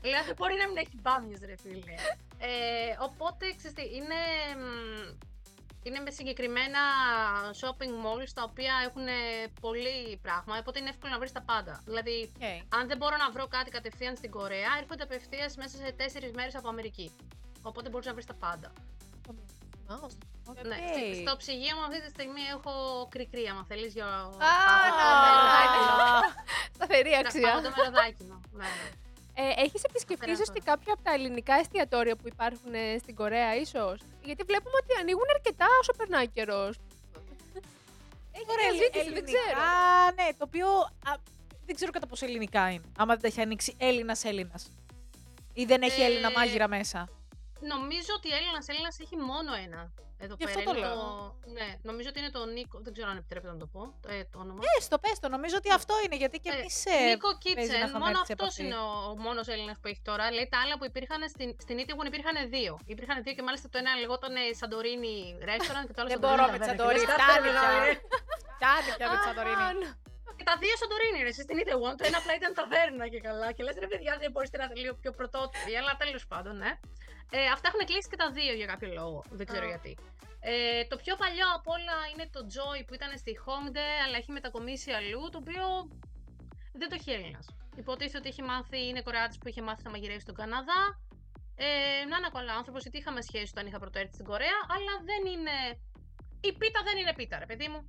Δηλαδή 0.00 0.32
μπορεί 0.36 0.54
να 0.62 0.66
μην 0.68 0.76
έχει 0.76 0.96
μπάμιες 1.02 1.40
ρε 1.44 1.56
φίλε. 1.56 1.94
Ε, 2.38 2.96
οπότε, 3.00 3.44
ξέρεις 3.56 3.76
τι, 3.76 3.82
είναι, 3.96 4.20
μ, 4.60 5.16
είναι 5.82 5.98
με 6.00 6.10
συγκεκριμένα 6.10 6.78
shopping 7.60 7.94
malls 8.04 8.30
τα 8.34 8.42
οποία 8.42 8.74
έχουν 8.86 9.06
πολύ 9.60 10.18
πράγμα, 10.22 10.58
οπότε 10.58 10.78
είναι 10.78 10.88
εύκολο 10.88 11.12
να 11.12 11.18
βρεις 11.18 11.32
τα 11.32 11.42
πάντα. 11.42 11.82
Δηλαδή, 11.84 12.32
Οκ. 12.36 12.42
αν 12.78 12.88
δεν 12.88 12.96
μπορώ 12.96 13.16
να 13.16 13.30
βρω 13.30 13.46
κάτι 13.48 13.70
κατευθείαν 13.70 14.16
στην 14.16 14.30
Κορέα, 14.30 14.70
έρχονται 14.80 15.02
απευθείας 15.02 15.56
μέσα 15.56 15.76
σε 15.76 15.92
τέσσερις 15.92 16.30
μέρες 16.32 16.54
από 16.54 16.68
Αμερική. 16.68 17.10
Οπότε 17.62 17.88
μπορείς 17.88 18.06
να 18.06 18.12
βρεις 18.12 18.26
τα 18.26 18.34
πάντα. 18.34 18.72
Ναι, 20.62 20.74
Οκ. 20.74 20.92
στη- 20.92 21.22
στο 21.26 21.36
ψυγείο 21.36 21.76
μου 21.76 21.82
αυτή 21.84 22.02
τη 22.02 22.08
στιγμή 22.08 22.40
έχω 22.56 22.72
κρικρί, 23.10 23.46
άμα 23.46 23.64
θέλεις 23.68 23.92
για. 23.92 24.06
Α, 24.06 24.28
Α, 24.28 26.22
Σταθερή 26.74 27.14
αξία. 27.14 27.60
το 27.62 27.70
μεροδάκι 27.76 28.22
μου. 28.24 28.40
Ναι, 28.52 28.64
ναι. 28.64 28.90
Ε, 29.42 29.60
έχεις 29.64 29.82
επισκεφτεί 29.82 30.18
Περάσω. 30.18 30.42
ίσως 30.42 30.54
και 30.54 30.62
κάποια 30.64 30.92
από 30.92 31.02
τα 31.02 31.12
ελληνικά 31.12 31.54
εστιατόρια 31.54 32.16
που 32.16 32.28
υπάρχουν 32.28 32.74
ε, 32.74 32.98
στην 32.98 33.14
Κορέα 33.14 33.54
ίσως; 33.56 34.00
Γιατί 34.24 34.42
βλέπουμε 34.50 34.76
ότι 34.82 34.92
ανοίγουν 35.00 35.24
αρκετά 35.34 35.66
όσο 35.80 35.92
περνάει 35.92 36.24
ο 36.24 36.30
καιρός. 36.34 36.78
Έχει 38.32 38.44
Ωραία, 38.48 38.64
μια 38.64 38.66
ελλη- 38.68 38.82
ζήτηση, 38.94 39.12
δεν 39.12 39.24
ξέρω. 39.24 39.42
ελληνικά, 39.42 40.22
ναι, 40.22 40.28
το 40.38 40.44
οποίο 40.48 40.66
α, 41.10 41.12
δεν 41.66 41.74
ξέρω 41.74 41.90
κατά 41.92 42.06
πόσο 42.06 42.24
ελληνικά 42.26 42.70
είναι. 42.70 42.84
Άμα 42.98 43.12
δεν 43.12 43.22
τα 43.22 43.26
έχει 43.28 43.40
ανοίξει 43.40 43.74
Έλληνας 43.78 44.24
Έλληνας. 44.24 44.70
Ή 45.54 45.64
δεν 45.64 45.82
έχει 45.82 46.00
Ε, 46.00 46.04
Έλληνα 46.04 46.30
μάγειρα 46.30 46.68
μέσα. 46.68 47.08
Νομίζω 47.74 48.10
ότι 48.16 48.28
Έλληνας 48.38 48.68
Έλληνας 48.68 48.94
έχει 49.04 49.16
μόνο 49.16 49.52
ένα. 49.66 49.92
Εδώ 50.24 50.34
Γι' 50.38 50.44
πέρα. 50.44 50.58
αυτό 50.58 50.70
το 50.70 50.76
Είναι 50.78 50.86
λέω. 50.86 51.38
Ναι, 51.58 51.68
νομίζω 51.88 52.08
ότι 52.12 52.18
είναι 52.22 52.30
το 52.38 52.42
Νίκο. 52.56 52.76
Δεν 52.86 52.92
ξέρω 52.92 53.08
αν 53.12 53.16
επιτρέπεται 53.22 53.52
να 53.52 53.58
το 53.64 53.66
πω. 53.74 53.82
Ε, 54.14 54.24
το 54.32 54.36
όνομα. 54.44 54.60
Πες 54.66 54.88
το, 54.92 54.98
πες 55.04 55.16
το. 55.22 55.28
Νομίζω 55.36 55.56
ότι 55.60 55.70
αυτό 55.78 55.94
είναι 56.04 56.16
γιατί 56.22 56.36
και 56.44 56.50
Ε, 56.52 56.56
εμείς. 56.58 56.76
Νίκο 57.10 57.28
παίζει 57.54 57.70
να 57.70 57.76
Kitchen, 57.76 57.86
είχαμε 57.88 58.04
μόνο 58.04 58.16
έρθει 58.20 58.26
σε 58.30 58.32
αυτός 58.36 58.52
επαφή. 58.58 58.62
είναι 58.64 58.78
ο, 58.86 58.88
ο 59.12 59.14
μόνος 59.26 59.46
Έλληνας 59.54 59.76
που 59.80 59.86
έχει 59.92 60.02
τώρα. 60.10 60.24
Λέει 60.36 60.46
τα 60.52 60.58
άλλα 60.62 60.74
που 60.78 60.84
υπήρχαν 60.90 61.20
στην, 61.34 61.48
στην 61.64 61.76
Ήτυγουν 61.82 62.06
υπήρχαν 62.12 62.36
δύο. 62.54 62.72
Υπήρχαν 62.94 63.16
δύο 63.24 63.32
και 63.36 63.42
μάλιστα 63.48 63.66
το 63.72 63.76
ένα 63.82 63.90
λεγόταν 64.02 64.34
Σαντορίνη 64.60 65.16
Restaurant 65.50 65.84
και 65.88 65.94
το 65.96 66.00
άλλο 66.00 66.08
Δεν 66.14 66.20
μπορώ 66.24 66.44
με 66.52 66.58
Σαντορίνη 66.68 67.04
τη 67.04 67.12
Ταβέρνα. 67.12 67.60
Σαντορίνη. 67.60 67.86
Λες, 67.86 67.98
Φτάνει 68.56 68.88
«Κάτσε, 68.88 68.90
ρε, 68.90 68.96
πια. 68.96 68.96
μεγάλε». 68.96 68.96
Φτάνει 68.96 68.96
πια 68.98 69.06
με 69.12 69.16
τη 69.20 69.24
Σαντορίνη. 69.28 69.62
Α, 69.68 70.32
Και 70.38 70.44
τα 70.50 70.54
δύο 70.62 70.74
Σαντορίνη, 70.82 71.18
ρε, 71.26 71.30
εσύ 71.34 71.42
στην 71.46 71.56
Ήτυγουν. 71.62 71.92
Το 71.98 72.04
ένα 72.08 72.16
απλά 72.22 72.32
ήταν 72.40 72.50
ταβέρνα 72.58 73.04
και 73.12 73.20
καλά. 73.28 73.48
Και 73.54 73.62
λες, 73.66 73.76
ρε 73.84 73.88
παιδιά, 73.92 74.12
δεν 74.22 74.30
μπορείς 74.32 74.50
να 74.60 74.64
είσαι 74.64 74.76
λίγο 74.82 74.94
πιο 75.02 75.10
πρωτότυπη. 75.18 75.70
Αλλά 75.80 75.92
τέλος 76.02 76.24
πάντων, 76.32 76.54
ναι. 76.64 76.72
Ε, 77.30 77.46
αυτά 77.54 77.66
έχουν 77.70 77.86
κλείσει 77.86 78.08
και 78.08 78.16
τα 78.16 78.30
δύο 78.30 78.54
για 78.60 78.66
κάποιο 78.66 78.88
λόγο. 78.92 79.18
Δεν 79.30 79.46
ξέρω 79.46 79.64
Α. 79.64 79.68
γιατί. 79.68 79.92
Ε, 80.40 80.84
το 80.90 80.96
πιο 80.96 81.16
παλιό 81.16 81.46
απ' 81.58 81.68
όλα 81.68 81.96
είναι 82.12 82.26
το 82.34 82.40
Joy 82.54 82.80
που 82.86 82.94
ήταν 82.94 83.10
στη 83.18 83.32
Hongdae, 83.44 83.96
αλλά 84.04 84.16
έχει 84.16 84.30
μετακομίσει 84.32 84.90
αλλού, 84.98 85.22
το 85.32 85.38
οποίο 85.42 85.64
δεν 86.80 86.88
το 86.88 86.94
έχει 86.98 87.10
Έλληνας. 87.10 87.46
Υποτίθεται 87.76 88.18
ότι 88.18 88.28
έχει 88.28 88.42
μάθει, 88.42 88.86
είναι 88.88 89.02
Κορεάτης 89.02 89.38
που 89.38 89.48
είχε 89.48 89.62
μάθει 89.62 89.82
να 89.84 89.90
μαγειρεύει 89.90 90.20
στον 90.20 90.34
Καναδά. 90.34 90.82
Ε, 91.56 92.04
να 92.10 92.16
είναι 92.16 92.30
καλά 92.32 92.52
άνθρωπος, 92.54 92.82
γιατί 92.82 92.98
είχαμε 92.98 93.20
σχέση 93.22 93.50
όταν 93.54 93.66
είχα 93.66 93.78
πρωτοέρθει 93.78 94.14
στην 94.14 94.24
Κορέα, 94.30 94.58
αλλά 94.74 94.92
δεν 95.10 95.22
είναι. 95.32 95.56
Η 96.40 96.52
πίτα 96.60 96.80
δεν 96.82 96.96
είναι 97.00 97.14
πίτα, 97.14 97.38
ρε 97.38 97.46
παιδί 97.46 97.68
μου. 97.68 97.80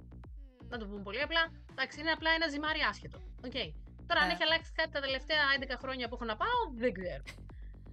Να 0.69 0.77
το 0.77 0.85
πούμε 0.87 1.01
πολύ 1.01 1.21
απλά. 1.21 1.43
Εντάξει, 1.71 1.99
είναι 1.99 2.11
απλά 2.11 2.31
ένα 2.31 2.47
ζυμάρι 2.47 2.81
άσχετο. 2.89 3.17
Okay. 3.47 3.67
Τώρα, 4.07 4.19
αν 4.21 4.27
Ναι. 4.27 4.33
έχει 4.33 4.43
αλλάξει 4.43 4.71
κάτι 4.71 4.91
τα 4.91 4.99
τελευταία 4.99 5.43
11 5.59 5.77
χρόνια 5.81 6.07
που 6.07 6.15
έχω 6.15 6.25
να 6.25 6.35
πάω, 6.35 6.59
δεν 6.83 6.93
ξέρω. 6.93 7.23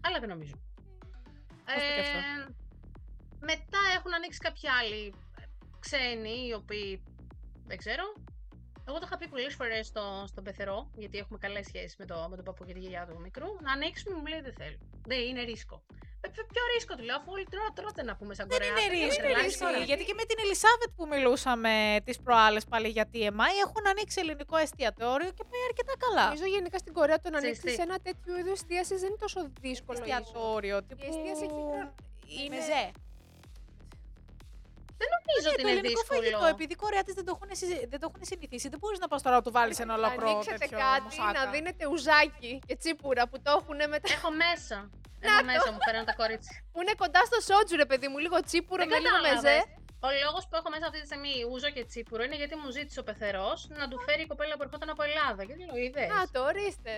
Αλλά 0.01 0.19
δεν 0.21 0.29
νομίζω. 0.29 0.55
Ε, 1.77 2.47
μετά 3.41 3.79
έχουν 3.97 4.15
ανοίξει 4.15 4.39
κάποιοι 4.39 4.69
άλλοι 4.69 5.15
ε, 5.41 5.43
ξένοι, 5.79 6.47
οι 6.47 6.53
οποίοι 6.53 7.03
δεν 7.67 7.77
ξέρω. 7.77 8.05
Εγώ 8.89 8.99
το 8.99 9.05
είχα 9.07 9.17
πει 9.17 9.29
πολλές 9.29 9.55
φορές 9.55 9.87
στο, 9.87 10.25
στον 10.27 10.45
πεθερό, 10.45 10.91
γιατί 10.95 11.19
έχουμε 11.19 11.39
καλές 11.39 11.67
σχέσεις 11.67 11.97
με, 11.97 12.05
το, 12.05 12.27
με 12.31 12.37
τον 12.37 12.45
παππού 12.45 12.65
και 12.65 12.73
τη 12.73 12.79
γιαγιά 12.79 13.07
του 13.07 13.21
μικρού. 13.21 13.47
Να 13.63 13.73
ανοίξουμε, 13.73 14.17
μου 14.17 14.27
λέει 14.27 14.41
δεν 14.41 14.55
θέλω. 14.55 14.79
Δεν 15.07 15.21
είναι 15.21 15.43
ρίσκο. 15.43 15.83
Ε, 16.25 16.29
ποιο- 16.35 16.47
ποιο 16.53 16.63
ρίσκο 16.75 16.93
του 16.97 17.05
λέω, 17.09 17.17
αφού 17.21 17.29
όλοι 17.37 17.47
τρώτε, 17.53 17.73
τρώτε 17.81 18.03
να 18.09 18.15
πούμε 18.19 18.33
σαν 18.39 18.47
Δεν 18.49 18.59
Κορεάτες, 18.59 18.85
είναι 18.85 18.93
δεν 18.97 19.07
ρίσκο. 19.09 19.23
τρελάνεις 19.23 19.47
ρίσκο, 19.53 19.65
τώρα. 19.67 19.79
Γιατί 19.91 20.03
και 20.09 20.15
με 20.21 20.25
την 20.31 20.39
Ελισάβετ 20.45 20.91
που 20.97 21.05
μιλούσαμε 21.15 21.73
τις 22.07 22.17
προάλλες 22.27 22.65
πάλι 22.73 22.89
για 22.97 23.05
TMI 23.13 23.51
έχουν 23.65 23.85
ανοίξει 23.93 24.17
ελληνικό 24.23 24.57
εστιατόριο 24.67 25.31
και 25.37 25.45
πάει 25.51 25.63
αρκετά 25.71 25.95
καλά. 26.05 26.25
Νομίζω 26.31 26.47
γενικά 26.57 26.79
στην 26.85 26.93
Κορέα 26.99 27.19
το 27.25 27.29
να 27.31 27.39
Ξέρεις 27.39 27.59
ανοίξει 27.59 27.77
τι. 27.77 27.83
ένα 27.89 27.97
τέτοιο 28.07 28.33
είδος 28.41 28.57
εστίασης 28.61 28.99
δεν 29.03 29.09
είναι 29.11 29.23
τόσο 29.27 29.41
δύσκολο. 29.65 29.99
ίσως. 29.99 30.09
Εστιατόριο. 30.09 30.77
Η 30.79 30.85
Τύπου... 30.89 31.05
εστίαση 31.11 31.45
εκεί 31.49 31.63
πέρα 31.71 31.87
είναι. 32.43 32.91
Μεζέ. 34.99 35.03
Δεν 35.03 35.09
νομίζω 35.17 35.47
Ναι, 35.49 35.53
ότι 35.55 35.63
το 35.63 35.69
είναι 35.69 35.79
ελληνικό 35.79 36.01
δύσκολο. 36.01 36.21
φαγητό, 36.21 36.47
επειδή 36.55 36.73
οι 36.77 36.81
Κορεάτες 36.85 37.15
δεν, 37.19 37.25
το 37.29 37.33
έχουν 37.37 37.49
συζη- 37.61 37.85
δεν 37.93 37.99
το 38.03 38.07
έχουν 38.11 38.23
συνηθίσει, 38.31 38.67
δεν 38.73 38.79
μπορείς 38.83 38.99
να 39.05 39.09
πας 39.11 39.21
τώρα 39.25 39.37
να 39.39 39.43
του 39.47 39.53
βάλεις 39.59 39.79
ένα 39.85 39.93
Να 39.93 39.99
ολόκληρο 39.99 40.29
ανοίξετε 40.31 40.59
τέτοιο 40.65 40.79
κάτι, 40.87 41.03
μουσάκα. 41.05 41.33
να 41.39 41.43
δίνετε 41.55 41.83
ουζάκι 41.93 42.53
και 42.67 42.75
τσίπουρα 42.81 43.23
που 43.31 43.37
το 43.45 43.51
έχουν 43.59 43.79
μετά. 43.95 44.07
Έχω 44.17 44.31
μέσα. 44.45 44.77
Έχω 45.29 45.45
μέσα 45.53 45.69
μου, 45.73 45.81
φέρνω 45.87 46.05
τα 46.11 46.15
κορίτσια. 46.21 46.55
που 46.73 46.79
είναι 46.83 46.95
κοντά 47.03 47.21
στο 47.31 47.39
σότζου, 47.49 47.77
ρε 47.83 47.89
παιδί 47.91 48.07
μου, 48.11 48.19
λίγο 48.25 48.39
τσίπουρο 48.49 48.83
Δεν 48.83 48.89
με 48.93 48.99
λίγο 49.05 49.17
κατάλαβες. 49.17 49.43
μεζέ. 49.43 49.59
Ο 50.07 50.09
λόγος 50.25 50.43
που 50.49 50.55
έχω 50.61 50.69
μέσα 50.75 50.85
αυτή 50.91 50.99
τη 51.03 51.07
στιγμή 51.11 51.35
ούζο 51.53 51.69
και 51.77 51.85
τσίπουρο 51.91 52.23
είναι 52.27 52.37
γιατί 52.43 52.55
μου 52.63 52.71
ζήτησε 52.77 52.99
ο 53.03 53.05
πεθερός 53.09 53.59
να 53.81 53.85
του 53.91 53.99
φέρει 54.07 54.23
η 54.27 54.29
κοπέλα 54.33 54.55
που 54.57 54.63
ερχόταν 54.67 54.89
από 54.95 55.03
Ελλάδα. 55.09 55.41
Και 55.49 55.55
του 55.59 55.65
λέω, 55.69 55.77
είδες; 55.85 56.09
Α, 56.19 56.21
το 56.35 56.41
ορίστε. 56.51 56.95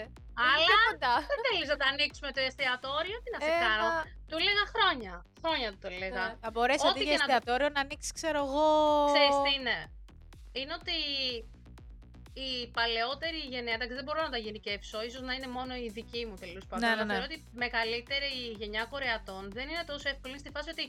Αλλά 0.46 0.56
Είναι 0.62 0.74
πιο 0.74 0.90
κοντά. 0.90 1.14
δεν 1.30 1.38
θέλεις 1.46 1.68
να 1.74 1.76
τα 1.80 1.86
ανοίξουμε 1.92 2.30
το 2.36 2.40
εστιατόριο, 2.48 3.16
τι 3.24 3.28
να 3.34 3.38
σε 3.46 3.50
Ε, 3.56 3.60
κάνω; 3.66 3.84
μα- 3.94 4.04
Του 4.30 4.38
λέγα 4.46 4.64
χρόνια. 4.74 5.12
Χρόνια 5.44 5.68
του 5.72 5.78
το 5.84 5.88
λέγα. 6.02 6.22
Ναι. 6.28 6.34
Θα 6.44 6.50
μπορέσει 6.54 6.84
Ό,τι 6.86 6.90
αντί 6.90 6.98
και 7.08 7.10
για 7.12 7.18
να 7.22 7.26
το- 7.26 7.32
εστιατόριο 7.32 7.68
να 7.76 7.80
ανοίξει, 7.84 8.10
ξέρω 8.18 8.38
εγώ. 8.46 8.66
Ξέρεις 9.12 9.36
τι 9.44 9.50
είναι; 9.58 9.76
Είναι 10.60 10.74
ότι 10.80 10.96
η 12.48 12.50
παλαιότερη 12.78 13.38
γενιά, 13.54 13.72
εντάξει 13.76 13.94
δεν 13.98 14.04
μπορώ 14.06 14.20
να 14.26 14.30
τα 14.34 14.40
γενικεύσω, 14.46 14.98
ίσως 15.08 15.22
να 15.28 15.32
είναι 15.36 15.48
μόνο 15.58 15.72
η 15.86 15.88
δική 15.98 16.22
μου 16.28 16.36
τέλος 16.44 16.64
πάντων. 16.68 16.82
Ναι, 16.84 16.90
αλλά 16.92 17.04
ναι, 17.04 17.04
ναι. 17.04 17.12
θεωρώ 17.12 17.26
ότι 17.30 17.38
μεγαλύτερη 17.64 18.30
γενιά 18.60 18.84
Κορεατών 18.92 19.42
δεν 19.56 19.66
είναι 19.68 19.84
τόσο 19.92 20.08
εύκολη 20.08 20.38
στη 20.38 20.50
φάση 20.54 20.68
ότι 20.70 20.84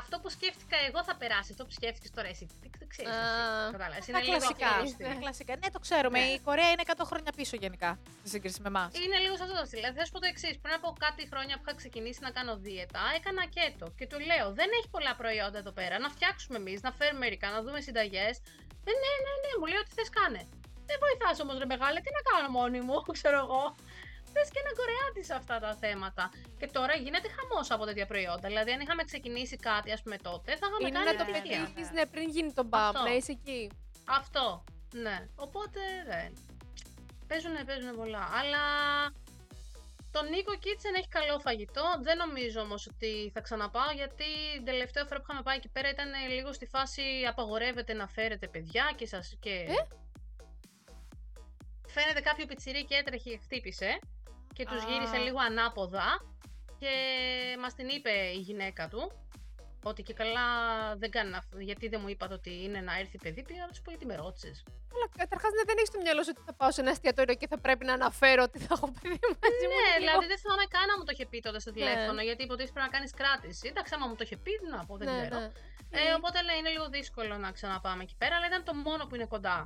αυτό 0.00 0.14
που 0.20 0.28
σκέφτηκα 0.36 0.76
εγώ 0.88 1.00
θα 1.08 1.14
περάσει, 1.16 1.48
αυτό 1.54 1.64
που 1.66 1.74
σκέφτηκες 1.78 2.10
τώρα 2.16 2.28
εσύ. 2.34 2.44
Δεν, 2.62 2.70
δεν 2.78 2.88
ξέρεις 2.92 3.12
Α, 3.12 3.16
εσύ. 3.16 3.72
Κατάλαβες. 3.76 4.04
Τα 4.06 4.10
Είναι 4.12 4.20
λίγο 4.26 4.36
κλασικά. 4.38 4.68
αυτό 4.68 4.82
το 4.82 4.88
στυλ. 4.94 5.06
Τα 5.12 5.14
κλασικά. 5.24 5.52
Ναι, 5.62 5.68
το 5.76 5.80
ξέρουμε. 5.86 6.18
Ναι. 6.20 6.26
Η 6.36 6.38
Κορέα 6.46 6.70
είναι 6.72 6.84
100 6.86 7.04
χρόνια 7.10 7.32
πίσω 7.38 7.54
γενικά 7.64 7.90
σε 8.22 8.28
σύγκριση 8.34 8.58
με 8.64 8.68
εμάς. 8.74 8.88
Είναι 9.04 9.18
λίγο 9.24 9.34
σε 9.38 9.42
αυτός 9.44 9.58
το 9.62 9.66
στυλ. 9.70 9.78
Δηλαδή, 9.80 9.96
θα 10.00 10.04
σου 10.06 10.12
πω 10.14 10.20
το 10.24 10.28
εξής. 10.34 10.54
Πριν 10.64 10.74
από 10.80 10.88
κάτι 11.04 11.22
χρόνια 11.30 11.54
που 11.56 11.62
είχα 11.66 11.74
ξεκινήσει 11.82 12.20
να 12.26 12.30
κάνω 12.36 12.52
δίαιτα, 12.64 13.02
έκανα 13.18 13.42
κέτο. 13.56 13.86
Και 13.98 14.06
του 14.10 14.18
λέω: 14.30 14.46
Δεν 14.60 14.68
έχει 14.78 14.88
πολλά 14.96 15.12
προϊόντα 15.20 15.58
εδώ 15.64 15.72
πέρα. 15.78 15.94
Να 16.04 16.08
φτιάξουμε 16.14 16.56
εμείς, 16.62 16.78
να 16.86 16.90
φέρουμε 16.98 17.18
μερικά, 17.24 17.46
να 17.56 17.60
δούμε 17.64 17.78
συνταγές. 17.86 18.34
Ε, 18.88 18.92
ναι, 19.02 19.12
ναι, 19.24 19.32
ναι, 19.42 19.50
μου 19.58 19.66
λέει: 19.70 19.80
Ό,τι 19.82 19.92
θες 19.98 20.10
κάνε. 20.18 20.42
Δεν 20.90 20.98
βοηθάς 21.04 21.36
όμως, 21.44 21.54
ρε 21.62 21.66
μεγάλε, 21.74 21.98
τι 22.04 22.10
να 22.18 22.22
κάνω 22.30 22.48
μόνη 22.58 22.80
μου, 22.86 22.96
ξέρω 23.18 23.38
εγώ. 23.46 23.62
Θες 24.40 24.50
και 24.54 24.60
ένα 24.64 24.72
κορεάτη 24.80 25.22
σε 25.24 25.34
αυτά 25.34 25.58
τα 25.64 25.74
θέματα. 25.82 26.30
Και 26.58 26.66
τώρα 26.66 26.94
γίνεται 26.94 27.28
χαμός 27.36 27.70
από 27.70 27.84
τέτοια 27.84 28.06
προϊόντα. 28.06 28.46
Δηλαδή, 28.48 28.70
αν 28.72 28.80
είχαμε 28.80 29.02
ξεκινήσει 29.04 29.56
κάτι, 29.56 29.92
ας 29.92 30.02
πούμε 30.02 30.16
τότε, 30.16 30.50
θα 30.56 30.66
είχαμε 30.68 30.88
Είναι 30.88 30.98
κάνει 30.98 31.10
να 31.10 31.24
το 31.24 31.24
επιτυχία. 31.28 31.60
πετύχεις 31.60 31.90
ναι, 31.90 32.06
πριν 32.06 32.28
γίνει 32.28 32.52
το 32.52 32.64
μπαμ, 32.64 32.88
Αυτό. 32.96 33.02
να 33.08 33.14
είσαι 33.14 33.32
εκεί. 33.38 33.62
Αυτό. 34.20 34.64
Ναι. 35.04 35.18
Οπότε 35.36 35.80
δεν. 36.10 36.28
Παίζουνε, 37.28 37.64
παίζουνε 37.64 37.92
πολλά. 37.92 38.24
Αλλά 38.40 38.64
το 40.14 40.20
Nico 40.32 40.54
Kitchen 40.64 40.92
έχει 40.98 41.08
καλό 41.08 41.38
φαγητό. 41.38 41.86
Δεν 42.00 42.16
νομίζω 42.16 42.60
όμως 42.60 42.86
ότι 42.86 43.30
θα 43.34 43.40
ξαναπάω 43.40 43.90
γιατί 43.94 44.24
την 44.54 44.64
τελευταία 44.64 45.04
φορά 45.04 45.18
που 45.18 45.26
είχαμε 45.28 45.42
πάει 45.42 45.56
εκεί 45.56 45.68
πέρα 45.68 45.88
ήταν 45.90 46.10
λίγο 46.28 46.52
στη 46.52 46.66
φάση 46.66 47.02
απαγορεύεται 47.28 47.92
να 47.92 48.06
φέρετε 48.08 48.48
παιδιά 48.48 48.92
και 48.96 49.06
σας 49.06 49.36
και... 49.40 49.50
Ε; 49.50 49.74
Φαίνεται 51.90 52.20
κάποιο 52.20 52.46
πιτσιρί 52.46 52.84
και 52.84 52.94
έτρεχε 52.94 53.30
και 53.30 53.38
χτύπησε 53.42 53.98
και 54.58 54.64
τους 54.70 54.82
Α. 54.84 54.86
γύρισε 54.88 55.16
λίγο 55.26 55.38
ανάποδα 55.48 56.06
και 56.80 56.92
μας 57.62 57.72
την 57.74 57.88
είπε 57.88 58.10
η 58.10 58.40
γυναίκα 58.48 58.88
του 58.92 59.02
Ότι 59.90 60.02
και 60.02 60.14
καλά 60.22 60.46
δεν 61.02 61.10
κάνει 61.10 61.30
να... 61.30 61.40
Γιατί 61.68 61.88
δεν 61.92 62.00
μου 62.02 62.08
είπατε 62.08 62.34
ότι 62.34 62.52
είναι 62.64 62.80
να 62.88 62.92
έρθει 62.98 63.16
παιδί, 63.24 63.42
πήγα 63.48 63.66
να 63.68 63.72
σου 63.72 63.82
πω 63.82 63.90
γιατί 63.90 64.06
με 64.06 64.16
ρώτησες. 64.24 64.56
Αλλά 64.94 65.06
καταρχάς 65.22 65.50
δεν 65.68 65.76
έχεις 65.76 65.88
στο 65.92 65.98
μυαλό 66.04 66.22
σου 66.24 66.32
ότι 66.34 66.42
θα 66.48 66.54
πάω 66.60 66.70
σε 66.76 66.80
ένα 66.80 66.90
εστιατόριο 66.90 67.34
και 67.40 67.46
θα 67.52 67.58
πρέπει 67.64 67.84
να 67.90 67.92
αναφέρω 67.98 68.42
ότι 68.48 68.58
θα 68.64 68.70
έχω 68.76 68.86
παιδί 68.96 69.18
μαζί 69.32 69.64
μου. 69.70 69.76
Ναι, 69.82 69.88
και 69.92 69.98
δηλαδή 70.02 70.22
λίγο. 70.24 70.30
δεν 70.32 70.38
θυμάμαι 70.42 70.66
καν 70.74 70.84
να 70.90 70.94
μου 70.98 71.04
το 71.06 71.12
είχε 71.14 71.26
πει 71.30 71.38
τότε 71.46 71.58
στο 71.64 71.70
Ναι. 71.70 71.76
τηλέφωνο, 71.76 72.20
γιατί 72.28 72.40
υποτίθεται 72.48 72.72
πρέπει 72.76 72.88
να 72.90 72.94
κάνεις 72.96 73.12
κράτηση. 73.20 73.64
Εντάξει, 73.72 73.90
άμα 73.96 74.06
μου 74.08 74.14
το 74.18 74.22
είχε 74.26 74.36
πει, 74.44 74.52
τι 74.60 74.66
να 74.74 74.80
πω, 74.86 74.92
δεν 75.00 75.06
Ναι, 75.08 75.16
ξέρω. 75.20 75.38
ναι. 75.40 75.50
Ε, 76.00 76.12
οπότε 76.18 76.38
λέει 76.46 76.58
είναι 76.60 76.72
λίγο 76.76 76.86
δύσκολο 76.96 77.34
να 77.44 77.48
ξαναπάμε 77.56 78.02
εκεί 78.06 78.16
πέρα, 78.22 78.34
αλλά 78.36 78.46
ήταν 78.50 78.62
το 78.68 78.74
μόνο 78.86 79.02
που 79.06 79.14
είναι 79.16 79.28
κοντά 79.34 79.56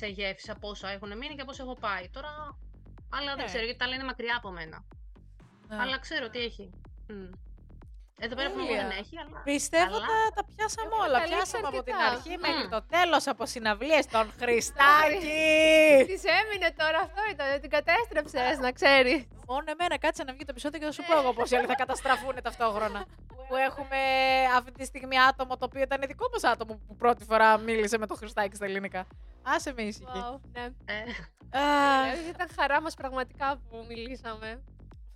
σε 0.00 0.06
γεύση 0.16 0.48
από 0.54 0.66
όσα 0.74 0.88
έχουν 0.96 1.10
μείνει 1.20 1.34
και 1.36 1.44
από 1.46 1.50
όσα 1.54 1.62
έχω 1.66 1.76
πάει. 1.86 2.04
Τώρα, 2.16 2.32
αλλά 3.10 3.26
δεν 3.26 3.36
Ναι. 3.36 3.44
ξέρω, 3.44 3.64
γιατί 3.64 3.78
τα 3.78 3.86
λένε 3.86 4.04
μακριά 4.04 4.36
από 4.36 4.50
μένα. 4.50 4.84
Ναι. 5.68 5.76
Αλλά 5.76 5.98
ξέρω 5.98 6.28
τι 6.30 6.38
έχει. 6.38 6.70
Μμ. 7.08 7.30
Εδώ 8.24 8.34
πέρα 8.38 8.48
που 8.50 8.58
Τέλεια. 8.60 8.80
δεν 8.82 8.90
έχει, 9.00 9.14
αλλά. 9.22 9.38
Πιστεύω 9.50 9.96
Αλλά- 9.96 10.06
τα, 10.10 10.18
τα 10.36 10.42
πιάσαμε 10.50 10.88
Έχουμε 10.92 11.04
όλα. 11.06 11.18
καλύψει 11.18 11.36
Πιάσαμε 11.36 11.66
από 11.72 11.80
την 11.88 11.94
αρκετά. 11.94 12.10
αρχή 12.14 12.34
Μμ. 12.36 12.40
μέχρι 12.46 12.66
το 12.74 12.80
τέλος 12.94 13.22
από 13.32 13.42
συναυλίες 13.54 14.04
των 14.14 14.24
Χριστάκη. 14.40 15.46
Της 16.12 16.22
έμεινε 16.38 16.68
τώρα 16.80 16.98
αυτό 17.06 17.20
ήταν. 17.32 17.46
Την 17.64 17.70
κατέστρεψες, 17.76 18.54
να 18.66 18.70
ξέρεις. 18.78 19.18
Μόνο 19.50 19.66
εμένα 19.74 19.94
κάτσε 20.04 20.22
να 20.26 20.32
βγει 20.34 20.44
το 20.48 20.52
επεισόδιο 20.54 20.78
και 20.80 20.86
θα 20.90 20.94
σου 20.96 21.02
πω 21.08 21.12
εγώ 21.20 21.30
πόσοι 21.38 21.56
άλλοι 21.56 21.66
θα 21.72 21.78
καταστραφούν 21.82 22.34
ταυτόχρονα. 22.46 23.00
που 23.48 23.56
έχουμε 23.68 24.00
αυτή 24.58 24.70
τη 24.72 24.84
στιγμή 24.84 25.16
άτομο 25.28 25.56
το 25.56 25.64
οποίο 25.68 25.82
ήταν 25.88 26.00
δικό 26.06 26.26
μας 26.32 26.44
άτομο 26.52 26.72
που 26.86 26.96
πρώτη 26.96 27.24
φορά 27.24 27.58
μίλησε 27.58 27.98
με 27.98 28.06
το 28.06 28.14
Χριστάκη 28.14 28.54
στα 28.56 28.64
ελληνικά. 28.64 29.06
Άσε 29.42 29.72
με 29.76 29.82
ήσυχη. 29.82 30.06
Wow, 30.14 30.40
ναι. 30.52 30.64
Ε, 30.84 31.00
Αχ, 31.58 32.02
Δηλαδή, 32.10 32.28
ήταν 32.28 32.48
χαρά 32.60 32.80
μας 32.80 32.94
πραγματικά 32.94 33.60
που 33.70 33.84
μιλήσαμε. 33.88 34.62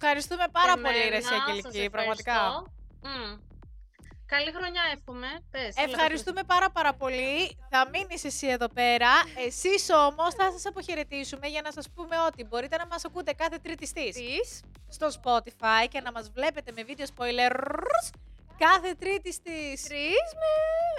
Ευχαριστούμε 0.00 0.44
πάρα 0.52 0.72
και 0.74 0.80
πολύ, 0.80 0.98
ρε 0.98 1.04
εμένα, 1.06 1.22
σας 1.22 1.38
Αγγελική, 1.48 1.90
πραγματικά. 1.90 2.64
Ευχαριστώ. 3.04 3.38
Μμ. 3.38 3.52
Καλή 4.26 4.52
χρονιά 4.52 4.82
εύχομαι. 4.96 5.26
Πες, 5.50 5.76
έλα, 5.76 5.90
Ευχαριστούμε 5.90 6.42
πάρα 6.42 6.70
πάρα 6.70 6.94
πολύ. 6.94 7.58
Θα 7.70 7.88
μείνεις 7.92 8.24
εσύ 8.24 8.46
εδώ 8.46 8.68
πέρα. 8.68 9.10
Εσείς 9.46 9.90
όμως 9.90 10.34
θα 10.34 10.50
σας 10.52 10.66
αποχαιρετήσουμε 10.66 11.46
για 11.46 11.62
να 11.62 11.72
σας 11.72 11.86
πούμε 11.94 12.16
ότι 12.26 12.44
μπορείτε 12.44 12.76
να 12.76 12.86
μας 12.86 13.04
ακούτε 13.04 13.32
κάθε 13.32 13.58
τρίτη 13.58 13.86
στις 13.86 14.14
Τις. 14.14 14.60
στο 14.88 15.08
Spotify 15.18 15.88
και 15.88 16.00
να 16.00 16.12
μας 16.12 16.30
βλέπετε 16.30 16.72
με 16.72 16.82
βίντεο 16.82 17.06
spoilers 17.16 18.10
κάθε 18.58 18.94
τρίτη 18.98 19.32
στις 19.32 19.82
Τρεις 19.82 20.28
με 20.40 20.52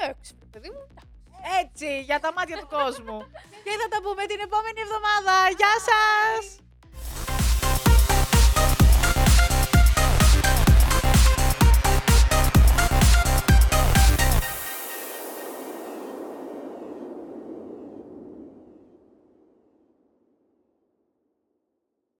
έξι, 0.09 0.35
παιδί 0.51 0.69
μου. 0.69 0.87
Έτσι, 1.61 2.01
για 2.01 2.19
τα 2.19 2.33
μάτια 2.33 2.57
του 2.57 2.67
κόσμου. 2.67 3.19
και 3.65 3.71
θα 3.81 3.87
τα 3.89 3.99
πούμε 4.01 4.25
την 4.25 4.39
επόμενη 4.39 4.79
εβδομάδα. 4.81 5.49
Γεια 5.57 5.73
σας! 5.87 6.64